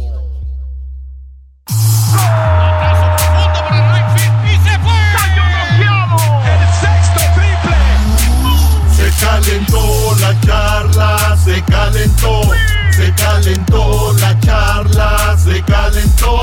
Se 8.94 9.26
calentó 9.26 10.16
la 10.20 10.40
charla, 10.40 11.36
se 11.44 11.62
calentó, 11.62 12.42
se 13.00 13.14
calentó 13.14 14.12
la 14.20 14.38
charla, 14.40 15.36
se 15.42 15.62
calentó. 15.62 16.40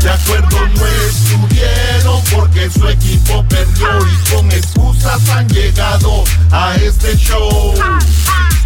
De 0.00 0.10
acuerdo 0.10 0.58
no 0.76 0.86
estuvieron 0.86 2.22
porque 2.34 2.70
su 2.70 2.88
equipo 2.88 3.44
perdió 3.48 3.88
y 4.06 4.30
con 4.30 4.50
excusas 4.50 5.28
han 5.28 5.46
llegado 5.48 6.24
a 6.50 6.74
este 6.76 7.14
show. 7.16 7.74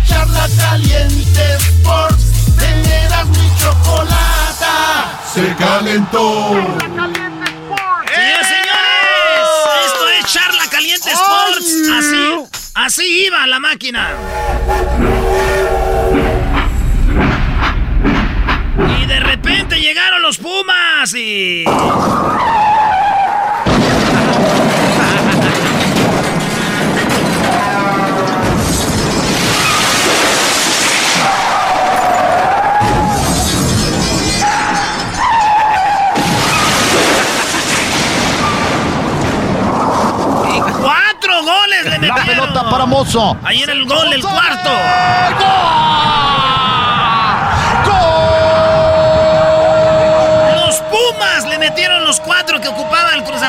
Charla 0.07 0.49
caliente 0.57 1.57
Sports, 1.57 2.55
teneras 2.59 3.27
mi 3.27 3.51
chocolata, 3.59 5.21
se 5.35 5.55
calentó. 5.57 6.51
Señores, 8.15 8.47
señores, 8.47 9.49
esto 9.87 10.09
es 10.09 10.33
Charla 10.33 10.65
Caliente 10.71 11.11
Sports. 11.11 11.73
Así, 11.99 12.61
así 12.75 13.27
iba 13.27 13.47
la 13.49 13.59
máquina. 13.59 14.11
Y 18.79 19.07
de 19.07 19.21
repente 19.21 19.81
llegaron 19.81 20.23
los 20.23 20.39
Pumas 20.39 21.15
y... 21.15 21.65
La 42.03 42.17
pelota 42.27 42.69
para 42.69 42.85
Mozo. 42.85 43.37
Ahí 43.45 43.63
era 43.63 43.73
el 43.73 43.85
gol, 43.85 44.13
el 44.13 44.23
cuarto. 44.23 44.71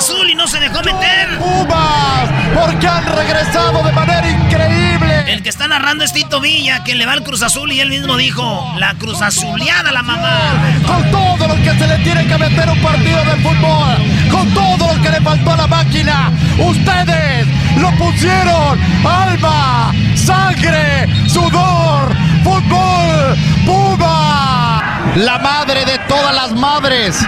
Azul 0.03 0.29
y 0.29 0.35
no 0.35 0.47
se 0.47 0.59
dejó 0.59 0.81
meter. 0.83 1.37
Pumas, 1.39 2.29
porque 2.53 2.85
han 2.85 3.05
regresado 3.05 3.81
de 3.83 3.91
manera 3.93 4.29
increíble. 4.29 5.31
El 5.31 5.41
que 5.41 5.47
está 5.47 5.65
narrando 5.69 6.03
es 6.03 6.11
Tito 6.11 6.41
Villa, 6.41 6.83
que 6.83 6.93
le 6.93 7.05
va 7.05 7.13
al 7.13 7.23
Cruz 7.23 7.41
Azul 7.41 7.71
y 7.71 7.79
él 7.79 7.87
mismo 7.87 8.17
dijo, 8.17 8.69
la 8.77 8.95
Cruz 8.95 9.21
Azuleada 9.21 9.93
la 9.93 10.03
mamá. 10.03 10.55
Con 10.85 11.09
todo 11.09 11.47
lo 11.47 11.55
que 11.55 11.71
se 11.71 11.87
le 11.87 11.97
tiene 11.99 12.27
que 12.27 12.37
meter 12.37 12.69
un 12.69 12.81
partido 12.81 13.23
de 13.23 13.31
fútbol, 13.37 13.95
con 14.29 14.53
todo 14.53 14.93
lo 14.93 15.01
que 15.01 15.09
le 15.09 15.21
faltó 15.21 15.53
a 15.53 15.55
la 15.55 15.67
máquina, 15.67 16.31
ustedes 16.57 17.47
lo 17.77 17.89
pusieron 17.91 18.77
alma, 19.05 19.93
sangre, 20.15 21.07
sudor, 21.29 22.13
fútbol, 22.43 23.37
Puma. 23.65 25.13
La 25.15 25.39
madre 25.39 25.85
de 25.85 25.97
todas 26.09 26.35
las 26.35 26.51
madres, 26.51 27.25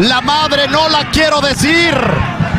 la 0.00 0.20
madre 0.20 0.68
no 0.68 0.88
la 0.88 1.10
quiero 1.10 1.40
decir. 1.40 1.96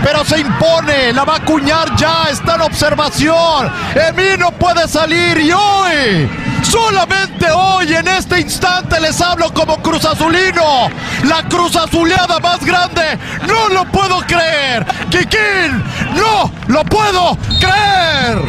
Pero 0.03 0.25
se 0.25 0.39
impone, 0.39 1.13
la 1.13 1.23
va 1.23 1.35
a 1.35 1.37
acuñar 1.37 1.95
ya, 1.95 2.25
está 2.29 2.55
en 2.55 2.61
observación. 2.61 3.71
Emi 3.95 4.37
no 4.37 4.51
puede 4.51 4.85
salir 4.85 5.37
y 5.37 5.49
hoy, 5.53 6.29
solamente 6.61 7.49
hoy, 7.49 7.95
en 7.95 8.09
este 8.09 8.41
instante, 8.41 8.99
les 8.99 9.21
hablo 9.21 9.53
como 9.53 9.81
Cruz 9.81 10.03
Azulino. 10.03 10.89
La 11.23 11.43
Cruz 11.47 11.77
Azuleada 11.77 12.37
más 12.39 12.59
grande, 12.65 13.17
no 13.47 13.69
lo 13.69 13.85
puedo 13.85 14.19
creer. 14.27 14.85
Kikín, 15.09 15.81
no 16.15 16.51
lo 16.67 16.83
puedo 16.83 17.37
creer. 17.61 18.41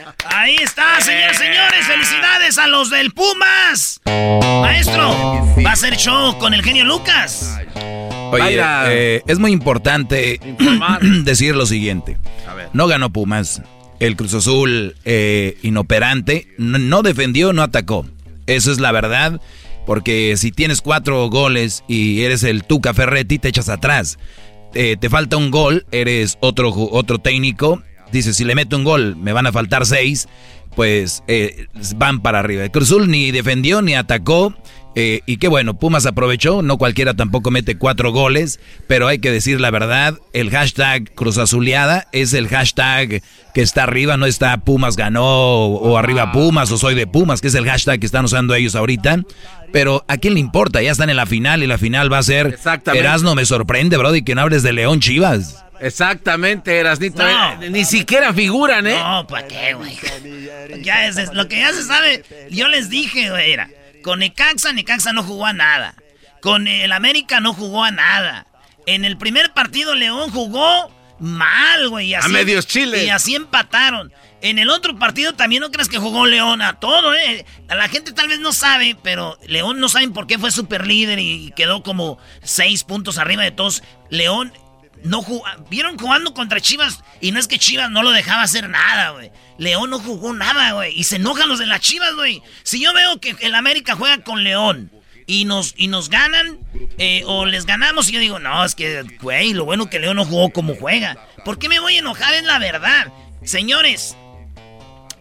Ahí 0.30 0.56
está, 0.62 1.00
señores, 1.00 1.36
señores. 1.36 1.86
Felicidades 1.86 2.58
a 2.58 2.66
los 2.66 2.90
del 2.90 3.12
Pumas. 3.12 4.00
Maestro, 4.04 5.10
va 5.64 5.72
a 5.72 5.76
ser 5.76 5.96
show 5.96 6.38
con 6.38 6.54
el 6.54 6.62
genio 6.62 6.84
Lucas. 6.84 7.58
Oye, 8.30 8.60
eh, 8.88 9.22
es 9.26 9.38
muy 9.38 9.52
importante 9.52 10.40
decir 11.24 11.54
lo 11.54 11.66
siguiente. 11.66 12.16
No 12.72 12.86
ganó 12.86 13.10
Pumas. 13.10 13.62
El 14.00 14.16
Cruz 14.16 14.34
Azul 14.34 14.96
eh, 15.04 15.56
inoperante 15.62 16.48
no, 16.58 17.02
defendió, 17.02 17.52
no 17.52 17.62
atacó. 17.62 18.06
Eso 18.46 18.72
es 18.72 18.80
la 18.80 18.92
verdad. 18.92 19.40
Porque 19.86 20.34
si 20.38 20.50
tienes 20.50 20.80
cuatro 20.80 21.28
goles 21.28 21.84
y 21.86 22.22
eres 22.22 22.42
el 22.42 22.64
Tuca 22.64 22.94
Ferretti, 22.94 23.38
te 23.38 23.48
echas 23.48 23.68
atrás. 23.68 24.18
Eh, 24.74 24.96
te 24.98 25.08
falta 25.08 25.36
un 25.36 25.50
gol, 25.50 25.86
eres 25.92 26.38
otro, 26.40 26.72
otro 26.74 27.18
técnico. 27.18 27.82
Dices, 28.12 28.36
si 28.36 28.44
le 28.44 28.54
meto 28.54 28.76
un 28.76 28.84
gol, 28.84 29.16
me 29.16 29.32
van 29.32 29.46
a 29.46 29.52
faltar 29.52 29.86
seis. 29.86 30.28
Pues 30.76 31.22
eh, 31.28 31.66
van 31.96 32.20
para 32.20 32.40
arriba. 32.40 32.64
El 32.64 32.70
Cruz 32.70 32.90
Azul 32.90 33.08
ni 33.08 33.30
defendió 33.30 33.82
ni 33.82 33.94
atacó. 33.94 34.54
Eh, 34.96 35.20
y 35.26 35.38
qué 35.38 35.48
bueno, 35.48 35.74
Pumas 35.78 36.06
aprovechó. 36.06 36.62
No 36.62 36.78
cualquiera 36.78 37.14
tampoco 37.14 37.50
mete 37.50 37.76
cuatro 37.76 38.12
goles. 38.12 38.60
Pero 38.86 39.08
hay 39.08 39.18
que 39.18 39.30
decir 39.30 39.60
la 39.60 39.70
verdad. 39.70 40.18
El 40.32 40.50
hashtag 40.50 41.12
Cruz 41.14 41.38
Azuleada 41.38 42.06
es 42.12 42.32
el 42.32 42.48
hashtag 42.48 43.22
que 43.54 43.60
está 43.62 43.82
arriba. 43.84 44.16
No 44.16 44.26
está 44.26 44.56
Pumas 44.58 44.96
ganó 44.96 45.24
o, 45.24 45.76
o 45.92 45.98
arriba 45.98 46.32
Pumas 46.32 46.70
o 46.70 46.78
soy 46.78 46.94
de 46.94 47.06
Pumas, 47.06 47.40
que 47.40 47.48
es 47.48 47.54
el 47.54 47.64
hashtag 47.66 48.00
que 48.00 48.06
están 48.06 48.24
usando 48.24 48.54
ellos 48.54 48.74
ahorita. 48.74 49.20
Pero 49.72 50.04
¿a 50.06 50.16
quién 50.18 50.34
le 50.34 50.40
importa? 50.40 50.80
Ya 50.82 50.92
están 50.92 51.10
en 51.10 51.16
la 51.16 51.26
final 51.26 51.62
y 51.62 51.66
la 51.66 51.78
final 51.78 52.12
va 52.12 52.18
a 52.18 52.22
ser 52.22 52.46
Exactamente. 52.46 53.04
Erasno. 53.06 53.34
Me 53.34 53.44
sorprende, 53.44 53.96
Brody, 53.96 54.22
que 54.22 54.34
no 54.36 54.42
hables 54.42 54.62
de 54.62 54.72
León 54.72 55.00
Chivas. 55.00 55.60
Exactamente, 55.80 56.78
Erasnito. 56.78 57.22
No. 57.22 57.62
Eh, 57.62 57.70
Ni 57.70 57.84
siquiera 57.84 58.32
figuran, 58.32 58.86
¿eh? 58.86 58.96
No, 58.96 59.26
¿para 59.26 59.46
qué, 59.48 59.74
güey? 59.74 59.98
Ya 60.82 61.06
es, 61.08 61.16
es- 61.18 61.34
lo 61.34 61.48
que 61.48 61.58
ya 61.58 61.72
se 61.72 61.82
sabe, 61.82 62.22
yo 62.50 62.68
les 62.68 62.88
dije, 62.90 63.30
güey, 63.30 63.52
era, 63.52 63.68
con 64.04 64.20
Necaxa, 64.20 64.72
Necaxa 64.72 65.12
no 65.12 65.24
jugó 65.24 65.46
a 65.46 65.52
nada. 65.52 65.94
Con 66.40 66.68
el 66.68 66.92
América 66.92 67.40
no 67.40 67.52
jugó 67.54 67.82
a 67.82 67.90
nada. 67.90 68.46
En 68.86 69.04
el 69.04 69.16
primer 69.16 69.52
partido 69.52 69.94
León 69.96 70.30
jugó 70.30 70.92
mal, 71.18 71.88
güey. 71.88 72.08
y 72.10 72.14
A 72.14 72.18
así- 72.20 72.28
medios 72.30 72.66
chiles. 72.66 73.02
Y 73.02 73.08
así 73.08 73.34
empataron. 73.34 74.12
En 74.42 74.58
el 74.58 74.68
otro 74.68 74.98
partido 74.98 75.32
también 75.32 75.62
no 75.62 75.70
crees 75.70 75.88
que 75.88 75.96
jugó 75.96 76.26
León 76.26 76.60
a 76.60 76.74
todo, 76.74 77.14
¿eh? 77.14 77.46
La 77.66 77.88
gente 77.88 78.12
tal 78.12 78.28
vez 78.28 78.40
no 78.40 78.52
sabe, 78.52 78.94
pero 79.02 79.38
León 79.46 79.80
no 79.80 79.88
saben 79.88 80.12
por 80.12 80.26
qué 80.26 80.38
fue 80.38 80.50
super 80.52 80.86
líder 80.86 81.18
y 81.18 81.50
quedó 81.56 81.82
como 81.82 82.18
seis 82.42 82.84
puntos 82.84 83.16
arriba 83.16 83.42
de 83.42 83.52
todos. 83.52 83.82
León 84.10 84.52
no 85.02 85.22
jugó. 85.22 85.44
Vieron 85.70 85.98
jugando 85.98 86.34
contra 86.34 86.60
Chivas 86.60 87.02
y 87.20 87.32
no 87.32 87.38
es 87.38 87.48
que 87.48 87.58
Chivas 87.58 87.90
no 87.90 88.02
lo 88.02 88.10
dejaba 88.10 88.42
hacer 88.42 88.68
nada, 88.68 89.10
güey. 89.10 89.30
León 89.58 89.90
no 89.90 89.98
jugó 89.98 90.32
nada, 90.32 90.72
güey. 90.72 90.98
Y 90.98 91.04
se 91.04 91.16
enojan 91.16 91.48
los 91.48 91.58
de 91.58 91.66
las 91.66 91.80
Chivas, 91.80 92.14
güey. 92.14 92.42
Si 92.62 92.82
yo 92.82 92.92
veo 92.92 93.20
que 93.20 93.36
el 93.40 93.54
América 93.54 93.94
juega 93.96 94.22
con 94.22 94.44
León 94.44 94.90
y 95.26 95.44
nos, 95.44 95.74
y 95.76 95.88
nos 95.88 96.10
ganan 96.10 96.58
eh, 96.98 97.22
o 97.26 97.46
les 97.46 97.66
ganamos 97.66 98.08
y 98.08 98.12
yo 98.12 98.20
digo, 98.20 98.38
no, 98.38 98.64
es 98.64 98.74
que, 98.74 99.02
güey, 99.20 99.52
lo 99.52 99.64
bueno 99.64 99.88
que 99.88 99.98
León 99.98 100.16
no 100.16 100.24
jugó 100.24 100.50
como 100.50 100.74
juega. 100.74 101.16
¿Por 101.44 101.58
qué 101.58 101.68
me 101.68 101.80
voy 101.80 101.96
a 101.96 102.00
enojar? 102.00 102.34
Es 102.34 102.44
la 102.44 102.58
verdad. 102.58 103.12
Señores, 103.42 104.16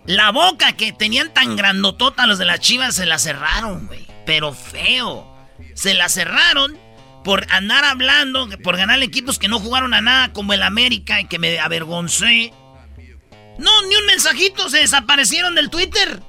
la 0.05 0.31
boca 0.31 0.73
que 0.73 0.91
tenían 0.91 1.33
tan 1.33 1.55
grandotota 1.55 2.27
los 2.27 2.37
de 2.37 2.45
las 2.45 2.59
chivas 2.59 2.95
se 2.95 3.05
la 3.05 3.19
cerraron, 3.19 3.87
güey. 3.87 4.07
Pero 4.25 4.53
feo. 4.53 5.29
Se 5.75 5.93
la 5.93 6.09
cerraron 6.09 6.77
por 7.23 7.45
andar 7.49 7.85
hablando, 7.85 8.49
por 8.63 8.77
ganar 8.77 9.01
equipos 9.01 9.39
que 9.39 9.47
no 9.47 9.59
jugaron 9.59 9.93
a 9.93 10.01
nada 10.01 10.33
como 10.33 10.53
el 10.53 10.63
América 10.63 11.21
y 11.21 11.25
que 11.25 11.39
me 11.39 11.59
avergoncé. 11.59 12.53
No, 13.57 13.81
ni 13.87 13.95
un 13.95 14.05
mensajito, 14.05 14.69
se 14.69 14.79
desaparecieron 14.79 15.55
del 15.55 15.69
Twitter. 15.69 16.21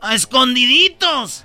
A 0.00 0.14
escondiditos. 0.14 1.44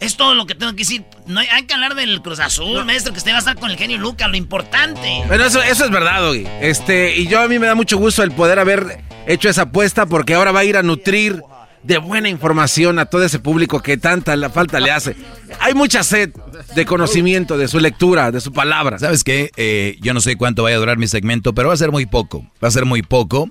Es 0.00 0.16
todo 0.16 0.34
lo 0.34 0.46
que 0.46 0.54
tengo 0.54 0.72
que 0.72 0.78
decir. 0.78 1.04
No 1.26 1.40
hay, 1.40 1.46
hay 1.48 1.64
que 1.64 1.74
hablar 1.74 1.94
del 1.94 2.20
Cruz 2.22 2.40
Azul, 2.40 2.84
maestro, 2.84 3.12
que 3.12 3.18
usted 3.18 3.30
va 3.30 3.36
a 3.36 3.38
estar 3.38 3.56
con 3.56 3.70
el 3.70 3.76
genio 3.76 3.98
Lucas, 3.98 4.28
lo 4.28 4.36
importante. 4.36 5.22
Bueno, 5.26 5.44
eso, 5.44 5.62
eso 5.62 5.84
es 5.84 5.90
verdad, 5.90 6.20
Doggy. 6.20 6.46
Este, 6.60 7.16
y 7.16 7.26
yo 7.28 7.40
a 7.40 7.48
mí 7.48 7.58
me 7.58 7.66
da 7.66 7.74
mucho 7.74 7.96
gusto 7.96 8.22
el 8.22 8.32
poder 8.32 8.58
haber 8.58 9.02
hecho 9.26 9.48
esa 9.48 9.62
apuesta 9.62 10.06
porque 10.06 10.34
ahora 10.34 10.52
va 10.52 10.60
a 10.60 10.64
ir 10.64 10.76
a 10.76 10.82
nutrir 10.82 11.42
de 11.84 11.98
buena 11.98 12.28
información 12.28 12.98
a 12.98 13.04
todo 13.06 13.22
ese 13.24 13.38
público 13.38 13.80
que 13.80 13.96
tanta 13.96 14.34
la 14.36 14.50
falta 14.50 14.80
le 14.80 14.90
hace. 14.90 15.14
Hay 15.60 15.74
mucha 15.74 16.02
sed 16.02 16.30
de 16.74 16.84
conocimiento, 16.86 17.56
de 17.58 17.68
su 17.68 17.78
lectura, 17.78 18.32
de 18.32 18.40
su 18.40 18.52
palabra. 18.52 18.98
¿Sabes 18.98 19.22
qué? 19.22 19.50
Eh, 19.56 19.98
yo 20.00 20.14
no 20.14 20.20
sé 20.20 20.36
cuánto 20.36 20.62
vaya 20.62 20.76
a 20.76 20.80
durar 20.80 20.96
mi 20.98 21.06
segmento, 21.06 21.54
pero 21.54 21.68
va 21.68 21.74
a 21.74 21.76
ser 21.78 21.92
muy 21.92 22.06
poco. 22.06 22.44
Va 22.62 22.68
a 22.68 22.70
ser 22.70 22.86
muy 22.86 23.02
poco. 23.02 23.50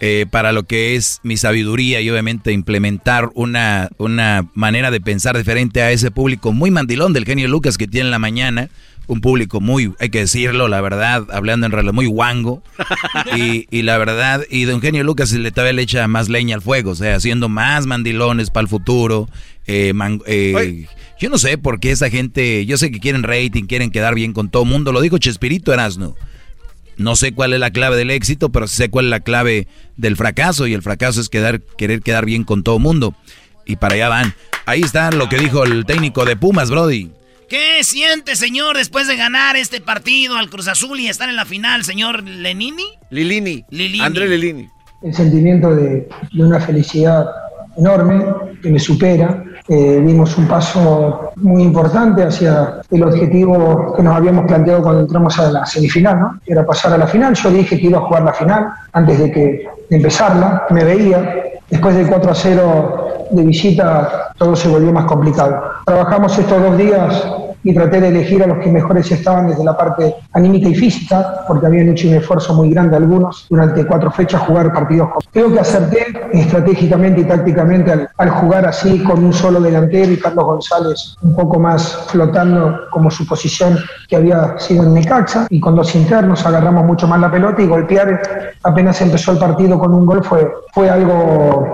eh, 0.00 0.26
para 0.30 0.52
lo 0.52 0.64
que 0.64 0.96
es 0.96 1.20
mi 1.22 1.36
sabiduría 1.36 2.00
y 2.00 2.10
obviamente 2.10 2.52
implementar 2.52 3.30
una, 3.34 3.90
una 3.96 4.46
manera 4.54 4.90
de 4.90 5.00
pensar 5.00 5.36
diferente 5.36 5.82
a 5.82 5.92
ese 5.92 6.10
público 6.10 6.52
muy 6.52 6.70
mandilón 6.70 7.12
del 7.12 7.24
genio 7.24 7.48
Lucas 7.48 7.78
que 7.78 7.86
tiene 7.86 8.08
en 8.08 8.10
la 8.10 8.18
mañana. 8.18 8.68
Un 9.06 9.20
público 9.20 9.60
muy, 9.60 9.92
hay 10.00 10.08
que 10.08 10.20
decirlo, 10.20 10.66
la 10.68 10.80
verdad, 10.80 11.26
hablando 11.32 11.66
en 11.66 11.72
realidad, 11.72 11.92
muy 11.92 12.06
guango. 12.06 12.62
Y, 13.36 13.66
y 13.70 13.82
la 13.82 13.98
verdad, 13.98 14.42
y 14.50 14.64
don 14.64 14.80
Genio 14.80 15.02
Lucas 15.04 15.32
le, 15.32 15.50
todavía 15.50 15.72
le 15.74 15.82
echa 15.82 16.06
más 16.08 16.28
leña 16.28 16.54
al 16.54 16.62
fuego, 16.62 16.92
o 16.92 16.94
sea, 16.94 17.16
haciendo 17.16 17.48
más 17.48 17.86
mandilones 17.86 18.50
para 18.50 18.62
el 18.62 18.68
futuro. 18.68 19.28
Eh, 19.66 19.92
man- 19.94 20.20
eh, 20.26 20.86
yo 21.20 21.30
no 21.30 21.38
sé 21.38 21.58
por 21.58 21.80
qué 21.80 21.90
esa 21.90 22.10
gente, 22.10 22.64
yo 22.66 22.76
sé 22.78 22.90
que 22.90 23.00
quieren 23.00 23.22
rating, 23.22 23.64
quieren 23.64 23.90
quedar 23.90 24.14
bien 24.14 24.32
con 24.32 24.50
todo 24.50 24.62
el 24.64 24.68
mundo. 24.68 24.92
Lo 24.92 25.00
dijo 25.00 25.18
Chespirito 25.18 25.72
Erasno. 25.72 26.16
No 26.96 27.16
sé 27.16 27.32
cuál 27.32 27.52
es 27.54 27.60
la 27.60 27.70
clave 27.72 27.96
del 27.96 28.10
éxito, 28.10 28.50
pero 28.50 28.68
sé 28.68 28.88
cuál 28.88 29.06
es 29.06 29.10
la 29.10 29.20
clave 29.20 29.66
del 29.96 30.16
fracaso. 30.16 30.66
Y 30.66 30.74
el 30.74 30.82
fracaso 30.82 31.20
es 31.20 31.28
quedar, 31.28 31.60
querer 31.60 32.02
quedar 32.02 32.24
bien 32.24 32.44
con 32.44 32.62
todo 32.62 32.76
el 32.76 32.82
mundo. 32.82 33.14
Y 33.66 33.76
para 33.76 33.94
allá 33.94 34.08
van. 34.08 34.34
Ahí 34.66 34.80
está 34.82 35.10
lo 35.10 35.28
que 35.28 35.38
dijo 35.38 35.64
el 35.64 35.86
técnico 35.86 36.24
de 36.24 36.36
Pumas, 36.36 36.70
Brody. 36.70 37.10
¿Qué 37.54 37.84
siente, 37.84 38.34
señor, 38.34 38.76
después 38.76 39.06
de 39.06 39.14
ganar 39.14 39.54
este 39.54 39.80
partido 39.80 40.36
al 40.36 40.50
Cruz 40.50 40.66
Azul 40.66 40.98
y 40.98 41.06
estar 41.06 41.28
en 41.28 41.36
la 41.36 41.44
final, 41.44 41.84
señor 41.84 42.24
Lenini? 42.24 42.82
Lilini. 43.10 43.64
Lilini. 43.70 44.04
André 44.04 44.26
Lilini. 44.26 44.68
el 45.02 45.14
sentimiento 45.14 45.72
de, 45.72 46.08
de 46.32 46.42
una 46.42 46.58
felicidad 46.58 47.24
enorme 47.76 48.24
que 48.60 48.70
me 48.70 48.80
supera. 48.80 49.44
Eh, 49.68 50.02
dimos 50.04 50.36
un 50.36 50.48
paso 50.48 51.30
muy 51.36 51.62
importante 51.62 52.24
hacia 52.24 52.80
el 52.90 53.04
objetivo 53.04 53.94
que 53.94 54.02
nos 54.02 54.16
habíamos 54.16 54.46
planteado 54.46 54.82
cuando 54.82 55.02
entramos 55.02 55.38
a 55.38 55.52
la 55.52 55.64
semifinal, 55.64 56.18
¿no? 56.18 56.40
Era 56.44 56.66
pasar 56.66 56.94
a 56.94 56.98
la 56.98 57.06
final. 57.06 57.34
Yo 57.34 57.52
dije 57.52 57.78
que 57.78 57.86
iba 57.86 57.98
a 57.98 58.02
jugar 58.02 58.24
la 58.24 58.32
final 58.32 58.66
antes 58.92 59.16
de 59.16 59.30
que 59.30 59.68
de 59.90 59.96
empezarla. 59.96 60.66
Me 60.70 60.82
veía. 60.82 61.52
Después 61.70 61.94
del 61.94 62.08
4 62.08 62.30
a 62.32 62.34
0 62.34 63.08
de 63.30 63.44
visita, 63.44 64.32
todo 64.38 64.56
se 64.56 64.66
volvió 64.66 64.92
más 64.92 65.04
complicado. 65.04 65.62
Trabajamos 65.86 66.36
estos 66.36 66.60
dos 66.60 66.76
días 66.76 67.24
y 67.64 67.74
traté 67.74 68.00
de 68.00 68.08
elegir 68.08 68.42
a 68.42 68.46
los 68.46 68.58
que 68.58 68.70
mejores 68.70 69.10
estaban 69.10 69.48
desde 69.48 69.64
la 69.64 69.76
parte 69.76 70.14
anímica 70.32 70.68
y 70.68 70.74
física, 70.74 71.44
porque 71.48 71.66
habían 71.66 71.88
hecho 71.88 72.08
un 72.08 72.14
esfuerzo 72.14 72.54
muy 72.54 72.70
grande 72.70 72.96
algunos 72.96 73.46
durante 73.50 73.84
cuatro 73.86 74.10
fechas 74.10 74.42
jugar 74.42 74.72
partidos. 74.72 75.08
Creo 75.32 75.52
que 75.52 75.60
acerté 75.60 76.06
estratégicamente 76.32 77.22
y 77.22 77.24
tácticamente 77.24 77.90
al, 77.90 78.08
al 78.18 78.30
jugar 78.30 78.66
así 78.66 79.02
con 79.02 79.24
un 79.24 79.32
solo 79.32 79.60
delantero 79.60 80.12
y 80.12 80.18
Carlos 80.18 80.44
González 80.44 81.16
un 81.22 81.34
poco 81.34 81.58
más 81.58 82.06
flotando 82.08 82.80
como 82.90 83.10
su 83.10 83.26
posición 83.26 83.78
que 84.08 84.16
había 84.16 84.58
sido 84.58 84.84
en 84.84 84.94
Necaxa 84.94 85.46
y 85.50 85.60
con 85.60 85.74
dos 85.74 85.94
internos 85.94 86.44
agarramos 86.46 86.84
mucho 86.84 87.08
más 87.08 87.20
la 87.20 87.30
pelota 87.30 87.62
y 87.62 87.66
golpear 87.66 88.54
apenas 88.62 89.00
empezó 89.00 89.32
el 89.32 89.38
partido 89.38 89.78
con 89.78 89.92
un 89.94 90.06
gol 90.06 90.22
fue, 90.22 90.52
fue 90.72 90.90
algo 90.90 91.72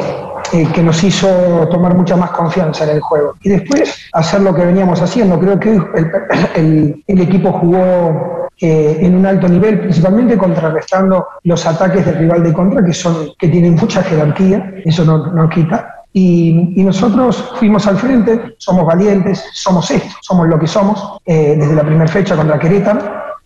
eh, 0.53 0.67
que 0.73 0.83
nos 0.83 1.03
hizo 1.05 1.29
tomar 1.71 1.95
mucha 1.95 2.17
más 2.17 2.31
confianza 2.31 2.85
en 2.85 2.91
el 2.91 3.01
juego. 3.01 3.35
Y 3.43 3.51
después 3.51 4.09
hacer 4.12 4.41
lo 4.41 4.55
que 4.55 4.65
veníamos 4.65 5.01
haciendo. 5.03 5.39
Creo 5.39 5.59
que 5.59 5.71
el, 5.75 5.83
el- 6.57 7.05
el 7.07 7.21
equipo 7.21 7.53
jugó 7.53 8.49
eh, 8.61 8.99
en 9.01 9.17
un 9.17 9.25
alto 9.27 9.49
nivel, 9.49 9.81
principalmente 9.81 10.37
contrarrestando 10.37 11.27
los 11.45 11.65
ataques 11.67 12.05
del 12.05 12.17
rival 12.19 12.43
de 12.43 12.53
contra, 12.53 12.85
que, 12.85 12.93
son, 12.93 13.31
que 13.39 13.49
tienen 13.49 13.75
mucha 13.77 14.03
jerarquía, 14.03 14.75
eso 14.85 15.05
no, 15.05 15.27
no 15.29 15.49
quita. 15.49 15.95
Y, 16.12 16.75
y 16.77 16.85
nosotros 16.85 17.53
fuimos 17.57 17.87
al 17.87 17.97
frente, 17.97 18.55
somos 18.59 18.85
valientes, 18.85 19.45
somos 19.55 19.91
esto, 19.91 20.15
somos 20.21 20.49
lo 20.49 20.59
que 20.59 20.67
somos, 20.67 21.19
eh, 21.25 21.55
desde 21.57 21.75
la 21.75 21.85
primera 21.85 22.09
fecha 22.09 22.35
contra 22.37 22.59
Querétaro. 22.59 23.01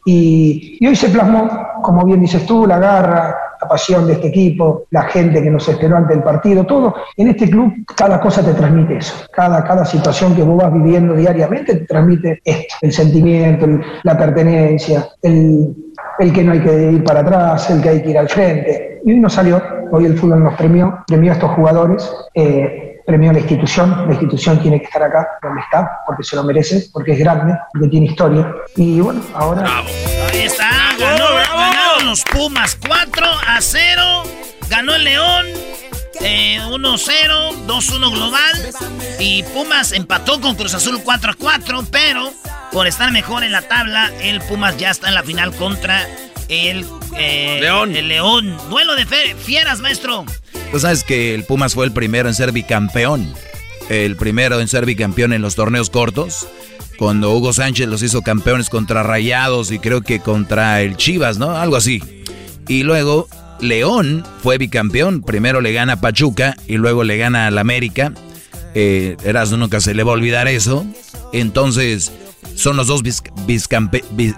Y, 0.07 0.79
y 0.81 0.87
hoy 0.87 0.97
se 0.97 1.09
plasmó, 1.11 1.49
como 1.83 2.05
bien 2.05 2.21
dices 2.21 2.45
tú, 2.47 2.67
la 2.67 2.79
garra, 2.79 3.37
la 3.65 3.69
pasión 3.69 4.07
de 4.07 4.13
este 4.15 4.29
equipo, 4.29 4.85
la 4.91 5.05
gente 5.05 5.43
que 5.43 5.51
nos 5.51 5.67
esperó 5.69 5.97
ante 5.97 6.15
el 6.15 6.23
partido, 6.23 6.65
todo. 6.65 6.95
En 7.17 7.29
este 7.29 7.49
club 7.49 7.73
cada 7.97 8.21
cosa 8.21 8.45
te 8.45 8.53
transmite 8.53 8.99
eso. 8.99 9.27
Cada, 9.33 9.65
cada 9.65 9.85
situación 9.85 10.35
que 10.35 10.43
vos 10.43 10.63
vas 10.63 10.73
viviendo 10.73 11.15
diariamente 11.15 11.75
te 11.75 11.87
transmite 11.87 12.41
esto. 12.45 12.75
El 12.83 12.93
sentimiento, 12.93 13.67
la 14.03 14.19
pertenencia, 14.19 15.09
el, 15.23 15.75
el 16.19 16.33
que 16.33 16.45
no 16.45 16.53
hay 16.53 16.61
que 16.61 16.93
ir 16.93 17.05
para 17.05 17.21
atrás, 17.21 17.71
el 17.71 17.81
que 17.81 17.89
hay 17.89 18.03
que 18.03 18.11
ir 18.11 18.19
al 18.19 18.29
frente. 18.29 19.01
Y 19.05 19.13
hoy 19.13 19.21
nos 19.21 19.33
salió, 19.33 19.63
hoy 19.91 20.05
el 20.05 20.19
fútbol 20.19 20.45
nos 20.45 20.55
premió, 20.55 21.03
premió 21.07 21.33
a 21.33 21.35
estos 21.35 21.51
jugadores. 21.53 22.13
eh, 22.35 22.91
premió 23.07 23.31
a 23.31 23.33
la 23.35 23.41
institución, 23.41 24.07
la 24.07 24.13
institución 24.13 24.59
tiene 24.61 24.79
que 24.79 24.87
estar 24.87 25.03
acá 25.03 25.29
donde 25.43 25.61
está, 25.61 26.01
porque 26.07 26.23
se 26.23 26.37
lo 26.37 26.43
merece, 26.43 26.87
porque 26.93 27.13
es 27.13 27.19
grande, 27.19 27.55
porque 27.73 27.89
tiene 27.89 28.07
historia. 28.07 28.51
Y 28.77 29.01
bueno, 29.01 29.21
ahora... 29.35 29.65
Ganó, 30.99 31.24
ganaron 31.95 32.07
los 32.11 32.23
Pumas 32.25 32.77
4 32.87 33.27
a 33.47 33.61
0. 33.61 34.23
Ganó 34.69 34.95
el 34.95 35.05
León 35.05 35.47
eh, 36.21 36.59
1-0, 36.63 37.67
2-1 37.67 38.11
global. 38.11 38.71
Y 39.19 39.43
Pumas 39.45 39.93
empató 39.93 40.41
con 40.41 40.55
Cruz 40.55 40.75
Azul 40.75 41.01
4 41.03 41.33
a 41.33 41.35
4. 41.35 41.85
Pero 41.91 42.33
por 42.73 42.87
estar 42.87 43.11
mejor 43.13 43.45
en 43.45 43.53
la 43.53 43.63
tabla, 43.63 44.11
el 44.21 44.41
Pumas 44.43 44.77
ya 44.77 44.91
está 44.91 45.09
en 45.09 45.15
la 45.15 45.23
final 45.23 45.55
contra 45.55 46.07
el 46.49 46.87
eh, 47.17 47.59
León. 47.61 47.95
El 47.95 48.09
León. 48.09 48.57
Duelo 48.71 48.95
de 48.97 49.07
fe- 49.07 49.35
fieras, 49.37 49.81
maestro. 49.81 50.25
Tú 50.73 50.81
sabes 50.81 51.05
que 51.05 51.35
el 51.35 51.45
Pumas 51.45 51.75
fue 51.75 51.87
el 51.87 51.93
primero 51.93 52.29
en 52.29 52.35
ser 52.35 52.53
bicampeón. 52.53 53.33
El 53.89 54.17
primero 54.17 54.61
en 54.61 54.69
ser 54.69 54.87
bicampeón 54.87 55.33
en 55.33 55.43
los 55.43 55.55
torneos 55.57 55.91
cortos. 55.91 56.47
Cuando 56.99 57.35
Hugo 57.35 57.53
Sánchez 57.53 57.89
los 57.89 58.03
hizo 58.03 58.23
campeones 58.23 58.71
contra 58.71 59.03
Rayados 59.03 59.73
y 59.73 59.79
creo 59.79 60.03
que 60.03 60.21
contra 60.21 60.83
el 60.83 60.97
Chivas, 60.97 61.39
¿no? 61.39 61.51
Algo 61.57 61.77
así. 61.77 62.03
Y 62.69 62.83
luego 62.83 63.29
León 63.61 64.25
fue 64.43 64.59
bicampeón. 64.59 65.23
Primero 65.23 65.61
le 65.61 65.73
gana 65.73 65.95
a 65.95 66.01
Pachuca 66.01 66.57
y 66.67 66.77
luego 66.77 67.05
le 67.05 67.17
gana 67.17 67.47
al 67.47 67.59
América. 67.59 68.13
Eh, 68.75 69.17
Erasmo 69.25 69.57
nunca 69.57 69.81
se 69.81 69.95
le 69.95 70.03
va 70.03 70.13
a 70.13 70.15
olvidar 70.15 70.49
eso. 70.49 70.87
Entonces, 71.33 72.13
son 72.57 72.77
los 72.77 72.87
dos 72.87 73.03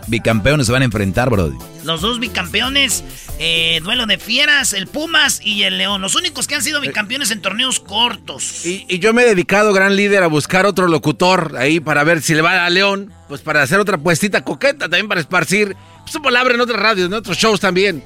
bicampeones 0.09 0.67
se 0.67 0.73
van 0.73 0.83
a 0.83 0.85
enfrentar, 0.85 1.31
Brody. 1.31 1.57
Los 1.85 2.01
dos 2.01 2.19
bicampeones, 2.19 3.05
eh, 3.39 3.81
duelo 3.83 4.07
de 4.07 4.19
fieras, 4.19 4.73
el 4.73 4.87
Pumas 4.87 5.41
y 5.43 5.63
el 5.63 5.79
León. 5.79 6.01
Los 6.01 6.15
únicos 6.15 6.47
que 6.47 6.55
han 6.55 6.63
sido 6.63 6.81
bicampeones 6.81 7.31
en 7.31 7.41
torneos 7.41 7.81
cortos. 7.81 8.67
Y, 8.67 8.87
y 8.89 8.99
yo 8.99 9.13
me 9.13 9.23
he 9.23 9.27
dedicado, 9.27 9.73
gran 9.73 9.95
líder, 9.97 10.23
a 10.23 10.27
buscar 10.27 10.67
otro 10.67 10.89
locutor 10.89 11.55
ahí 11.59 11.81
para 11.81 12.05
ver 12.05 12.23
si 12.23 12.35
le 12.35 12.43
va 12.43 12.65
a 12.65 12.71
León, 12.71 13.13
pues 13.29 13.41
para 13.41 13.63
hacer 13.63 13.79
otra 13.79 13.99
puestita 13.99 14.43
coqueta 14.43 14.89
también 14.89 15.09
para 15.09 15.21
esparcir 15.21 15.77
su 16.07 16.23
palabra 16.23 16.55
en 16.55 16.61
otras 16.61 16.81
radios, 16.81 17.09
en 17.09 17.15
otros 17.15 17.37
shows 17.37 17.61
también. 17.61 18.03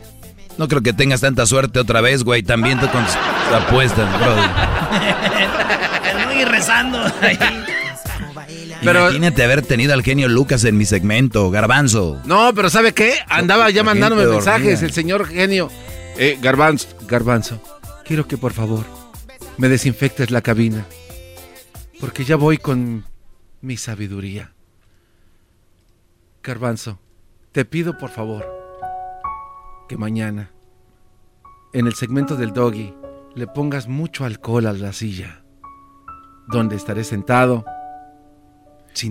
No 0.58 0.68
creo 0.68 0.82
que 0.82 0.92
tengas 0.92 1.22
tanta 1.22 1.46
suerte 1.46 1.78
otra 1.78 2.00
vez, 2.00 2.22
güey. 2.22 2.42
También 2.42 2.78
tú 2.78 2.88
con 2.88 3.04
tus 3.04 3.14
apuestas, 3.54 4.06
Brody. 4.20 4.42
Estoy 6.20 6.44
rezando 6.44 6.98
ahí. 7.22 7.38
Pero- 8.82 9.00
Imagínate 9.00 9.44
haber 9.44 9.62
tenido 9.62 9.92
al 9.92 10.02
genio 10.02 10.28
Lucas 10.28 10.64
en 10.64 10.76
mi 10.76 10.84
segmento, 10.86 11.50
Garbanzo. 11.50 12.20
No, 12.24 12.52
pero 12.54 12.70
¿sabe 12.70 12.92
qué? 12.94 13.14
Andaba 13.28 13.68
ya 13.70 13.82
mandándome 13.84 14.26
mensajes 14.26 14.82
el 14.82 14.92
señor 14.92 15.26
genio. 15.26 15.70
Eh, 16.16 16.38
Garbanzo, 16.40 16.88
Garbanzo, 17.06 17.62
quiero 18.04 18.26
que 18.26 18.36
por 18.38 18.52
favor 18.52 18.84
me 19.58 19.68
desinfectes 19.68 20.30
la 20.30 20.40
cabina. 20.40 20.86
Porque 22.00 22.24
ya 22.24 22.36
voy 22.36 22.56
con 22.56 23.04
mi 23.60 23.76
sabiduría. 23.76 24.52
Garbanzo, 26.42 26.98
te 27.52 27.64
pido 27.66 27.98
por 27.98 28.10
favor 28.10 28.46
que 29.88 29.96
mañana, 29.98 30.50
en 31.74 31.86
el 31.86 31.94
segmento 31.94 32.36
del 32.36 32.52
doggy, 32.52 32.94
le 33.34 33.46
pongas 33.46 33.86
mucho 33.88 34.24
alcohol 34.24 34.66
a 34.66 34.72
la 34.72 34.92
silla. 34.94 35.42
Donde 36.48 36.76
estaré 36.76 37.04
sentado. 37.04 37.64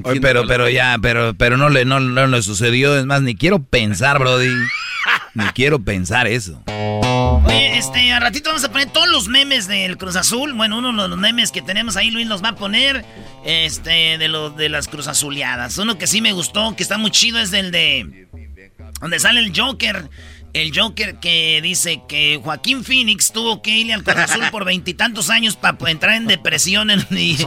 Oye, 0.03 0.22
pero, 0.22 0.45
pero 0.45 0.69
ya, 0.69 0.97
pero, 1.01 1.34
pero 1.34 1.57
no 1.57 1.69
le, 1.69 1.85
no, 1.85 1.99
no 1.99 2.27
le 2.27 2.41
sucedió. 2.41 2.97
Es 2.97 3.06
más, 3.06 3.22
ni 3.22 3.35
quiero 3.35 3.64
pensar, 3.64 4.19
Brody. 4.19 4.49
Ni 5.34 5.45
quiero 5.53 5.80
pensar 5.80 6.27
eso. 6.27 6.61
Oye, 7.45 7.77
este, 7.77 8.11
a 8.11 8.19
ratito 8.19 8.49
vamos 8.49 8.64
a 8.64 8.72
poner 8.72 8.89
todos 8.89 9.07
los 9.10 9.27
memes 9.27 9.68
del 9.68 9.97
Cruz 9.97 10.15
Azul. 10.15 10.53
Bueno, 10.53 10.80
uno 10.80 11.03
de 11.03 11.07
los 11.07 11.18
memes 11.18 11.51
que 11.51 11.61
tenemos 11.61 11.95
ahí, 11.95 12.11
Luis 12.11 12.27
los 12.27 12.43
va 12.43 12.49
a 12.49 12.56
poner. 12.56 13.06
Este, 13.45 14.18
de 14.18 14.27
los 14.27 14.57
de 14.57 14.69
las 14.69 14.88
Cruz 14.88 15.07
Azuleadas. 15.07 15.77
Uno 15.77 15.97
que 15.97 16.07
sí 16.07 16.22
me 16.22 16.34
gustó, 16.34 16.76
que 16.76 16.84
está 16.84 16.97
muy 16.97 17.11
chido, 17.11 17.39
es 17.39 17.51
del 17.51 17.72
de. 17.72 18.27
Donde 18.99 19.19
sale 19.19 19.39
el 19.39 19.57
Joker. 19.57 20.10
El 20.54 20.72
Joker 20.78 21.16
que 21.20 21.60
dice 21.62 22.02
que 22.08 22.40
Joaquín 22.44 22.84
Phoenix 22.84 23.32
tuvo 23.32 23.62
que 23.62 23.70
irle 23.72 23.94
al 23.94 24.04
Cruz 24.04 24.18
Azul 24.18 24.44
por 24.52 24.66
veintitantos 24.66 25.30
años 25.30 25.56
para 25.56 25.78
entrar 25.92 26.16
en 26.16 26.26
depresión 26.28 26.90
en- 26.90 27.06
y, 27.12 27.38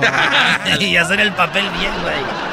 y 0.81 0.97
hacer 0.97 1.19
el 1.21 1.33
papel 1.33 1.65
bien, 1.79 1.93
güey. 2.03 2.53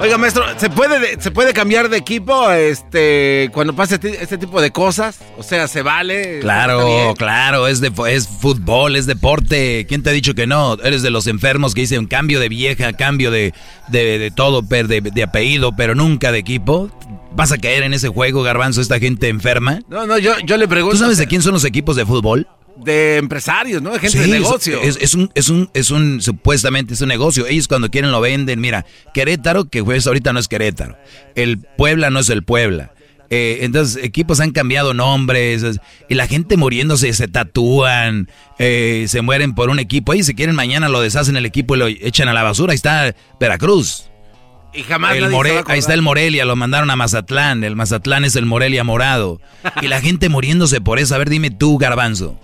Oiga, 0.00 0.16
maestro, 0.16 0.44
¿se 0.58 0.70
puede, 0.70 1.20
¿se 1.20 1.32
puede 1.32 1.52
cambiar 1.52 1.88
de 1.88 1.96
equipo 1.96 2.52
este, 2.52 3.50
cuando 3.52 3.74
pasa 3.74 3.96
este, 3.96 4.38
tipo 4.38 4.60
de 4.60 4.70
cosas? 4.70 5.18
O 5.36 5.42
sea, 5.42 5.66
¿se 5.66 5.82
vale? 5.82 6.34
¿Está 6.36 6.40
Claro, 6.40 7.14
claro, 7.18 7.66
es, 7.66 7.80
de, 7.80 7.90
es 8.08 8.28
fútbol, 8.28 8.94
es 8.94 9.06
deporte. 9.06 9.86
¿Quién 9.88 10.04
te 10.04 10.10
ha 10.10 10.12
dicho 10.12 10.34
que 10.34 10.46
no? 10.46 10.74
Eres 10.84 11.02
de 11.02 11.10
los 11.10 11.26
enfermos 11.26 11.74
que 11.74 11.80
dicen 11.80 12.06
cambio 12.06 12.38
de 12.38 12.48
vieja, 12.48 12.92
cambio 12.92 13.32
de, 13.32 13.52
de, 13.88 14.20
de 14.20 14.30
todo, 14.30 14.62
per- 14.62 14.86
de, 14.86 15.00
de 15.00 15.22
apellido, 15.24 15.74
pero 15.74 15.96
nunca 15.96 16.30
de 16.30 16.38
equipo. 16.38 16.90
¿Vas 17.34 17.52
a 17.52 17.58
caer 17.58 17.82
en 17.84 17.94
ese 17.94 18.08
juego, 18.08 18.42
garbanzo, 18.42 18.80
esta 18.80 18.98
gente 18.98 19.28
enferma? 19.28 19.80
No, 19.88 20.06
no, 20.06 20.18
yo, 20.18 20.32
yo 20.44 20.56
le 20.56 20.66
pregunto. 20.66 20.96
¿Tú 20.96 21.02
sabes 21.02 21.18
de 21.18 21.26
quién 21.26 21.42
son 21.42 21.52
los 21.52 21.64
equipos 21.64 21.94
de 21.96 22.04
fútbol? 22.04 22.48
De 22.76 23.16
empresarios, 23.16 23.82
¿no? 23.82 23.90
De 23.90 23.98
gente 23.98 24.18
de 24.18 24.26
negocio. 24.28 24.80
Es, 24.82 24.98
es 25.00 25.14
un, 25.14 25.30
es 25.34 25.48
un, 25.48 25.68
es 25.74 25.90
un, 25.90 26.20
supuestamente 26.22 26.94
es 26.94 27.00
un 27.00 27.08
negocio. 27.08 27.46
Ellos 27.46 27.68
cuando 27.68 27.90
quieren 27.90 28.10
lo 28.12 28.20
venden. 28.20 28.60
Mira, 28.60 28.86
Querétaro, 29.14 29.68
que 29.68 29.80
jueves 29.80 30.06
ahorita 30.06 30.32
no 30.32 30.38
es 30.40 30.48
Querétaro. 30.48 30.96
El 31.34 31.58
Puebla 31.58 32.10
no 32.10 32.20
es 32.20 32.30
el 32.30 32.42
Puebla. 32.44 32.92
Eh, 33.30 33.58
entonces, 33.62 34.02
equipos 34.02 34.40
han 34.40 34.52
cambiado 34.52 34.94
nombres. 34.94 35.62
es- 35.62 35.80
Y 36.08 36.14
la 36.14 36.26
gente 36.28 36.56
muriéndose, 36.56 37.12
se 37.12 37.28
tatúan, 37.28 38.30
eh, 38.58 39.04
se 39.08 39.22
mueren 39.22 39.54
por 39.54 39.70
un 39.70 39.78
equipo. 39.80 40.14
Y 40.14 40.22
si 40.22 40.34
quieren 40.34 40.54
mañana 40.54 40.88
lo 40.88 41.00
deshacen 41.00 41.36
el 41.36 41.46
equipo 41.46 41.74
y 41.76 41.78
lo 41.78 41.86
echan 41.88 42.28
a 42.28 42.32
la 42.32 42.42
basura. 42.44 42.72
Ahí 42.72 42.76
está 42.76 43.14
Veracruz. 43.40 44.04
Y 44.74 44.82
jamás 44.82 45.16
El 45.16 45.30
More- 45.30 45.64
ahí 45.66 45.78
está 45.78 45.94
el 45.94 46.02
Morelia, 46.02 46.44
lo 46.44 46.54
mandaron 46.56 46.90
a 46.90 46.96
Mazatlán. 46.96 47.64
El 47.64 47.76
Mazatlán 47.76 48.24
es 48.24 48.36
el 48.36 48.46
Morelia 48.46 48.84
morado. 48.84 49.40
Y 49.82 49.88
la 49.88 50.00
gente 50.00 50.28
muriéndose 50.28 50.80
por 50.80 50.98
eso. 50.98 51.14
A 51.14 51.18
ver, 51.18 51.30
dime 51.30 51.50
tú, 51.50 51.78
Garbanzo, 51.78 52.38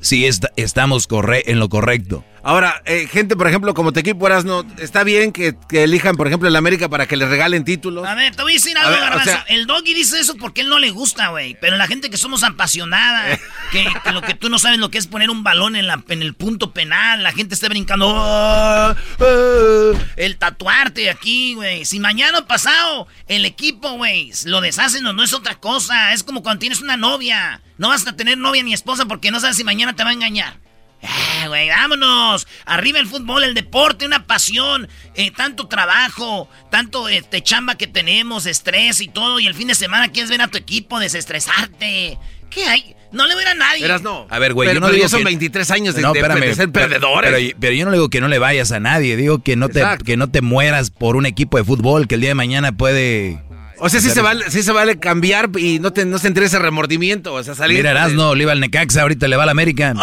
si 0.00 0.26
esta- 0.26 0.50
estamos 0.56 1.06
corre- 1.06 1.44
en 1.46 1.58
lo 1.58 1.68
correcto. 1.68 2.24
Ahora, 2.42 2.82
eh, 2.86 3.06
gente, 3.10 3.36
por 3.36 3.48
ejemplo, 3.48 3.74
como 3.74 3.92
tu 3.92 4.00
equipo 4.00 4.28
no 4.44 4.64
está 4.78 5.02
bien 5.04 5.32
que, 5.32 5.54
que 5.68 5.82
elijan, 5.84 6.16
por 6.16 6.26
ejemplo, 6.28 6.48
el 6.48 6.56
América 6.56 6.88
para 6.88 7.06
que 7.06 7.16
le 7.16 7.26
regalen 7.26 7.64
títulos. 7.64 8.06
A 8.06 8.14
ver, 8.14 8.34
te 8.36 8.42
voy 8.42 8.52
a 8.52 8.54
decir 8.54 8.76
A 8.78 8.82
algo, 8.82 8.92
ver, 8.92 9.00
o 9.00 9.04
Garbanzo. 9.04 9.30
sea- 9.30 9.44
el 9.48 9.66
doggy 9.66 9.92
dice 9.94 10.18
eso 10.20 10.36
porque 10.36 10.60
él 10.60 10.68
no 10.68 10.78
le 10.78 10.90
gusta, 10.90 11.28
güey. 11.28 11.56
Pero 11.60 11.76
la 11.76 11.86
gente 11.86 12.10
que 12.10 12.16
somos 12.16 12.44
apasionada, 12.44 13.38
que, 13.72 13.86
que 14.04 14.12
lo 14.12 14.22
que 14.22 14.34
tú 14.34 14.48
no 14.48 14.58
sabes 14.58 14.78
lo 14.78 14.90
que 14.90 14.98
es 14.98 15.06
poner 15.06 15.30
un 15.30 15.42
balón 15.42 15.74
en, 15.76 15.86
la, 15.86 16.02
en 16.08 16.22
el 16.22 16.34
punto 16.34 16.72
penal, 16.72 17.22
la 17.22 17.32
gente 17.32 17.54
está 17.54 17.68
brincando. 17.68 18.14
"Ah, 18.16 18.94
ah", 19.20 19.92
el 20.16 20.36
tatuarte 20.38 21.10
aquí, 21.10 21.54
güey. 21.54 21.84
Si 21.84 21.98
mañana 22.00 22.46
pasado 22.46 23.08
el 23.26 23.44
equipo, 23.44 23.92
güey, 23.92 24.32
lo 24.44 24.60
deshacen 24.60 25.04
o 25.06 25.12
no 25.12 25.22
es 25.22 25.32
otra 25.32 25.56
cosa. 25.56 26.12
Es 26.12 26.22
como 26.22 26.42
cuando 26.42 26.60
tienes 26.60 26.80
una 26.80 26.96
novia. 26.96 27.60
No 27.78 27.88
vas 27.88 28.06
a 28.06 28.14
tener 28.16 28.38
novia 28.38 28.62
ni 28.62 28.72
esposa 28.74 29.06
porque 29.06 29.30
no 29.30 29.40
sabes 29.40 29.56
si 29.56 29.64
mañana 29.64 29.94
te 29.94 30.04
va 30.04 30.10
a 30.10 30.12
engañar. 30.12 30.58
Ah, 31.02 31.46
güey, 31.48 31.68
vámonos. 31.68 32.46
Arriba 32.66 32.98
el 32.98 33.06
fútbol, 33.06 33.44
el 33.44 33.54
deporte, 33.54 34.04
una 34.06 34.26
pasión. 34.26 34.88
eh, 35.14 35.30
tanto 35.30 35.68
trabajo, 35.68 36.48
tanto 36.70 37.08
este, 37.08 37.42
chamba 37.42 37.76
que 37.76 37.86
tenemos, 37.86 38.46
estrés 38.46 39.00
y 39.00 39.08
todo. 39.08 39.38
Y 39.40 39.46
el 39.46 39.54
fin 39.54 39.68
de 39.68 39.74
semana 39.74 40.08
quieres 40.08 40.30
ver 40.30 40.42
a 40.42 40.48
tu 40.48 40.58
equipo, 40.58 40.98
desestresarte. 40.98 42.18
¿Qué 42.50 42.64
hay? 42.64 42.94
No 43.12 43.26
le 43.26 43.34
voy 43.34 43.44
a 43.44 43.54
nadie. 43.54 43.82
Verás, 43.82 44.02
no. 44.02 44.26
A 44.28 44.38
ver, 44.38 44.52
güey, 44.52 44.68
Pero- 44.68 44.76
yo 44.76 44.80
no 44.80 44.86
pero 44.88 44.96
digo 44.96 45.08
son 45.08 45.20
que- 45.20 45.24
23 45.26 45.70
años 45.70 45.94
de- 45.94 46.02
No, 46.02 46.12
de- 46.12 46.18
espérame, 46.20 46.40
de 46.40 46.54
ser 46.54 46.70
pero- 46.70 46.88
perdedores. 46.88 47.32
Pero, 47.32 47.56
pero 47.58 47.72
yo 47.74 47.84
no 47.86 47.90
le 47.90 47.96
digo 47.96 48.10
que 48.10 48.20
no 48.20 48.28
le 48.28 48.38
vayas 48.38 48.70
a 48.72 48.80
nadie. 48.80 49.16
Digo 49.16 49.42
que 49.42 49.56
no 49.56 49.68
te, 49.68 49.82
que 50.04 50.16
no 50.16 50.28
te 50.30 50.42
mueras 50.42 50.90
por 50.90 51.16
un 51.16 51.24
equipo 51.26 51.56
de 51.58 51.64
fútbol 51.64 52.06
que 52.06 52.16
el 52.16 52.20
día 52.20 52.30
de 52.30 52.34
mañana 52.34 52.72
puede. 52.72 53.42
O 53.80 53.88
sea, 53.88 54.00
sí 54.00 54.10
se, 54.10 54.20
vale, 54.22 54.50
sí 54.50 54.62
se 54.62 54.72
vale 54.72 54.98
cambiar 54.98 55.50
y 55.56 55.78
no, 55.78 55.92
te, 55.92 56.04
no 56.04 56.18
sentir 56.18 56.42
ese 56.42 56.58
remordimiento. 56.58 57.34
O 57.34 57.42
sea, 57.44 57.54
salir. 57.54 57.78
Mira, 57.78 57.92
Erasno, 57.92 58.34
le 58.34 58.42
iba 58.42 58.52
al 58.52 58.60
Necaxa, 58.60 59.02
ahorita 59.02 59.28
le 59.28 59.36
va 59.36 59.44
al 59.44 59.48
América. 59.50 59.94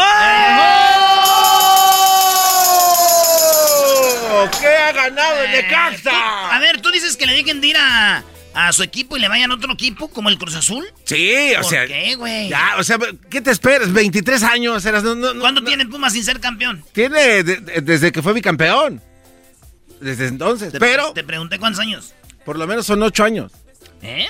¡Oh! 3.55 4.49
¿Qué 4.59 4.67
ha 4.67 4.91
ganado 4.91 5.43
el 5.43 5.51
Necaxa? 5.51 6.55
A 6.55 6.59
ver, 6.59 6.81
tú 6.81 6.91
dices 6.91 7.17
que 7.17 7.25
le 7.25 7.33
dejen 7.33 7.61
de 7.61 7.67
ir 7.67 7.77
a, 7.77 8.23
a 8.53 8.71
su 8.73 8.83
equipo 8.83 9.17
y 9.17 9.19
le 9.19 9.27
vayan 9.27 9.51
a 9.51 9.55
otro 9.55 9.73
equipo, 9.73 10.07
como 10.09 10.29
el 10.29 10.37
Cruz 10.37 10.55
Azul. 10.55 10.85
Sí, 11.03 11.51
o 11.57 11.61
¿Por 11.61 11.69
sea. 11.69 11.87
qué, 11.87 12.15
güey? 12.15 12.49
Ya, 12.49 12.75
o 12.77 12.83
sea, 12.83 12.97
¿qué 13.29 13.41
te 13.41 13.51
esperas? 13.51 13.91
23 13.91 14.43
años. 14.43 14.85
Eras, 14.85 15.03
no, 15.03 15.15
no, 15.15 15.33
no, 15.33 15.41
¿Cuánto 15.41 15.63
tiene 15.63 15.85
Pumas 15.85 16.13
sin 16.13 16.23
ser 16.23 16.39
campeón? 16.39 16.83
Tiene 16.93 17.43
de- 17.43 17.57
de- 17.57 17.81
desde 17.81 18.11
que 18.11 18.21
fue 18.21 18.33
bicampeón. 18.33 19.01
Desde 19.99 20.27
entonces. 20.27 20.71
Te- 20.71 20.79
pero 20.79 21.11
Te 21.13 21.23
pregunté 21.23 21.57
cuántos 21.59 21.79
años. 21.81 22.13
por 22.45 22.57
lo 22.57 22.67
menos 22.67 22.85
son 22.85 23.01
8 23.01 23.23
años. 23.23 23.51
¿Eh? 24.05 24.27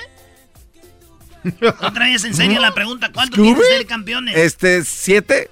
Otra 1.80 2.06
vez 2.06 2.24
en 2.24 2.34
serio 2.34 2.60
la 2.60 2.74
pregunta, 2.74 3.10
¿cuánto 3.12 3.36
¿Scooby? 3.36 3.54
tiene 3.54 3.76
ser 3.78 3.86
campeones? 3.86 4.36
Este, 4.36 4.84
7. 4.84 5.48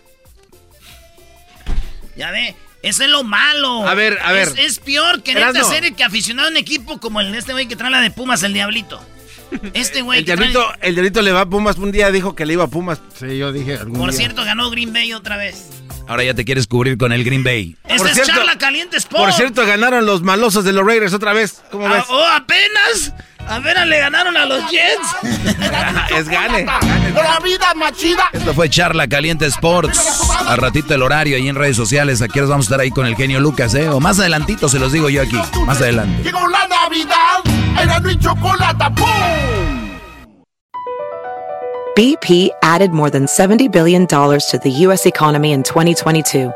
Ya 2.17 2.31
ve, 2.31 2.55
eso 2.83 3.03
es 3.05 3.11
lo 3.11 3.23
malo. 3.25 3.87
A 3.87 3.95
ver, 3.95 4.19
a 4.23 4.33
ver. 4.33 4.49
Es, 4.49 4.55
es 4.59 4.79
peor 4.79 5.23
quererte 5.23 5.59
Erasno. 5.59 5.69
hacer 5.77 5.95
que 5.95 6.05
aficionado 6.05 6.49
a 6.49 6.51
un 6.51 6.57
equipo 6.57 6.99
como 6.99 7.21
el 7.21 7.33
de 7.33 7.39
este 7.39 7.53
güey 7.53 7.67
que 7.67 7.77
trae 7.77 7.91
la 7.91 8.01
de 8.01 8.11
Pumas, 8.11 8.43
el 8.43 8.53
Diablito. 8.55 9.01
Este 9.73 10.03
güey 10.03 10.21
El 10.21 10.25
que 10.25 10.35
diablito, 10.35 10.65
trae- 10.67 10.79
el 10.83 10.95
diablito 10.95 11.23
le 11.23 11.31
va 11.31 11.43
a 11.43 11.47
Pumas. 11.49 11.77
Un 11.79 11.93
día 11.93 12.11
dijo 12.11 12.35
que 12.35 12.45
le 12.45 12.55
iba 12.55 12.65
a 12.65 12.69
Pumas. 12.69 13.01
Sí, 13.19 13.39
yo 13.39 13.53
dije 13.53 13.77
algún 13.77 13.99
Por 14.01 14.11
día. 14.11 14.19
cierto, 14.19 14.45
ganó 14.45 14.69
Green 14.71 14.93
Bay 14.93 15.13
otra 15.13 15.37
vez. 15.37 15.69
Ahora 16.09 16.25
ya 16.25 16.35
te 16.35 16.45
quieres 16.45 16.67
cubrir 16.67 16.99
con 16.99 17.13
el 17.13 17.23
Green 17.25 17.45
Bay. 17.45 17.77
Esta 17.87 18.11
es 18.11 18.23
charla 18.27 18.59
caliente 18.59 18.97
Sport. 18.97 19.23
Por 19.25 19.33
cierto, 19.33 19.65
ganaron 19.65 20.07
los 20.07 20.23
malosos 20.23 20.65
de 20.65 20.73
los 20.73 20.85
Raiders 20.85 21.13
otra 21.15 21.33
vez. 21.35 21.63
¿Cómo 21.71 21.87
Ah, 21.87 21.93
ves? 21.95 22.05
oh, 22.09 22.27
apenas. 22.27 23.13
Apenas 23.49 23.87
le 23.87 23.99
ganaron 23.99 24.37
a 24.37 24.47
los 24.47 24.63
Jets. 24.71 25.17
es 26.17 26.29
gane. 26.29 26.65
La 26.65 27.39
vida 27.43 27.75
más 27.77 27.93
chida. 27.93 28.25
Esto 28.33 28.55
fue 28.55 28.71
Charla 28.71 29.07
Caliente 29.07 29.47
Sports. 29.47 30.31
A 30.47 30.57
ratito 30.57 30.95
el 30.95 31.03
horario 31.03 31.37
ahí 31.37 31.49
en 31.49 31.55
redes 31.55 31.77
sociales. 31.77 32.23
Aquí 32.23 32.41
nos 32.41 32.49
vamos 32.49 32.67
a 32.67 32.69
estar 32.69 32.81
ahí 32.81 32.91
con 32.91 33.07
el 33.07 33.17
genio 33.17 33.41
Lucas, 33.41 33.75
¿eh? 33.75 33.89
O 33.89 34.01
más 34.01 34.19
adelantito 34.19 34.69
se 34.69 34.79
los 34.79 34.93
digo 34.93 35.09
yo 35.09 35.23
aquí. 35.23 35.39
Más 35.67 35.81
adelante. 35.81 36.23
Llegó 36.23 36.47
la 36.49 36.67
Navidad. 36.67 37.83
Era 37.83 38.01
mi 38.01 38.19
chocolate. 38.19 38.85
¡Pum! 38.97 39.85
BP 41.97 42.51
added 42.63 42.91
more 42.91 43.09
than 43.09 43.27
$70 43.27 43.71
billion 43.71 44.07
to 44.09 44.61
the 44.61 44.71
U.S. 44.87 45.07
economy 45.07 45.53
in 45.53 45.63
2022. 45.63 46.53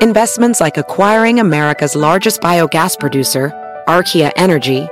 Investments 0.00 0.60
like 0.62 0.78
acquiring 0.78 1.38
America's 1.38 1.94
largest 1.94 2.40
biogas 2.40 2.98
producer, 2.98 3.52
Archaea 3.90 4.30
Energy, 4.36 4.88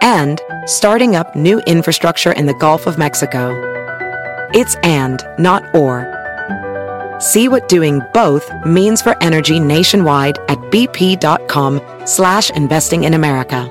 and 0.00 0.40
starting 0.64 1.14
up 1.14 1.36
new 1.36 1.58
infrastructure 1.66 2.32
in 2.32 2.46
the 2.46 2.54
Gulf 2.54 2.86
of 2.86 2.96
Mexico. 2.96 3.52
It's 4.54 4.76
and, 4.76 5.22
not 5.38 5.62
or. 5.74 6.08
See 7.20 7.48
what 7.48 7.68
doing 7.68 8.00
both 8.14 8.50
means 8.64 9.02
for 9.02 9.14
energy 9.22 9.60
nationwide 9.60 10.38
at 10.48 10.56
bp.com 10.72 11.82
slash 12.06 12.50
investing 12.52 13.04
in 13.04 13.12
America. 13.12 13.68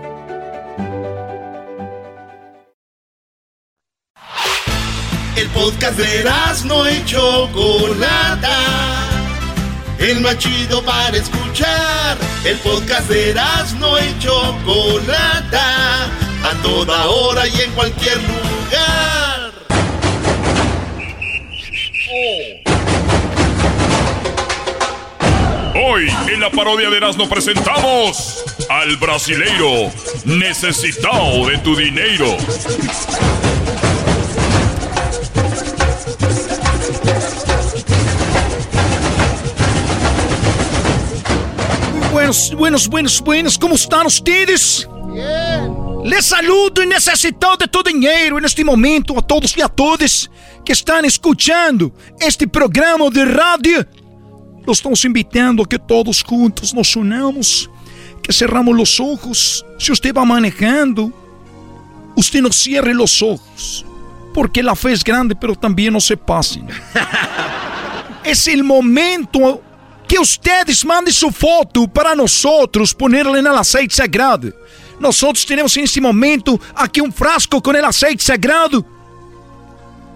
El 5.36 5.48
podcast 5.50 5.98
de 5.98 6.24
no 6.68 6.84
Chocolata. 7.06 8.60
El 9.98 10.20
más 10.22 10.38
chido 10.38 10.84
para 10.84 11.18
escuchar. 11.18 12.29
El 12.45 12.57
podcast 12.60 13.10
de 13.10 13.34
no 13.80 13.99
y 13.99 14.20
Chocolata. 14.20 16.06
A 16.06 16.53
toda 16.64 17.06
hora 17.07 17.45
y 17.48 17.61
en 17.61 17.72
cualquier 17.72 18.16
lugar. 18.16 19.52
Hoy 25.76 26.10
en 26.32 26.40
la 26.40 26.49
parodia 26.49 26.90
de 26.90 26.98
Erasmo 26.98 27.28
presentamos 27.28 28.44
al 28.70 28.95
brasileiro 28.95 29.91
necesitado 30.24 31.48
de 31.49 31.57
tu 31.57 31.76
dinero. 31.76 32.38
Buenos, 42.11 42.56
buenos, 42.56 42.88
buenos, 42.88 43.22
buenos, 43.22 43.57
¿cómo 43.57 43.76
están 43.76 44.07
ustedes? 44.07 44.88
Bien. 45.14 45.76
Les 46.03 46.26
saludo 46.26 46.81
y 46.81 46.88
necesitado 46.88 47.57
de 47.57 47.68
tu 47.68 47.84
dinheiro 47.84 48.40
en 48.40 48.45
este 48.45 48.65
momento 48.65 49.18
a 49.18 49.22
todos 49.22 49.56
y 49.56 49.61
a 49.61 49.68
todas 49.68 50.30
que 50.65 50.73
están 50.73 51.06
escuchando 51.06 51.91
este 52.19 52.48
programa 52.48 53.10
de 53.11 53.26
radio. 53.26 53.86
Los 54.65 54.80
estamos 54.80 55.06
invitando 55.06 55.61
a 55.61 55.69
que 55.69 55.77
todos 55.77 56.23
juntos 56.23 56.73
nos 56.73 56.95
unamos, 56.95 57.69
que 58.23 58.34
cerramos 58.34 58.76
los 58.76 58.99
ojos. 58.99 59.64
Si 59.77 59.91
usted 59.91 60.11
va 60.11 60.26
manejando, 60.26 61.11
usted 62.15 62.41
no 62.41 62.52
cierre 62.52 62.95
los 62.95 63.22
ojos, 63.22 63.86
porque 64.34 64.64
la 64.64 64.76
fe 64.76 64.94
es 64.94 65.03
grande, 65.03 65.36
pero 65.36 65.56
también 65.56 65.94
no 65.94 66.02
se 66.02 66.18
pasen. 66.18 66.68
es 68.23 68.48
el 68.48 68.64
momento 68.64 69.61
que 70.10 70.19
ustedes 70.19 70.84
mandem 70.84 71.14
sua 71.14 71.31
foto 71.31 71.88
para 71.88 72.15
nós 72.15 72.44
ponerla 72.98 73.40
no 73.40 73.53
aceite 73.53 73.95
sagrado. 73.95 74.52
Nós 74.99 75.22
temos 75.45 75.76
neste 75.77 76.02
momento 76.02 76.60
aqui 76.73 76.99
um 76.99 77.11
frasco 77.11 77.61
com 77.61 77.72
el 77.72 77.86
aceite 77.86 78.23
sagrado. 78.23 78.84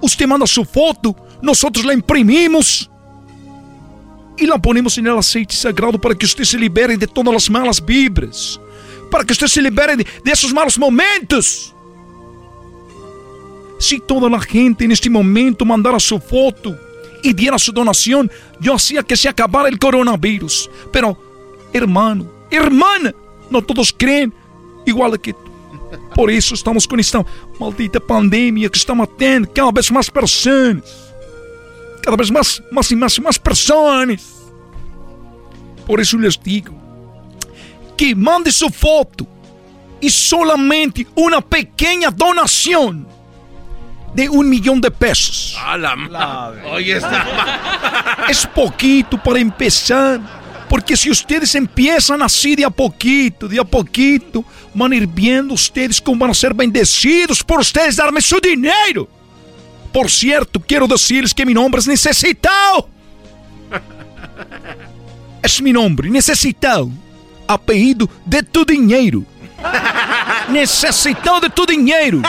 Usted 0.02 0.26
manda 0.26 0.48
sua 0.48 0.66
foto, 0.66 1.16
nós 1.44 1.62
la 1.86 1.94
imprimimos 1.94 2.90
e 4.36 4.48
la 4.48 4.58
ponemos 4.58 4.98
no 4.98 5.16
aceite 5.16 5.56
sagrado 5.56 6.00
para 6.00 6.16
que 6.16 6.26
usted 6.26 6.44
se 6.44 6.58
libere 6.58 6.98
de 6.98 7.06
todas 7.06 7.36
as 7.36 7.48
malas 7.48 7.80
vibras, 7.80 8.60
para 9.12 9.24
que 9.24 9.32
usted 9.32 9.48
se 9.48 9.62
libere 9.62 9.96
de, 9.96 10.08
desses 10.26 10.52
malos 10.52 10.76
momentos. 10.76 11.72
Se 13.80 14.00
toda 14.00 14.36
a 14.36 14.40
gente 14.40 14.88
neste 14.88 15.08
momento 15.08 15.64
mandar 15.64 15.94
a 15.94 16.00
sua 16.00 16.20
foto 16.20 16.76
y 17.24 17.34
diera 17.34 17.58
su 17.58 17.72
donación, 17.72 18.30
yo 18.60 18.76
hacía 18.76 19.02
que 19.02 19.18
se 19.18 19.30
acabara 19.30 19.70
el 19.70 19.80
coronavirus. 19.80 20.70
Pero, 20.92 21.18
hermano, 21.72 22.28
hermana, 22.52 23.14
no 23.50 23.62
todos 23.62 23.94
creen 23.98 24.34
igual 24.86 25.20
que 25.20 25.34
tú. 25.34 25.40
Por 26.14 26.30
eso 26.30 26.54
estamos 26.54 26.88
con 26.88 27.00
esta 27.00 27.26
maldita 27.60 28.00
pandemia 28.00 28.70
que 28.70 28.78
está 28.78 28.94
matando 28.94 29.52
cada 29.54 29.72
vez 29.72 29.92
más 29.92 30.12
personas. 30.12 30.84
Cada 32.02 32.18
vez 32.18 32.30
más, 32.30 32.62
más 32.72 32.92
y 32.92 32.96
más 32.96 33.18
y 33.18 33.22
más 33.22 33.40
personas. 33.40 34.22
Por 35.88 36.02
eso 36.02 36.18
les 36.18 36.42
digo 36.42 36.74
que 37.96 38.16
mande 38.16 38.52
su 38.52 38.70
foto 38.70 39.28
y 40.02 40.10
solamente 40.10 41.08
una 41.16 41.40
pequeña 41.42 42.12
donación 42.12 43.08
de 44.14 44.30
un 44.30 44.50
millón 44.50 44.80
de 44.80 44.92
pesos. 44.92 45.58
A 45.64 45.78
la 45.78 45.96
madre. 45.96 46.64
Oye, 46.70 46.98
está. 46.98 48.26
Es 48.30 48.46
poquito 48.46 49.22
para 49.22 49.40
empezar. 49.40 50.20
Porque 50.70 50.98
si 50.98 51.12
ustedes 51.12 51.54
empiezan 51.56 52.22
así 52.24 52.56
de 52.56 52.66
a 52.66 52.70
poquito, 52.70 53.48
de 53.48 53.60
a 53.60 53.64
poquito, 53.64 54.44
van 54.74 54.92
a 54.92 54.96
ir 54.96 55.06
viendo 55.06 55.54
ustedes 55.54 56.02
cómo 56.02 56.22
van 56.22 56.32
a 56.32 56.34
ser 56.34 56.54
bendecidos 56.54 57.44
por 57.44 57.60
ustedes 57.60 57.96
darme 57.96 58.22
su 58.22 58.40
dinero. 58.40 59.08
Por 59.92 60.10
cierto, 60.10 60.60
quiero 60.60 60.88
decirles 60.88 61.34
que 61.34 61.46
mi 61.46 61.54
nombre 61.54 61.80
es 61.80 61.88
Necesitado. 61.88 62.90
Es 65.44 65.62
mi 65.62 65.72
nombre, 65.72 66.10
Necesitado. 66.10 66.90
Apellido 67.48 68.10
de 68.26 68.42
tu 68.42 68.66
dinero. 68.66 69.24
Necesitado 70.50 71.42
de 71.42 71.50
tu 71.50 71.66
dinheiro. 71.66 72.22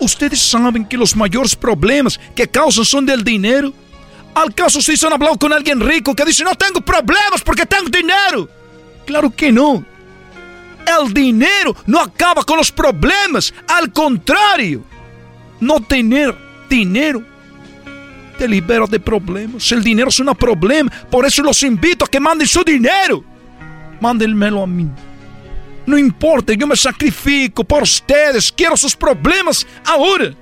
Ustedes 0.00 0.40
sabem 0.40 0.84
que 0.84 0.96
os 0.96 1.14
maiores 1.14 1.54
problemas 1.54 2.18
que 2.34 2.46
causam 2.46 2.84
são 2.84 3.04
del 3.04 3.22
dinheiro? 3.22 3.72
Al 4.34 4.52
caso 4.52 4.82
se 4.82 4.92
han 5.06 5.14
hablado 5.14 5.38
com 5.38 5.50
alguém 5.50 5.78
rico 5.78 6.14
que 6.14 6.24
diz: 6.24 6.38
Não 6.40 6.54
tenho 6.54 6.82
problemas 6.82 7.42
porque 7.42 7.64
tenho 7.64 7.88
dinheiro. 7.88 8.48
Claro 9.06 9.30
que 9.30 9.50
não. 9.50 9.84
El 10.86 11.08
dinheiro 11.12 11.74
não 11.86 12.00
acaba 12.00 12.44
com 12.44 12.60
os 12.60 12.70
problemas. 12.70 13.52
Al 13.66 13.88
contrário, 13.90 14.84
não 15.58 15.80
ter 15.80 16.04
dinheiro 16.68 17.24
te 18.36 18.46
libera 18.46 18.86
de 18.86 18.98
problemas. 18.98 19.72
El 19.72 19.82
dinheiro 19.82 20.10
é 20.10 20.30
um 20.30 20.34
problema. 20.34 20.90
Por 21.10 21.24
isso 21.24 21.42
los 21.42 21.62
invito 21.62 22.04
a 22.04 22.08
que 22.08 22.20
mandem 22.20 22.46
seu 22.46 22.62
dinheiro. 22.62 23.24
Mándenmelo 24.02 24.62
a 24.62 24.66
mim. 24.66 24.92
Não 25.86 25.98
importa, 25.98 26.52
eu 26.52 26.66
me 26.66 26.76
sacrifico 26.76 27.64
por 27.64 27.82
ustedes. 27.82 28.50
Quero 28.50 28.76
seus 28.76 28.94
problemas 28.94 29.64
agora. 29.84 30.36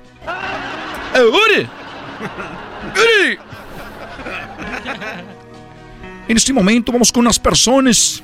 Agora. 1.12 1.70
Agora. 2.90 3.38
Neste 6.26 6.52
momento 6.52 6.90
vamos 6.90 7.10
com 7.10 7.20
umas 7.20 7.38
pessoas 7.38 8.22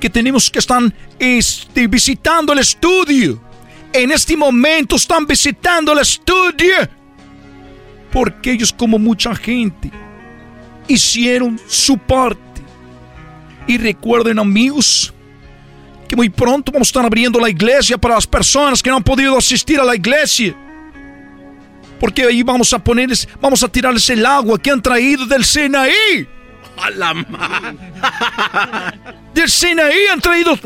que 0.00 0.10
temos 0.10 0.48
que 0.48 0.58
estão 0.58 0.92
este, 1.18 1.86
visitando 1.86 2.52
o 2.52 2.58
estúdio. 2.58 3.40
En 3.92 4.10
este 4.10 4.36
momento 4.36 4.96
estão 4.96 5.24
visitando 5.24 5.92
o 5.92 6.00
estúdio. 6.00 6.88
Porque 8.10 8.50
eles, 8.50 8.72
como 8.72 8.98
muita 8.98 9.34
gente, 9.34 9.92
hicieron 10.88 11.58
su 11.68 11.96
parte. 11.96 12.40
E 13.68 13.78
recuerden, 13.78 14.38
amigos, 14.38 15.12
que 16.10 16.16
muy 16.16 16.28
pronto 16.28 16.72
vamos 16.72 16.88
a 16.88 16.90
estar 16.90 17.06
abriendo 17.06 17.38
la 17.38 17.48
iglesia 17.48 17.96
para 17.96 18.16
las 18.16 18.26
personas 18.26 18.82
que 18.82 18.90
no 18.90 18.96
han 18.96 19.04
podido 19.04 19.38
asistir 19.38 19.78
a 19.78 19.84
la 19.84 19.94
iglesia. 19.94 20.56
Porque 22.00 22.24
ahí 22.24 22.42
vamos 22.42 22.72
a 22.72 22.80
ponerles, 22.80 23.28
vamos 23.40 23.62
a 23.62 23.68
tirarles 23.68 24.10
el 24.10 24.26
agua 24.26 24.58
que 24.58 24.72
han 24.72 24.82
traído 24.82 25.24
del 25.24 25.44
Sinaí. 25.44 26.26
A 26.78 26.90
la. 26.90 27.14
Del 29.34 29.48
Sinaí 29.48 30.08
han 30.10 30.20
traído, 30.20 30.58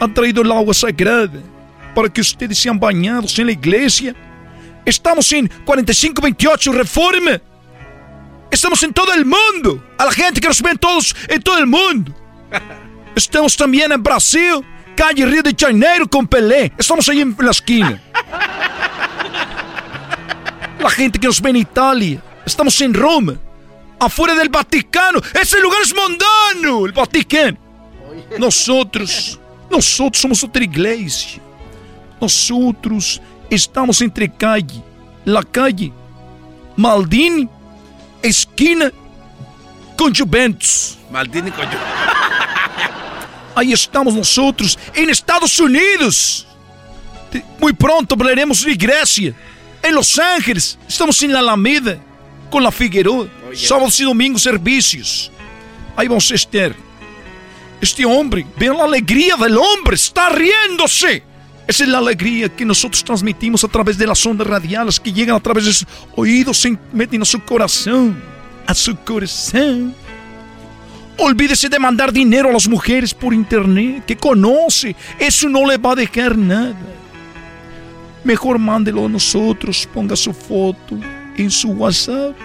han 0.00 0.12
traído 0.12 0.42
el 0.42 0.50
agua 0.50 0.74
sagrada 0.74 1.40
para 1.94 2.08
que 2.08 2.20
ustedes 2.20 2.58
sean 2.58 2.80
bañados 2.80 3.38
en 3.38 3.46
la 3.46 3.52
iglesia. 3.52 4.16
Estamos 4.84 5.30
en 5.30 5.46
4528 5.64 6.72
Reforma. 6.72 7.40
Estamos 8.50 8.82
en 8.82 8.92
todo 8.92 9.14
el 9.14 9.24
mundo. 9.24 9.80
A 9.96 10.06
la 10.06 10.10
gente 10.10 10.40
que 10.40 10.48
nos 10.48 10.60
ven 10.60 10.76
todos 10.76 11.14
en 11.28 11.40
todo 11.40 11.58
el 11.58 11.68
mundo. 11.68 12.12
Estamos 13.16 13.56
também 13.56 13.80
em 13.80 13.98
Brasil, 13.98 14.62
calle 14.94 15.24
Rio 15.24 15.42
de 15.42 15.54
Janeiro 15.58 16.06
com 16.06 16.26
Pelé. 16.26 16.70
Estamos 16.78 17.08
aí 17.08 17.24
na 17.24 17.50
esquina. 17.50 18.02
La 20.78 20.90
gente 20.90 21.18
que 21.18 21.26
nos 21.26 21.40
vê 21.40 21.48
em 21.48 21.60
Itália. 21.60 22.22
Estamos 22.44 22.78
em 22.80 22.92
Roma. 22.92 23.40
Afuera 23.98 24.36
del 24.36 24.50
Vaticano. 24.50 25.22
Esse 25.34 25.58
lugar 25.58 25.80
é 25.80 25.94
mundano. 25.94 26.84
O 26.84 26.92
Vaticano. 26.92 27.56
Nós 28.38 28.68
outros 28.68 30.20
somos 30.20 30.42
outra 30.42 30.62
igreja. 30.62 31.40
Nós 32.20 32.50
outros 32.50 33.20
estamos 33.50 34.02
entre 34.02 34.28
calle, 34.28 34.82
la 35.24 35.42
calle, 35.42 35.92
Maldini, 36.76 37.48
esquina 38.22 38.92
com 39.98 40.12
Juventus. 40.12 40.98
Maldini 41.10 41.50
com 41.50 41.62
Juventus. 41.62 41.86
Aí 43.56 43.72
estamos 43.72 44.14
nós 44.14 44.36
outros 44.36 44.76
em 44.94 45.08
Estados 45.08 45.58
Unidos. 45.58 46.46
Muito 47.58 47.78
pronto 47.78 48.12
hablaremos 48.12 48.58
de 48.58 48.76
Grécia. 48.76 49.34
Em 49.82 49.92
Los 49.92 50.18
Ángeles. 50.18 50.78
Estamos 50.86 51.20
em 51.22 51.32
Alameda. 51.32 51.98
Com 52.50 52.58
La 52.58 52.70
Figueroa. 52.70 53.30
Oh. 53.50 53.56
Sábados 53.56 53.98
e 53.98 54.04
domingos 54.04 54.42
serviços. 54.42 55.32
Aí 55.96 56.06
vamos 56.06 56.30
estar. 56.30 56.76
Este 57.80 58.04
homem, 58.04 58.46
vean 58.58 58.74
a 58.74 58.84
alegria 58.84 59.36
do 59.36 59.60
homem, 59.60 59.94
está 59.94 60.28
riendo-se. 60.28 61.22
Essa 61.66 61.84
é 61.84 61.94
a 61.94 61.96
alegria 61.96 62.48
que 62.48 62.64
nós 62.64 62.80
transmitimos 63.02 63.64
a 63.64 63.68
través 63.68 63.96
das 63.96 64.26
ondas 64.26 64.46
radiais 64.46 64.98
que 64.98 65.14
chegam 65.14 65.36
a 65.36 65.40
través 65.40 65.64
dos 65.64 65.84
ouvidos 66.14 66.64
e 66.64 66.78
metem 66.92 67.18
no 67.18 67.26
seu 67.26 67.40
coração. 67.40 68.16
A 68.66 68.74
seu 68.74 68.94
coração. 68.94 69.94
Olvídese 71.18 71.70
de 71.70 71.78
mandar 71.78 72.12
dinero 72.12 72.50
a 72.50 72.52
las 72.52 72.68
mujeres 72.68 73.14
por 73.14 73.32
internet, 73.32 74.04
que 74.04 74.16
conoce. 74.16 74.94
Eso 75.18 75.48
no 75.48 75.66
le 75.66 75.78
va 75.78 75.92
a 75.92 75.94
dejar 75.94 76.36
nada. 76.36 76.76
Mejor 78.22 78.58
mándelo 78.58 79.06
a 79.06 79.08
nosotros, 79.08 79.88
ponga 79.94 80.14
su 80.14 80.34
foto 80.34 80.98
en 81.36 81.50
su 81.50 81.70
WhatsApp. 81.70 82.36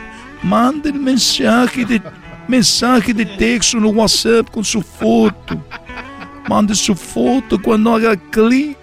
Mande 0.41 0.89
el 0.89 0.99
mensaje 0.99 1.85
de, 1.85 2.01
mensaje 2.47 3.13
de 3.13 3.25
texto 3.25 3.77
no 3.77 3.89
WhatsApp 3.89 4.49
con 4.49 4.63
su 4.63 4.81
foto. 4.81 5.61
Mande 6.47 6.73
su 6.73 6.95
foto 6.95 7.61
cuando 7.61 7.93
haga 7.93 8.15
clic. 8.15 8.77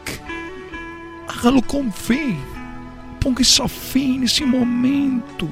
Hágalo 1.29 1.63
con 1.63 1.91
fe. 1.93 2.37
Ponga 3.21 3.41
esa 3.41 3.67
fe 3.67 4.17
en 4.17 4.25
ese 4.25 4.45
momento. 4.45 5.49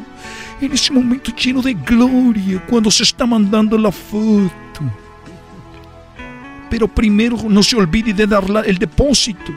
En 0.61 0.73
ese 0.73 0.93
momento 0.93 1.33
lleno 1.35 1.61
de 1.61 1.74
gloria 1.74 2.65
cuando 2.66 2.91
se 2.91 3.03
está 3.03 3.27
mandando 3.27 3.77
la 3.77 3.93
foto. 3.93 4.51
Pero 6.70 6.89
primero 6.89 7.37
no 7.49 7.62
se 7.62 7.77
olvide 7.77 8.12
de 8.12 8.27
dar 8.27 8.45
el 8.65 8.78
depósito 8.78 9.53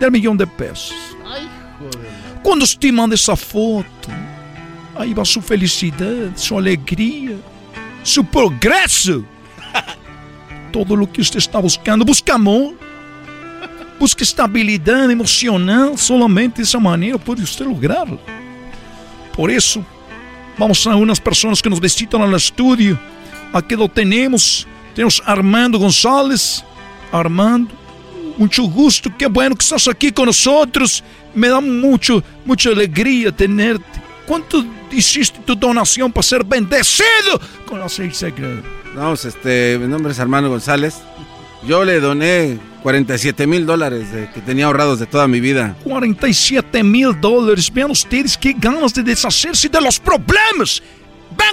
del 0.00 0.10
millón 0.10 0.36
de 0.36 0.46
pesos. 0.46 0.94
Cuando 2.42 2.64
usted 2.64 2.92
manda 2.92 3.14
esa 3.14 3.36
foto, 3.36 4.08
ahí 4.96 5.14
va 5.14 5.24
su 5.24 5.40
felicidad, 5.40 6.30
su 6.34 6.58
alegría, 6.58 7.36
su 8.02 8.24
progreso. 8.24 9.24
Todo 10.72 10.96
lo 10.96 11.10
que 11.10 11.20
usted 11.20 11.38
está 11.38 11.58
buscando. 11.58 12.04
Busca 12.04 12.34
amor. 12.34 12.74
Busca 13.98 14.24
estabilidad 14.24 15.10
emocional. 15.10 15.96
Solamente 15.96 16.58
de 16.58 16.64
esa 16.64 16.78
manera 16.78 17.16
puede 17.16 17.42
usted 17.42 17.64
lograrlo. 17.64 18.20
Por 19.34 19.50
eso, 19.50 19.84
Vamos 20.58 20.86
a 20.86 20.94
unas 20.94 21.20
personas 21.20 21.60
que 21.60 21.70
nos 21.70 21.80
visitan 21.80 22.22
al 22.22 22.34
estudio. 22.34 22.98
Aquí 23.52 23.74
lo 23.74 23.88
tenemos. 23.88 24.66
Tenemos 24.94 25.22
Armando 25.24 25.78
González. 25.78 26.64
Armando, 27.10 27.72
mucho 28.36 28.64
gusto. 28.64 29.10
Qué 29.16 29.26
bueno 29.26 29.56
que 29.56 29.64
estás 29.64 29.88
aquí 29.88 30.12
con 30.12 30.26
nosotros. 30.26 31.02
Me 31.34 31.48
da 31.48 31.60
mucho, 31.60 32.22
mucha 32.44 32.70
alegría 32.70 33.32
tenerte. 33.32 34.02
¿Cuánto 34.26 34.64
hiciste 34.90 35.40
tu 35.44 35.54
donación 35.54 36.10
para 36.12 36.22
ser 36.22 36.44
bendecido 36.44 37.40
con 37.66 37.80
la 37.80 37.88
seis 37.88 38.16
sagrada? 38.16 38.62
Vamos, 38.94 39.24
este, 39.24 39.76
mi 39.80 39.88
nombre 39.88 40.12
es 40.12 40.20
Armando 40.20 40.48
González. 40.48 40.94
Yo 41.66 41.84
le 41.84 41.98
doné 41.98 42.58
47 42.84 43.46
mil 43.46 43.64
dólares 43.64 44.08
que 44.34 44.42
tenía 44.42 44.66
ahorrados 44.66 45.00
de 45.00 45.06
toda 45.06 45.26
mi 45.26 45.40
vida. 45.40 45.74
47 45.84 46.84
mil 46.84 47.18
dólares. 47.18 47.72
Vean 47.72 47.90
ustedes 47.90 48.36
qué 48.36 48.54
ganas 48.54 48.92
de 48.92 49.02
deshacerse 49.02 49.70
de 49.70 49.80
los 49.80 49.98
problemas. 49.98 50.82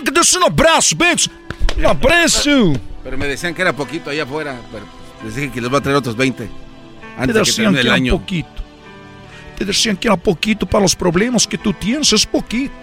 Que 0.03 0.11
des 0.11 0.35
un 0.35 0.43
abrazo, 0.43 0.93
ven. 0.97 1.15
Un 1.77 1.85
abrazo. 1.85 2.73
Pero 3.01 3.17
me 3.17 3.27
decían 3.27 3.53
que 3.53 3.61
era 3.61 3.71
poquito 3.71 4.09
allá 4.09 4.23
afuera. 4.23 4.59
Pero 4.73 4.83
les 5.23 5.33
dije 5.33 5.51
que 5.53 5.61
les 5.61 5.69
voy 5.69 5.79
a 5.79 5.81
traer 5.81 5.95
otros 5.95 6.17
20. 6.17 6.49
Antes 7.17 7.33
Te 7.33 7.39
decían 7.39 7.75
que, 7.75 7.81
que 7.81 7.87
era 7.87 8.11
poquito. 8.11 8.49
Te 9.57 9.63
decían 9.63 9.95
que 9.95 10.07
era 10.09 10.17
poquito 10.17 10.65
para 10.65 10.81
los 10.81 10.97
problemas 10.97 11.47
que 11.47 11.57
tú 11.57 11.71
tienes, 11.71 12.11
es 12.11 12.25
poquito. 12.25 12.73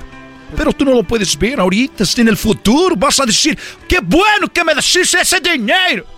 Pero 0.56 0.72
tú 0.72 0.86
no 0.86 0.94
lo 0.94 1.02
puedes 1.02 1.38
ver 1.38 1.60
ahorita, 1.60 2.02
en 2.16 2.28
el 2.28 2.36
futuro 2.38 2.96
vas 2.96 3.20
a 3.20 3.26
decir, 3.26 3.58
qué 3.86 3.98
bueno 4.00 4.50
que 4.50 4.64
me 4.64 4.74
decís 4.74 5.12
ese 5.12 5.38
dinero. 5.38 6.17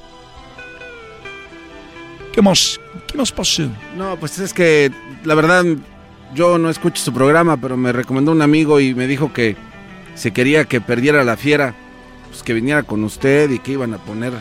¿Qué 2.32 2.42
más 2.42 2.80
¿Qué 3.10 3.18
más 3.18 3.32
pasó? 3.32 3.68
No, 3.96 4.16
pues 4.18 4.38
es 4.38 4.54
que 4.54 4.90
la 5.24 5.34
verdad 5.34 5.64
yo 6.32 6.58
no 6.58 6.70
escucho 6.70 7.02
su 7.02 7.12
programa, 7.12 7.56
pero 7.56 7.76
me 7.76 7.92
recomendó 7.92 8.30
un 8.30 8.40
amigo 8.40 8.78
y 8.78 8.94
me 8.94 9.08
dijo 9.08 9.32
que 9.32 9.56
si 10.14 10.30
quería 10.30 10.64
que 10.64 10.80
perdiera 10.80 11.24
la 11.24 11.36
fiera, 11.36 11.74
pues 12.28 12.44
que 12.44 12.54
viniera 12.54 12.84
con 12.84 13.02
usted 13.02 13.50
y 13.50 13.58
que 13.58 13.72
iban 13.72 13.94
a 13.94 13.98
poner. 13.98 14.32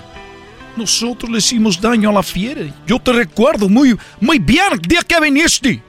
Nosotros 0.78 1.32
le 1.32 1.40
hicimos 1.40 1.82
daño 1.82 2.12
a 2.12 2.14
la 2.14 2.24
fiera. 2.24 2.62
Yo 2.86 3.00
te 3.00 3.12
recuerdo 3.12 3.68
muy, 3.68 3.98
muy 4.22 4.38
bien 4.38 4.66
el 4.74 4.80
día 4.80 5.02
que 5.02 5.20
viniste. 5.20 5.82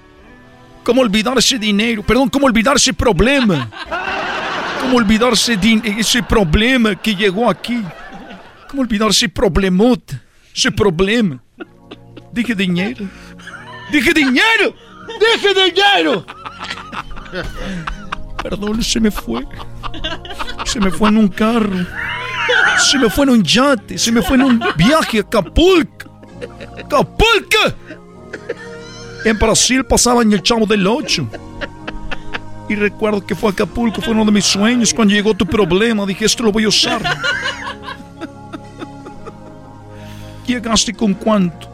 ¿Cómo 0.83 1.03
olvidar 1.03 1.37
ese 1.37 1.59
dinero? 1.59 2.03
Perdón, 2.03 2.31
¿cómo 2.31 2.47
olvidar 2.47 2.77
ese 2.77 2.95
problema? 2.95 3.71
¿Cómo 4.81 4.97
olvidar 4.97 5.35
ese, 5.35 5.59
ese 5.99 6.23
problema 6.23 6.95
que 6.95 7.15
llegó 7.15 7.51
aquí? 7.51 7.83
¿Cómo 8.71 8.81
olvidar 8.81 9.11
ese 9.11 9.29
problemote? 9.29 10.19
Ese 10.55 10.73
problema. 10.73 11.43
Dije 12.33 12.55
dinero. 12.55 13.07
Dije 13.91 14.13
dinero. 14.15 14.75
Dije 15.21 15.55
dinero. 15.55 16.25
Perdón, 18.43 18.83
se 18.83 19.01
me 19.01 19.11
fue. 19.11 19.47
Se 20.65 20.81
me 20.81 20.91
fue 20.91 21.09
en 21.09 21.19
un 21.19 21.29
carro. 21.29 21.87
Se 22.79 22.99
me 22.99 23.11
fue 23.11 23.25
en 23.25 23.31
un 23.31 23.43
yate. 23.43 23.99
Se 23.99 24.13
me 24.13 24.23
fue 24.23 24.37
en 24.37 24.43
un 24.43 24.63
viaje 24.77 25.19
a 25.19 25.21
Acapulco. 25.23 26.11
¡Acapulco! 26.85 27.59
En 29.25 29.39
Brasil 29.39 29.85
pasaba 29.85 30.23
en 30.23 30.33
el 30.33 30.43
Chavo 30.43 30.67
del 30.67 30.87
Ocho. 30.87 31.29
Y 32.69 32.77
recuerdo 32.77 33.27
que 33.27 33.35
fue 33.35 33.51
a 33.51 33.53
Acapulco, 33.53 34.01
fue 34.01 34.13
uno 34.13 34.25
de 34.25 34.33
mis 34.33 34.45
sueños. 34.45 34.95
Cuando 34.95 35.13
llegó 35.13 35.35
tu 35.35 35.45
problema, 35.45 36.07
dije, 36.07 36.25
esto 36.25 36.45
lo 36.45 36.53
voy 36.53 36.65
a 36.65 36.69
usar. 36.69 37.03
¿Llegaste 40.47 40.95
con 40.95 41.15
cuánto? 41.15 41.70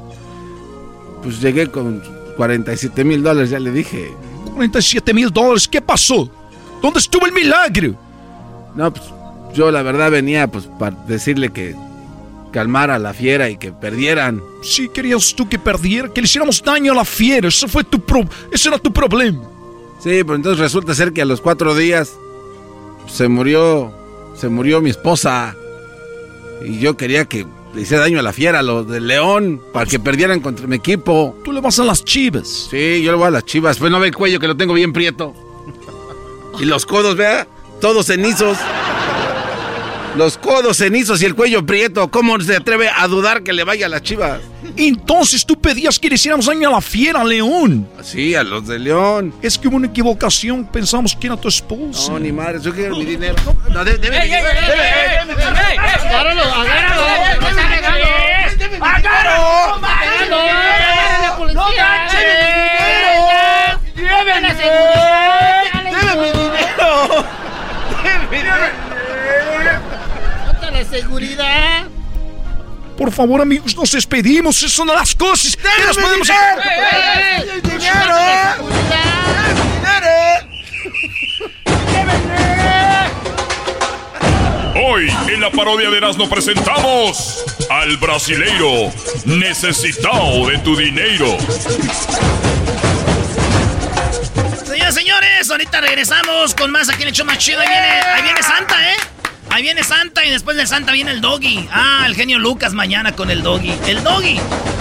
Pues 1.26 1.40
llegué 1.40 1.66
con 1.66 2.00
47 2.36 3.02
mil 3.02 3.20
dólares, 3.20 3.50
ya 3.50 3.58
le 3.58 3.72
dije. 3.72 4.14
47 4.54 5.12
mil 5.12 5.32
dólares, 5.32 5.66
¿qué 5.66 5.82
pasó? 5.82 6.30
¿Dónde 6.80 7.00
estuvo 7.00 7.26
el 7.26 7.32
milagro? 7.32 7.96
No, 8.76 8.92
pues 8.92 9.06
yo 9.52 9.72
la 9.72 9.82
verdad 9.82 10.12
venía 10.12 10.46
pues 10.46 10.68
para 10.78 10.94
decirle 11.08 11.50
que 11.50 11.74
calmara 12.52 12.94
a 12.94 12.98
la 13.00 13.12
fiera 13.12 13.50
y 13.50 13.56
que 13.56 13.72
perdieran. 13.72 14.40
Sí, 14.62 14.88
querías 14.88 15.34
tú 15.34 15.48
que 15.48 15.58
perdiera, 15.58 16.14
que 16.14 16.20
le 16.20 16.26
hiciéramos 16.26 16.62
daño 16.62 16.92
a 16.92 16.94
la 16.94 17.04
fiera. 17.04 17.48
Eso 17.48 17.66
fue 17.66 17.82
tu 17.82 17.98
pro... 17.98 18.20
Ese 18.52 18.68
era 18.68 18.78
tu 18.78 18.92
problema. 18.92 19.42
Sí, 19.98 20.22
pero 20.22 20.36
entonces 20.36 20.60
resulta 20.60 20.94
ser 20.94 21.12
que 21.12 21.22
a 21.22 21.24
los 21.24 21.40
cuatro 21.40 21.74
días 21.74 22.12
se 23.08 23.26
murió, 23.26 23.92
se 24.36 24.48
murió 24.48 24.80
mi 24.80 24.90
esposa. 24.90 25.56
Y 26.64 26.78
yo 26.78 26.96
quería 26.96 27.24
que 27.24 27.48
le 27.76 27.82
hiciera 27.82 28.04
daño 28.04 28.18
a 28.18 28.22
la 28.22 28.32
fiera, 28.32 28.60
a 28.60 28.62
los 28.62 28.88
del 28.88 29.06
León, 29.06 29.60
para 29.70 29.84
que 29.84 29.98
perdieran 29.98 30.40
contra 30.40 30.66
mi 30.66 30.76
equipo. 30.76 31.36
Tú 31.44 31.52
le 31.52 31.60
vas 31.60 31.78
a 31.78 31.84
las 31.84 32.02
chivas. 32.02 32.68
Sí, 32.70 33.02
yo 33.02 33.12
le 33.12 33.18
voy 33.18 33.26
a 33.26 33.30
las 33.30 33.44
chivas. 33.44 33.78
Pues 33.78 33.92
no 33.92 34.00
ve 34.00 34.06
el 34.06 34.14
cuello 34.14 34.40
que 34.40 34.48
lo 34.48 34.56
tengo 34.56 34.72
bien 34.72 34.94
prieto. 34.94 35.34
Y 36.58 36.64
los 36.64 36.86
codos, 36.86 37.16
vea, 37.16 37.46
todos 37.78 38.06
cenizos. 38.06 38.56
Los 40.16 40.38
codos 40.38 40.78
cenizos 40.78 41.20
y 41.20 41.26
el 41.26 41.34
cuello 41.34 41.66
prieto. 41.66 42.10
¿Cómo 42.10 42.40
se 42.40 42.56
atreve 42.56 42.88
a 42.88 43.06
dudar 43.06 43.42
que 43.42 43.52
le 43.52 43.64
vaya 43.64 43.84
a 43.84 43.88
las 43.90 44.00
chivas? 44.00 44.40
Entonces 44.74 45.44
tú 45.44 45.60
pedías 45.60 45.98
que 45.98 46.08
le 46.08 46.14
hiciéramos 46.14 46.46
daño 46.46 46.70
a 46.70 46.72
la 46.72 46.80
fiera, 46.80 47.22
León. 47.22 47.86
Sí, 48.02 48.34
a 48.34 48.42
los 48.42 48.66
de 48.66 48.78
León. 48.78 49.34
Es 49.42 49.58
que 49.58 49.68
hubo 49.68 49.76
una 49.76 49.88
equivocación, 49.88 50.64
pensamos 50.64 51.14
que 51.14 51.26
era 51.26 51.36
tu 51.36 51.48
esposa. 51.48 52.12
No, 52.12 52.18
ni 52.18 52.32
madre, 52.32 52.60
yo 52.62 52.74
quiero 52.74 52.96
mi 52.96 53.04
dinero. 53.04 53.34
No, 53.70 53.84
debe, 53.84 53.98
debe, 53.98 54.16
¡Ey, 54.22 54.32
ey, 54.32 54.38
ey! 54.38 55.78
¡Agárralo, 55.78 56.42
agárralo! 56.42 57.02
¡No! 57.40 57.48
¡Agárralo! 58.86 59.84
¡Agárralo! 59.84 60.40
¡Eh! 62.14 62.56
¡Lleven 63.96 64.44
a 64.46 64.56
seguridad! 64.56 65.62
¡Debe 65.84 66.14
mi 66.16 66.28
dinero! 66.32 67.24
¡Debe 68.02 68.26
mi 68.30 68.36
dinero! 68.38 68.86
la 70.76 70.82
seguridad! 71.00 71.84
Por 72.96 73.12
favor, 73.12 73.42
amigos, 73.42 73.76
nos 73.76 73.92
despedimos. 73.92 74.56
Esas 74.56 74.72
son 74.72 74.88
las 74.88 75.14
cosas 75.14 75.54
que 75.54 75.84
nos 75.86 75.98
podemos 75.98 76.30
hacer. 76.30 77.52
¡El 77.52 77.62
dinero! 77.62 78.16
Hoy 84.88 85.10
en 85.28 85.40
la 85.40 85.50
parodia 85.50 85.90
de 85.90 85.98
Erasmo 85.98 86.28
presentamos 86.28 87.44
al 87.68 87.96
brasileiro 87.98 88.90
necesitado 89.26 90.48
de 90.48 90.58
tu 90.58 90.76
dinero. 90.76 91.36
Señoras 94.64 94.96
y 94.96 94.98
señores, 94.98 95.50
ahorita 95.50 95.80
regresamos 95.80 96.54
con 96.54 96.70
más 96.70 96.88
aquí 96.88 97.02
en 97.02 97.08
el 97.08 97.14
show 97.14 97.26
más 97.26 97.38
chido. 97.38 97.60
Ahí 97.60 97.68
viene, 97.68 97.86
ahí 97.86 98.22
viene 98.22 98.42
Santa, 98.42 98.92
¿eh? 98.92 99.15
Ahí 99.50 99.62
viene 99.62 99.82
Santa 99.84 100.24
y 100.24 100.30
después 100.30 100.56
de 100.56 100.66
Santa 100.66 100.92
viene 100.92 101.12
el 101.12 101.20
Doggy. 101.20 101.68
Ah, 101.70 102.04
el 102.06 102.14
genio 102.14 102.38
Lucas 102.38 102.74
mañana 102.74 103.12
con 103.12 103.30
el 103.30 103.42
Doggy. 103.42 103.72
El 103.86 104.02
Doggy 104.02 104.38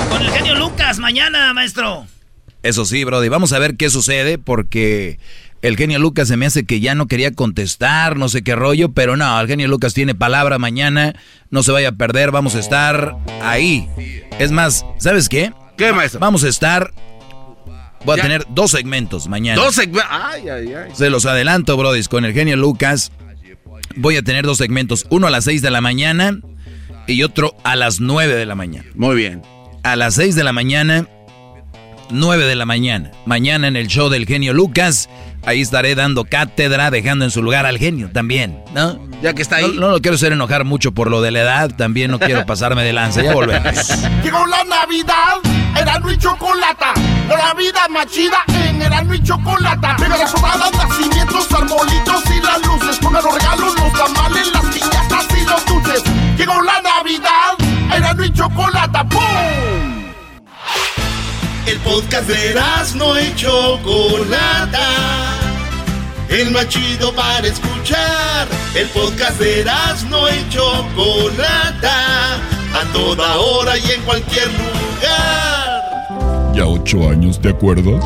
con 0.09 0.21
el 0.21 0.29
genio 0.31 0.55
Lucas 0.55 0.99
mañana, 0.99 1.53
maestro. 1.53 2.05
Eso 2.63 2.83
sí, 2.85 3.03
Brody, 3.03 3.29
vamos 3.29 3.53
a 3.53 3.59
ver 3.59 3.77
qué 3.77 3.89
sucede 3.89 4.37
porque 4.37 5.19
el 5.61 5.77
genio 5.77 5.99
Lucas 5.99 6.27
se 6.27 6.35
me 6.35 6.45
hace 6.47 6.65
que 6.65 6.79
ya 6.79 6.95
no 6.95 7.07
quería 7.07 7.31
contestar, 7.31 8.17
no 8.17 8.27
sé 8.27 8.43
qué 8.43 8.55
rollo, 8.55 8.91
pero 8.91 9.15
no, 9.15 9.39
el 9.39 9.47
genio 9.47 9.67
Lucas 9.67 9.93
tiene 9.93 10.15
palabra 10.15 10.57
mañana, 10.57 11.13
no 11.51 11.61
se 11.63 11.71
vaya 11.71 11.89
a 11.89 11.91
perder, 11.93 12.31
vamos 12.31 12.55
a 12.55 12.59
estar 12.59 13.15
ahí. 13.43 13.87
Es 14.39 14.51
más, 14.51 14.83
¿sabes 14.97 15.29
qué? 15.29 15.53
¿Qué, 15.77 15.93
maestro? 15.93 16.19
Vamos 16.19 16.43
a 16.43 16.49
estar... 16.49 16.91
Voy 18.03 18.13
a 18.13 18.17
Ya. 18.17 18.23
tener 18.23 18.45
dos 18.49 18.71
segmentos 18.71 19.27
mañana. 19.27 19.59
Dos 19.61 19.75
segmentos. 19.75 20.09
Ay, 20.11 20.47
ay, 20.49 20.73
ay. 20.73 20.91
Se 20.93 21.09
los 21.09 21.25
adelanto, 21.25 21.75
Brody, 21.77 22.03
con 22.03 22.23
el 22.25 22.33
genio 22.33 22.55
Lucas. 22.55 23.11
Voy 23.95 24.17
a 24.17 24.21
tener 24.21 24.45
dos 24.45 24.57
segmentos, 24.57 25.05
uno 25.09 25.27
a 25.27 25.29
las 25.29 25.45
6 25.45 25.61
de 25.61 25.71
la 25.71 25.81
mañana 25.81 26.39
y 27.07 27.23
otro 27.23 27.55
a 27.63 27.75
las 27.75 27.99
9 27.99 28.35
de 28.35 28.45
la 28.45 28.55
mañana. 28.55 28.85
Muy 28.95 29.15
bien. 29.15 29.41
A 29.83 29.95
las 29.95 30.15
6 30.15 30.35
de 30.35 30.43
la 30.43 30.51
mañana, 30.51 31.07
9 32.09 32.45
de 32.45 32.55
la 32.55 32.65
mañana. 32.65 33.11
Mañana 33.25 33.67
en 33.67 33.75
el 33.75 33.87
show 33.87 34.09
del 34.09 34.25
genio 34.25 34.53
Lucas, 34.53 35.09
ahí 35.45 35.61
estaré 35.61 35.95
dando 35.95 36.25
cátedra, 36.25 36.91
dejando 36.91 37.25
en 37.25 37.31
su 37.31 37.41
lugar 37.41 37.65
al 37.65 37.77
genio 37.77 38.09
también, 38.11 38.59
¿no? 38.73 38.99
Ya 39.21 39.33
que 39.33 39.41
está 39.41 39.57
ahí. 39.57 39.71
No, 39.75 39.81
no 39.81 39.89
lo 39.89 40.01
quiero 40.01 40.15
hacer 40.15 40.33
enojar 40.33 40.65
mucho 40.65 40.91
por 40.91 41.09
lo 41.09 41.21
de 41.21 41.31
la 41.31 41.41
edad, 41.41 41.75
también 41.75 42.11
no 42.11 42.19
quiero 42.19 42.45
pasarme 42.45 42.83
de 42.83 42.93
lanza, 42.93 43.23
ya 43.23 43.33
volvemos. 43.33 43.73
Llegó 44.23 44.45
la 44.47 44.63
Navidad, 44.63 45.41
y 46.11 46.17
Chocolata. 46.17 46.93
La 47.29 47.53
vida 47.53 47.87
más 47.89 48.07
chida 48.07 48.43
en 48.47 48.81
y. 48.81 49.21
podcast 62.25 62.27
de 62.27 62.51
Erasmo 62.51 63.13
y 63.17 63.35
Chocolata. 63.35 64.89
El 66.29 66.51
más 66.51 66.67
chido 66.67 67.13
para 67.13 67.47
escuchar. 67.47 68.47
El 68.75 68.87
podcast 68.87 69.39
de 69.39 69.61
Erasmo 69.61 70.17
y 70.29 70.49
Chocolata. 70.49 72.35
A 72.73 72.93
toda 72.93 73.37
hora 73.37 73.77
y 73.77 73.91
en 73.91 74.01
cualquier 74.01 74.47
lugar. 74.47 75.83
Ya 76.53 76.65
ocho 76.65 77.09
años, 77.09 77.39
¿te 77.39 77.49
acuerdas? 77.49 78.03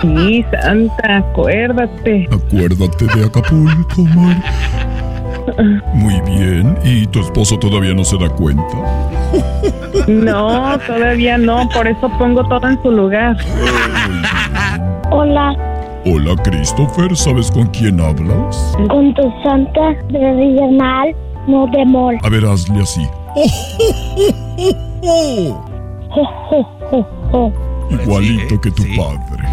Sí, 0.00 0.44
Santa, 0.50 1.18
acuérdate. 1.18 2.28
Acuérdate 2.30 3.06
de 3.06 3.24
Acapulco, 3.24 4.02
Mar. 4.02 4.42
Muy 5.94 6.20
bien. 6.22 6.76
¿Y 6.84 7.06
tu 7.06 7.20
esposo 7.20 7.58
todavía 7.58 7.94
no 7.94 8.04
se 8.04 8.16
da 8.18 8.28
cuenta? 8.28 9.15
No, 10.06 10.78
todavía 10.86 11.38
no, 11.38 11.68
por 11.70 11.86
eso 11.86 12.08
pongo 12.18 12.46
todo 12.48 12.68
en 12.68 12.82
su 12.82 12.90
lugar. 12.90 13.36
Hola, 15.10 15.54
Hola, 16.04 16.36
Christopher. 16.44 17.16
¿Sabes 17.16 17.50
con 17.50 17.66
quién 17.68 18.00
hablas? 18.00 18.76
con 18.88 19.12
tu 19.14 19.32
santa 19.42 19.94
regional, 20.10 21.14
no 21.48 21.66
de 21.68 21.84
mol. 21.84 22.16
A 22.22 22.28
ver, 22.28 22.44
hazle 22.44 22.82
así. 22.82 23.06
Igualito 27.90 28.60
que 28.60 28.70
tu 28.70 28.82
padre. 28.96 29.44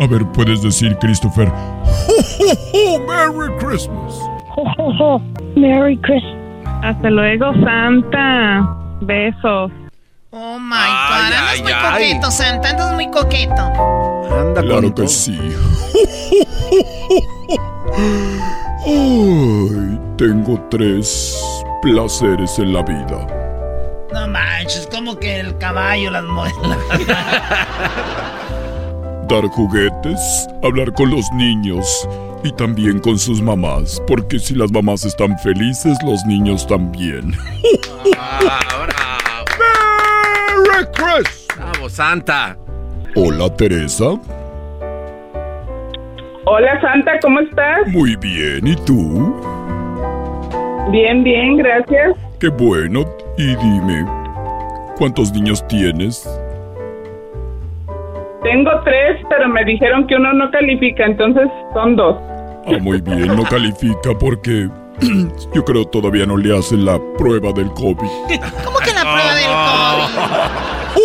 A 0.00 0.06
ver, 0.06 0.24
puedes 0.32 0.62
decir, 0.62 0.96
Christopher. 0.98 1.48
¡Merry 3.06 3.52
Christmas! 3.58 4.20
Merry 5.56 5.96
Christmas. 5.98 6.36
Hasta 6.82 7.10
luego, 7.10 7.52
Santa. 7.64 8.76
Besos. 9.06 9.70
Oh 10.30 10.58
my 10.58 10.70
god, 10.70 11.32
andas 11.32 11.60
muy 11.60 11.72
coqueto, 11.72 12.30
Santa, 12.30 12.70
andas 12.70 12.94
muy 12.94 13.10
coqueto. 13.10 13.62
Anda 14.32 14.62
Claro 14.62 14.94
que 14.94 15.06
sí. 15.08 15.36
Ay, 18.86 20.00
tengo 20.16 20.58
tres 20.70 21.38
placeres 21.82 22.58
en 22.58 22.72
la 22.72 22.82
vida. 22.82 23.26
No 24.12 24.26
manches, 24.28 24.86
como 24.90 25.14
que 25.16 25.40
el 25.40 25.56
caballo, 25.58 26.10
las 26.10 26.24
modelos. 26.24 26.78
Dar 29.28 29.46
juguetes, 29.48 30.48
hablar 30.62 30.92
con 30.92 31.10
los 31.10 31.30
niños 31.32 32.08
y 32.44 32.52
también 32.52 32.98
con 32.98 33.18
sus 33.18 33.40
mamás, 33.40 34.02
porque 34.06 34.38
si 34.38 34.54
las 34.54 34.72
mamás 34.72 35.04
están 35.04 35.38
felices, 35.38 35.96
los 36.04 36.24
niños 36.26 36.66
también. 36.66 37.32
¡Merry 40.68 40.86
Christmas! 40.92 41.46
¡Bravo, 41.56 41.88
Santa! 41.88 42.56
Hola, 43.14 43.54
Teresa. 43.56 44.18
Hola 46.44 46.80
Santa, 46.80 47.12
¿cómo 47.22 47.40
estás? 47.40 47.86
Muy 47.88 48.16
bien, 48.16 48.66
¿y 48.66 48.74
tú? 48.84 49.34
Bien, 50.90 51.22
bien, 51.22 51.56
gracias. 51.56 52.16
Qué 52.40 52.48
bueno. 52.48 53.04
Y 53.38 53.54
dime, 53.56 54.04
¿cuántos 54.98 55.32
niños 55.32 55.66
tienes? 55.68 56.28
Tengo 58.42 58.70
tres, 58.84 59.20
pero 59.28 59.48
me 59.48 59.64
dijeron 59.64 60.06
que 60.08 60.16
uno 60.16 60.32
no 60.32 60.50
califica, 60.50 61.06
entonces 61.06 61.48
son 61.74 61.94
dos. 61.94 62.16
Ah, 62.66 62.78
muy 62.80 63.00
bien, 63.00 63.28
no 63.28 63.44
califica 63.44 64.10
porque 64.18 64.68
yo 65.54 65.64
creo 65.64 65.84
todavía 65.86 66.26
no 66.26 66.36
le 66.36 66.56
hacen 66.56 66.84
la 66.84 67.00
prueba 67.18 67.52
del 67.52 67.70
COVID. 67.72 67.96
¿Cómo 68.64 68.78
que 68.78 68.92
la 68.92 69.02
prueba 69.02 69.34
del 69.34 69.46
COVID? 69.46 70.92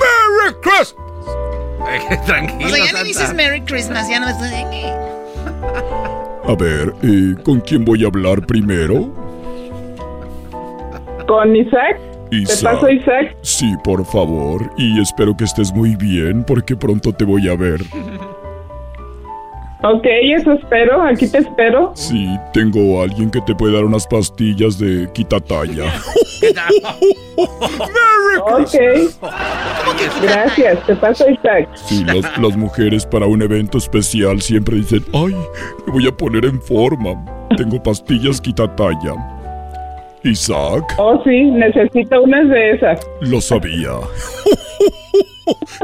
¡Merry 0.00 0.54
Christmas! 0.62 0.96
Tranquilo, 2.26 2.66
O 2.66 2.70
sea, 2.70 2.78
ya 2.78 2.84
Santa. 2.86 3.02
ni 3.02 3.08
dices 3.08 3.34
Merry 3.34 3.60
Christmas, 3.62 4.08
ya 4.08 4.20
no 4.20 4.26
me 4.26 4.32
estoy... 4.32 4.48
A 6.44 6.54
ver, 6.56 6.92
eh, 7.02 7.34
¿con 7.44 7.60
quién 7.60 7.84
voy 7.84 8.02
a 8.04 8.08
hablar 8.08 8.44
primero? 8.46 9.08
¿Con 11.26 11.54
Isaac? 11.54 11.98
¿Te 12.40 12.56
paso 12.64 12.88
Isaac? 12.88 13.36
Sí, 13.42 13.74
por 13.84 14.04
favor. 14.06 14.70
Y 14.78 15.00
espero 15.00 15.36
que 15.36 15.44
estés 15.44 15.72
muy 15.72 15.96
bien 15.96 16.44
porque 16.44 16.74
pronto 16.74 17.12
te 17.12 17.24
voy 17.24 17.48
a 17.48 17.56
ver. 17.56 17.82
Ok, 19.84 20.04
eso 20.04 20.52
espero, 20.52 21.02
aquí 21.02 21.26
te 21.28 21.38
espero. 21.38 21.90
Sí, 21.94 22.28
tengo 22.52 23.00
a 23.00 23.04
alguien 23.04 23.30
que 23.30 23.40
te 23.40 23.54
puede 23.54 23.74
dar 23.74 23.84
unas 23.84 24.06
pastillas 24.06 24.78
de 24.78 25.10
quitatalla. 25.12 25.92
Ok. 28.44 28.74
Gracias, 30.22 30.86
te 30.86 30.96
paso 30.96 31.28
Isaac. 31.28 31.68
Sí, 31.74 32.04
las, 32.04 32.38
las 32.38 32.56
mujeres 32.56 33.04
para 33.06 33.26
un 33.26 33.42
evento 33.42 33.78
especial 33.78 34.40
siempre 34.40 34.76
dicen, 34.76 35.04
ay, 35.12 35.34
me 35.86 35.92
voy 35.92 36.06
a 36.08 36.12
poner 36.16 36.44
en 36.46 36.60
forma. 36.60 37.24
Tengo 37.56 37.82
pastillas 37.82 38.40
quitatalla. 38.40 39.41
Isaac, 40.24 40.94
Oh, 40.98 41.20
sí, 41.24 41.42
necesito 41.50 42.22
unas 42.22 42.48
de 42.48 42.70
esas. 42.72 43.00
lo 43.20 43.40
sabía. 43.40 43.90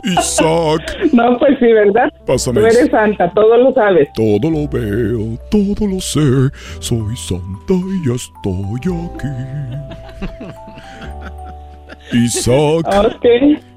Isaac, 0.05 0.83
No, 1.13 1.37
pues 1.39 1.59
sí, 1.59 1.67
¿verdad? 1.73 2.13
Pásame 2.25 2.61
Tú 2.61 2.67
eres 2.67 2.91
santa, 2.91 3.29
todo 3.33 3.57
lo 3.57 3.73
sabes. 3.75 4.09
todo 4.15 4.49
lo 4.51 4.69
veo, 4.69 5.37
todo 5.51 5.87
lo 5.89 6.01
sé. 6.01 6.51
Soy 6.79 7.17
santa 7.17 7.75
y 7.75 8.07
ya 8.09 8.15
estoy 8.15 8.81
aquí. 8.87 9.29
Isaac. 12.25 12.87
Ok. 12.87 13.27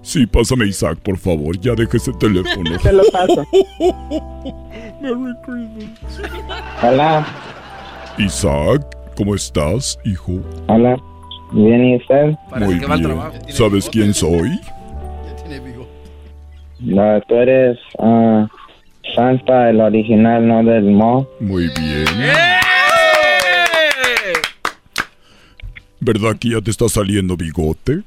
Sí, 0.04 0.26
pásame 0.26 0.66
Isaac, 0.68 0.98
por 1.04 1.18
favor. 1.18 1.60
Ya 1.60 1.74
deje 1.74 1.98
ese 1.98 2.14
teléfono. 2.14 2.78
Te 2.82 2.94
lo 2.94 3.04
paso. 3.12 3.44
Merry 5.02 5.34
Christmas. 5.44 6.22
Hola, 6.84 7.26
Isaac, 8.20 8.86
¿cómo 9.16 9.36
estás, 9.36 10.00
hijo? 10.06 10.40
hola. 10.68 10.98
¿Bien 11.54 11.84
y 11.84 11.98
usted? 11.98 12.34
Muy 12.60 12.76
bien. 12.76 13.20
¿Sabes 13.50 13.90
quién 13.90 14.14
soy? 14.14 14.58
No, 16.80 17.22
tú 17.28 17.36
eres 17.36 17.78
ah, 18.00 18.48
Santa, 19.16 19.70
el 19.70 19.82
original, 19.82 20.48
no 20.48 20.64
del 20.64 20.86
mo. 20.92 21.28
Muy 21.42 21.64
bien. 21.78 22.06
¿Verdad 26.00 26.38
que 26.40 26.50
ya 26.52 26.62
te 26.62 26.72
está 26.72 26.88
saliendo 26.88 27.36
bigote? 27.36 28.00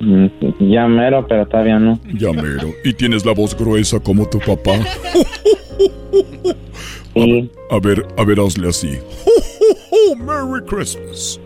Mm, 0.00 0.26
Ya 0.70 0.86
mero, 0.86 1.26
pero 1.28 1.46
todavía 1.46 1.78
no. 1.80 1.98
Ya 2.14 2.32
mero. 2.32 2.70
Y 2.84 2.94
tienes 2.94 3.26
la 3.26 3.32
voz 3.34 3.56
gruesa 3.56 3.98
como 4.00 4.24
tu 4.28 4.38
papá. 4.38 4.72
A, 7.14 7.74
a 7.74 7.78
ver, 7.80 8.06
a 8.16 8.24
ver, 8.24 8.40
hazle 8.40 8.68
así. 8.68 8.98
Merry 10.18 10.64
Christmas. 10.66 11.38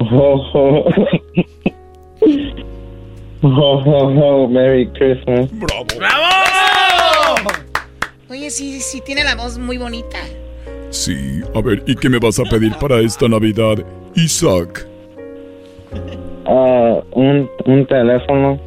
Ho, 0.00 0.36
ho. 0.52 0.84
Ho, 3.42 3.78
ho, 3.82 4.08
ho, 4.08 4.48
Merry 4.48 4.86
Christmas. 4.88 5.48
Bravo. 5.52 5.84
¡Bravo! 5.98 7.50
Oye, 8.30 8.50
sí, 8.50 8.80
sí, 8.80 9.00
tiene 9.04 9.24
la 9.24 9.34
voz 9.36 9.58
muy 9.58 9.78
bonita. 9.78 10.18
Sí, 10.90 11.40
a 11.54 11.60
ver, 11.60 11.82
¿y 11.86 11.94
qué 11.94 12.08
me 12.08 12.18
vas 12.18 12.38
a 12.38 12.44
pedir 12.44 12.74
para 12.76 13.00
esta 13.00 13.28
Navidad, 13.28 13.76
Isaac? 14.14 14.86
Ah, 16.46 17.00
un, 17.12 17.50
un 17.66 17.86
teléfono. 17.86 18.60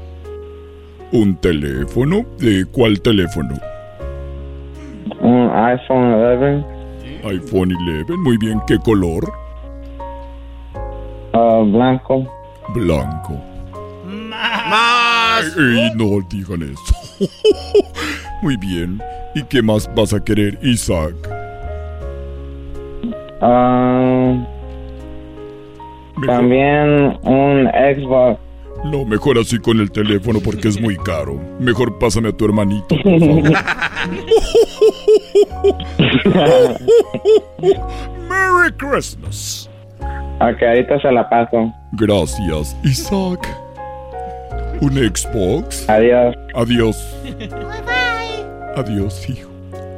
¿Un 1.11 1.38
teléfono? 1.38 2.26
¿De 2.38 2.65
cuál 2.72 2.99
teléfono? 3.02 3.56
Un 5.28 5.49
iPhone 5.52 6.14
11. 6.14 6.66
iPhone 7.26 7.74
11, 7.74 8.16
muy 8.20 8.38
bien. 8.38 8.62
¿Qué 8.66 8.78
color? 8.80 9.30
Ah, 11.34 11.62
blanco. 11.66 12.26
Blanco. 12.74 13.34
¡Más! 14.06 15.54
Ey, 15.58 15.91
no 15.95 16.22
digan 16.30 16.62
eso. 16.62 16.95
muy 18.41 18.56
bien. 18.56 19.02
¿Y 19.36 19.44
qué 19.44 19.62
más 19.62 19.94
vas 19.94 20.14
a 20.14 20.24
querer, 20.24 20.58
Isaac? 20.62 21.14
Ah, 23.41 24.48
también 26.26 27.20
un 27.24 27.68
Xbox. 27.68 28.40
No, 28.86 29.04
mejor 29.04 29.38
así 29.40 29.60
con 29.60 29.82
el 29.82 29.91
teléfono 29.91 30.40
porque 30.40 30.70
es 30.70 30.80
muy 30.80 30.95
caro. 30.95 31.38
Mejor 31.60 31.99
pásame 31.99 32.30
a 32.30 32.32
tu 32.32 32.45
hermanito, 32.45 32.95
por 33.04 33.20
favor. 33.20 33.44
Merry 38.30 38.72
Christmas. 38.77 39.69
Ok, 40.39 40.61
ahorita 40.61 40.99
se 41.02 41.11
la 41.11 41.27
paso. 41.30 41.73
Gracias, 41.94 42.76
Isaac. 42.84 43.48
¿Un 44.81 44.94
Xbox? 44.94 45.89
Adiós. 45.89 46.35
Adiós. 46.53 46.98
Adiós, 48.76 49.27
hijo. 49.30 49.49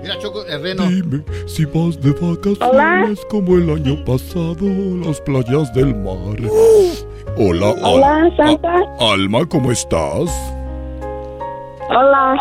Mira, 0.02 0.18
Choco, 0.20 0.46
el 0.46 0.64
reno. 0.64 0.88
Dime 0.88 1.24
si 1.46 1.66
vas 1.66 2.00
de 2.02 2.12
vacaciones 2.12 2.62
Hola. 2.62 3.14
como 3.30 3.58
el 3.58 3.70
año 3.70 4.04
pasado 4.06 4.56
a 4.62 5.06
las 5.08 5.20
playas 5.22 5.74
del 5.74 5.94
mar. 5.96 6.38
Hola, 7.38 7.72
Al- 7.72 7.84
Hola, 7.84 8.30
Santa. 8.38 8.74
Alma, 9.02 9.46
¿cómo 9.46 9.72
estás? 9.72 10.30
Hola. 11.90 12.36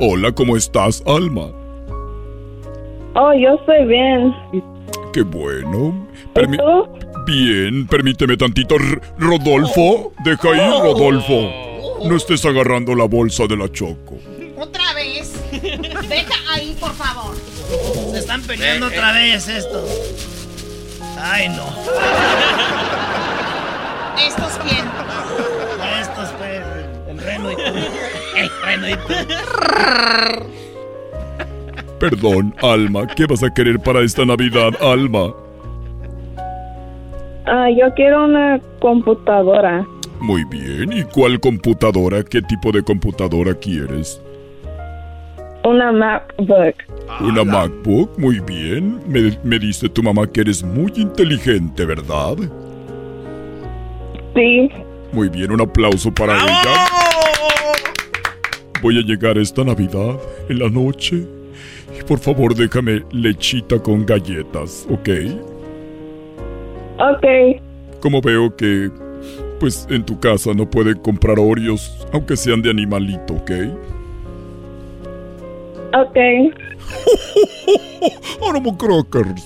Hola, 0.00 0.30
¿cómo 0.32 0.56
estás, 0.56 1.02
Alma? 1.06 1.48
Oh, 3.14 3.32
yo 3.34 3.54
estoy 3.56 3.84
bien. 3.86 4.34
Qué 5.12 5.22
bueno. 5.22 6.06
Permi- 6.34 6.58
Bien, 7.26 7.86
permíteme 7.86 8.36
tantito. 8.36 8.76
R- 8.76 9.00
Rodolfo, 9.18 10.12
deja 10.24 10.48
ir, 10.50 10.82
Rodolfo. 10.82 11.50
No 12.04 12.16
estés 12.16 12.44
agarrando 12.46 12.94
la 12.94 13.04
bolsa 13.04 13.46
de 13.46 13.56
la 13.56 13.70
Choco. 13.70 14.16
Otra 14.58 14.94
vez. 14.94 15.32
Deja 15.50 16.34
ahí, 16.54 16.76
por 16.80 16.92
favor. 16.92 17.34
Se 18.12 18.18
están 18.18 18.42
peleando 18.42 18.86
otra 18.86 19.12
vez 19.12 19.48
estos. 19.48 19.88
Ay, 21.20 21.48
no. 21.50 21.64
¿Estos 24.26 24.52
quién? 24.64 24.84
Estos, 26.00 26.28
pues, 26.38 26.62
el 27.08 27.18
reno 27.18 27.50
y 27.52 27.56
tú. 27.56 27.62
El 28.36 28.50
reno 28.64 28.88
y 28.88 28.94
tú. 28.94 29.14
Perdón, 32.00 32.54
Alma, 32.62 33.06
¿qué 33.06 33.26
vas 33.26 33.42
a 33.42 33.52
querer 33.52 33.78
para 33.78 34.00
esta 34.00 34.24
Navidad, 34.24 34.70
Alma? 34.80 35.34
Ah, 37.46 37.68
yo 37.70 37.92
quiero 37.94 38.24
una 38.24 38.58
computadora. 38.80 39.86
Muy 40.18 40.44
bien, 40.44 40.92
¿y 40.94 41.02
cuál 41.04 41.38
computadora? 41.38 42.22
¿Qué 42.22 42.40
tipo 42.40 42.72
de 42.72 42.82
computadora 42.82 43.52
quieres? 43.54 44.20
Una 45.62 45.92
MacBook. 45.92 46.74
¿Una 47.20 47.44
MacBook? 47.44 48.18
Muy 48.18 48.40
bien. 48.40 48.98
Me, 49.06 49.36
me 49.44 49.58
dice 49.58 49.90
tu 49.90 50.02
mamá 50.02 50.26
que 50.26 50.40
eres 50.40 50.64
muy 50.64 50.90
inteligente, 50.96 51.84
¿verdad? 51.84 52.36
Sí. 54.34 54.70
Muy 55.12 55.28
bien, 55.28 55.52
un 55.52 55.60
aplauso 55.60 56.10
para 56.14 56.34
ella. 56.44 56.86
Voy 58.80 58.98
a 58.98 59.02
llegar 59.02 59.36
esta 59.36 59.64
Navidad, 59.64 60.18
en 60.48 60.58
la 60.58 60.70
noche, 60.70 61.26
por 62.04 62.18
favor, 62.18 62.54
déjame 62.54 63.04
lechita 63.12 63.78
con 63.78 64.04
galletas, 64.06 64.86
¿ok? 64.90 65.08
Ok. 66.98 67.60
Como 68.00 68.20
veo 68.20 68.54
que, 68.56 68.90
pues, 69.58 69.86
en 69.90 70.04
tu 70.04 70.18
casa 70.18 70.52
no 70.54 70.68
pueden 70.68 70.98
comprar 70.98 71.38
Oreos, 71.38 72.06
aunque 72.12 72.36
sean 72.36 72.62
de 72.62 72.70
animalito, 72.70 73.34
¿ok? 73.34 73.50
Ok. 75.92 76.16
Ánimo 78.48 78.76
Crackers. 78.76 79.44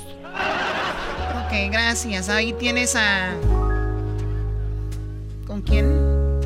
Ok, 1.47 1.71
gracias. 1.71 2.29
Ahí 2.29 2.53
tienes 2.55 2.97
a... 2.97 3.33
¿Con 5.47 5.63
quién? 5.63 5.87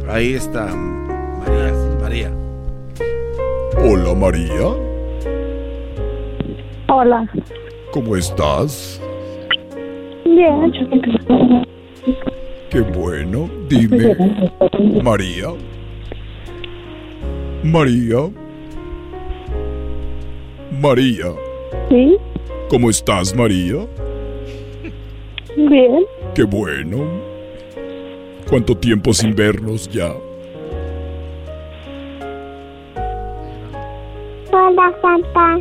Ahí 0.09 0.35
está 0.35 0.67
María. 0.67 1.73
María. 2.01 2.33
Hola, 3.79 4.15
María. 4.15 4.98
Hola. 6.91 7.27
¿Cómo 7.93 8.17
estás? 8.17 9.01
Bien. 10.25 10.73
Qué 12.71 12.81
bueno. 12.81 13.49
Dime, 13.69 14.17
María. 15.03 15.49
María. 17.63 18.17
María. 20.81 21.27
Sí, 21.89 22.17
¿Cómo 22.69 22.91
estás, 22.91 23.35
María? 23.35 23.87
bien. 25.57 26.05
Qué 26.35 26.45
bueno. 26.45 27.05
¿Cuánto 28.49 28.77
tiempo 28.77 29.13
sin 29.13 29.35
vernos 29.35 29.89
ya? 29.89 30.13
Hola, 34.53 34.95
Santa. 35.03 35.61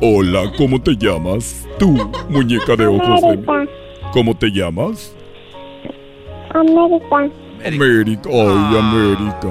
Hola, 0.00 0.52
¿cómo 0.56 0.80
te 0.80 0.96
llamas? 0.96 1.66
Tú, 1.78 2.10
muñeca 2.28 2.76
de 2.76 2.86
ojos 2.86 3.20
de... 3.20 3.28
América. 3.28 3.66
¿Cómo 4.12 4.36
te 4.36 4.50
llamas? 4.50 5.14
América. 6.54 7.30
América. 7.64 8.30
Ay, 8.30 8.78
América. 8.78 9.48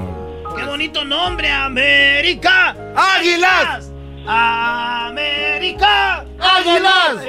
¡Qué 0.56 0.64
bonito 0.66 1.04
nombre, 1.06 1.52
América! 1.52 2.76
¡Águilas! 2.96 3.92
¡América! 4.26 6.26
¡Águilas! 6.40 7.24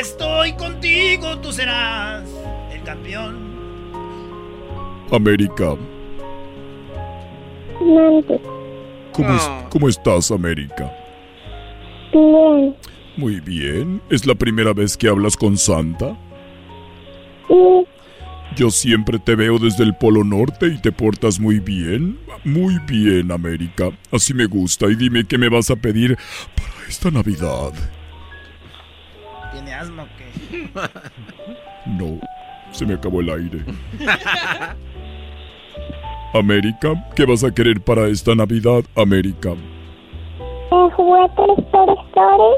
Estoy 0.00 0.52
contigo, 0.54 1.38
tú 1.38 1.52
serás 1.52 2.24
el 2.72 2.82
campeón. 2.82 3.38
América. 5.10 5.76
Mande. 7.80 8.40
¿Cómo, 9.16 9.34
es- 9.34 9.50
cómo 9.70 9.88
estás, 9.88 10.30
América? 10.30 10.92
Bien. 12.12 12.76
Muy 13.16 13.40
bien. 13.40 14.00
¿Es 14.10 14.26
la 14.26 14.34
primera 14.34 14.72
vez 14.72 14.96
que 14.96 15.08
hablas 15.08 15.36
con 15.36 15.56
Santa? 15.56 16.16
Sí. 17.48 17.86
Yo 18.56 18.70
siempre 18.70 19.18
te 19.18 19.34
veo 19.34 19.58
desde 19.58 19.84
el 19.84 19.94
Polo 19.96 20.22
Norte 20.24 20.66
y 20.68 20.80
te 20.80 20.92
portas 20.92 21.38
muy 21.40 21.58
bien. 21.60 22.18
Muy 22.44 22.78
bien, 22.86 23.32
América. 23.32 23.90
Así 24.12 24.32
me 24.34 24.46
gusta. 24.46 24.86
Y 24.86 24.94
dime 24.94 25.24
qué 25.26 25.36
me 25.38 25.48
vas 25.48 25.70
a 25.70 25.76
pedir 25.76 26.16
para 26.54 26.88
esta 26.88 27.10
Navidad. 27.10 27.72
¿Tiene 29.52 29.74
asma 29.74 30.04
o 30.04 30.08
qué? 30.16 30.70
No, 31.86 32.20
se 32.72 32.86
me 32.86 32.94
acabó 32.94 33.20
el 33.20 33.30
aire. 33.30 33.64
América, 36.34 36.94
¿qué 37.14 37.24
vas 37.24 37.44
a 37.44 37.50
querer 37.50 37.80
para 37.80 38.08
esta 38.08 38.34
Navidad, 38.34 38.82
América? 38.94 39.50
El 39.50 40.90
juguete 40.92 41.42
Story 41.58 41.94
Story. 42.08 42.56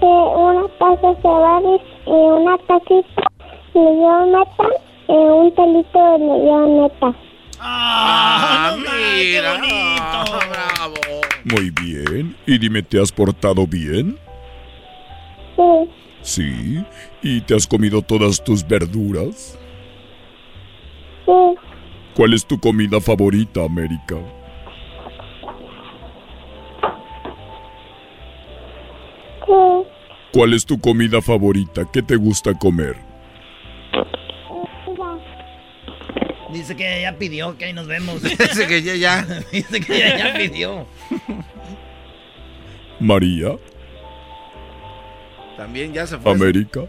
Una 0.00 0.68
taza 0.78 1.08
de 1.08 1.22
Cebaris 1.22 1.82
y 2.06 2.10
una 2.10 2.56
tacita 2.58 3.32
de 3.74 3.80
leoneta 3.80 4.68
y 5.08 5.12
un 5.12 5.50
pelito 5.54 5.98
de 6.12 6.44
leoneta. 6.44 7.14
¡Ah, 7.60 8.76
mira! 8.76 9.60
¡Bravo! 10.50 10.94
Muy 11.44 11.70
bien. 11.82 12.36
Y 12.46 12.58
dime, 12.58 12.82
¿te 12.82 13.00
has 13.00 13.10
portado 13.10 13.66
bien? 13.66 14.16
Sí. 15.56 15.90
Sí. 16.22 16.84
¿Y 17.22 17.40
te 17.40 17.56
has 17.56 17.66
comido 17.66 18.02
todas 18.02 18.42
tus 18.44 18.66
verduras? 18.66 19.58
¿Cuál 22.18 22.34
es 22.34 22.44
tu 22.44 22.58
comida 22.58 23.00
favorita, 23.00 23.62
América? 23.62 24.16
Sí. 29.46 29.52
¿Cuál 30.32 30.54
es 30.54 30.66
tu 30.66 30.80
comida 30.80 31.22
favorita? 31.22 31.88
¿Qué 31.92 32.02
te 32.02 32.16
gusta 32.16 32.54
comer? 32.54 32.96
Dice 36.52 36.74
que 36.74 37.02
ya 37.02 37.16
pidió, 37.16 37.56
que 37.56 37.66
ahí 37.66 37.72
nos 37.72 37.86
vemos. 37.86 38.20
Dice 38.24 38.66
que 38.66 38.82
ya, 38.82 38.96
ya. 38.96 39.22
Dice 39.52 39.80
que 39.80 39.98
ya, 40.00 40.18
ya 40.18 40.34
pidió. 40.36 40.88
María, 42.98 43.50
También 45.56 45.92
ya 45.92 46.04
se 46.04 46.18
fue. 46.18 46.32
América. 46.32 46.80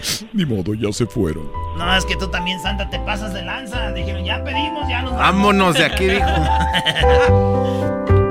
Ni 0.32 0.44
modo, 0.46 0.74
ya 0.74 0.92
se 0.92 1.06
fueron. 1.06 1.50
No, 1.76 1.96
es 1.96 2.04
que 2.04 2.16
tú 2.16 2.28
también, 2.30 2.60
Santa, 2.60 2.88
te 2.90 2.98
pasas 3.00 3.32
de 3.32 3.42
lanza. 3.42 3.92
Dijeron, 3.92 4.24
ya 4.24 4.42
pedimos, 4.44 4.88
ya 4.88 5.02
nos 5.02 5.12
vamos. 5.12 5.20
Vámonos 5.26 5.74
de 5.74 5.84
aquí, 5.84 6.06
dijo. 6.06 6.26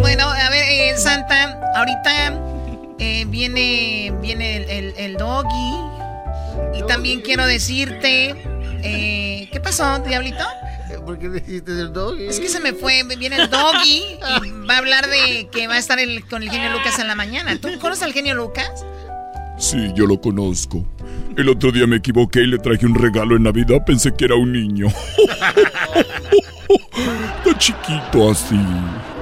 Bueno, 0.00 0.28
a 0.28 0.50
ver, 0.50 0.64
eh, 0.68 0.96
Santa, 0.96 1.58
ahorita 1.76 2.40
eh, 2.98 3.24
viene, 3.26 4.12
viene 4.20 4.56
el, 4.58 4.70
el- 4.70 4.94
el 4.96 5.16
doggy. 5.16 5.74
Y 6.78 6.82
también 6.86 7.20
quiero 7.22 7.46
decirte... 7.46 8.34
eh, 8.82 9.48
¿Qué 9.50 9.60
pasó, 9.60 9.98
Diablito? 10.00 10.44
¿Por 11.06 11.18
qué 11.18 11.28
dijiste 11.28 11.72
el 11.72 11.92
doggy? 11.92 12.26
Es 12.26 12.38
que 12.40 12.48
se 12.48 12.60
me 12.60 12.72
fue, 12.72 13.02
viene 13.18 13.36
el 13.36 13.50
doggy 13.50 14.02
y 14.44 14.50
va 14.68 14.74
a 14.74 14.78
hablar 14.78 15.06
de 15.08 15.48
que 15.50 15.66
va 15.68 15.74
a 15.74 15.78
estar 15.78 15.98
el- 15.98 16.26
con 16.28 16.42
el 16.42 16.50
genio 16.50 16.70
Lucas 16.70 16.98
en 16.98 17.08
la 17.08 17.14
mañana. 17.14 17.58
¿Tú 17.60 17.68
conoces 17.80 18.04
al 18.04 18.12
genio 18.12 18.34
Lucas? 18.34 18.84
Sí, 19.64 19.78
yo 19.94 20.06
lo 20.06 20.20
conozco. 20.20 20.84
El 21.38 21.48
otro 21.48 21.72
día 21.72 21.86
me 21.86 21.96
equivoqué 21.96 22.42
y 22.42 22.46
le 22.48 22.58
traje 22.58 22.84
un 22.84 22.94
regalo 22.94 23.34
en 23.34 23.44
Navidad. 23.44 23.82
Pensé 23.86 24.12
que 24.12 24.26
era 24.26 24.34
un 24.34 24.52
niño. 24.52 24.88
Está 26.68 27.56
chiquito 27.56 28.30
así. 28.30 28.60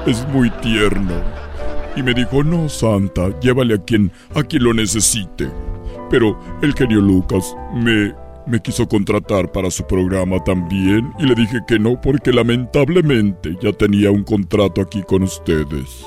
Es 0.05 0.27
muy 0.31 0.51
tierno. 0.60 1.14
Y 1.94 2.02
me 2.02 2.12
dijo, 2.12 2.43
no, 2.43 2.69
Santa, 2.69 3.39
llévale 3.39 3.74
a 3.74 3.78
quien, 3.78 4.10
a 4.35 4.43
quien 4.43 4.64
lo 4.64 4.74
necesite. 4.74 5.48
Pero 6.10 6.36
el 6.60 6.74
genio 6.74 7.01
Lucas 7.01 7.55
me, 7.73 8.12
me 8.44 8.60
quiso 8.60 8.89
contratar 8.89 9.52
para 9.52 9.70
su 9.70 9.86
programa 9.86 10.43
también 10.43 11.12
y 11.20 11.27
le 11.27 11.36
dije 11.36 11.60
que 11.69 11.78
no 11.78 12.01
porque 12.01 12.32
lamentablemente 12.32 13.56
ya 13.62 13.73
tenía 13.73 14.10
un 14.10 14.24
contrato 14.24 14.81
aquí 14.81 15.05
con 15.05 15.23
ustedes. 15.23 16.05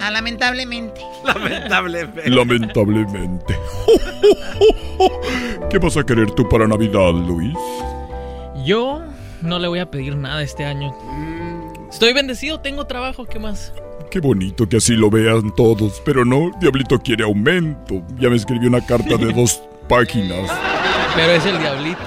Ah, 0.00 0.10
lamentablemente. 0.10 1.00
Lamentablemente. 1.24 2.30
Lamentablemente. 2.30 3.54
¿Qué 5.70 5.78
vas 5.78 5.96
a 5.96 6.04
querer 6.04 6.30
tú 6.30 6.48
para 6.48 6.66
Navidad, 6.66 7.12
Luis? 7.12 7.54
Yo 8.64 9.02
no 9.42 9.58
le 9.58 9.68
voy 9.68 9.78
a 9.78 9.90
pedir 9.90 10.16
nada 10.16 10.42
este 10.42 10.64
año. 10.64 10.94
Estoy 11.90 12.12
bendecido, 12.12 12.60
tengo 12.60 12.86
trabajo, 12.86 13.26
¿qué 13.26 13.38
más? 13.38 13.72
Qué 14.10 14.20
bonito 14.20 14.68
que 14.68 14.78
así 14.78 14.96
lo 14.96 15.10
vean 15.10 15.54
todos, 15.54 16.02
pero 16.04 16.24
no, 16.24 16.50
Diablito 16.60 16.98
quiere 16.98 17.24
aumento. 17.24 18.02
Ya 18.18 18.30
me 18.30 18.36
escribió 18.36 18.68
una 18.68 18.84
carta 18.84 19.16
de 19.16 19.32
dos 19.34 19.62
páginas. 19.88 20.50
Pero 21.14 21.32
es 21.32 21.46
el 21.46 21.58
diablito. 21.58 22.00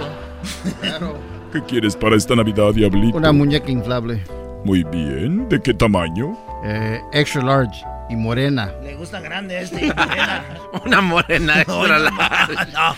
¿Qué 1.51 1.61
quieres 1.63 1.95
para 1.95 2.15
esta 2.15 2.35
Navidad, 2.35 2.73
Diablito? 2.73 3.17
Una 3.17 3.31
muñeca 3.31 3.69
inflable. 3.69 4.23
Muy 4.63 4.83
bien. 4.83 5.47
¿De 5.49 5.61
qué 5.61 5.73
tamaño? 5.73 6.37
Eh, 6.63 7.01
extra 7.11 7.43
large 7.43 7.83
y 8.09 8.15
morena. 8.15 8.71
Le 8.83 8.95
gusta 8.95 9.19
grande 9.19 9.61
este. 9.61 9.87
morena. 9.87 10.45
Una 10.85 11.01
morena 11.01 11.61
extra 11.61 11.75
No, 11.75 11.87
no, 11.87 11.99
large. 11.99 12.53
no, 12.71 12.95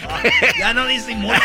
ya 0.59 0.73
no 0.73 0.85
disimula. 0.87 1.41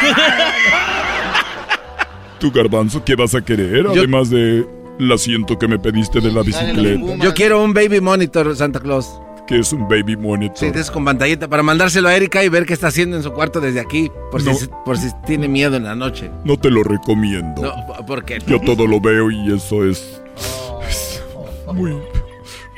¿Tu 2.38 2.50
garbanzo 2.50 3.04
qué 3.04 3.14
vas 3.14 3.34
a 3.34 3.40
querer? 3.42 3.86
Además 3.86 4.30
de 4.30 4.66
el 4.98 5.12
asiento 5.12 5.58
que 5.58 5.66
me 5.68 5.78
pediste 5.78 6.20
de 6.20 6.30
la 6.30 6.42
bicicleta. 6.42 7.16
Yo 7.24 7.34
quiero 7.34 7.62
un 7.62 7.72
baby 7.72 8.00
monitor, 8.00 8.54
Santa 8.56 8.80
Claus. 8.80 9.20
Que 9.50 9.58
es 9.58 9.72
un 9.72 9.88
baby 9.88 10.16
monitor. 10.16 10.56
Sí, 10.56 10.66
esos 10.66 10.92
con 10.92 11.04
pantallita 11.04 11.48
para 11.48 11.64
mandárselo 11.64 12.06
a 12.08 12.14
Erika 12.14 12.44
y 12.44 12.48
ver 12.48 12.66
qué 12.66 12.72
está 12.72 12.86
haciendo 12.86 13.16
en 13.16 13.24
su 13.24 13.32
cuarto 13.32 13.60
desde 13.60 13.80
aquí, 13.80 14.08
por, 14.30 14.44
No. 14.44 14.54
si, 14.54 14.68
por 14.84 14.96
si 14.96 15.08
tiene 15.26 15.48
miedo 15.48 15.76
en 15.76 15.82
la 15.82 15.96
noche. 15.96 16.30
No 16.44 16.56
te 16.56 16.70
lo 16.70 16.84
recomiendo. 16.84 17.60
No, 17.60 18.06
¿por 18.06 18.24
qué? 18.24 18.38
Yo 18.46 18.60
todo 18.60 18.86
lo 18.86 19.00
veo 19.00 19.28
y 19.28 19.52
eso 19.52 19.84
es, 19.84 20.22
es 20.88 21.20
muy, 21.74 21.96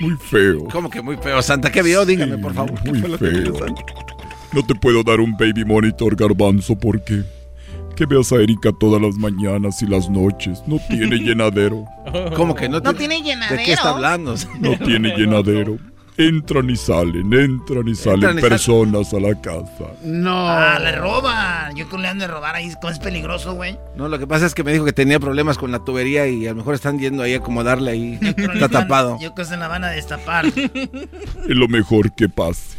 muy 0.00 0.16
feo. 0.30 0.64
¿Cómo 0.72 0.88
que 0.88 1.02
muy 1.02 1.18
feo, 1.18 1.42
Santa? 1.42 1.70
¿Qué 1.70 1.82
vio? 1.82 2.06
Dígame, 2.06 2.38
por 2.38 2.54
favor. 2.54 2.72
¿qué 2.82 2.90
Muy 2.90 3.18
feo. 3.18 3.52
No 4.54 4.64
te 4.64 4.74
puedo 4.74 5.02
dar 5.02 5.20
un 5.20 5.36
baby 5.36 5.66
monitor 5.66 6.16
garbanzo 6.16 6.74
porque 6.74 7.22
que 7.96 8.06
veas 8.06 8.32
a 8.32 8.36
Erika 8.36 8.70
todas 8.80 9.00
las 9.02 9.14
mañanas 9.16 9.82
y 9.82 9.86
las 9.86 10.08
noches. 10.08 10.62
No 10.66 10.78
tiene 10.88 11.16
llenadero. 11.22 11.84
¿Cómo 12.34 12.54
que 12.54 12.66
no, 12.66 12.80
No 12.80 12.94
tiene 12.94 13.20
llenadero. 13.20 13.58
¿De 13.58 13.64
qué 13.64 13.72
está 13.74 13.90
hablando? 13.90 14.34
No 14.58 14.78
tiene 14.78 15.14
llenadero. 15.18 15.76
Entran 16.18 16.68
y 16.68 16.76
salen, 16.76 17.32
entran 17.32 17.88
y 17.88 17.94
salen 17.94 18.14
Entran 18.16 18.36
y 18.36 18.40
salen. 18.40 18.40
personas 18.40 19.14
a 19.14 19.20
la 19.20 19.40
casa. 19.40 19.92
No. 20.04 20.46
Ah, 20.48 20.78
le 20.78 20.92
roban. 20.92 21.74
Yo 21.74 21.86
creo 21.86 21.96
que 21.96 22.02
le 22.02 22.08
han 22.08 22.18
de 22.18 22.26
robar 22.26 22.54
ahí. 22.54 22.70
¿Cómo 22.80 22.90
es 22.92 22.98
peligroso, 22.98 23.54
güey? 23.54 23.78
No, 23.96 24.08
lo 24.08 24.18
que 24.18 24.26
pasa 24.26 24.44
es 24.44 24.54
que 24.54 24.62
me 24.62 24.72
dijo 24.72 24.84
que 24.84 24.92
tenía 24.92 25.18
problemas 25.18 25.56
con 25.56 25.72
la 25.72 25.78
tubería 25.78 26.26
y 26.26 26.46
a 26.46 26.50
lo 26.50 26.56
mejor 26.56 26.74
están 26.74 26.98
yendo 26.98 27.22
ahí 27.22 27.32
a 27.34 27.38
acomodarle 27.38 27.90
ahí. 27.92 28.18
Está 28.22 28.68
tapado. 28.68 29.12
Yo 29.20 29.32
creo 29.32 29.34
que 29.34 29.44
se 29.46 29.56
la 29.56 29.68
van 29.68 29.84
a 29.84 29.88
destapar. 29.90 30.44
Es 30.54 31.56
lo 31.56 31.66
mejor 31.68 32.14
que 32.14 32.28
pase. 32.28 32.76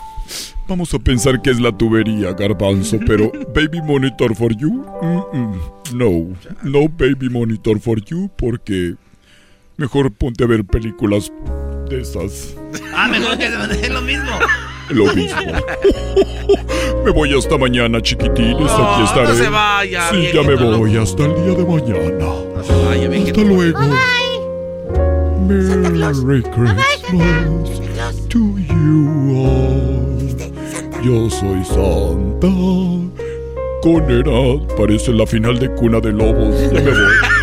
Vamos 0.68 0.94
a 0.94 1.00
pensar 1.00 1.42
que 1.42 1.50
es 1.50 1.60
la 1.60 1.72
tubería, 1.76 2.32
garbanzo, 2.34 2.98
pero 3.06 3.32
baby 3.54 3.82
monitor 3.82 4.34
for 4.36 4.56
you? 4.56 4.86
No, 5.94 6.28
no 6.64 6.88
baby 6.88 7.30
monitor 7.30 7.80
for 7.80 8.00
you 8.06 8.30
porque 8.38 8.96
mejor 9.76 10.14
ponte 10.14 10.44
a 10.44 10.48
ver 10.48 10.64
películas 10.64 11.32
de 11.90 12.02
esas. 12.02 12.54
ah, 12.96 13.08
mejor 13.08 13.38
que 13.38 13.46
es 13.46 13.90
lo 13.90 14.02
mismo. 14.02 14.30
Lo 14.90 15.06
mismo. 15.16 15.40
Me 17.06 17.12
voy 17.12 17.34
hasta 17.38 17.58
mañana, 17.58 18.02
chiquitines. 18.02 18.60
No, 18.60 18.94
Aquí 18.96 19.04
estaré. 19.06 19.30
no 19.30 19.36
se 19.36 19.50
vaya, 19.50 20.10
Sí, 20.12 20.28
ya 20.34 20.42
me 20.44 20.56
voy 20.56 20.92
loco. 20.92 21.02
hasta 21.04 21.24
el 21.26 21.36
día 21.36 21.54
de 21.56 21.66
mañana. 21.66 22.20
No 22.20 22.64
se 22.64 22.86
vaya, 22.86 23.08
viejito. 23.08 23.42
Hasta 23.42 23.54
luego. 23.54 23.80
Merry 25.48 26.44
Christmas 26.44 28.28
to 28.30 28.40
you 28.58 29.46
all. 29.48 30.28
Yo 31.04 31.30
soy 31.30 31.64
Santa. 31.64 32.48
Con 33.82 34.10
edad 34.12 34.76
parece 34.78 35.12
la 35.14 35.26
final 35.26 35.60
de 35.60 35.74
Cuna 35.76 36.00
de 36.02 36.12
Lobos. 36.12 36.56
Ya 36.74 36.82
me 36.82 36.92
voy. 36.92 36.94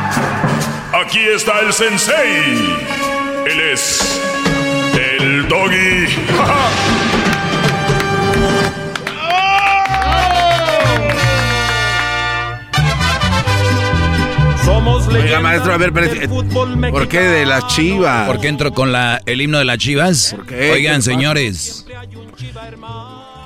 Aquí 1.11 1.27
está 1.27 1.59
el 1.59 1.73
sensei. 1.73 2.55
Él 3.45 3.59
es 3.73 4.21
el 4.97 5.45
doggy. 5.49 6.07
Somos 14.63 15.05
Oiga, 15.09 15.41
maestro, 15.41 15.73
a 15.73 15.77
ver, 15.77 15.89
espérate. 15.89 16.29
¿por 16.29 17.07
qué 17.09 17.19
de 17.19 17.45
las 17.45 17.67
chivas? 17.67 18.25
¿Por 18.25 18.39
qué 18.39 18.47
entro 18.47 18.73
con 18.73 18.93
la, 18.93 19.21
el 19.25 19.41
himno 19.41 19.59
de 19.59 19.65
las 19.65 19.79
chivas? 19.79 20.33
qué? 20.47 20.55
¿Qué 20.55 20.71
Oigan, 20.71 21.01
señores. 21.01 21.85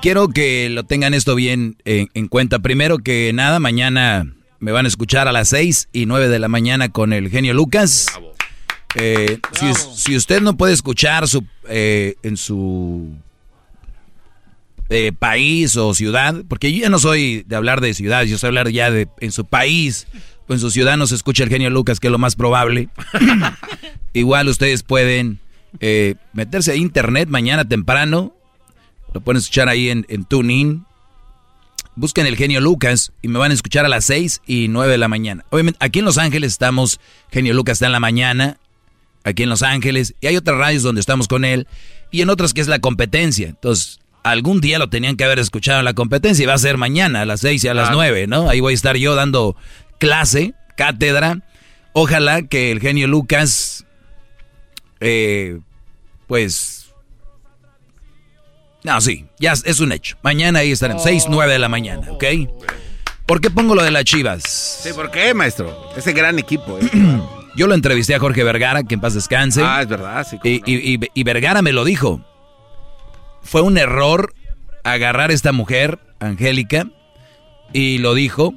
Quiero 0.03 0.27
que 0.27 0.69
lo 0.69 0.83
tengan 0.83 1.15
esto 1.15 1.33
bien 1.33 1.77
en, 1.85 2.09
en 2.13 2.27
cuenta. 2.27 2.59
Primero 2.59 2.99
que 2.99 3.31
nada, 3.33 3.59
mañana 3.59 4.35
me 4.65 4.71
van 4.71 4.85
a 4.85 4.87
escuchar 4.87 5.27
a 5.27 5.31
las 5.31 5.49
6 5.49 5.89
y 5.93 6.07
9 6.07 6.27
de 6.27 6.39
la 6.39 6.47
mañana 6.47 6.89
con 6.89 7.13
el 7.13 7.29
genio 7.29 7.53
Lucas. 7.53 8.07
Eh, 8.95 9.37
si, 9.51 9.71
si 9.93 10.15
usted 10.15 10.41
no 10.41 10.57
puede 10.57 10.73
escuchar 10.73 11.27
su, 11.27 11.45
eh, 11.69 12.15
en 12.23 12.35
su 12.35 13.11
eh, 14.89 15.11
país 15.11 15.77
o 15.77 15.93
ciudad, 15.93 16.43
porque 16.47 16.73
yo 16.73 16.81
ya 16.81 16.89
no 16.89 16.97
soy 16.97 17.43
de 17.45 17.55
hablar 17.55 17.79
de 17.79 17.93
ciudades, 17.93 18.27
yo 18.27 18.39
soy 18.39 18.47
hablar 18.47 18.69
ya 18.69 18.89
de 18.89 19.07
en 19.19 19.31
su 19.31 19.45
país 19.45 20.07
o 20.47 20.53
en 20.53 20.59
su 20.59 20.71
ciudad 20.71 20.97
no 20.97 21.05
se 21.05 21.13
escucha 21.13 21.43
el 21.43 21.49
genio 21.49 21.69
Lucas, 21.69 21.99
que 21.99 22.07
es 22.07 22.11
lo 22.11 22.17
más 22.17 22.35
probable. 22.35 22.89
Igual 24.13 24.47
ustedes 24.47 24.81
pueden 24.81 25.41
eh, 25.79 26.15
meterse 26.33 26.71
a 26.71 26.75
internet 26.75 27.29
mañana 27.29 27.65
temprano, 27.65 28.33
lo 29.13 29.21
pueden 29.21 29.37
escuchar 29.37 29.69
ahí 29.69 29.91
en, 29.91 30.07
en 30.09 30.25
TuneIn. 30.25 30.87
Busquen 31.95 32.25
el 32.27 32.35
genio 32.35 32.59
Lucas 32.59 33.13
y 33.21 33.27
me 33.29 33.39
van 33.39 33.51
a 33.51 33.53
escuchar 33.53 33.85
a 33.85 33.89
las 33.89 34.05
6 34.05 34.41
y 34.45 34.67
9 34.67 34.91
de 34.91 34.97
la 34.97 35.07
mañana. 35.07 35.45
Obviamente, 35.49 35.77
aquí 35.81 35.99
en 35.99 36.05
Los 36.05 36.17
Ángeles 36.17 36.51
estamos, 36.51 36.99
genio 37.31 37.53
Lucas 37.53 37.73
está 37.77 37.85
en 37.85 37.93
la 37.93 37.99
mañana, 38.01 38.57
aquí 39.23 39.43
en 39.43 39.49
Los 39.49 39.63
Ángeles, 39.63 40.13
y 40.19 40.27
hay 40.27 40.35
otras 40.35 40.57
radios 40.57 40.83
donde 40.83 40.99
estamos 40.99 41.27
con 41.27 41.45
él, 41.45 41.67
y 42.11 42.21
en 42.21 42.29
otras 42.29 42.53
que 42.53 42.61
es 42.61 42.67
la 42.67 42.79
competencia. 42.79 43.47
Entonces, 43.47 43.99
algún 44.23 44.59
día 44.59 44.77
lo 44.77 44.89
tenían 44.89 45.15
que 45.15 45.23
haber 45.23 45.39
escuchado 45.39 45.79
en 45.79 45.85
la 45.85 45.93
competencia, 45.93 46.43
y 46.43 46.45
va 46.47 46.53
a 46.53 46.57
ser 46.57 46.77
mañana 46.77 47.21
a 47.21 47.25
las 47.25 47.39
6 47.41 47.63
y 47.63 47.67
a 47.69 47.73
las 47.73 47.89
Ah. 47.89 47.93
9, 47.93 48.27
¿no? 48.27 48.49
Ahí 48.49 48.59
voy 48.59 48.73
a 48.73 48.75
estar 48.75 48.97
yo 48.97 49.15
dando 49.15 49.55
clase, 49.97 50.53
cátedra. 50.75 51.39
Ojalá 51.93 52.41
que 52.43 52.71
el 52.71 52.81
genio 52.81 53.07
Lucas, 53.07 53.85
eh, 54.99 55.59
pues... 56.27 56.74
No, 58.85 59.01
sí, 59.01 59.25
ya 59.39 59.53
es- 59.53 59.79
un 59.79 59.91
hecho. 59.91 60.15
Mañana 60.21 60.59
ahí 60.59 60.71
estaremos, 60.71 61.03
6, 61.03 61.25
9 61.29 61.51
de 61.53 61.59
la 61.59 61.69
mañana, 61.69 62.11
¿ok? 62.11 62.23
¿Por 63.25 63.41
qué 63.41 63.49
pongo 63.49 63.73
lo 63.73 63.83
de 63.83 63.89
las 63.91 64.03
chivas? 64.03 64.43
Sí, 64.43 64.89
¿por 64.93 65.09
qué, 65.09 65.33
maestro? 65.33 65.89
Ese 65.97 66.13
gran 66.13 66.37
equipo. 66.37 66.77
¿eh? 66.79 66.87
Yo 67.55 67.67
lo 67.67 67.73
entrevisté 67.73 68.13
a 68.13 68.19
Jorge 68.19 68.43
Vergara, 68.43 68.83
que 68.83 68.93
en 68.95 69.01
paz 69.01 69.15
descanse. 69.15 69.61
Ah, 69.63 69.81
es 69.81 69.87
verdad, 69.87 70.27
sí. 70.29 70.37
Y, 70.43 70.61
y- 70.71 70.93
y- 70.95 70.99
y 71.13 71.23
Vergara 71.23 71.61
me 71.63 71.71
lo 71.71 71.83
dijo. 71.83 72.21
Fue 73.41 73.61
un 73.61 73.77
error 73.77 74.33
agarrar 74.83 75.31
a 75.31 75.33
esta 75.33 75.51
mujer, 75.51 75.99
Angélica, 76.19 76.85
y 77.73 77.97
lo 77.97 78.13
dijo. 78.13 78.53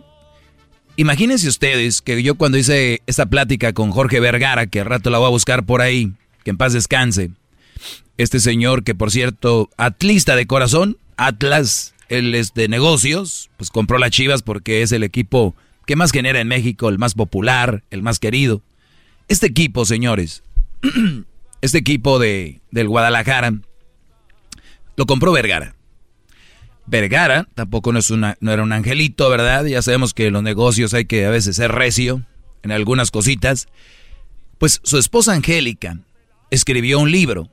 Imagínense 0.97 1.49
ustedes 1.49 2.03
que 2.03 2.23
yo 2.23 2.35
cuando 2.35 2.59
hice 2.59 3.01
esta 3.07 3.27
plática 3.27 3.73
con 3.73 3.93
Jorge 3.93 4.19
Vergara, 4.21 4.67
que 4.67 4.81
al 4.81 4.87
rato 4.87 5.11
la 5.11 5.19
voy 5.19 5.29
a 5.29 5.31
buscar 5.31 5.65
por 5.65 5.81
ahí, 5.81 6.13
que 6.45 6.51
en 6.51 6.57
paz 6.59 6.73
descanse, 6.73 7.31
este 8.17 8.41
señor 8.41 8.85
que 8.85 8.95
por 8.95 9.11
cierto, 9.11 9.71
atlista 9.77 10.37
de 10.37 10.47
corazón, 10.47 10.99
Atlas, 11.17 11.95
él 12.09 12.35
es 12.35 12.55
de 12.55 12.69
negocios, 12.69 13.51
pues 13.57 13.71
compró 13.71 13.99
las 13.99 14.11
Chivas 14.11 14.43
porque 14.43 14.83
es 14.83 14.93
el 14.93 15.03
equipo 15.03 15.55
que 15.87 15.97
más 15.97 16.13
genera 16.13 16.41
en 16.41 16.49
México, 16.49 16.89
el 16.89 16.99
más 16.99 17.15
popular, 17.15 17.83
el 17.91 18.03
más 18.03 18.19
querido. 18.19 18.63
Este 19.29 19.47
equipo, 19.47 19.85
señores, 19.85 20.43
este 21.61 21.79
equipo 21.79 22.19
de, 22.19 22.61
del 22.71 22.89
Guadalajara, 22.89 23.55
lo 24.97 25.07
compró 25.07 25.33
Vergara. 25.33 25.75
Vergara 26.87 27.47
tampoco 27.55 27.93
no, 27.93 27.99
es 27.99 28.11
una, 28.11 28.37
no 28.41 28.53
era 28.53 28.63
un 28.63 28.73
angelito, 28.73 29.29
¿verdad? 29.29 29.65
Ya 29.67 29.83
sabemos 29.83 30.15
que 30.15 30.27
en 30.27 30.33
los 30.33 30.43
negocios 30.43 30.95
hay 30.95 31.05
que 31.05 31.27
a 31.27 31.31
veces 31.31 31.57
ser 31.57 31.73
recio 31.73 32.23
en 32.63 32.73
algunas 32.73 33.11
cositas. 33.11 33.69
Pues 34.59 34.81
su 34.83 34.99
esposa 34.99 35.35
Angélica 35.35 35.99
escribió 36.51 36.99
un 36.99 37.11
libro. 37.13 37.51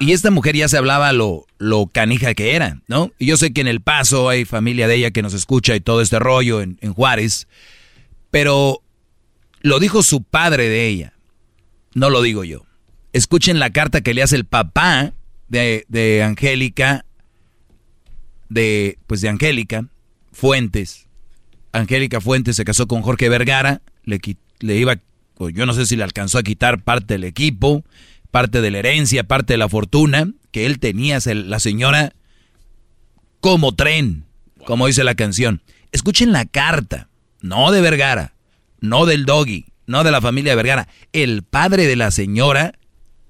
Y 0.00 0.12
esta 0.12 0.30
mujer 0.30 0.56
ya 0.56 0.68
se 0.68 0.76
hablaba 0.76 1.12
lo, 1.12 1.46
lo 1.58 1.86
canija 1.86 2.34
que 2.34 2.54
era, 2.54 2.80
¿no? 2.88 3.12
Y 3.18 3.26
yo 3.26 3.36
sé 3.36 3.52
que 3.52 3.60
en 3.60 3.68
El 3.68 3.80
Paso 3.80 4.28
hay 4.28 4.44
familia 4.44 4.88
de 4.88 4.96
ella 4.96 5.10
que 5.10 5.22
nos 5.22 5.34
escucha 5.34 5.76
y 5.76 5.80
todo 5.80 6.00
este 6.00 6.18
rollo 6.18 6.60
en, 6.60 6.78
en 6.80 6.92
Juárez. 6.92 7.46
Pero 8.30 8.82
lo 9.60 9.78
dijo 9.78 10.02
su 10.02 10.22
padre 10.22 10.68
de 10.68 10.86
ella. 10.88 11.14
No 11.94 12.10
lo 12.10 12.22
digo 12.22 12.44
yo. 12.44 12.66
Escuchen 13.12 13.60
la 13.60 13.70
carta 13.70 14.00
que 14.00 14.14
le 14.14 14.22
hace 14.22 14.36
el 14.36 14.44
papá 14.44 15.14
de, 15.48 15.84
de 15.88 16.22
Angélica, 16.22 17.04
de, 18.48 18.98
pues 19.06 19.20
de 19.20 19.28
Angélica 19.28 19.86
Fuentes. 20.32 21.06
Angélica 21.72 22.20
Fuentes 22.20 22.56
se 22.56 22.64
casó 22.64 22.86
con 22.86 23.02
Jorge 23.02 23.28
Vergara, 23.28 23.80
le, 24.04 24.20
le 24.60 24.76
iba, 24.76 24.96
yo 25.38 25.66
no 25.66 25.72
sé 25.72 25.86
si 25.86 25.96
le 25.96 26.04
alcanzó 26.04 26.38
a 26.38 26.42
quitar 26.42 26.82
parte 26.82 27.14
del 27.14 27.24
equipo, 27.24 27.84
parte 28.34 28.60
de 28.60 28.72
la 28.72 28.80
herencia, 28.80 29.22
parte 29.22 29.52
de 29.52 29.58
la 29.58 29.68
fortuna, 29.68 30.28
que 30.50 30.66
él 30.66 30.80
tenía 30.80 31.20
la 31.24 31.60
señora 31.60 32.14
como 33.38 33.76
tren, 33.76 34.24
como 34.66 34.88
dice 34.88 35.04
la 35.04 35.14
canción. 35.14 35.62
Escuchen 35.92 36.32
la 36.32 36.44
carta, 36.44 37.08
no 37.40 37.70
de 37.70 37.80
Vergara, 37.80 38.34
no 38.80 39.06
del 39.06 39.24
doggy, 39.24 39.66
no 39.86 40.02
de 40.02 40.10
la 40.10 40.20
familia 40.20 40.56
Vergara, 40.56 40.88
el 41.12 41.44
padre 41.44 41.86
de 41.86 41.94
la 41.94 42.10
señora 42.10 42.76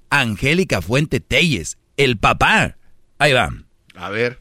Angélica 0.09 0.81
Fuente 0.81 1.19
Telles, 1.19 1.77
el 1.97 2.17
papá. 2.17 2.75
Ahí 3.19 3.33
va. 3.33 3.53
A 3.93 4.09
ver. 4.09 4.39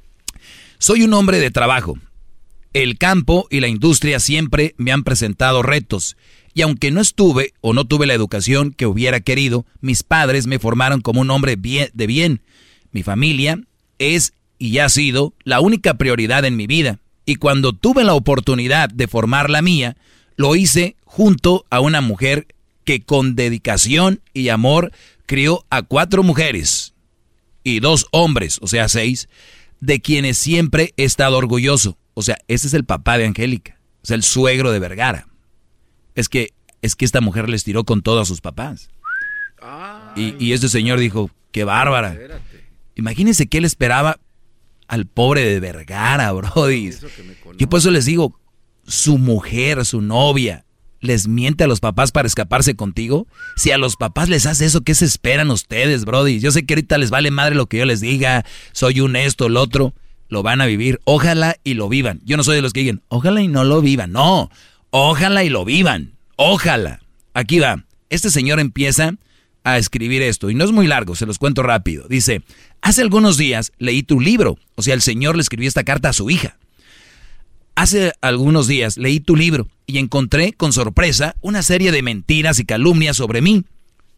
Soy 0.78 1.02
un 1.02 1.12
hombre 1.12 1.40
de 1.40 1.50
trabajo. 1.50 1.98
El 2.72 2.96
campo 2.96 3.48
y 3.50 3.60
la 3.60 3.68
industria 3.68 4.18
siempre 4.18 4.74
me 4.78 4.92
han 4.92 5.04
presentado 5.04 5.62
retos. 5.62 6.16
Y 6.54 6.62
aunque 6.62 6.92
no 6.92 7.00
estuve 7.00 7.52
o 7.60 7.72
no 7.72 7.84
tuve 7.84 8.06
la 8.06 8.14
educación 8.14 8.72
que 8.72 8.86
hubiera 8.86 9.20
querido, 9.20 9.66
mis 9.80 10.04
padres 10.04 10.46
me 10.46 10.60
formaron 10.60 11.00
como 11.00 11.20
un 11.20 11.30
hombre 11.30 11.56
de 11.56 12.06
bien. 12.06 12.40
Mi 12.92 13.02
familia 13.02 13.60
es 13.98 14.32
y 14.58 14.78
ha 14.78 14.88
sido 14.88 15.34
la 15.42 15.60
única 15.60 15.94
prioridad 15.94 16.44
en 16.44 16.56
mi 16.56 16.68
vida. 16.68 17.00
Y 17.26 17.36
cuando 17.36 17.72
tuve 17.72 18.04
la 18.04 18.14
oportunidad 18.14 18.88
de 18.88 19.08
formar 19.08 19.50
la 19.50 19.62
mía, 19.62 19.96
lo 20.36 20.54
hice 20.54 20.96
junto 21.04 21.66
a 21.70 21.80
una 21.80 22.00
mujer 22.00 22.46
que 22.84 23.02
con 23.02 23.34
dedicación 23.34 24.20
y 24.32 24.48
amor 24.48 24.92
crió 25.26 25.64
a 25.70 25.82
cuatro 25.82 26.22
mujeres 26.22 26.94
y 27.64 27.80
dos 27.80 28.06
hombres, 28.12 28.58
o 28.60 28.68
sea, 28.68 28.88
seis, 28.88 29.28
de 29.80 30.00
quienes 30.00 30.38
siempre 30.38 30.92
he 30.96 31.04
estado 31.04 31.36
orgulloso. 31.36 31.96
O 32.12 32.22
sea, 32.22 32.38
ese 32.46 32.68
es 32.68 32.74
el 32.74 32.84
papá 32.84 33.18
de 33.18 33.26
Angélica, 33.26 33.80
es 34.02 34.10
el 34.10 34.22
suegro 34.22 34.70
de 34.70 34.78
Vergara. 34.78 35.26
Es 36.14 36.28
que, 36.28 36.52
es 36.82 36.96
que 36.96 37.04
esta 37.04 37.20
mujer 37.20 37.48
les 37.48 37.64
tiró 37.64 37.84
con 37.84 38.02
todos 38.02 38.28
sus 38.28 38.40
papás. 38.40 38.90
Y, 40.16 40.34
y 40.44 40.52
este 40.52 40.68
señor 40.68 40.98
dijo, 40.98 41.30
qué 41.52 41.64
bárbara. 41.64 42.16
Imagínense 42.94 43.46
qué 43.46 43.60
le 43.60 43.66
esperaba 43.66 44.18
al 44.88 45.06
pobre 45.06 45.44
de 45.44 45.60
Vergara, 45.60 46.30
Brody. 46.32 46.92
Yo 47.58 47.68
por 47.68 47.78
eso 47.78 47.90
les 47.90 48.04
digo, 48.04 48.38
su 48.86 49.18
mujer, 49.18 49.84
su 49.84 50.00
novia, 50.00 50.64
les 51.04 51.28
miente 51.28 51.64
a 51.64 51.66
los 51.66 51.80
papás 51.80 52.12
para 52.12 52.26
escaparse 52.26 52.74
contigo? 52.74 53.26
Si 53.56 53.70
a 53.70 53.78
los 53.78 53.96
papás 53.96 54.28
les 54.28 54.46
hace 54.46 54.64
eso, 54.64 54.80
¿qué 54.80 54.94
se 54.94 55.04
esperan 55.04 55.50
ustedes, 55.50 56.04
Brody? 56.04 56.40
Yo 56.40 56.50
sé 56.50 56.64
que 56.64 56.74
ahorita 56.74 56.98
les 56.98 57.10
vale 57.10 57.30
madre 57.30 57.54
lo 57.54 57.66
que 57.66 57.78
yo 57.78 57.84
les 57.84 58.00
diga, 58.00 58.44
soy 58.72 59.00
un 59.00 59.16
esto, 59.16 59.46
el 59.46 59.56
otro. 59.56 59.94
Lo 60.28 60.42
van 60.42 60.60
a 60.60 60.66
vivir. 60.66 61.00
Ojalá 61.04 61.56
y 61.62 61.74
lo 61.74 61.88
vivan. 61.88 62.20
Yo 62.24 62.36
no 62.36 62.42
soy 62.42 62.56
de 62.56 62.62
los 62.62 62.72
que 62.72 62.80
digan, 62.80 63.02
ojalá 63.08 63.42
y 63.42 63.48
no 63.48 63.62
lo 63.62 63.82
vivan. 63.82 64.12
No, 64.12 64.50
ojalá 64.96 65.42
y 65.42 65.48
lo 65.48 65.64
vivan. 65.64 66.12
Ojalá. 66.36 67.00
Aquí 67.34 67.58
va. 67.58 67.84
Este 68.10 68.30
señor 68.30 68.60
empieza 68.60 69.16
a 69.64 69.76
escribir 69.76 70.22
esto 70.22 70.50
y 70.50 70.54
no 70.54 70.64
es 70.64 70.70
muy 70.70 70.86
largo, 70.86 71.16
se 71.16 71.26
los 71.26 71.38
cuento 71.38 71.64
rápido. 71.64 72.06
Dice, 72.06 72.42
hace 72.80 73.02
algunos 73.02 73.36
días 73.36 73.72
leí 73.78 74.04
tu 74.04 74.20
libro. 74.20 74.56
O 74.76 74.82
sea, 74.82 74.94
el 74.94 75.02
señor 75.02 75.34
le 75.34 75.42
escribió 75.42 75.66
esta 75.66 75.82
carta 75.82 76.10
a 76.10 76.12
su 76.12 76.30
hija. 76.30 76.58
Hace 77.74 78.12
algunos 78.20 78.68
días 78.68 78.96
leí 78.96 79.18
tu 79.18 79.34
libro 79.34 79.66
y 79.84 79.98
encontré 79.98 80.52
con 80.52 80.72
sorpresa 80.72 81.34
una 81.40 81.64
serie 81.64 81.90
de 81.90 82.02
mentiras 82.02 82.60
y 82.60 82.64
calumnias 82.64 83.16
sobre 83.16 83.40
mí. 83.40 83.64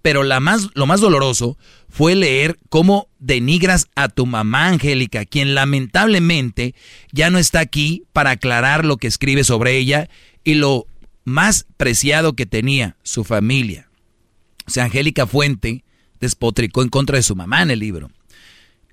Pero 0.03 0.25
la 0.25 0.41
más, 0.41 0.69
lo 0.75 0.85
más 0.85 1.01
doloroso 1.01 1.57
fue 1.89 2.15
leer 2.15 2.59
cómo 2.69 3.09
denigras 3.19 3.87
a 3.97 4.09
tu 4.09 4.27
mamá 4.27 4.69
Angélica, 4.69 5.25
quien 5.25 5.55
lamentablemente 5.55 6.75
ya 7.13 7.31
no 7.31 7.39
está 7.39 7.61
aquí 7.61 8.05
para 8.13 8.33
aclarar 8.33 8.85
lo 8.85 8.99
que 8.99 9.07
escribe 9.07 9.43
sobre 9.43 9.79
ella 9.79 10.11
y 10.47 10.55
lo 10.55 10.87
más 11.25 11.67
preciado 11.77 12.35
que 12.35 12.47
tenía, 12.47 12.97
su 13.03 13.25
familia. 13.25 13.91
O 14.65 14.71
sea, 14.71 14.85
Angélica 14.85 15.27
Fuente 15.27 15.85
despotricó 16.21 16.83
en 16.83 16.89
contra 16.89 17.17
de 17.17 17.25
su 17.25 17.35
mamá 17.35 17.63
en 17.63 17.73
el 17.73 17.81
libro. 17.81 18.13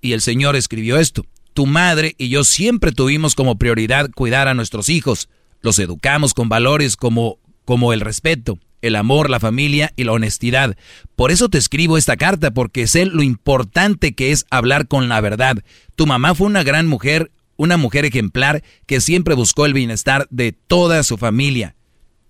Y 0.01 0.13
el 0.13 0.21
Señor 0.21 0.55
escribió 0.55 0.97
esto. 0.97 1.27
Tu 1.53 1.67
madre 1.67 2.15
y 2.17 2.29
yo 2.29 2.43
siempre 2.43 2.91
tuvimos 2.91 3.35
como 3.35 3.59
prioridad 3.59 4.09
cuidar 4.15 4.47
a 4.47 4.55
nuestros 4.55 4.89
hijos. 4.89 5.29
Los 5.61 5.77
educamos 5.77 6.33
con 6.33 6.49
valores 6.49 6.97
como, 6.97 7.37
como 7.65 7.93
el 7.93 8.01
respeto, 8.01 8.57
el 8.81 8.95
amor, 8.95 9.29
la 9.29 9.39
familia 9.39 9.93
y 9.95 10.05
la 10.05 10.13
honestidad. 10.13 10.75
Por 11.15 11.29
eso 11.29 11.49
te 11.49 11.59
escribo 11.59 11.99
esta 11.99 12.17
carta, 12.17 12.49
porque 12.49 12.87
sé 12.87 13.05
lo 13.05 13.21
importante 13.21 14.13
que 14.15 14.31
es 14.31 14.47
hablar 14.49 14.87
con 14.87 15.07
la 15.07 15.21
verdad. 15.21 15.63
Tu 15.95 16.07
mamá 16.07 16.33
fue 16.33 16.47
una 16.47 16.63
gran 16.63 16.87
mujer, 16.87 17.31
una 17.55 17.77
mujer 17.77 18.05
ejemplar 18.05 18.63
que 18.85 19.01
siempre 19.01 19.35
buscó 19.35 19.65
el 19.65 19.73
bienestar 19.73 20.27
de 20.29 20.51
toda 20.51 21.03
su 21.03 21.17
familia. 21.17 21.75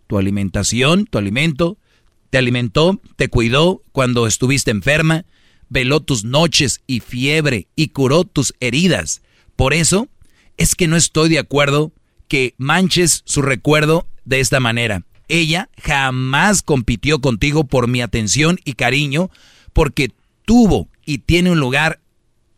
Tu 0.08 0.18
alimentación, 0.18 1.06
tu 1.06 1.18
alimento, 1.18 1.78
te 2.30 2.38
alimentó, 2.38 3.00
te 3.16 3.30
cuidó 3.30 3.84
cuando 3.92 4.28
estuviste 4.28 4.72
enferma, 4.72 5.26
veló 5.70 6.02
tus 6.02 6.24
noches 6.24 6.82
y 6.88 7.00
fiebre 7.00 7.68
y 7.76 7.90
curó 7.90 8.24
tus 8.24 8.54
heridas. 8.60 9.22
Por 9.56 9.74
eso 9.74 10.08
es 10.58 10.76
que 10.76 10.88
no 10.88 10.96
estoy 10.96 11.30
de 11.30 11.40
acuerdo 11.40 11.94
que 12.28 12.56
manches 12.58 13.22
su 13.26 13.42
recuerdo 13.42 14.08
de 14.26 14.40
esta 14.40 14.60
manera. 14.60 15.06
Ella 15.28 15.70
jamás 15.82 16.62
compitió 16.62 17.22
contigo 17.22 17.66
por 17.66 17.88
mi 17.88 18.02
atención 18.02 18.60
y 18.66 18.74
cariño 18.74 19.30
porque 19.72 20.12
tuvo 20.46 20.90
y 21.06 21.20
tiene 21.20 21.52
un 21.52 21.60
lugar 21.60 22.02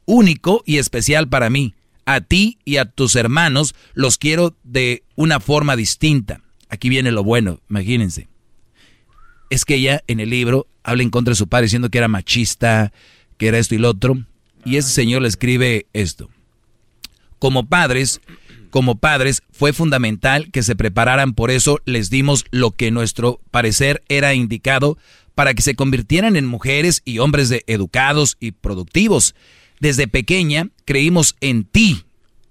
único 0.06 0.64
y 0.66 0.78
especial 0.78 1.30
para 1.30 1.50
mí. 1.50 1.75
A 2.06 2.22
ti 2.22 2.60
y 2.66 2.78
a 2.78 2.86
tus 2.86 3.16
hermanos 3.16 3.76
los 3.94 4.18
quiero 4.18 4.56
de 4.64 5.04
una 5.16 5.40
forma 5.40 5.76
distinta. 5.76 6.42
Aquí 6.70 6.90
viene 6.90 7.12
lo 7.12 7.24
bueno, 7.24 7.60
imagínense. 7.70 8.28
Es 9.50 9.66
que 9.66 9.76
ella 9.76 10.04
en 10.08 10.20
el 10.20 10.30
libro 10.30 10.68
habla 10.84 11.04
en 11.04 11.10
contra 11.10 11.32
de 11.32 11.36
su 11.36 11.48
padre 11.48 11.66
diciendo 11.66 11.90
que 11.90 11.98
era 11.98 12.08
machista, 12.08 12.92
que 13.38 13.48
era 13.48 13.58
esto 13.58 13.76
y 13.76 13.80
lo 13.80 13.90
otro. 13.90 14.18
Y 14.64 14.78
ese 14.78 14.90
señor 14.90 15.22
le 15.22 15.28
escribe 15.28 15.88
esto. 15.94 16.30
Como 17.40 17.68
padres, 17.68 18.22
como 18.70 18.96
padres 18.96 19.44
fue 19.52 19.74
fundamental 19.74 20.52
que 20.52 20.64
se 20.64 20.76
prepararan, 20.76 21.34
por 21.34 21.52
eso 21.52 21.80
les 21.86 22.10
dimos 22.10 22.46
lo 22.52 22.72
que 22.72 22.92
nuestro 22.92 23.40
parecer 23.52 24.04
era 24.10 24.34
indicado 24.34 24.98
para 25.36 25.54
que 25.54 25.62
se 25.62 25.76
convirtieran 25.76 26.36
en 26.36 26.46
mujeres 26.46 27.02
y 27.06 27.20
hombres 27.20 27.50
de 27.50 27.64
educados 27.68 28.38
y 28.40 28.52
productivos. 28.52 29.36
Desde 29.86 30.08
pequeña 30.08 30.70
creímos 30.84 31.36
en 31.42 31.64
ti, 31.64 32.06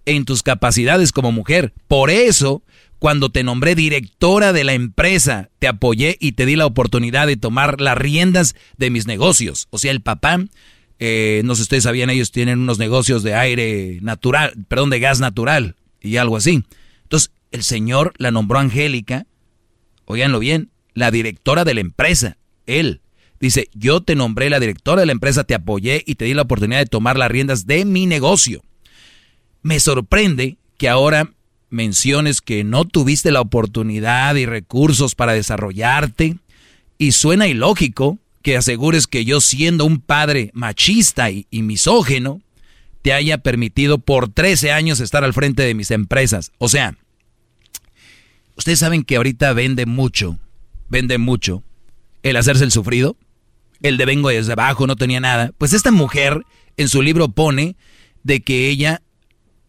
en 0.06 0.24
tus 0.24 0.44
capacidades 0.44 1.10
como 1.10 1.32
mujer. 1.32 1.72
Por 1.88 2.08
eso 2.08 2.62
cuando 3.00 3.30
te 3.30 3.42
nombré 3.42 3.74
directora 3.74 4.52
de 4.52 4.62
la 4.62 4.74
empresa, 4.74 5.50
te 5.58 5.66
apoyé 5.66 6.16
y 6.20 6.32
te 6.32 6.46
di 6.46 6.54
la 6.54 6.64
oportunidad 6.64 7.26
de 7.26 7.36
tomar 7.36 7.80
las 7.80 7.98
riendas 7.98 8.54
de 8.76 8.90
mis 8.90 9.08
negocios. 9.08 9.66
O 9.70 9.78
sea, 9.78 9.90
el 9.90 10.00
papá, 10.00 10.44
eh, 11.00 11.42
no 11.44 11.56
sé 11.56 11.58
si 11.58 11.62
ustedes 11.62 11.82
sabían, 11.82 12.08
ellos 12.08 12.30
tienen 12.30 12.60
unos 12.60 12.78
negocios 12.78 13.24
de 13.24 13.34
aire 13.34 13.98
natural, 14.00 14.52
perdón, 14.68 14.90
de 14.90 15.00
gas 15.00 15.18
natural 15.18 15.74
y 16.00 16.18
algo 16.18 16.36
así. 16.36 16.62
Entonces, 17.02 17.32
el 17.50 17.64
señor 17.64 18.14
la 18.16 18.30
nombró 18.30 18.60
Angélica, 18.60 19.26
oiganlo 20.04 20.38
bien, 20.38 20.70
la 20.92 21.10
directora 21.10 21.64
de 21.64 21.74
la 21.74 21.80
empresa, 21.80 22.36
él. 22.66 23.00
Dice, 23.44 23.68
yo 23.74 24.00
te 24.00 24.14
nombré 24.14 24.48
la 24.48 24.58
directora 24.58 25.02
de 25.02 25.06
la 25.06 25.12
empresa, 25.12 25.44
te 25.44 25.54
apoyé 25.54 26.02
y 26.06 26.14
te 26.14 26.24
di 26.24 26.32
la 26.32 26.40
oportunidad 26.40 26.78
de 26.78 26.86
tomar 26.86 27.18
las 27.18 27.30
riendas 27.30 27.66
de 27.66 27.84
mi 27.84 28.06
negocio. 28.06 28.62
Me 29.60 29.80
sorprende 29.80 30.56
que 30.78 30.88
ahora 30.88 31.30
menciones 31.68 32.40
que 32.40 32.64
no 32.64 32.86
tuviste 32.86 33.30
la 33.30 33.42
oportunidad 33.42 34.34
y 34.36 34.46
recursos 34.46 35.14
para 35.14 35.34
desarrollarte. 35.34 36.38
Y 36.96 37.12
suena 37.12 37.46
ilógico 37.46 38.18
que 38.40 38.56
asegures 38.56 39.06
que 39.06 39.26
yo 39.26 39.42
siendo 39.42 39.84
un 39.84 40.00
padre 40.00 40.50
machista 40.54 41.30
y, 41.30 41.46
misógeno, 41.50 42.40
te 43.02 43.12
haya 43.12 43.36
permitido 43.36 43.98
por 43.98 44.32
13 44.32 44.72
años 44.72 45.00
estar 45.00 45.22
al 45.22 45.34
frente 45.34 45.64
de 45.64 45.74
mis 45.74 45.90
empresas. 45.90 46.50
O 46.56 46.70
sea, 46.70 46.96
ustedes 48.56 48.78
saben 48.78 49.04
que 49.04 49.16
ahorita 49.16 49.52
vende 49.52 49.84
mucho, 49.84 50.38
vende 50.88 51.18
mucho 51.18 51.62
el 52.22 52.36
hacerse 52.36 52.64
el 52.64 52.72
sufrido, 52.72 53.18
el 53.84 53.98
de 53.98 54.06
vengo 54.06 54.30
desde 54.30 54.52
abajo, 54.52 54.86
no 54.86 54.96
tenía 54.96 55.20
nada. 55.20 55.52
Pues 55.58 55.74
esta 55.74 55.90
mujer 55.90 56.40
en 56.78 56.88
su 56.88 57.02
libro 57.02 57.28
pone 57.28 57.76
de 58.22 58.40
que 58.40 58.70
ella 58.70 59.02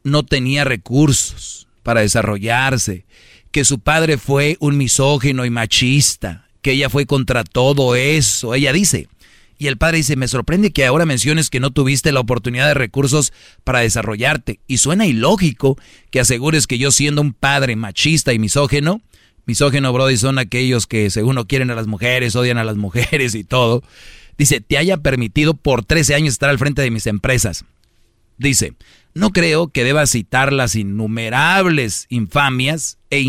no 0.03 0.23
tenía 0.23 0.63
recursos 0.63 1.67
para 1.83 1.99
desarrollarse, 1.99 3.05
que 3.51 3.65
su 3.65 3.79
padre 3.79 4.17
fue 4.17 4.55
un 4.61 4.77
misógino 4.77 5.43
y 5.45 5.49
machista, 5.49 6.47
que 6.61 6.71
ella 6.71 6.89
fue 6.89 7.05
contra 7.05 7.43
todo 7.43 7.95
eso, 7.95 8.55
ella 8.55 8.71
dice. 8.71 9.09
Y 9.57 9.67
el 9.67 9.77
padre 9.77 9.97
dice, 9.97 10.15
me 10.15 10.29
sorprende 10.29 10.71
que 10.71 10.85
ahora 10.85 11.05
menciones 11.05 11.49
que 11.49 11.59
no 11.59 11.71
tuviste 11.71 12.13
la 12.13 12.21
oportunidad 12.21 12.67
de 12.67 12.73
recursos 12.73 13.33
para 13.65 13.79
desarrollarte. 13.79 14.59
Y 14.65 14.77
suena 14.77 15.05
ilógico 15.05 15.77
que 16.09 16.21
asegures 16.21 16.67
que 16.67 16.77
yo 16.77 16.91
siendo 16.91 17.21
un 17.21 17.33
padre 17.33 17.75
machista 17.75 18.33
y 18.33 18.39
misógeno, 18.39 19.01
misógeno, 19.45 19.91
Brody, 19.93 20.17
son 20.17 20.39
aquellos 20.39 20.88
que 20.88 21.09
según 21.09 21.35
no 21.35 21.47
quieren 21.47 21.72
a 21.72 21.76
las 21.76 21.88
mujeres, 21.88 22.35
odian 22.35 22.57
a 22.57 22.63
las 22.63 22.77
mujeres 22.77 23.35
y 23.35 23.43
todo. 23.43 23.84
Dice, 24.38 24.61
te 24.61 24.77
haya 24.77 24.97
permitido 24.97 25.53
por 25.53 25.85
13 25.85 26.15
años 26.15 26.34
estar 26.34 26.49
al 26.49 26.59
frente 26.59 26.81
de 26.81 26.91
mis 26.91 27.07
empresas. 27.07 27.65
Dice, 28.38 28.73
no 29.13 29.31
creo 29.31 29.69
que 29.69 29.85
deba 29.85 30.05
citar 30.07 30.51
las 30.51 30.76
innumerables 30.76 32.05
infamias 32.09 32.97
e 33.09 33.22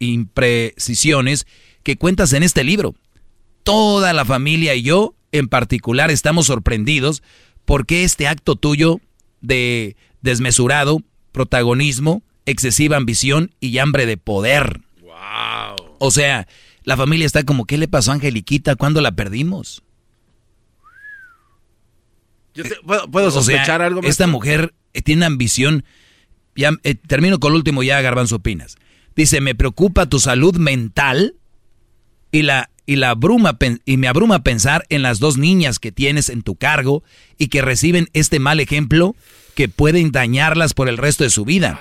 imprecisiones 0.00 1.46
que 1.84 1.96
cuentas 1.96 2.32
en 2.32 2.42
este 2.42 2.64
libro. 2.64 2.96
Toda 3.62 4.12
la 4.12 4.24
familia 4.24 4.74
y 4.74 4.82
yo, 4.82 5.14
en 5.30 5.46
particular, 5.46 6.10
estamos 6.10 6.46
sorprendidos 6.46 7.22
¿por 7.70 7.86
qué 7.86 8.02
este 8.02 8.26
acto 8.26 8.56
tuyo 8.56 9.00
de 9.40 9.94
desmesurado, 10.22 11.02
protagonismo, 11.30 12.24
excesiva 12.44 12.96
ambición 12.96 13.54
y 13.60 13.78
hambre 13.78 14.06
de 14.06 14.16
poder? 14.16 14.80
O 16.02 16.10
sea, 16.10 16.48
la 16.82 16.96
familia 16.96 17.26
está 17.26 17.44
como, 17.44 17.66
¿qué 17.66 17.76
le 17.76 17.86
pasó 17.86 18.10
a 18.10 18.14
Angeliquita? 18.14 18.74
¿Cuándo 18.74 19.00
la 19.02 19.12
perdimos? 19.12 19.82
Yo 22.54 22.64
te- 22.64 22.76
¿puedo, 22.84 23.08
puedo 23.10 23.28
O 23.28 23.30
sea, 23.30 23.42
sospechar 23.42 23.82
algo? 23.82 24.00
Esta 24.00 24.26
maestro? 24.26 24.28
mujer 24.28 24.74
eh, 24.94 25.02
tiene 25.02 25.26
ambición. 25.26 25.84
Ya, 26.56 26.72
eh, 26.82 26.94
termino 26.94 27.38
con 27.38 27.52
el 27.52 27.56
último 27.56 27.82
ya, 27.82 28.00
Garbanzo 28.00 28.36
Opinas. 28.36 28.76
Dice, 29.14 29.40
me 29.40 29.54
preocupa 29.54 30.06
tu 30.06 30.18
salud 30.18 30.56
mental 30.56 31.34
y, 32.32 32.42
la, 32.42 32.70
y, 32.86 32.96
la 32.96 33.10
abruma, 33.10 33.58
y 33.84 33.96
me 33.98 34.08
abruma 34.08 34.42
pensar 34.42 34.84
en 34.88 35.02
las 35.02 35.18
dos 35.20 35.36
niñas 35.36 35.78
que 35.78 35.92
tienes 35.92 36.28
en 36.28 36.42
tu 36.42 36.56
cargo 36.56 37.02
y 37.38 37.48
que 37.48 37.60
reciben 37.62 38.08
este 38.14 38.38
mal 38.40 38.58
ejemplo 38.60 39.14
que 39.54 39.68
pueden 39.68 40.12
dañarlas 40.12 40.74
por 40.74 40.88
el 40.88 40.96
resto 40.96 41.24
de 41.24 41.30
su 41.30 41.44
vida. 41.44 41.78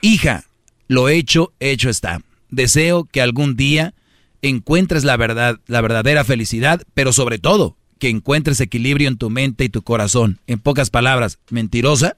Hija, 0.00 0.44
lo 0.88 1.08
hecho, 1.08 1.52
hecho 1.60 1.88
está. 1.88 2.20
Deseo 2.52 3.06
que 3.06 3.20
algún 3.20 3.56
día 3.56 3.94
encuentres 4.42 5.02
la 5.02 5.16
verdad, 5.16 5.58
la 5.66 5.80
verdadera 5.80 6.22
felicidad, 6.22 6.82
pero 6.94 7.12
sobre 7.12 7.38
todo 7.38 7.76
que 7.98 8.08
encuentres 8.08 8.60
equilibrio 8.60 9.08
en 9.08 9.16
tu 9.16 9.30
mente 9.30 9.64
y 9.64 9.68
tu 9.68 9.82
corazón. 9.82 10.38
En 10.46 10.58
pocas 10.58 10.90
palabras, 10.90 11.38
mentirosa 11.50 12.16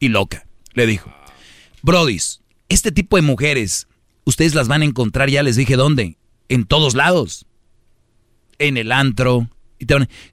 y 0.00 0.08
loca, 0.08 0.46
le 0.74 0.86
dijo. 0.86 1.12
Brodis, 1.82 2.42
este 2.68 2.92
tipo 2.92 3.16
de 3.16 3.22
mujeres, 3.22 3.86
ustedes 4.24 4.54
las 4.54 4.68
van 4.68 4.82
a 4.82 4.86
encontrar, 4.86 5.30
ya 5.30 5.42
les 5.42 5.56
dije 5.56 5.76
dónde, 5.76 6.18
en 6.48 6.64
todos 6.64 6.94
lados. 6.94 7.46
En 8.58 8.76
el 8.76 8.92
antro. 8.92 9.48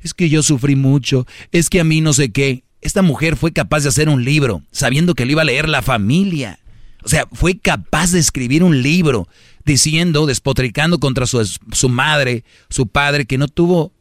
Es 0.01 0.13
que 0.13 0.29
yo 0.29 0.41
sufrí 0.41 0.75
mucho, 0.75 1.27
es 1.51 1.69
que 1.69 1.79
a 1.79 1.83
mí 1.83 2.01
no 2.01 2.13
sé 2.13 2.31
qué. 2.31 2.63
Esta 2.81 3.01
mujer 3.01 3.37
fue 3.37 3.53
capaz 3.53 3.83
de 3.83 3.89
hacer 3.89 4.09
un 4.09 4.25
libro, 4.25 4.63
sabiendo 4.71 5.15
que 5.15 5.25
lo 5.25 5.31
iba 5.33 5.41
a 5.41 5.45
leer 5.45 5.69
la 5.69 5.81
familia. 5.81 6.59
O 7.03 7.09
sea, 7.09 7.27
fue 7.31 7.57
capaz 7.57 8.11
de 8.11 8.19
escribir 8.19 8.63
un 8.63 8.81
libro 8.81 9.27
diciendo, 9.65 10.25
despotricando 10.25 10.99
contra 10.99 11.25
su, 11.25 11.43
su 11.71 11.89
madre, 11.89 12.43
su 12.69 12.87
padre, 12.87 13.25
que 13.25 13.37
no 13.37 13.47
tuvo, 13.47 13.91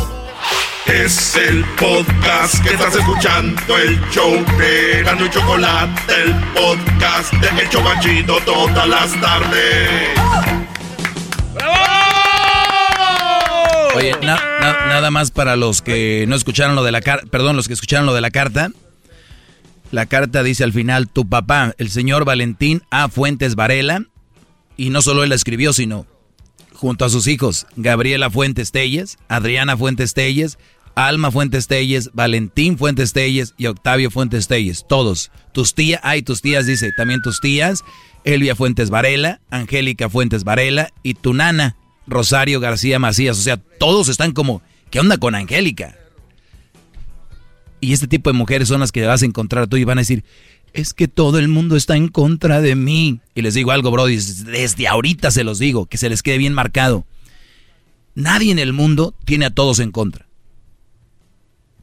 Es 0.87 1.35
el 1.37 1.65
podcast 1.77 2.63
que 2.63 2.75
estás 2.75 2.95
escuchando, 2.95 3.77
el 3.79 3.99
show 4.11 4.33
de 4.59 5.03
Gano 5.03 5.25
y 5.27 5.31
Chocolate, 5.31 6.13
el 6.23 6.35
podcast 6.53 7.33
de 7.35 7.49
El 7.63 7.69
Chocachito 7.71 8.37
todas 8.45 8.87
las 8.87 9.19
tardes. 9.21 10.11
Oye, 13.97 14.13
na- 14.23 14.41
na- 14.61 14.87
nada 14.89 15.11
más 15.11 15.31
para 15.31 15.57
los 15.57 15.81
que 15.81 16.27
no 16.29 16.37
escucharon 16.37 16.77
lo 16.77 16.83
de 16.85 16.93
la 16.93 17.01
carta, 17.01 17.25
perdón, 17.31 17.57
los 17.57 17.67
que 17.69 17.75
escucharon 17.75 18.05
lo 18.07 18.13
de 18.15 18.21
la 18.21 18.31
carta. 18.31 18.71
La 19.91 20.07
carta 20.07 20.43
dice 20.43 20.65
al 20.65 20.73
final, 20.73 21.09
tu 21.09 21.29
papá, 21.29 21.75
el 21.79 21.91
señor 21.91 22.25
Valentín 22.25 22.83
A. 22.91 23.09
Fuentes 23.09 23.55
Varela, 23.55 24.05
y 24.77 24.91
no 24.91 25.03
solo 25.03 25.23
él 25.23 25.29
la 25.29 25.35
escribió, 25.37 25.73
sino 25.73 26.07
junto 26.73 27.05
a 27.05 27.11
sus 27.11 27.27
hijos, 27.27 27.67
Gabriela 27.77 28.31
Fuentes 28.31 28.73
Telles, 28.73 29.19
Adriana 29.29 29.77
Fuentes 29.77 30.13
Telles, 30.15 30.59
Alma 30.95 31.31
Fuentes 31.31 31.67
Telles, 31.67 32.11
Valentín 32.13 32.77
Fuentes 32.79 33.13
Telles 33.13 33.55
y 33.57 33.67
Octavio 33.67 34.11
Fuentes 34.11 34.49
Telles, 34.49 34.85
todos. 34.89 35.31
Tus 35.53 35.75
tías, 35.75 36.01
ay, 36.03 36.23
tus 36.23 36.43
tías, 36.43 36.67
dice, 36.67 36.93
también 36.97 37.23
tus 37.23 37.41
tías, 37.41 37.85
Elvia 38.25 38.55
Fuentes 38.55 38.91
Varela, 38.91 39.41
Angélica 39.51 40.09
Fuentes 40.09 40.45
Varela 40.45 40.93
y 41.03 41.15
tu 41.15 41.35
nana, 41.35 41.77
Rosario 42.07 42.61
García 42.61 42.99
Macías. 42.99 43.39
O 43.39 43.43
sea, 43.43 43.57
todos 43.57 44.09
están 44.09 44.33
como, 44.33 44.63
¿qué 44.91 45.01
onda 45.01 45.19
con 45.19 45.35
Angélica? 45.35 45.97
Y 47.85 47.93
este 47.93 48.09
tipo 48.09 48.31
de 48.31 48.39
mujeres 48.39 48.69
son 48.69 48.81
las 48.81 48.93
que 48.93 49.05
vas 49.05 49.23
a 49.23 49.27
encontrar 49.27 49.67
tú 49.67 49.77
y 49.77 49.85
van 49.85 49.99
a 49.99 50.01
decir, 50.01 50.25
es 50.73 50.95
que 50.95 51.07
todo 51.07 51.39
el 51.39 51.49
mundo 51.49 51.77
está 51.77 51.97
en 51.97 52.09
contra 52.09 52.63
de 52.63 52.75
mí. 52.75 53.21
Y 53.35 53.43
les 53.43 53.53
digo 53.53 53.73
algo, 53.73 53.91
Brody, 53.91 54.17
desde 54.17 54.89
ahorita 54.89 55.31
se 55.31 55.45
los 55.45 55.59
digo, 55.59 55.87
que 55.87 55.99
se 55.99 56.09
les 56.09 56.23
quede 56.23 56.39
bien 56.39 56.55
marcado. 56.55 57.07
Nadie 58.15 58.53
en 58.53 58.59
el 58.59 58.73
mundo 58.73 59.15
tiene 59.25 59.45
a 59.45 59.51
todos 59.51 59.81
en 59.81 59.91
contra. 59.91 60.27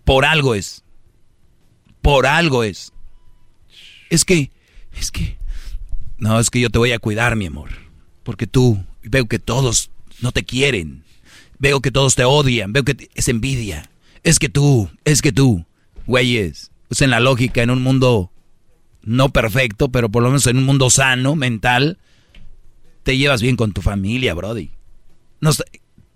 Por 0.04 0.26
algo 0.26 0.56
es. 0.56 0.84
Por 2.02 2.26
algo 2.26 2.64
es. 2.64 2.92
Es 4.10 4.26
que, 4.26 4.52
es 4.98 5.12
que, 5.12 5.38
no, 6.18 6.40
es 6.40 6.50
que 6.50 6.60
yo 6.60 6.70
te 6.70 6.80
voy 6.80 6.94
a 6.94 7.00
cuidar, 7.00 7.36
mi 7.36 7.46
amor. 7.46 7.70
Porque 8.24 8.48
tú, 8.48 8.84
veo 9.04 9.28
que 9.28 9.40
todos 9.40 9.92
no 10.20 10.32
te 10.32 10.44
quieren. 10.44 11.04
Veo 11.60 11.80
que 11.80 11.92
todos 11.92 12.16
te 12.16 12.26
odian. 12.26 12.74
Veo 12.74 12.84
que 12.84 13.10
es 13.14 13.28
envidia. 13.28 13.90
Es 14.24 14.40
que 14.40 14.50
tú, 14.50 14.90
es 15.06 15.22
que 15.22 15.32
tú. 15.32 15.66
Güeyes, 16.08 16.72
pues 16.88 17.02
en 17.02 17.10
la 17.10 17.20
lógica, 17.20 17.62
en 17.62 17.70
un 17.70 17.82
mundo 17.82 18.32
no 19.04 19.30
perfecto, 19.30 19.90
pero 19.90 20.10
por 20.10 20.24
lo 20.24 20.30
menos 20.30 20.48
en 20.48 20.58
un 20.58 20.66
mundo 20.66 20.90
sano, 20.90 21.36
mental, 21.36 21.98
te 23.04 23.18
llevas 23.18 23.42
bien 23.42 23.56
con 23.56 23.74
tu 23.74 23.82
familia, 23.82 24.34
Brody. 24.34 24.72
No, 25.40 25.52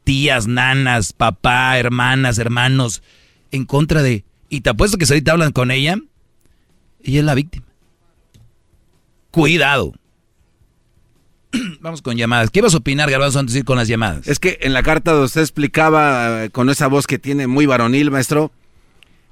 tías, 0.03 0.47
nanas, 0.47 1.13
papá, 1.13 1.77
hermanas, 1.77 2.37
hermanos, 2.37 3.01
en 3.51 3.65
contra 3.65 4.01
de... 4.01 4.23
Y 4.49 4.61
te 4.61 4.69
apuesto 4.69 4.97
que 4.97 5.05
si 5.05 5.13
ahorita 5.13 5.31
hablan 5.31 5.51
con 5.51 5.71
ella, 5.71 5.97
ella 7.03 7.19
es 7.19 7.25
la 7.25 7.33
víctima. 7.33 7.65
Cuidado. 9.31 9.93
Vamos 11.81 12.01
con 12.01 12.15
llamadas. 12.15 12.51
¿Qué 12.51 12.61
vas 12.61 12.73
a 12.73 12.77
opinar, 12.77 13.09
Garbanzo, 13.09 13.39
antes 13.39 13.53
de 13.53 13.59
ir 13.59 13.65
con 13.65 13.77
las 13.77 13.87
llamadas? 13.87 14.27
Es 14.27 14.39
que 14.39 14.59
en 14.61 14.73
la 14.73 14.83
carta 14.83 15.11
donde 15.11 15.25
usted 15.25 15.41
explicaba 15.41 16.45
eh, 16.45 16.49
con 16.51 16.69
esa 16.69 16.87
voz 16.87 17.07
que 17.07 17.19
tiene 17.19 17.47
muy 17.47 17.65
varonil, 17.65 18.11
maestro, 18.11 18.51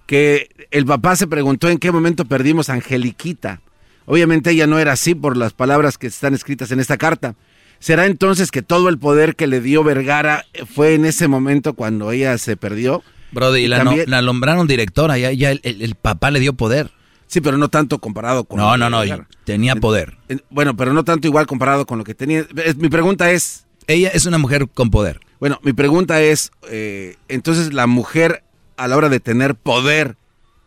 que 0.06 0.50
el 0.72 0.86
papá 0.86 1.16
se 1.16 1.28
preguntó 1.28 1.70
en 1.70 1.78
qué 1.78 1.92
momento 1.92 2.26
perdimos 2.26 2.70
a 2.70 2.74
Angeliquita. 2.74 3.62
Obviamente 4.06 4.52
ella 4.52 4.68
no 4.68 4.80
era 4.80 4.92
así 4.94 5.16
por 5.16 5.38
las 5.38 5.54
palabras 5.54 5.98
que 5.98 6.08
están 6.08 6.34
escritas 6.34 6.72
en 6.72 6.80
esta 6.80 6.98
carta. 6.98 7.36
¿Será 7.80 8.06
entonces 8.06 8.52
que 8.52 8.62
todo 8.62 8.90
el 8.90 8.98
poder 8.98 9.36
que 9.36 9.48
le 9.48 9.62
dio 9.62 9.84
Vergara 9.84 10.46
fue 10.74 10.94
en 10.96 11.06
ese 11.06 11.28
momento 11.28 11.74
cuando 11.74 12.12
ella 12.12 12.38
se 12.38 12.56
perdió? 12.58 13.04
Brody, 13.32 13.62
Y 13.62 13.68
la, 13.68 13.80
no- 13.80 13.86
también- 13.92 14.10
la 14.10 14.22
nombraron 14.22 14.68
directora, 14.68 15.18
ya, 15.18 15.32
ya 15.32 15.52
el, 15.52 15.60
el- 15.64 15.82
el 15.82 15.96
papá 15.96 16.32
le 16.32 16.40
dio 16.40 16.54
poder. 16.54 16.92
Sí, 17.28 17.42
pero 17.42 17.58
no 17.58 17.68
tanto 17.70 17.98
comparado 18.00 18.44
con... 18.44 18.60
No, 18.60 18.78
no, 18.78 18.90
no, 18.90 19.02
tenía 19.44 19.76
poder. 19.76 20.18
En- 20.30 20.44
Bueno, 20.50 20.78
pero 20.78 20.94
no 20.94 21.04
tanto 21.04 21.28
igual 21.28 21.48
comparado 21.48 21.86
con 21.86 21.98
lo 21.98 22.04
que 22.04 22.14
tenía. 22.14 22.46
Mi 22.78 22.90
pregunta 22.90 23.32
es... 23.32 23.66
Ella 23.88 24.10
es 24.14 24.26
una 24.28 24.38
mujer 24.38 24.68
con 24.74 24.92
poder. 24.92 25.20
Bueno, 25.40 25.60
mi 25.64 25.74
pregunta 25.74 26.22
es, 26.22 26.52
eh, 26.70 27.16
entonces 27.28 27.74
la 27.74 27.88
mujer 27.88 28.43
a 28.78 28.88
la 28.88 28.98
hora 28.98 29.10
de 29.10 29.20
tener 29.20 29.56
poder, 29.56 30.16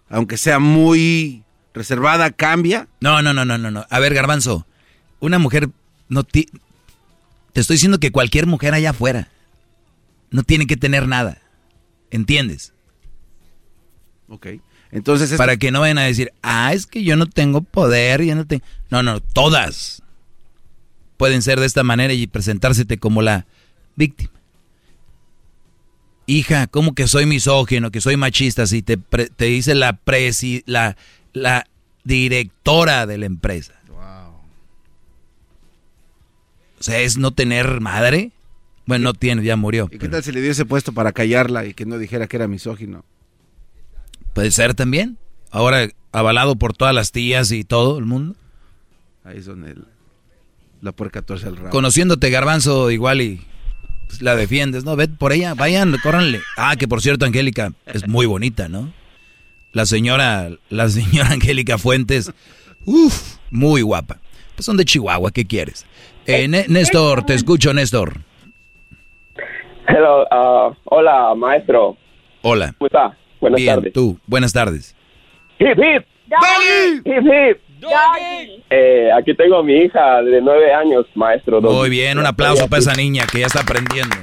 aunque 0.09 0.37
sea 0.37 0.59
muy 0.59 1.43
reservada, 1.75 2.31
cambia. 2.31 2.89
No, 3.01 3.23
no, 3.23 3.33
no, 3.33 3.45
no, 3.45 3.59
no, 3.59 3.71
no. 3.71 3.87
A 3.91 3.99
ver, 4.01 4.15
Garbanzo, 4.15 4.67
una 5.21 5.39
mujer 5.39 5.69
no 6.09 6.23
ti- 6.25 6.49
te 7.53 7.61
estoy 7.61 7.75
diciendo 7.75 7.99
que 8.01 8.13
cualquier 8.13 8.47
mujer 8.47 8.75
allá 8.75 8.91
afuera 8.91 9.29
no 10.31 10.43
tiene 10.43 10.67
que 10.67 10.77
tener 10.77 11.07
nada. 11.09 11.39
¿Entiendes? 12.11 12.73
Ok. 14.29 14.47
Entonces 14.93 15.31
es- 15.33 15.39
Para 15.39 15.57
que 15.57 15.71
no 15.73 15.81
vayan 15.81 15.99
a 15.99 16.03
decir, 16.05 16.33
ah, 16.43 16.73
es 16.73 16.87
que 16.87 17.03
yo 17.03 17.17
no 17.17 17.27
tengo 17.27 17.61
poder, 17.61 18.23
yo 18.23 18.35
no 18.35 18.47
tengo... 18.47 18.65
No, 18.91 19.03
no, 19.03 19.21
todas 19.21 20.03
pueden 21.17 21.43
ser 21.43 21.59
de 21.61 21.67
esta 21.67 21.83
manera 21.83 22.13
y 22.13 22.27
presentársete 22.27 22.99
como 22.99 23.23
la 23.23 23.47
víctima. 23.97 24.31
Hija, 26.27 26.67
¿cómo 26.67 26.95
que 26.95 27.07
soy 27.07 27.25
misógino, 27.27 27.91
que 27.91 28.01
soy 28.01 28.17
machista? 28.17 28.67
Si 28.67 28.83
te, 28.83 28.99
pre- 28.99 29.29
te 29.29 29.45
dice 29.47 29.75
la, 29.75 29.93
presi, 29.95 30.63
la, 30.67 30.97
la 31.33 31.67
directora 32.05 33.07
de 33.07 33.19
la 33.19 33.27
empresa. 33.27 33.73
O 36.79 36.83
sea, 36.83 37.01
es 37.01 37.17
no 37.17 37.31
tener 37.33 37.81
madre. 37.81 38.33
Bueno, 38.87 39.05
no 39.05 39.15
tiene, 39.15 39.43
ya 39.43 39.57
murió. 39.57 39.89
¿Y 39.91 39.99
qué 39.99 40.09
tal 40.09 40.23
si 40.23 40.31
le 40.31 40.41
dio 40.41 40.51
ese 40.53 40.65
puesto 40.65 40.93
para 40.93 41.13
callarla 41.13 41.65
y 41.65 41.75
que 41.75 41.87
no 41.87 41.99
dijera 41.99 42.27
que 42.29 42.37
era 42.37 42.47
misógino? 42.49 43.05
Puede 44.35 44.51
ser 44.51 44.75
también. 44.75 45.17
Ahora 45.51 45.89
avalado 46.13 46.57
por 46.57 46.75
todas 46.75 46.95
las 46.95 47.11
tías 47.13 47.51
y 47.51 47.65
todo 47.65 47.99
el 47.99 48.05
mundo. 48.05 48.37
Ahí 49.25 49.39
es 49.39 49.47
donde 49.47 49.71
el- 49.73 49.87
la 50.83 50.93
puerca 50.93 51.23
tuerce 51.23 51.49
el 51.49 51.57
rabo. 51.57 51.71
Conociéndote, 51.71 52.31
Garbanzo, 52.31 52.91
igual 52.91 53.23
y 53.23 53.45
pues, 54.07 54.23
la 54.23 54.37
defiendes, 54.37 54.85
¿no? 54.85 54.97
Ve 54.97 55.09
por 55.09 55.33
ella, 55.33 55.55
vayan, 55.55 55.95
córranle. 56.03 56.41
Ah, 56.57 56.77
que 56.77 56.89
por 56.89 57.01
cierto, 57.03 57.25
Angélica 57.25 57.73
es 57.87 58.07
muy 58.09 58.27
bonita, 58.27 58.69
¿no? 58.69 58.93
La 59.73 59.87
señora, 59.87 60.51
la 60.71 60.89
señora 60.89 61.31
Angélica 61.33 61.79
Fuentes, 61.79 62.33
uff, 62.85 63.37
muy 63.51 63.83
guapa. 63.83 64.19
Pues 64.55 64.65
son 64.65 64.77
de 64.77 64.85
Chihuahua, 64.85 65.31
¿qué 65.33 65.45
quieres? 65.45 65.85
Eh, 66.27 66.49
Néstor, 66.49 67.25
te 67.25 67.35
escucho, 67.35 67.73
Néstor. 67.75 68.21
Hello, 69.89 70.27
ah, 70.31 70.71
hola, 70.85 71.35
maestro. 71.37 71.97
Hola. 72.43 72.75
¿Cómo 72.79 72.87
está? 72.87 73.17
Buenas 73.41 73.59
Bien, 73.61 73.75
tardes. 73.77 73.93
tú, 73.93 74.19
buenas 74.27 74.53
tardes. 74.53 74.97
Hip, 75.59 75.79
hip. 75.79 76.05
Hip, 77.05 77.23
hip. 77.23 77.61
Eh, 78.71 79.11
aquí 79.17 79.35
tengo 79.35 79.57
a 79.59 79.63
mi 79.63 79.75
hija 79.75 80.23
de 80.23 80.41
nueve 80.41 80.73
años, 80.73 81.07
maestro. 81.15 81.61
Muy 81.61 81.91
bien, 81.91 82.19
un 82.19 82.27
aplauso 82.27 82.69
para 82.69 82.81
esa 82.81 82.95
niña 82.95 83.25
que 83.31 83.41
ya 83.41 83.47
está 83.47 83.61
aprendiendo. 83.61 84.17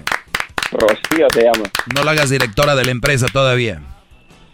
Rocío 0.71 1.27
se 1.33 1.43
llama. 1.43 1.65
No 1.95 2.03
la 2.03 2.11
hagas 2.11 2.29
directora 2.29 2.75
de 2.75 2.83
la 2.85 2.91
empresa 2.91 3.27
todavía. 3.31 3.81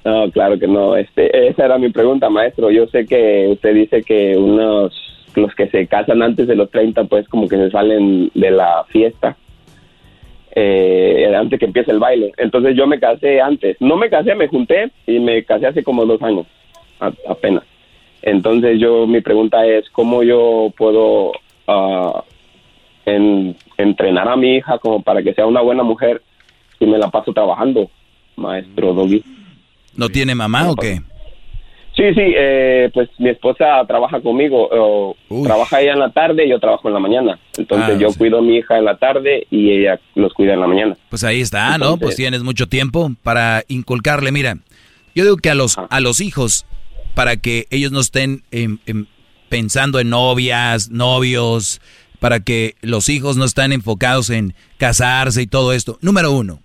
No, 0.06 0.30
claro 0.32 0.58
que 0.60 0.68
no. 0.68 0.96
Este, 0.96 1.48
esa 1.50 1.66
era 1.66 1.78
mi 1.78 1.90
pregunta, 1.92 2.30
maestro. 2.30 2.72
Yo 2.72 2.88
sé 2.88 3.06
que 3.06 3.48
usted 3.52 3.74
dice 3.74 4.02
que 4.04 4.36
unos 4.38 4.94
los 5.36 5.54
que 5.56 5.70
se 5.70 5.88
casan 5.88 6.22
antes 6.24 6.48
de 6.48 6.56
los 6.56 6.70
30, 6.72 7.04
pues 7.06 7.28
como 7.30 7.48
que 7.48 7.56
se 7.56 7.70
salen 7.72 8.32
de 8.34 8.52
la 8.52 8.84
fiesta 8.90 9.38
eh, 10.56 11.32
antes 11.38 11.60
que 11.60 11.66
empiece 11.66 11.92
el 11.92 12.00
baile. 12.00 12.32
Entonces 12.38 12.76
yo 12.76 12.88
me 12.88 13.00
casé 13.00 13.40
antes. 13.42 13.78
No 13.80 13.96
me 13.96 14.10
casé, 14.10 14.36
me 14.36 14.48
junté 14.48 14.92
y 15.06 15.20
me 15.20 15.44
casé 15.46 15.68
hace 15.68 15.84
como 15.84 16.06
dos 16.06 16.22
años, 16.22 16.46
a- 17.00 17.12
apenas. 17.30 17.64
Entonces 18.22 18.80
yo, 18.80 19.08
mi 19.08 19.22
pregunta 19.22 19.66
es, 19.66 19.90
¿cómo 19.92 20.24
yo 20.24 20.72
puedo 20.78 21.32
ah, 21.68 22.24
en- 23.06 23.56
entrenar 23.78 24.28
a 24.28 24.36
mi 24.36 24.56
hija 24.58 24.78
como 24.80 25.02
para 25.02 25.24
que 25.24 25.34
sea 25.34 25.46
una 25.46 25.62
buena 25.62 25.84
mujer 25.84 26.22
si 26.78 26.86
me 26.86 26.98
la 26.98 27.10
paso 27.10 27.34
trabajando, 27.34 27.90
maestro 28.36 28.94
Doggy? 28.94 29.24
¿No 29.96 30.10
tiene 30.10 30.36
mamá 30.36 30.70
o 30.70 30.76
qué? 30.76 31.02
Sí, 31.96 32.06
sí, 32.14 32.22
eh, 32.38 32.90
pues 32.94 33.10
mi 33.18 33.30
esposa 33.30 33.84
trabaja 33.86 34.22
conmigo, 34.22 34.70
o 34.72 35.18
trabaja 35.44 35.82
ella 35.82 35.94
en 35.94 36.00
la 36.00 36.12
tarde 36.12 36.46
y 36.46 36.50
yo 36.50 36.58
trabajo 36.60 36.88
en 36.88 36.94
la 36.94 37.00
mañana. 37.02 37.38
Entonces 37.58 37.96
Ah, 37.98 38.00
yo 38.00 38.10
sí. 38.12 38.18
cuido 38.20 38.38
a 38.38 38.42
mi 38.42 38.56
hija 38.58 38.78
en 38.78 38.86
la 38.86 38.96
tarde 38.96 39.48
y 39.52 39.72
ella 39.72 40.00
los 40.16 40.34
cuida 40.34 40.54
en 40.54 40.62
la 40.62 40.68
mañana. 40.68 40.96
Pues 41.10 41.26
ahí 41.26 41.42
está, 41.42 41.78
¿no? 41.78 41.98
Pues 41.98 42.16
tienes 42.16 42.42
mucho 42.44 42.68
tiempo 42.68 43.12
para 43.22 43.64
inculcarle. 43.68 44.32
Mira, 44.32 44.56
yo 45.14 45.24
digo 45.26 45.36
que 45.38 45.50
a 45.50 45.56
los, 45.56 45.78
a 45.78 46.00
los 46.00 46.22
hijos, 46.22 46.66
para 47.20 47.36
que 47.36 47.68
ellos 47.70 47.92
no 47.92 48.00
estén 48.00 48.46
em, 48.50 48.78
em, 48.86 49.06
pensando 49.50 50.00
en 50.00 50.10
novias, 50.10 50.90
novios, 50.90 51.82
para 52.22 52.40
que 52.40 52.78
los 52.80 53.10
hijos 53.10 53.36
no 53.36 53.44
estén 53.44 53.74
enfocados 53.74 54.30
en 54.30 54.56
casarse 54.78 55.42
y 55.42 55.46
todo 55.46 55.74
esto. 55.74 56.00
Número 56.02 56.32
uno, 56.32 56.62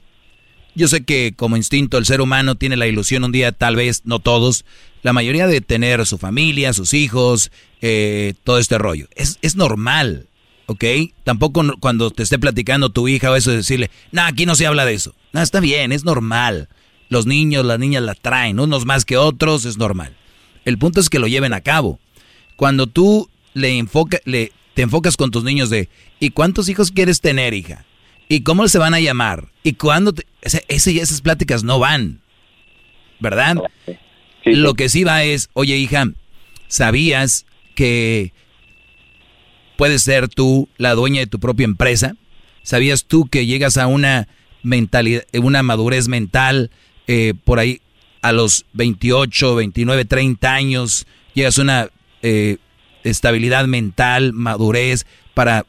yo 0.76 0.86
sé 0.86 1.02
que 1.02 1.34
como 1.36 1.56
instinto 1.56 1.98
el 1.98 2.06
ser 2.06 2.20
humano 2.20 2.54
tiene 2.54 2.76
la 2.76 2.86
ilusión 2.86 3.24
un 3.24 3.32
día, 3.32 3.50
tal 3.50 3.74
vez, 3.74 4.02
no 4.04 4.20
todos, 4.20 4.64
la 5.02 5.12
mayoría 5.12 5.48
de 5.48 5.60
tener 5.60 6.06
su 6.06 6.18
familia, 6.18 6.72
sus 6.72 6.94
hijos, 6.94 7.50
eh, 7.80 8.34
todo 8.44 8.60
este 8.60 8.78
rollo. 8.78 9.08
Es, 9.16 9.40
es 9.42 9.56
normal, 9.56 10.28
¿ok? 10.66 10.84
Tampoco 11.24 11.64
cuando 11.80 12.12
te 12.12 12.22
esté 12.22 12.38
platicando 12.38 12.90
tu 12.90 13.08
hija 13.08 13.32
o 13.32 13.34
eso, 13.34 13.50
decirle, 13.50 13.90
no, 14.12 14.22
aquí 14.22 14.46
no 14.46 14.54
se 14.54 14.68
habla 14.68 14.84
de 14.84 14.94
eso. 14.94 15.16
No, 15.32 15.42
está 15.42 15.58
bien, 15.58 15.90
es 15.90 16.04
normal. 16.04 16.68
Los 17.08 17.26
niños, 17.26 17.64
las 17.64 17.80
niñas 17.80 18.04
la 18.04 18.14
traen, 18.14 18.60
unos 18.60 18.86
más 18.86 19.04
que 19.04 19.16
otros, 19.16 19.64
es 19.64 19.78
normal. 19.78 20.16
El 20.64 20.78
punto 20.78 21.00
es 21.00 21.08
que 21.10 21.18
lo 21.18 21.26
lleven 21.26 21.52
a 21.52 21.60
cabo. 21.60 21.98
Cuando 22.56 22.86
tú 22.86 23.28
le 23.52 23.78
enfoca, 23.78 24.18
le, 24.24 24.52
te 24.74 24.82
enfocas 24.82 25.16
con 25.16 25.30
tus 25.30 25.44
niños 25.44 25.70
de, 25.70 25.88
¿y 26.20 26.30
cuántos 26.30 26.68
hijos 26.68 26.90
quieres 26.90 27.20
tener, 27.20 27.54
hija? 27.54 27.84
¿Y 28.28 28.40
cómo 28.40 28.66
se 28.68 28.78
van 28.78 28.94
a 28.94 29.00
llamar? 29.00 29.48
¿Y 29.62 29.74
cuándo? 29.74 30.12
te- 30.14 30.26
ese- 30.42 30.64
ese- 30.68 30.96
esas 31.00 31.20
pláticas 31.20 31.62
no 31.64 31.78
van, 31.78 32.20
¿verdad? 33.20 33.56
Lo 34.44 34.74
que 34.74 34.88
sí 34.88 35.04
va 35.04 35.24
es, 35.24 35.50
oye, 35.52 35.76
hija, 35.76 36.06
¿sabías 36.68 37.44
que 37.74 38.32
puedes 39.76 40.02
ser 40.02 40.28
tú 40.28 40.68
la 40.76 40.94
dueña 40.94 41.20
de 41.20 41.26
tu 41.26 41.38
propia 41.40 41.64
empresa? 41.64 42.14
¿Sabías 42.62 43.04
tú 43.04 43.26
que 43.26 43.46
llegas 43.46 43.76
a 43.76 43.86
una 43.86 44.28
mentalidad, 44.62 45.24
una 45.34 45.62
madurez 45.62 46.08
mental 46.08 46.70
eh, 47.06 47.34
por 47.44 47.58
ahí 47.58 47.80
a 48.24 48.32
los 48.32 48.64
28, 48.72 49.54
29, 49.54 50.06
30 50.06 50.54
años? 50.54 51.06
Llegas 51.34 51.58
a 51.58 51.62
una 51.62 51.88
eh, 52.22 52.56
estabilidad 53.02 53.66
mental, 53.66 54.32
madurez 54.32 55.04
para 55.34 55.66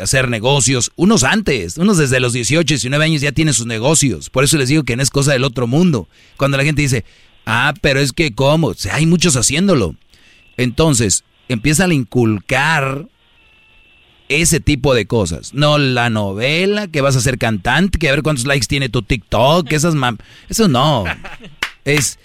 hacer 0.00 0.28
negocios. 0.30 0.92
Unos 0.96 1.24
antes, 1.24 1.76
unos 1.76 1.98
desde 1.98 2.18
los 2.20 2.32
18, 2.32 2.66
19 2.66 3.04
años 3.04 3.20
ya 3.20 3.32
tienen 3.32 3.52
sus 3.52 3.66
negocios. 3.66 4.30
Por 4.30 4.44
eso 4.44 4.56
les 4.56 4.70
digo 4.70 4.84
que 4.84 4.96
no 4.96 5.02
es 5.02 5.10
cosa 5.10 5.32
del 5.32 5.44
otro 5.44 5.66
mundo. 5.66 6.08
Cuando 6.38 6.56
la 6.56 6.64
gente 6.64 6.80
dice, 6.80 7.04
ah, 7.44 7.74
pero 7.82 8.00
es 8.00 8.12
que 8.12 8.34
cómo, 8.34 8.68
O 8.68 8.74
hay 8.90 9.04
muchos 9.04 9.36
haciéndolo. 9.36 9.94
Entonces, 10.56 11.24
empiezan 11.48 11.90
a 11.90 11.94
inculcar 11.94 13.08
ese 14.30 14.60
tipo 14.60 14.94
de 14.94 15.06
cosas. 15.06 15.52
No 15.52 15.76
la 15.76 16.08
novela, 16.08 16.88
que 16.88 17.02
vas 17.02 17.16
a 17.16 17.20
ser 17.20 17.36
cantante, 17.36 17.98
que 17.98 18.08
a 18.08 18.12
ver 18.12 18.22
cuántos 18.22 18.46
likes 18.46 18.68
tiene 18.68 18.88
tu 18.88 19.02
TikTok, 19.02 19.70
esas 19.70 19.94
mam... 19.94 20.16
Eso 20.48 20.66
no. 20.66 21.04
Es 21.84 22.18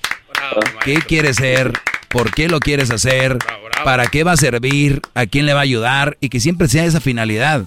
qué 0.84 0.95
quieres 0.95 1.38
ser, 1.38 1.74
por 2.09 2.32
qué 2.34 2.48
lo 2.50 2.59
quieres 2.59 2.92
hacer, 2.92 3.38
para 3.84 4.08
qué 4.08 4.24
va 4.24 4.34
a 4.34 4.38
servir, 4.38 5.01
a 5.14 5.25
quién 5.25 5.45
le 5.45 5.53
va 5.53 5.59
a 5.59 5.64
ayudar 5.64 6.17
y 6.22 6.30
que 6.30 6.40
siempre 6.40 6.67
sea 6.67 6.85
esa 6.85 7.00
finalidad 7.01 7.64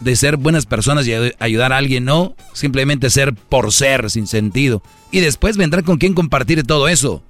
de 0.00 0.14
ser 0.16 0.36
buenas 0.36 0.66
personas 0.66 1.06
y 1.06 1.12
ay- 1.12 1.32
ayudar 1.40 1.72
a 1.72 1.76
alguien, 1.78 2.04
no 2.04 2.36
simplemente 2.52 3.10
ser 3.10 3.34
por 3.34 3.72
ser 3.72 4.10
sin 4.10 4.26
sentido. 4.26 4.82
Y 5.10 5.20
después 5.20 5.56
vendrá 5.56 5.82
con 5.82 5.98
quién 5.98 6.14
compartir 6.14 6.64
todo 6.64 6.88
eso. 6.88 7.22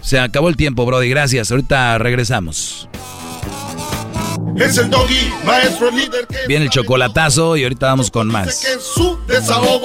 Se 0.00 0.18
acabó 0.18 0.48
el 0.48 0.56
tiempo, 0.56 0.86
Brody. 0.86 1.08
Gracias. 1.10 1.50
Ahorita 1.50 1.98
regresamos. 1.98 2.88
Es 4.56 4.76
el 4.78 4.90
doggy, 4.90 5.32
maestro 5.44 5.90
líder 5.90 6.26
que 6.26 6.46
Viene 6.46 6.64
el 6.64 6.70
chocolatazo 6.70 7.56
y 7.56 7.62
ahorita 7.62 7.86
vamos 7.86 8.10
con 8.10 8.26
más. 8.28 8.64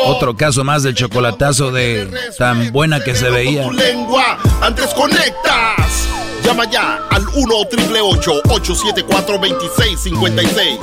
Otro 0.06 0.36
caso 0.36 0.64
más 0.64 0.84
del 0.84 0.96
chocolatazo 0.96 1.72
de 1.72 2.10
tan 2.38 2.72
buena 2.72 3.00
que 3.00 3.16
se 3.16 3.30
veía. 3.30 3.70
Lengua, 3.72 4.40
antes 4.62 4.94
conectas. 4.94 6.08
Llama 6.44 6.70
ya 6.70 7.08
al 7.10 7.26
1 7.28 7.56
874 7.56 9.38
2656 9.38 10.80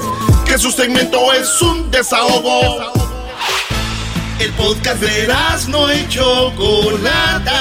Que 0.46 0.58
su 0.58 0.70
segmento 0.70 1.32
es 1.32 1.60
un 1.60 1.90
desahogo. 1.90 2.92
El 4.38 4.52
podcast 4.52 5.02
de 5.02 5.28
no 5.68 5.92
y 5.92 6.08
Chocolata. 6.08 7.60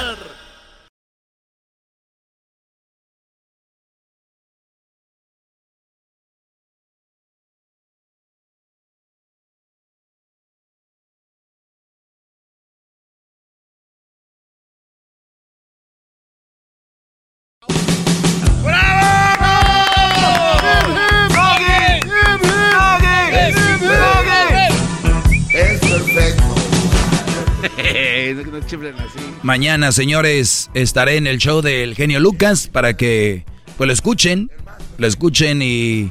Chiflen 28.71 28.95
así. 28.95 29.19
Mañana, 29.43 29.91
señores, 29.91 30.71
estaré 30.73 31.17
en 31.17 31.27
el 31.27 31.39
show 31.39 31.61
del 31.61 31.93
genio 31.93 32.21
Lucas 32.21 32.69
para 32.71 32.95
que 32.95 33.43
pues 33.77 33.87
lo 33.87 33.93
escuchen, 33.93 34.49
lo 34.97 35.07
escuchen 35.07 35.61
y 35.61 36.07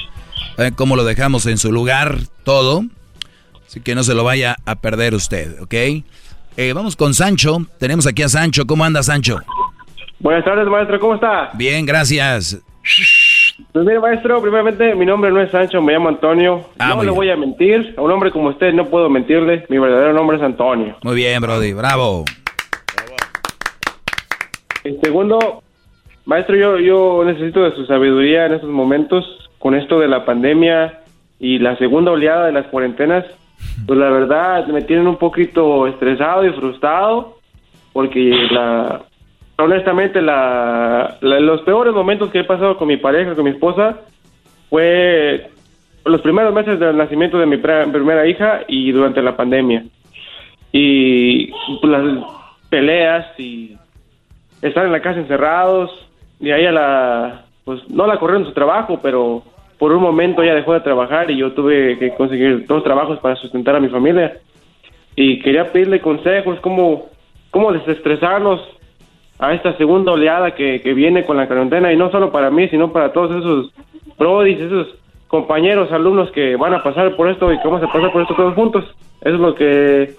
vean 0.58 0.74
cómo 0.74 0.94
lo 0.94 1.04
dejamos 1.04 1.46
en 1.46 1.56
su 1.56 1.72
lugar 1.72 2.18
todo. 2.44 2.84
Así 3.66 3.80
que 3.80 3.94
no 3.94 4.02
se 4.02 4.14
lo 4.14 4.24
vaya 4.24 4.56
a 4.66 4.76
perder 4.76 5.14
usted, 5.14 5.58
¿ok? 5.62 5.74
Eh, 6.56 6.72
vamos 6.74 6.96
con 6.96 7.14
Sancho. 7.14 7.64
Tenemos 7.78 8.06
aquí 8.06 8.22
a 8.22 8.28
Sancho. 8.28 8.66
¿Cómo 8.66 8.84
anda, 8.84 9.02
Sancho? 9.02 9.38
Buenas 10.18 10.44
tardes, 10.44 10.66
maestro. 10.66 11.00
¿Cómo 11.00 11.14
está? 11.14 11.52
Bien, 11.54 11.86
gracias. 11.86 12.58
Pues 13.72 13.86
mire, 13.86 14.00
maestro, 14.00 14.42
primeramente 14.42 14.94
mi 14.94 15.06
nombre 15.06 15.30
no 15.30 15.40
es 15.40 15.50
Sancho, 15.50 15.80
me 15.80 15.92
llamo 15.92 16.08
Antonio. 16.08 16.66
Ah, 16.78 16.88
no 16.90 16.96
le 16.96 17.02
bien. 17.02 17.14
voy 17.14 17.30
a 17.30 17.36
mentir. 17.36 17.94
A 17.96 18.02
un 18.02 18.10
hombre 18.10 18.30
como 18.32 18.48
usted 18.48 18.72
no 18.74 18.86
puedo 18.86 19.08
mentirle. 19.08 19.64
Mi 19.68 19.78
verdadero 19.78 20.12
nombre 20.12 20.36
es 20.36 20.42
Antonio. 20.42 20.96
Muy 21.02 21.14
bien, 21.14 21.40
Brody. 21.40 21.72
Bravo. 21.72 22.24
Y 24.84 24.92
segundo, 25.02 25.62
maestro, 26.24 26.56
yo, 26.56 26.78
yo 26.78 27.22
necesito 27.24 27.62
de 27.64 27.72
su 27.74 27.84
sabiduría 27.86 28.46
en 28.46 28.54
estos 28.54 28.70
momentos 28.70 29.24
con 29.58 29.74
esto 29.74 29.98
de 30.00 30.08
la 30.08 30.24
pandemia 30.24 31.00
y 31.38 31.58
la 31.58 31.76
segunda 31.76 32.12
oleada 32.12 32.46
de 32.46 32.52
las 32.52 32.66
cuarentenas. 32.66 33.24
Pues 33.86 33.98
la 33.98 34.08
verdad 34.10 34.66
me 34.68 34.82
tienen 34.82 35.06
un 35.06 35.16
poquito 35.16 35.86
estresado 35.86 36.46
y 36.46 36.52
frustrado 36.52 37.36
porque 37.92 38.30
la 38.50 39.02
honestamente 39.58 40.22
la, 40.22 41.18
la- 41.20 41.40
los 41.40 41.60
peores 41.62 41.92
momentos 41.92 42.30
que 42.30 42.40
he 42.40 42.44
pasado 42.44 42.78
con 42.78 42.88
mi 42.88 42.96
pareja, 42.96 43.34
con 43.34 43.44
mi 43.44 43.50
esposa, 43.50 43.98
fue 44.70 45.50
los 46.06 46.22
primeros 46.22 46.54
meses 46.54 46.80
del 46.80 46.96
nacimiento 46.96 47.38
de 47.38 47.44
mi 47.44 47.58
primera 47.58 48.26
hija 48.26 48.62
y 48.66 48.90
durante 48.92 49.20
la 49.20 49.36
pandemia. 49.36 49.84
Y 50.72 51.50
pues, 51.80 51.92
las 51.92 52.24
peleas 52.70 53.26
y 53.38 53.76
estar 54.62 54.84
en 54.84 54.92
la 54.92 55.00
casa 55.00 55.20
encerrados 55.20 55.90
y 56.38 56.50
a 56.50 56.72
la 56.72 57.44
pues 57.64 57.88
no 57.90 58.06
la 58.06 58.18
corrieron 58.18 58.46
su 58.46 58.52
trabajo 58.52 58.98
pero 59.02 59.42
por 59.78 59.92
un 59.92 60.02
momento 60.02 60.42
ella 60.42 60.54
dejó 60.54 60.74
de 60.74 60.80
trabajar 60.80 61.30
y 61.30 61.38
yo 61.38 61.52
tuve 61.52 61.98
que 61.98 62.14
conseguir 62.14 62.66
dos 62.66 62.84
trabajos 62.84 63.18
para 63.20 63.36
sustentar 63.36 63.74
a 63.76 63.80
mi 63.80 63.88
familia. 63.88 64.36
Y 65.16 65.40
quería 65.40 65.72
pedirle 65.72 66.00
consejos 66.00 66.60
cómo 66.60 67.08
cómo 67.50 67.72
desestresarnos 67.72 68.60
a 69.38 69.54
esta 69.54 69.76
segunda 69.78 70.12
oleada 70.12 70.54
que, 70.54 70.82
que 70.82 70.92
viene 70.92 71.24
con 71.24 71.38
la 71.38 71.46
cuarentena 71.46 71.92
y 71.92 71.96
no 71.96 72.10
solo 72.10 72.30
para 72.30 72.50
mí 72.50 72.68
sino 72.68 72.92
para 72.92 73.12
todos 73.12 73.30
esos 73.30 73.72
prodis 74.18 74.60
esos 74.60 74.88
compañeros 75.28 75.90
alumnos 75.92 76.30
que 76.32 76.56
van 76.56 76.74
a 76.74 76.82
pasar 76.82 77.16
por 77.16 77.30
esto 77.30 77.50
y 77.52 77.58
que 77.58 77.66
vamos 77.66 77.82
a 77.82 77.90
pasar 77.90 78.12
por 78.12 78.22
esto 78.22 78.34
todos 78.34 78.54
juntos. 78.54 78.84
Eso 79.22 79.34
es 79.34 79.40
lo 79.40 79.54
que 79.54 80.14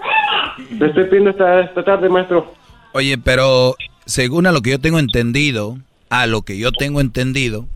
le 0.80 0.86
estoy 0.88 1.04
pidiendo 1.06 1.32
esta, 1.32 1.62
esta 1.62 1.84
tarde 1.84 2.10
maestro. 2.10 2.48
Oye, 2.94 3.18
pero 3.18 3.76
según 4.06 4.48
a 4.48 4.52
lo 4.52 4.62
que 4.62 4.72
yo 4.72 4.80
tengo 4.80 5.00
entendido, 5.00 5.78
a 6.10 6.26
lo 6.28 6.42
que 6.42 6.58
yo 6.58 6.72
tengo 6.72 7.02
entendido, 7.02 7.68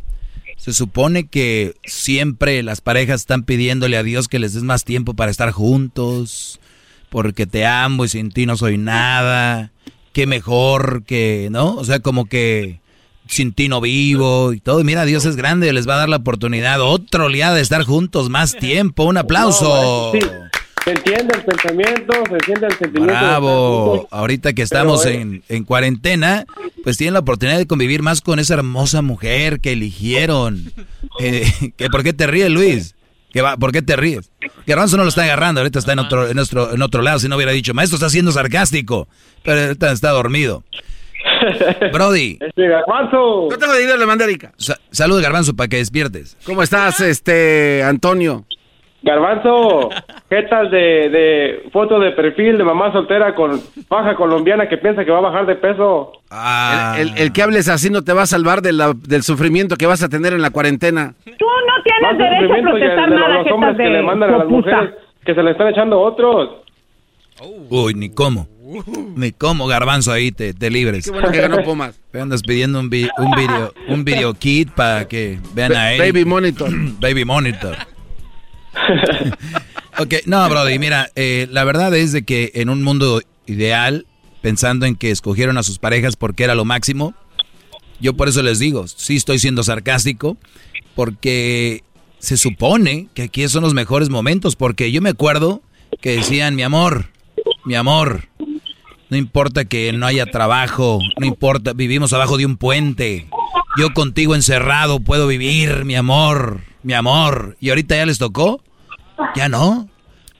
se 0.57 0.73
supone 0.73 1.27
que 1.27 1.75
siempre 1.83 2.63
las 2.63 2.81
parejas 2.81 3.21
están 3.21 3.43
pidiéndole 3.43 3.97
a 3.97 4.03
Dios 4.03 4.27
que 4.27 4.39
les 4.39 4.53
des 4.53 4.63
más 4.63 4.83
tiempo 4.83 5.13
para 5.13 5.31
estar 5.31 5.51
juntos, 5.51 6.59
porque 7.09 7.45
te 7.45 7.65
amo 7.65 8.05
y 8.05 8.09
sin 8.09 8.31
ti 8.31 8.45
no 8.45 8.57
soy 8.57 8.77
nada, 8.77 9.71
qué 10.13 10.27
mejor 10.27 11.03
que, 11.03 11.49
¿no? 11.51 11.75
O 11.75 11.85
sea, 11.85 11.99
como 11.99 12.25
que 12.25 12.79
sin 13.27 13.53
ti 13.53 13.67
no 13.67 13.81
vivo 13.81 14.53
y 14.53 14.59
todo. 14.59 14.83
Mira, 14.83 15.05
Dios 15.05 15.25
es 15.25 15.35
grande, 15.35 15.73
les 15.73 15.87
va 15.87 15.95
a 15.95 15.99
dar 15.99 16.09
la 16.09 16.17
oportunidad, 16.17 16.81
otra 16.81 17.25
oleada 17.25 17.55
de 17.55 17.61
estar 17.61 17.83
juntos 17.83 18.29
más 18.29 18.55
tiempo. 18.55 19.03
Un 19.03 19.17
aplauso. 19.17 20.13
Se 20.85 20.91
entiende 20.91 21.35
el 21.35 21.43
pensamiento, 21.43 22.13
se 22.27 22.33
entiende 22.33 22.67
el 22.67 22.73
sentimiento. 22.77 23.13
Bravo. 23.13 24.07
Ahorita 24.11 24.53
que 24.53 24.61
estamos 24.61 25.03
pero, 25.03 25.19
en, 25.19 25.43
en 25.49 25.63
cuarentena, 25.65 26.45
pues 26.83 26.95
tienen 26.97 27.15
la 27.15 27.19
oportunidad 27.21 27.57
de 27.57 27.67
convivir 27.67 28.01
más 28.03 28.21
con 28.21 28.39
esa 28.39 28.53
hermosa 28.53 29.01
mujer 29.01 29.59
que 29.59 29.73
eligieron. 29.73 30.71
Eh, 31.19 31.51
que 31.77 31.89
¿Por 31.89 32.03
qué 32.03 32.13
te 32.13 32.27
ríes, 32.27 32.49
Luis? 32.49 32.95
¿Qué 33.33 33.41
va? 33.41 33.57
¿Por 33.57 33.73
qué 33.73 33.81
te 33.81 33.97
ríes? 33.97 34.31
Garbanzo 34.65 34.95
no 34.95 35.03
lo 35.03 35.09
está 35.09 35.23
agarrando, 35.23 35.59
ahorita 35.59 35.79
está 35.79 35.91
en 35.91 35.99
otro, 35.99 36.29
en, 36.29 36.35
nuestro, 36.37 36.73
en 36.73 36.81
otro 36.81 37.01
lado, 37.01 37.19
si 37.19 37.27
no 37.27 37.35
hubiera 37.35 37.51
dicho, 37.51 37.73
maestro 37.73 37.97
está 37.97 38.09
siendo 38.09 38.31
sarcástico, 38.31 39.09
pero 39.43 39.59
ahorita 39.61 39.91
está 39.91 40.11
dormido. 40.11 40.63
Brody. 41.91 42.37
Este 42.39 42.67
garbanzo. 42.67 43.47
No 43.49 43.57
tengo 43.57 43.75
dinero, 43.75 43.97
le 43.97 44.05
mandé 44.05 44.23
a 44.23 44.27
Erika. 44.27 44.53
Sa- 44.57 44.79
salud, 44.91 45.21
Garbanzo, 45.21 45.55
para 45.55 45.67
que 45.67 45.77
despiertes. 45.77 46.37
¿Cómo 46.45 46.63
estás, 46.63 46.99
este, 47.01 47.83
Antonio? 47.83 48.45
Garbanzo, 49.05 49.89
jetas 50.29 50.71
de, 50.71 51.09
de 51.09 51.69
foto 51.71 51.99
de 51.99 52.11
perfil 52.13 52.57
de 52.57 52.63
mamá 52.63 52.91
soltera 52.91 53.35
con 53.35 53.61
paja 53.87 54.15
colombiana 54.15 54.67
que 54.67 54.77
piensa 54.77 55.05
que 55.05 55.11
va 55.11 55.19
a 55.19 55.21
bajar 55.21 55.45
de 55.45 55.55
peso. 55.55 56.11
Ah. 56.31 56.95
El, 56.97 57.09
el- 57.09 57.17
el 57.19 57.31
que 57.31 57.43
hables 57.43 57.69
así 57.69 57.91
no 57.91 58.01
te 58.03 58.13
va 58.13 58.23
a 58.23 58.25
salvar 58.25 58.63
de 58.63 58.73
la- 58.73 58.93
del 59.07 59.21
sufrimiento 59.21 59.75
que 59.75 59.85
vas 59.85 60.01
a 60.01 60.09
tener 60.09 60.33
en 60.33 60.41
la 60.41 60.49
cuarentena. 60.49 61.13
Tú 61.23 61.45
no 61.45 61.83
tienes 61.83 62.01
Más 62.01 62.17
derecho 62.17 62.53
a 62.53 62.71
protestar 62.71 63.09
de 63.11 63.15
nada, 63.15 63.43
los 63.43 63.51
hombres 63.51 63.71
jetas 63.73 63.77
que 63.77 63.83
de 63.83 63.89
le 63.91 64.01
mandan 64.01 64.33
a 64.33 64.37
las 64.39 64.47
mujeres 64.47 64.89
que 65.23 65.35
se 65.35 65.43
le 65.43 65.51
están 65.51 65.67
echando 65.67 65.99
otros. 66.01 66.49
Uy, 67.69 67.93
ni 67.93 68.09
cómo. 68.09 68.47
Ni 69.15 69.31
cómo, 69.33 69.67
Garbanzo, 69.67 70.11
ahí 70.11 70.31
te, 70.31 70.55
te 70.55 70.71
libres. 70.71 71.05
Qué 71.05 71.11
bueno 71.11 71.29
que 71.29 71.39
ganó 71.41 71.61
Pumas. 71.61 72.01
Andas 72.19 72.41
pidiendo 72.41 72.79
un, 72.79 72.89
vi- 72.89 73.09
un 73.19 73.31
video 73.31 73.71
un 73.89 74.03
video 74.03 74.33
kit 74.33 74.71
para 74.71 75.07
que 75.07 75.37
vean 75.53 75.75
a 75.75 75.93
él. 75.93 75.99
Baby 75.99 76.25
Monitor. 76.25 76.69
Baby 76.99 77.23
Monitor. 77.23 77.75
ok, 79.99 80.13
no, 80.25 80.47
Brody, 80.49 80.79
mira, 80.79 81.09
eh, 81.15 81.47
la 81.51 81.63
verdad 81.63 81.95
es 81.95 82.11
de 82.11 82.23
que 82.23 82.51
en 82.55 82.69
un 82.69 82.83
mundo 82.83 83.21
ideal, 83.45 84.05
pensando 84.41 84.85
en 84.85 84.95
que 84.95 85.11
escogieron 85.11 85.57
a 85.57 85.63
sus 85.63 85.79
parejas 85.79 86.15
porque 86.15 86.43
era 86.43 86.55
lo 86.55 86.65
máximo, 86.65 87.13
yo 87.99 88.13
por 88.13 88.27
eso 88.27 88.41
les 88.43 88.59
digo, 88.59 88.87
sí 88.87 89.15
estoy 89.15 89.39
siendo 89.39 89.63
sarcástico, 89.63 90.37
porque 90.95 91.83
se 92.19 92.37
supone 92.37 93.07
que 93.13 93.23
aquí 93.23 93.47
son 93.47 93.63
los 93.63 93.73
mejores 93.73 94.09
momentos, 94.09 94.55
porque 94.55 94.91
yo 94.91 95.01
me 95.01 95.09
acuerdo 95.09 95.61
que 96.01 96.17
decían, 96.17 96.55
mi 96.55 96.63
amor, 96.63 97.09
mi 97.65 97.75
amor, 97.75 98.27
no 99.09 99.17
importa 99.17 99.65
que 99.65 99.93
no 99.93 100.05
haya 100.05 100.25
trabajo, 100.25 100.99
no 101.19 101.25
importa, 101.25 101.73
vivimos 101.73 102.13
abajo 102.13 102.37
de 102.37 102.45
un 102.45 102.57
puente. 102.57 103.27
Yo 103.77 103.93
contigo 103.93 104.35
encerrado 104.35 104.99
puedo 104.99 105.27
vivir, 105.27 105.85
mi 105.85 105.95
amor, 105.95 106.61
mi 106.85 106.93
amor. 106.93 107.57
¿Y 107.59 107.69
ahorita 107.69 107.95
ya 107.95 108.05
les 108.05 108.19
tocó? 108.19 108.61
Ya 109.35 109.49
no. 109.49 109.89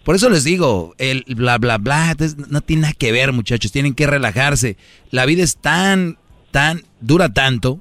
Por 0.04 0.16
eso 0.16 0.30
les 0.30 0.44
digo, 0.44 0.94
el 1.00 1.26
bla, 1.36 1.58
bla, 1.58 1.80
bla, 1.80 2.16
no 2.50 2.62
tiene 2.62 2.84
nada 2.84 2.94
que 2.94 3.12
ver, 3.12 3.34
muchachos, 3.34 3.72
tienen 3.72 3.96
que 3.96 4.06
relajarse. 4.06 4.78
La 5.10 5.26
vida 5.26 5.44
es 5.44 5.58
tan, 5.58 6.20
tan, 6.52 6.84
dura 7.02 7.34
tanto 7.34 7.80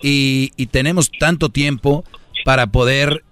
y, 0.00 0.52
y 0.56 0.66
tenemos 0.66 1.10
tanto 1.18 1.48
tiempo 1.48 2.04
para 2.44 2.68
poder 2.68 3.24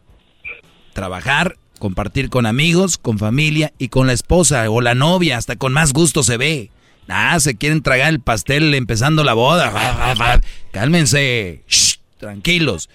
trabajar, 0.92 1.56
compartir 1.78 2.28
con 2.28 2.44
amigos, 2.44 2.98
con 2.98 3.18
familia 3.18 3.72
y 3.78 3.88
con 3.88 4.08
la 4.08 4.12
esposa 4.12 4.68
o 4.68 4.80
la 4.80 4.96
novia, 4.96 5.36
hasta 5.36 5.54
con 5.54 5.72
más 5.72 5.92
gusto 5.92 6.24
se 6.24 6.36
ve. 6.36 6.70
Ah, 7.06 7.38
se 7.38 7.56
quieren 7.56 7.82
tragar 7.82 8.08
el 8.08 8.20
pastel 8.20 8.74
empezando 8.74 9.22
la 9.22 9.34
boda. 9.34 9.72
Cálmense, 10.72 11.62
Shh, 11.68 11.98
tranquilos. 12.18 12.88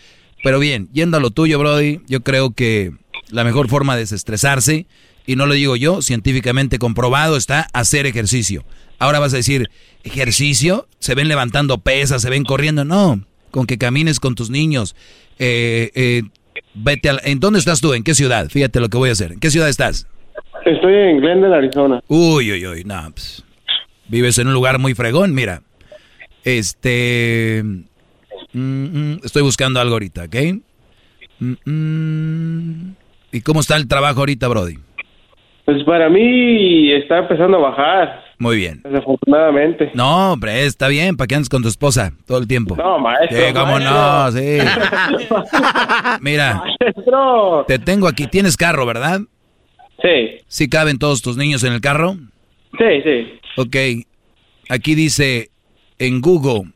Pero 0.44 0.60
bien, 0.60 0.90
yendo 0.94 1.18
a 1.18 1.20
lo 1.20 1.32
tuyo, 1.32 1.60
Brody, 1.60 2.02
yo 2.08 2.22
creo 2.22 2.52
que 2.52 2.92
la 3.30 3.44
mejor 3.44 3.68
forma 3.68 3.96
de 3.96 4.02
desestresarse, 4.02 4.86
y 5.26 5.36
no 5.36 5.46
lo 5.46 5.54
digo 5.54 5.76
yo, 5.76 6.02
científicamente 6.02 6.80
comprobado, 6.80 7.38
está 7.38 7.68
hacer 7.74 8.06
ejercicio. 8.06 8.64
Ahora 8.98 9.20
vas 9.20 9.34
a 9.34 9.38
decir, 9.38 9.70
ejercicio, 10.04 10.88
se 11.00 11.16
ven 11.16 11.28
levantando 11.28 11.78
pesas, 11.78 12.22
se 12.22 12.30
ven 12.30 12.44
corriendo. 12.44 12.84
No, 12.86 13.22
con 13.52 13.66
que 13.66 13.78
camines 13.78 14.20
con 14.20 14.36
tus 14.36 14.50
niños. 14.50 14.96
Eh, 15.38 15.92
eh, 15.96 16.24
vete 16.74 17.10
a, 17.10 17.18
¿En 17.24 17.40
dónde 17.40 17.60
estás 17.60 17.82
tú? 17.82 17.94
¿En 17.94 18.04
qué 18.04 18.14
ciudad? 18.14 18.50
Fíjate 18.50 18.80
lo 18.80 18.90
que 18.90 18.98
voy 18.98 19.10
a 19.10 19.14
hacer. 19.14 19.34
¿En 19.34 19.40
qué 19.40 19.50
ciudad 19.52 19.70
estás? 19.70 20.08
Estoy 20.66 20.94
en 20.94 21.22
Glendale, 21.22 21.56
Arizona. 21.56 22.02
Uy, 22.08 22.52
uy, 22.52 22.66
uy, 22.66 22.84
no, 22.84 23.12
pues, 23.12 23.44
vives 24.08 24.38
en 24.38 24.48
un 24.48 24.54
lugar 24.54 24.80
muy 24.80 24.94
fregón, 24.94 25.34
mira. 25.34 25.62
Este, 26.44 27.64
mm, 28.54 28.60
mm, 29.14 29.20
estoy 29.24 29.42
buscando 29.42 29.80
algo 29.80 29.94
ahorita, 29.94 30.24
¿ok? 30.26 30.36
Mm. 31.40 32.92
¿Y 33.32 33.42
cómo 33.42 33.60
está 33.60 33.76
el 33.78 33.88
trabajo 33.88 34.20
ahorita, 34.20 34.48
Brody? 34.48 34.78
Pues 35.66 35.84
para 35.84 36.10
mí 36.10 36.92
está 36.94 37.20
empezando 37.20 37.58
a 37.58 37.70
bajar, 37.70 38.24
Muy 38.40 38.58
bien. 38.58 38.82
desafortunadamente. 38.84 39.92
No, 39.94 40.34
hombre, 40.34 40.66
está 40.66 40.88
bien, 40.88 41.16
¿para 41.16 41.28
qué 41.28 41.36
andes 41.36 41.50
con 41.50 41.62
tu 41.62 41.68
esposa 41.68 42.12
todo 42.26 42.40
el 42.40 42.48
tiempo? 42.48 42.76
No, 42.76 42.98
maestro. 42.98 43.38
Sí, 43.38 43.54
cómo 43.54 43.80
maestro. 43.80 43.92
no, 43.92 44.32
sí. 44.32 44.58
Mira, 46.22 46.64
Maestro. 46.82 47.66
te 47.68 47.78
tengo 47.78 48.08
aquí, 48.08 48.26
tienes 48.28 48.58
carro, 48.58 48.86
¿verdad? 48.88 49.22
Sí, 50.02 50.38
¿Sí 50.48 50.70
caben 50.70 50.98
todos 50.98 51.22
tus 51.22 51.38
niños 51.38 51.64
en 51.64 51.74
el 51.74 51.82
carro? 51.82 52.16
sí, 52.78 53.02
sí. 53.04 53.40
Ok, 53.58 53.76
aquí 54.70 54.96
dice 54.96 55.50
en 56.00 56.22
Google, 56.22 56.72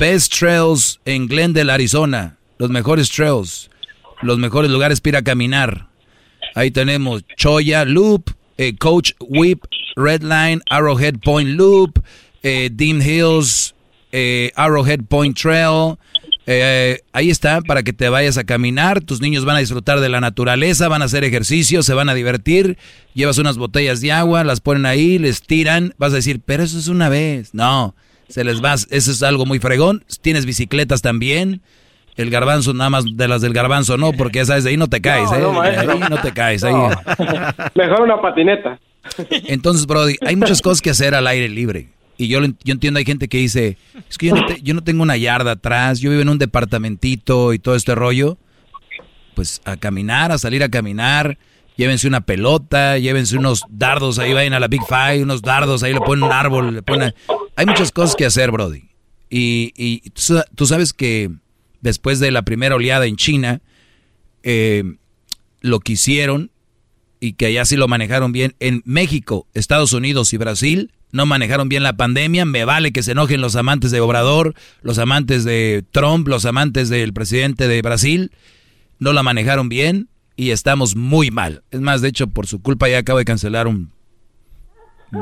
Best 0.00 0.34
Trails 0.36 1.00
en 1.04 1.26
Glendale, 1.28 1.72
Arizona. 1.72 2.36
Los 2.58 2.70
mejores 2.70 3.10
trails, 3.10 3.70
los 4.22 4.38
mejores 4.38 4.70
lugares 4.70 5.00
para 5.00 5.18
a 5.18 5.22
caminar. 5.22 5.88
Ahí 6.54 6.70
tenemos 6.70 7.22
Choya 7.36 7.84
Loop, 7.84 8.30
eh, 8.56 8.76
Coach 8.76 9.12
Whip, 9.20 9.62
Red 9.94 10.22
Line, 10.22 10.60
Arrowhead 10.70 11.18
Point 11.22 11.50
Loop, 11.50 12.02
eh, 12.42 12.70
Dean 12.72 13.00
Hills, 13.02 13.74
eh, 14.12 14.52
Arrowhead 14.56 15.00
Point 15.08 15.38
Trail. 15.38 15.96
Ahí 17.12 17.30
está 17.30 17.60
para 17.60 17.82
que 17.82 17.92
te 17.92 18.08
vayas 18.08 18.38
a 18.38 18.44
caminar. 18.44 19.02
Tus 19.02 19.20
niños 19.20 19.44
van 19.44 19.56
a 19.56 19.60
disfrutar 19.60 20.00
de 20.00 20.08
la 20.08 20.20
naturaleza, 20.20 20.88
van 20.88 21.02
a 21.02 21.06
hacer 21.06 21.24
ejercicio, 21.24 21.82
se 21.82 21.94
van 21.94 22.08
a 22.08 22.14
divertir. 22.14 22.78
Llevas 23.14 23.38
unas 23.38 23.58
botellas 23.58 24.00
de 24.00 24.12
agua, 24.12 24.44
las 24.44 24.60
ponen 24.60 24.86
ahí, 24.86 25.18
les 25.18 25.42
tiran. 25.42 25.94
Vas 25.98 26.12
a 26.12 26.16
decir, 26.16 26.40
pero 26.44 26.62
eso 26.62 26.78
es 26.78 26.88
una 26.88 27.08
vez. 27.08 27.52
No, 27.52 27.94
se 28.28 28.44
les 28.44 28.62
va. 28.62 28.74
Eso 28.74 28.88
es 28.90 29.22
algo 29.22 29.46
muy 29.46 29.58
fregón. 29.58 30.04
Tienes 30.22 30.46
bicicletas 30.46 31.02
también. 31.02 31.60
El 32.16 32.30
garbanzo, 32.30 32.72
nada 32.72 32.88
más 32.88 33.04
de 33.16 33.28
las 33.28 33.42
del 33.42 33.52
garbanzo, 33.52 33.98
no, 33.98 34.12
porque 34.14 34.38
ya 34.38 34.46
sabes, 34.46 34.64
de 34.64 34.70
ahí 34.70 34.76
no 34.78 34.88
te 34.88 35.02
caes, 35.02 35.30
No, 35.30 35.36
¿eh? 35.36 35.40
no, 35.42 35.60
ahí 35.60 36.00
no 36.08 36.16
te 36.22 36.32
caes, 36.32 36.64
ahí. 36.64 36.72
Mejor 37.74 38.00
una 38.00 38.20
patineta. 38.22 38.78
Entonces, 39.30 39.86
Brody, 39.86 40.16
hay 40.26 40.34
muchas 40.34 40.62
cosas 40.62 40.80
que 40.80 40.88
hacer 40.90 41.14
al 41.14 41.26
aire 41.26 41.48
libre. 41.50 41.88
Y 42.16 42.28
yo, 42.28 42.40
yo 42.42 42.72
entiendo, 42.72 42.96
hay 42.98 43.04
gente 43.04 43.28
que 43.28 43.36
dice, 43.36 43.76
es 44.08 44.16
que 44.16 44.28
yo 44.28 44.34
no, 44.34 44.46
te- 44.46 44.62
yo 44.62 44.72
no 44.72 44.82
tengo 44.82 45.02
una 45.02 45.18
yarda 45.18 45.50
atrás, 45.52 46.00
yo 46.00 46.08
vivo 46.08 46.22
en 46.22 46.30
un 46.30 46.38
departamentito 46.38 47.52
y 47.52 47.58
todo 47.58 47.74
este 47.76 47.94
rollo. 47.94 48.38
Pues 49.34 49.60
a 49.66 49.76
caminar, 49.76 50.32
a 50.32 50.38
salir 50.38 50.62
a 50.62 50.70
caminar, 50.70 51.36
llévense 51.76 52.06
una 52.08 52.22
pelota, 52.22 52.98
llévense 52.98 53.36
unos 53.36 53.62
dardos, 53.68 54.18
ahí 54.18 54.32
vayan 54.32 54.52
a 54.54 54.60
la 54.60 54.68
Big 54.68 54.82
Five, 54.88 55.22
unos 55.22 55.42
dardos, 55.42 55.82
ahí 55.82 55.92
le 55.92 56.00
ponen 56.00 56.24
un 56.24 56.32
árbol, 56.32 56.74
le 56.74 56.82
ponen... 56.82 57.14
Hay 57.56 57.66
muchas 57.66 57.92
cosas 57.92 58.16
que 58.16 58.26
hacer, 58.26 58.50
Brody. 58.50 58.84
Y, 59.30 59.72
y 59.76 60.10
tú 60.10 60.20
sa- 60.22 60.46
tú 60.54 60.66
sabes 60.66 60.92
que 60.92 61.30
después 61.80 62.20
de 62.20 62.30
la 62.30 62.42
primera 62.42 62.74
oleada 62.76 63.06
en 63.06 63.16
China, 63.16 63.60
eh, 64.42 64.84
lo 65.60 65.80
que 65.80 65.92
hicieron 65.92 66.50
y 67.18 67.32
que 67.32 67.46
allá 67.46 67.64
sí 67.64 67.76
lo 67.76 67.88
manejaron 67.88 68.32
bien. 68.32 68.54
En 68.60 68.82
México, 68.84 69.46
Estados 69.54 69.92
Unidos 69.92 70.32
y 70.32 70.36
Brasil 70.36 70.92
no 71.12 71.24
manejaron 71.26 71.68
bien 71.68 71.82
la 71.82 71.96
pandemia. 71.96 72.44
Me 72.44 72.64
vale 72.64 72.92
que 72.92 73.02
se 73.02 73.12
enojen 73.12 73.40
los 73.40 73.56
amantes 73.56 73.90
de 73.90 74.00
Obrador, 74.00 74.54
los 74.82 74.98
amantes 74.98 75.44
de 75.44 75.82
Trump, 75.92 76.28
los 76.28 76.44
amantes 76.44 76.88
del 76.88 77.12
presidente 77.12 77.68
de 77.68 77.80
Brasil. 77.82 78.32
No 78.98 79.12
la 79.12 79.22
manejaron 79.22 79.68
bien 79.68 80.08
y 80.36 80.50
estamos 80.50 80.96
muy 80.96 81.30
mal. 81.30 81.62
Es 81.70 81.80
más, 81.80 82.00
de 82.02 82.08
hecho, 82.08 82.26
por 82.26 82.46
su 82.46 82.60
culpa 82.60 82.88
ya 82.88 82.98
acabo 82.98 83.18
de 83.18 83.24
cancelar 83.24 83.66
un 83.66 83.90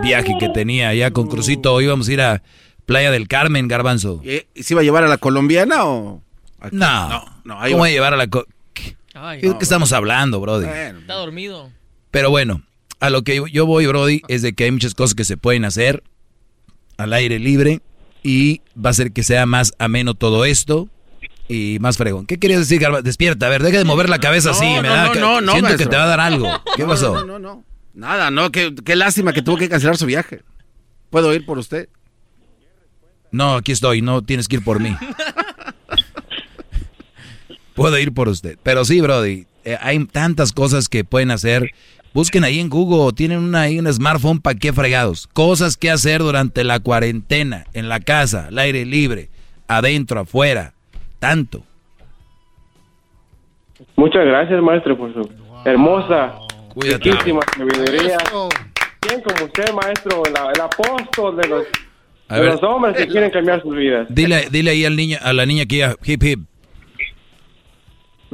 viaje 0.03 0.35
que 0.39 0.49
tenía 0.49 0.89
allá 0.89 1.11
con 1.13 1.29
Crucito. 1.29 1.81
Íbamos 1.81 2.09
a 2.09 2.13
ir 2.13 2.21
a 2.21 2.43
Playa 2.87 3.11
del 3.11 3.29
Carmen, 3.29 3.69
Garbanzo. 3.69 4.21
¿Y, 4.25 4.43
y 4.59 4.63
se 4.63 4.75
iba 4.75 4.81
a 4.81 4.85
llevar 4.85 5.05
a 5.05 5.09
la 5.09 5.19
colombiana 5.19 5.85
o...? 5.85 6.23
aquí? 6.61 6.77
No, 6.77 7.09
no, 7.09 7.25
no, 7.45 7.61
ahí 7.61 7.73
¿Cómo 7.73 7.83
va. 7.83 7.89
voy 7.89 7.91
a 7.91 7.93
llevar 7.93 8.15
a 8.15 8.17
la... 8.17 8.27
¿Qué, 8.27 8.97
Ay, 9.15 9.41
qué 9.41 9.55
estamos 9.61 9.93
hablando, 9.93 10.41
Brody? 10.41 10.67
Está 10.67 11.15
dormido. 11.15 11.71
Pero 12.11 12.31
bueno, 12.31 12.63
a 13.01 13.11
lo 13.11 13.23
que 13.23 13.37
yo- 13.37 13.47
yo 13.47 13.67
voy, 13.67 13.87
Brody, 13.87 14.23
es 14.29 14.43
de 14.43 14.55
que 14.55 14.65
hay 14.65 14.71
muchas 14.73 14.95
cosas 14.95 15.15
que 15.15 15.25
se 15.25 15.37
pueden 15.37 15.65
hacer 15.65 16.03
al 16.97 17.13
aire 17.13 17.39
libre 17.39 17.81
y 18.23 18.61
va 18.83 18.91
a 18.91 18.95
ser 18.95 19.13
que 19.13 19.23
sea 19.23 19.47
más 19.47 19.73
ameno 19.79 20.15
todo 20.15 20.45
esto 20.45 20.89
y 21.49 21.79
más 21.81 21.97
fregón. 21.97 22.27
¿Qué 22.27 22.39
querías 22.39 22.61
decir, 22.61 22.81
Garba? 22.81 23.03
Despierta, 23.03 23.47
a 23.47 23.49
ver, 23.49 23.63
deja 23.63 23.79
de 23.79 23.85
mover 23.85 24.09
la 24.09 24.19
cabeza 24.19 24.51
así. 24.51 24.75
No, 24.75 24.83
me 24.83 24.89
da 24.89 25.07
no, 25.07 25.15
no, 25.15 25.41
no, 25.41 25.53
siento 25.53 25.77
que 25.77 25.87
te 25.87 25.97
va 25.97 26.05
a 26.05 26.09
dar 26.09 26.21
algo. 26.21 26.49
¿Qué 26.77 26.85
pasó? 26.85 27.15
No, 27.15 27.25
no, 27.25 27.39
no. 27.39 27.65
Nada, 27.95 28.31
no, 28.31 28.51
qué, 28.51 28.75
qué 28.85 28.97
lástima 28.97 29.33
que 29.33 29.43
tuvo 29.43 29.57
que 29.57 29.69
cancelar 29.69 29.97
su 29.97 30.07
viaje. 30.07 30.43
¿Puedo 31.11 31.33
ir 31.33 31.47
por 31.47 31.59
usted? 31.59 31.89
No, 33.31 33.57
aquí 33.57 33.73
estoy, 33.73 34.03
no 34.03 34.23
tienes 34.23 34.49
que 34.49 34.57
ir 34.57 34.65
por 34.65 34.81
mí. 34.81 34.97
Puedo 37.75 37.99
ir 37.99 38.13
por 38.13 38.29
usted. 38.29 38.59
Pero 38.63 38.85
sí, 38.85 39.01
Brody, 39.01 39.47
eh, 39.65 39.77
hay 39.81 40.05
tantas 40.07 40.53
cosas 40.53 40.89
que 40.89 41.05
pueden 41.05 41.31
hacer. 41.31 41.73
Busquen 42.13 42.45
ahí 42.45 42.61
en 42.61 42.69
Google, 42.69 43.13
tienen 43.13 43.39
una, 43.39 43.63
ahí 43.63 43.79
un 43.79 43.93
smartphone 43.93 44.41
para 44.41 44.59
qué 44.59 44.73
fregados. 44.73 45.29
Cosas 45.33 45.77
que 45.77 45.91
hacer 45.91 46.21
durante 46.21 46.63
la 46.63 46.79
cuarentena, 46.79 47.67
en 47.73 47.89
la 47.89 47.99
casa, 47.99 48.47
al 48.47 48.59
aire 48.59 48.85
libre, 48.85 49.31
adentro, 49.67 50.21
afuera. 50.21 50.75
Tanto. 51.25 51.63
Muchas 53.97 54.27
gracias, 54.27 54.61
maestro, 54.63 54.95
por 54.99 55.11
su 55.15 55.27
hermosa, 55.65 56.35
Cuídate. 56.75 57.11
riquísima 57.13 57.41
sabiduría. 57.57 58.19
¿Quién 59.01 59.23
como 59.23 59.47
usted, 59.47 59.73
maestro, 59.73 60.23
el, 60.27 60.35
el 60.55 60.61
apóstol 60.61 61.37
de 61.39 61.49
los, 61.49 61.65
A 62.29 62.35
de 62.35 62.41
ver. 62.43 62.53
los 62.53 62.63
hombres 62.63 62.95
que 62.99 63.07
quieren 63.09 63.31
cambiar 63.31 63.63
sus 63.63 63.75
vidas? 63.75 64.07
Dile, 64.11 64.49
dile 64.51 64.73
ahí 64.73 64.85
al 64.85 64.97
niño, 64.97 65.17
a 65.23 65.33
la 65.33 65.47
niña 65.47 65.65
que 65.65 65.79
ya, 65.79 65.95
hip 66.05 66.23
hip. 66.23 66.41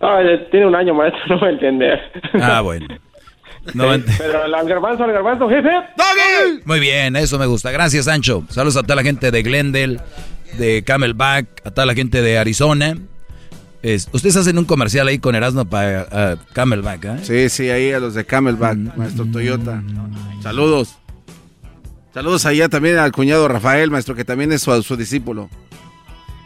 No, 0.02 0.20
eh, 0.20 0.48
tiene 0.50 0.66
un 0.66 0.74
año, 0.74 0.92
maestro, 0.92 1.20
no 1.28 1.40
va 1.40 1.46
a 1.46 1.50
entender. 1.50 2.00
Ah, 2.42 2.60
bueno. 2.60 2.88
No 3.74 3.84
Pero 4.18 4.42
al 4.42 4.66
garbanzo, 4.68 5.04
al 5.04 5.12
garbanzo, 5.12 5.48
jefe. 5.48 5.68
Muy 6.64 6.80
bien, 6.80 7.14
eso 7.14 7.38
me 7.38 7.46
gusta. 7.46 7.70
Gracias, 7.70 8.06
Sancho. 8.06 8.42
Saludos 8.48 8.78
a 8.78 8.82
toda 8.82 8.96
la 8.96 9.02
gente 9.02 9.30
de 9.30 9.42
Glendale, 9.42 9.98
de 10.58 10.82
Camelback, 10.84 11.46
a 11.64 11.70
toda 11.70 11.86
la 11.86 11.94
gente 11.94 12.22
de 12.22 12.38
Arizona. 12.38 12.96
Es- 13.82 14.08
ustedes 14.12 14.36
hacen 14.36 14.58
un 14.58 14.64
comercial 14.66 15.08
ahí 15.08 15.18
con 15.18 15.34
Erasmo 15.34 15.64
para 15.64 16.06
ah, 16.12 16.36
Camelback, 16.52 17.04
¿eh? 17.04 17.16
Sí, 17.22 17.48
sí, 17.48 17.70
ahí 17.70 17.92
a 17.92 17.98
los 18.00 18.14
de 18.14 18.24
Camelback, 18.26 18.76
maestro 18.96 19.24
Toyota. 19.26 19.82
Saludos. 20.42 20.96
Saludos 22.12 22.44
allá 22.44 22.68
también 22.68 22.98
al 22.98 23.12
cuñado 23.12 23.46
Rafael, 23.48 23.90
maestro, 23.90 24.14
que 24.14 24.24
también 24.24 24.52
es 24.52 24.62
su, 24.62 24.82
su 24.82 24.96
discípulo. 24.96 25.48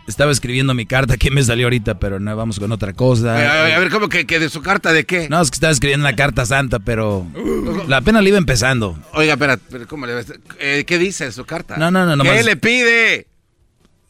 Estaba 0.06 0.30
escribiendo 0.30 0.74
mi 0.74 0.84
carta 0.84 1.16
que 1.16 1.30
me 1.30 1.42
salió 1.42 1.64
ahorita, 1.66 1.98
pero 1.98 2.20
no, 2.20 2.36
vamos 2.36 2.58
con 2.60 2.70
otra 2.70 2.92
cosa. 2.92 3.34
A, 3.36 3.64
a- 3.72 3.76
a 3.76 3.78
ver, 3.78 3.90
¿cómo 3.90 4.10
que, 4.10 4.26
que 4.26 4.38
de 4.38 4.50
su 4.50 4.60
carta 4.60 4.92
de 4.92 5.04
qué? 5.04 5.28
No, 5.30 5.40
es 5.40 5.50
que 5.50 5.54
estaba 5.56 5.72
escribiendo 5.72 6.06
una 6.06 6.14
carta 6.14 6.44
santa, 6.44 6.78
pero 6.80 7.26
la 7.88 8.02
pena 8.02 8.20
le 8.20 8.28
iba 8.28 8.36
empezando. 8.38 8.98
Oiga, 9.14 9.32
espera, 9.32 9.58
pero 9.70 9.88
¿cómo 9.88 10.04
le 10.06 10.12
va 10.14 10.20
a- 10.20 10.24
eh, 10.60 10.84
¿Qué 10.86 10.98
dice 10.98 11.32
su 11.32 11.46
carta? 11.46 11.78
No, 11.78 11.90
no, 11.90 12.04
no, 12.04 12.22
¿Qué 12.22 12.28
nomás- 12.28 12.44
le 12.44 12.56
pide? 12.56 13.26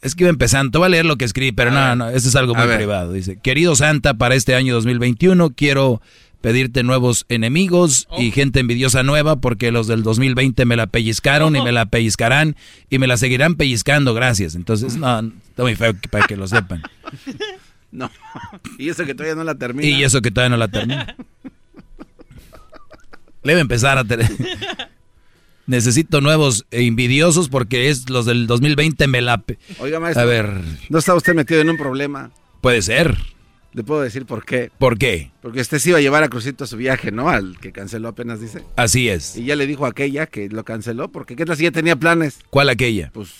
Es 0.05 0.15
que 0.15 0.25
iba 0.25 0.31
empezando. 0.31 0.71
Te 0.71 0.79
voy 0.79 0.87
a 0.87 0.91
leer 0.91 1.07
lo 1.07 1.17
que 1.17 1.25
escribí, 1.25 1.51
pero 1.51 1.71
no, 1.71 1.97
no, 1.97 2.11
eso 2.11 2.29
es 2.29 2.37
algo 2.37 2.55
muy 2.55 2.69
privado. 2.69 3.13
Dice, 3.13 3.39
querido 3.39 3.75
Santa, 3.75 4.15
para 4.15 4.35
este 4.35 4.55
año 4.55 4.75
2021 4.75 5.51
quiero 5.57 6.03
pedirte 6.43 6.83
nuevos 6.83 7.25
enemigos 7.31 8.07
y 8.19 8.31
gente 8.31 8.61
envidiosa 8.61 9.03
nueva 9.03 9.37
porque 9.37 9.73
los 9.73 9.87
del 9.87 10.03
2020 10.03 10.67
me 10.67 10.77
la 10.77 10.87
pellizcaron 10.87 11.57
y 11.57 11.63
me 11.63 11.73
la 11.73 11.87
pellizcarán 11.87 12.55
y 12.91 12.99
me 12.99 13.07
la 13.07 13.17
seguirán 13.17 13.55
pellizcando, 13.55 14.13
gracias. 14.13 14.55
Entonces, 14.55 14.99
no, 14.99 15.21
está 15.21 15.63
muy 15.63 15.75
feo 15.75 15.95
para 16.11 16.27
que 16.27 16.37
lo 16.37 16.47
sepan. 16.47 16.83
No. 17.95 18.11
Y 18.77 18.89
eso 18.89 19.07
que 19.07 19.15
todavía 19.15 19.37
no 19.37 19.45
la 19.45 19.55
termina. 19.55 19.89
Y 19.89 20.03
eso 20.03 20.21
que 20.21 20.33
todavía 20.33 20.51
no 20.51 20.57
la 20.57 20.67
termino. 20.67 21.07
Le 23.45 23.53
voy 23.53 23.59
a 23.59 23.61
empezar 23.61 23.99
a 23.99 24.03
tener... 24.05 24.29
Necesito 25.67 26.21
nuevos 26.21 26.67
e 26.71 26.83
envidiosos 26.83 27.49
porque 27.49 27.89
es 27.89 28.11
los 28.11 28.27
del 28.27 28.47
2020 28.47 29.07
me 29.07 29.23
la... 29.23 29.43
Oiga, 29.79 29.99
maestro. 29.99 30.23
A 30.23 30.27
ver, 30.27 30.51
¿No 30.91 30.99
está 30.99 31.15
usted 31.15 31.35
metido 31.35 31.61
en 31.61 31.71
un 31.71 31.77
problema? 31.77 32.31
puede 32.61 32.83
ser. 32.83 33.17
Le 33.75 33.83
puedo 33.83 34.03
decir 34.03 34.25
por 34.25 34.45
qué. 34.45 34.71
¿Por 34.79 34.99
qué? 34.99 35.33
Porque 35.43 35.61
usted 35.61 35.79
se 35.79 35.91
iba 35.91 35.99
a 35.99 36.01
llevar 36.01 36.23
a 36.23 36.29
Crucito 36.29 36.63
a 36.63 36.67
su 36.67 36.77
viaje, 36.77 37.11
¿no? 37.11 37.29
Al 37.29 37.59
que 37.59 37.73
canceló 37.73 38.09
apenas, 38.09 38.41
dice. 38.41 38.63
Así 38.77 39.09
es. 39.09 39.37
Y 39.37 39.47
ya 39.47 39.57
le 39.57 39.67
dijo 39.67 39.85
a 39.85 39.89
aquella 39.89 40.27
que 40.27 40.49
lo 40.49 40.65
canceló, 40.65 41.09
porque 41.09 41.35
¿qué 41.35 41.45
tal 41.45 41.57
si 41.57 41.65
ya 41.65 41.73
tenía 41.73 41.97
planes? 41.97 42.39
¿Cuál 42.51 42.69
aquella? 42.69 43.11
Pues 43.13 43.31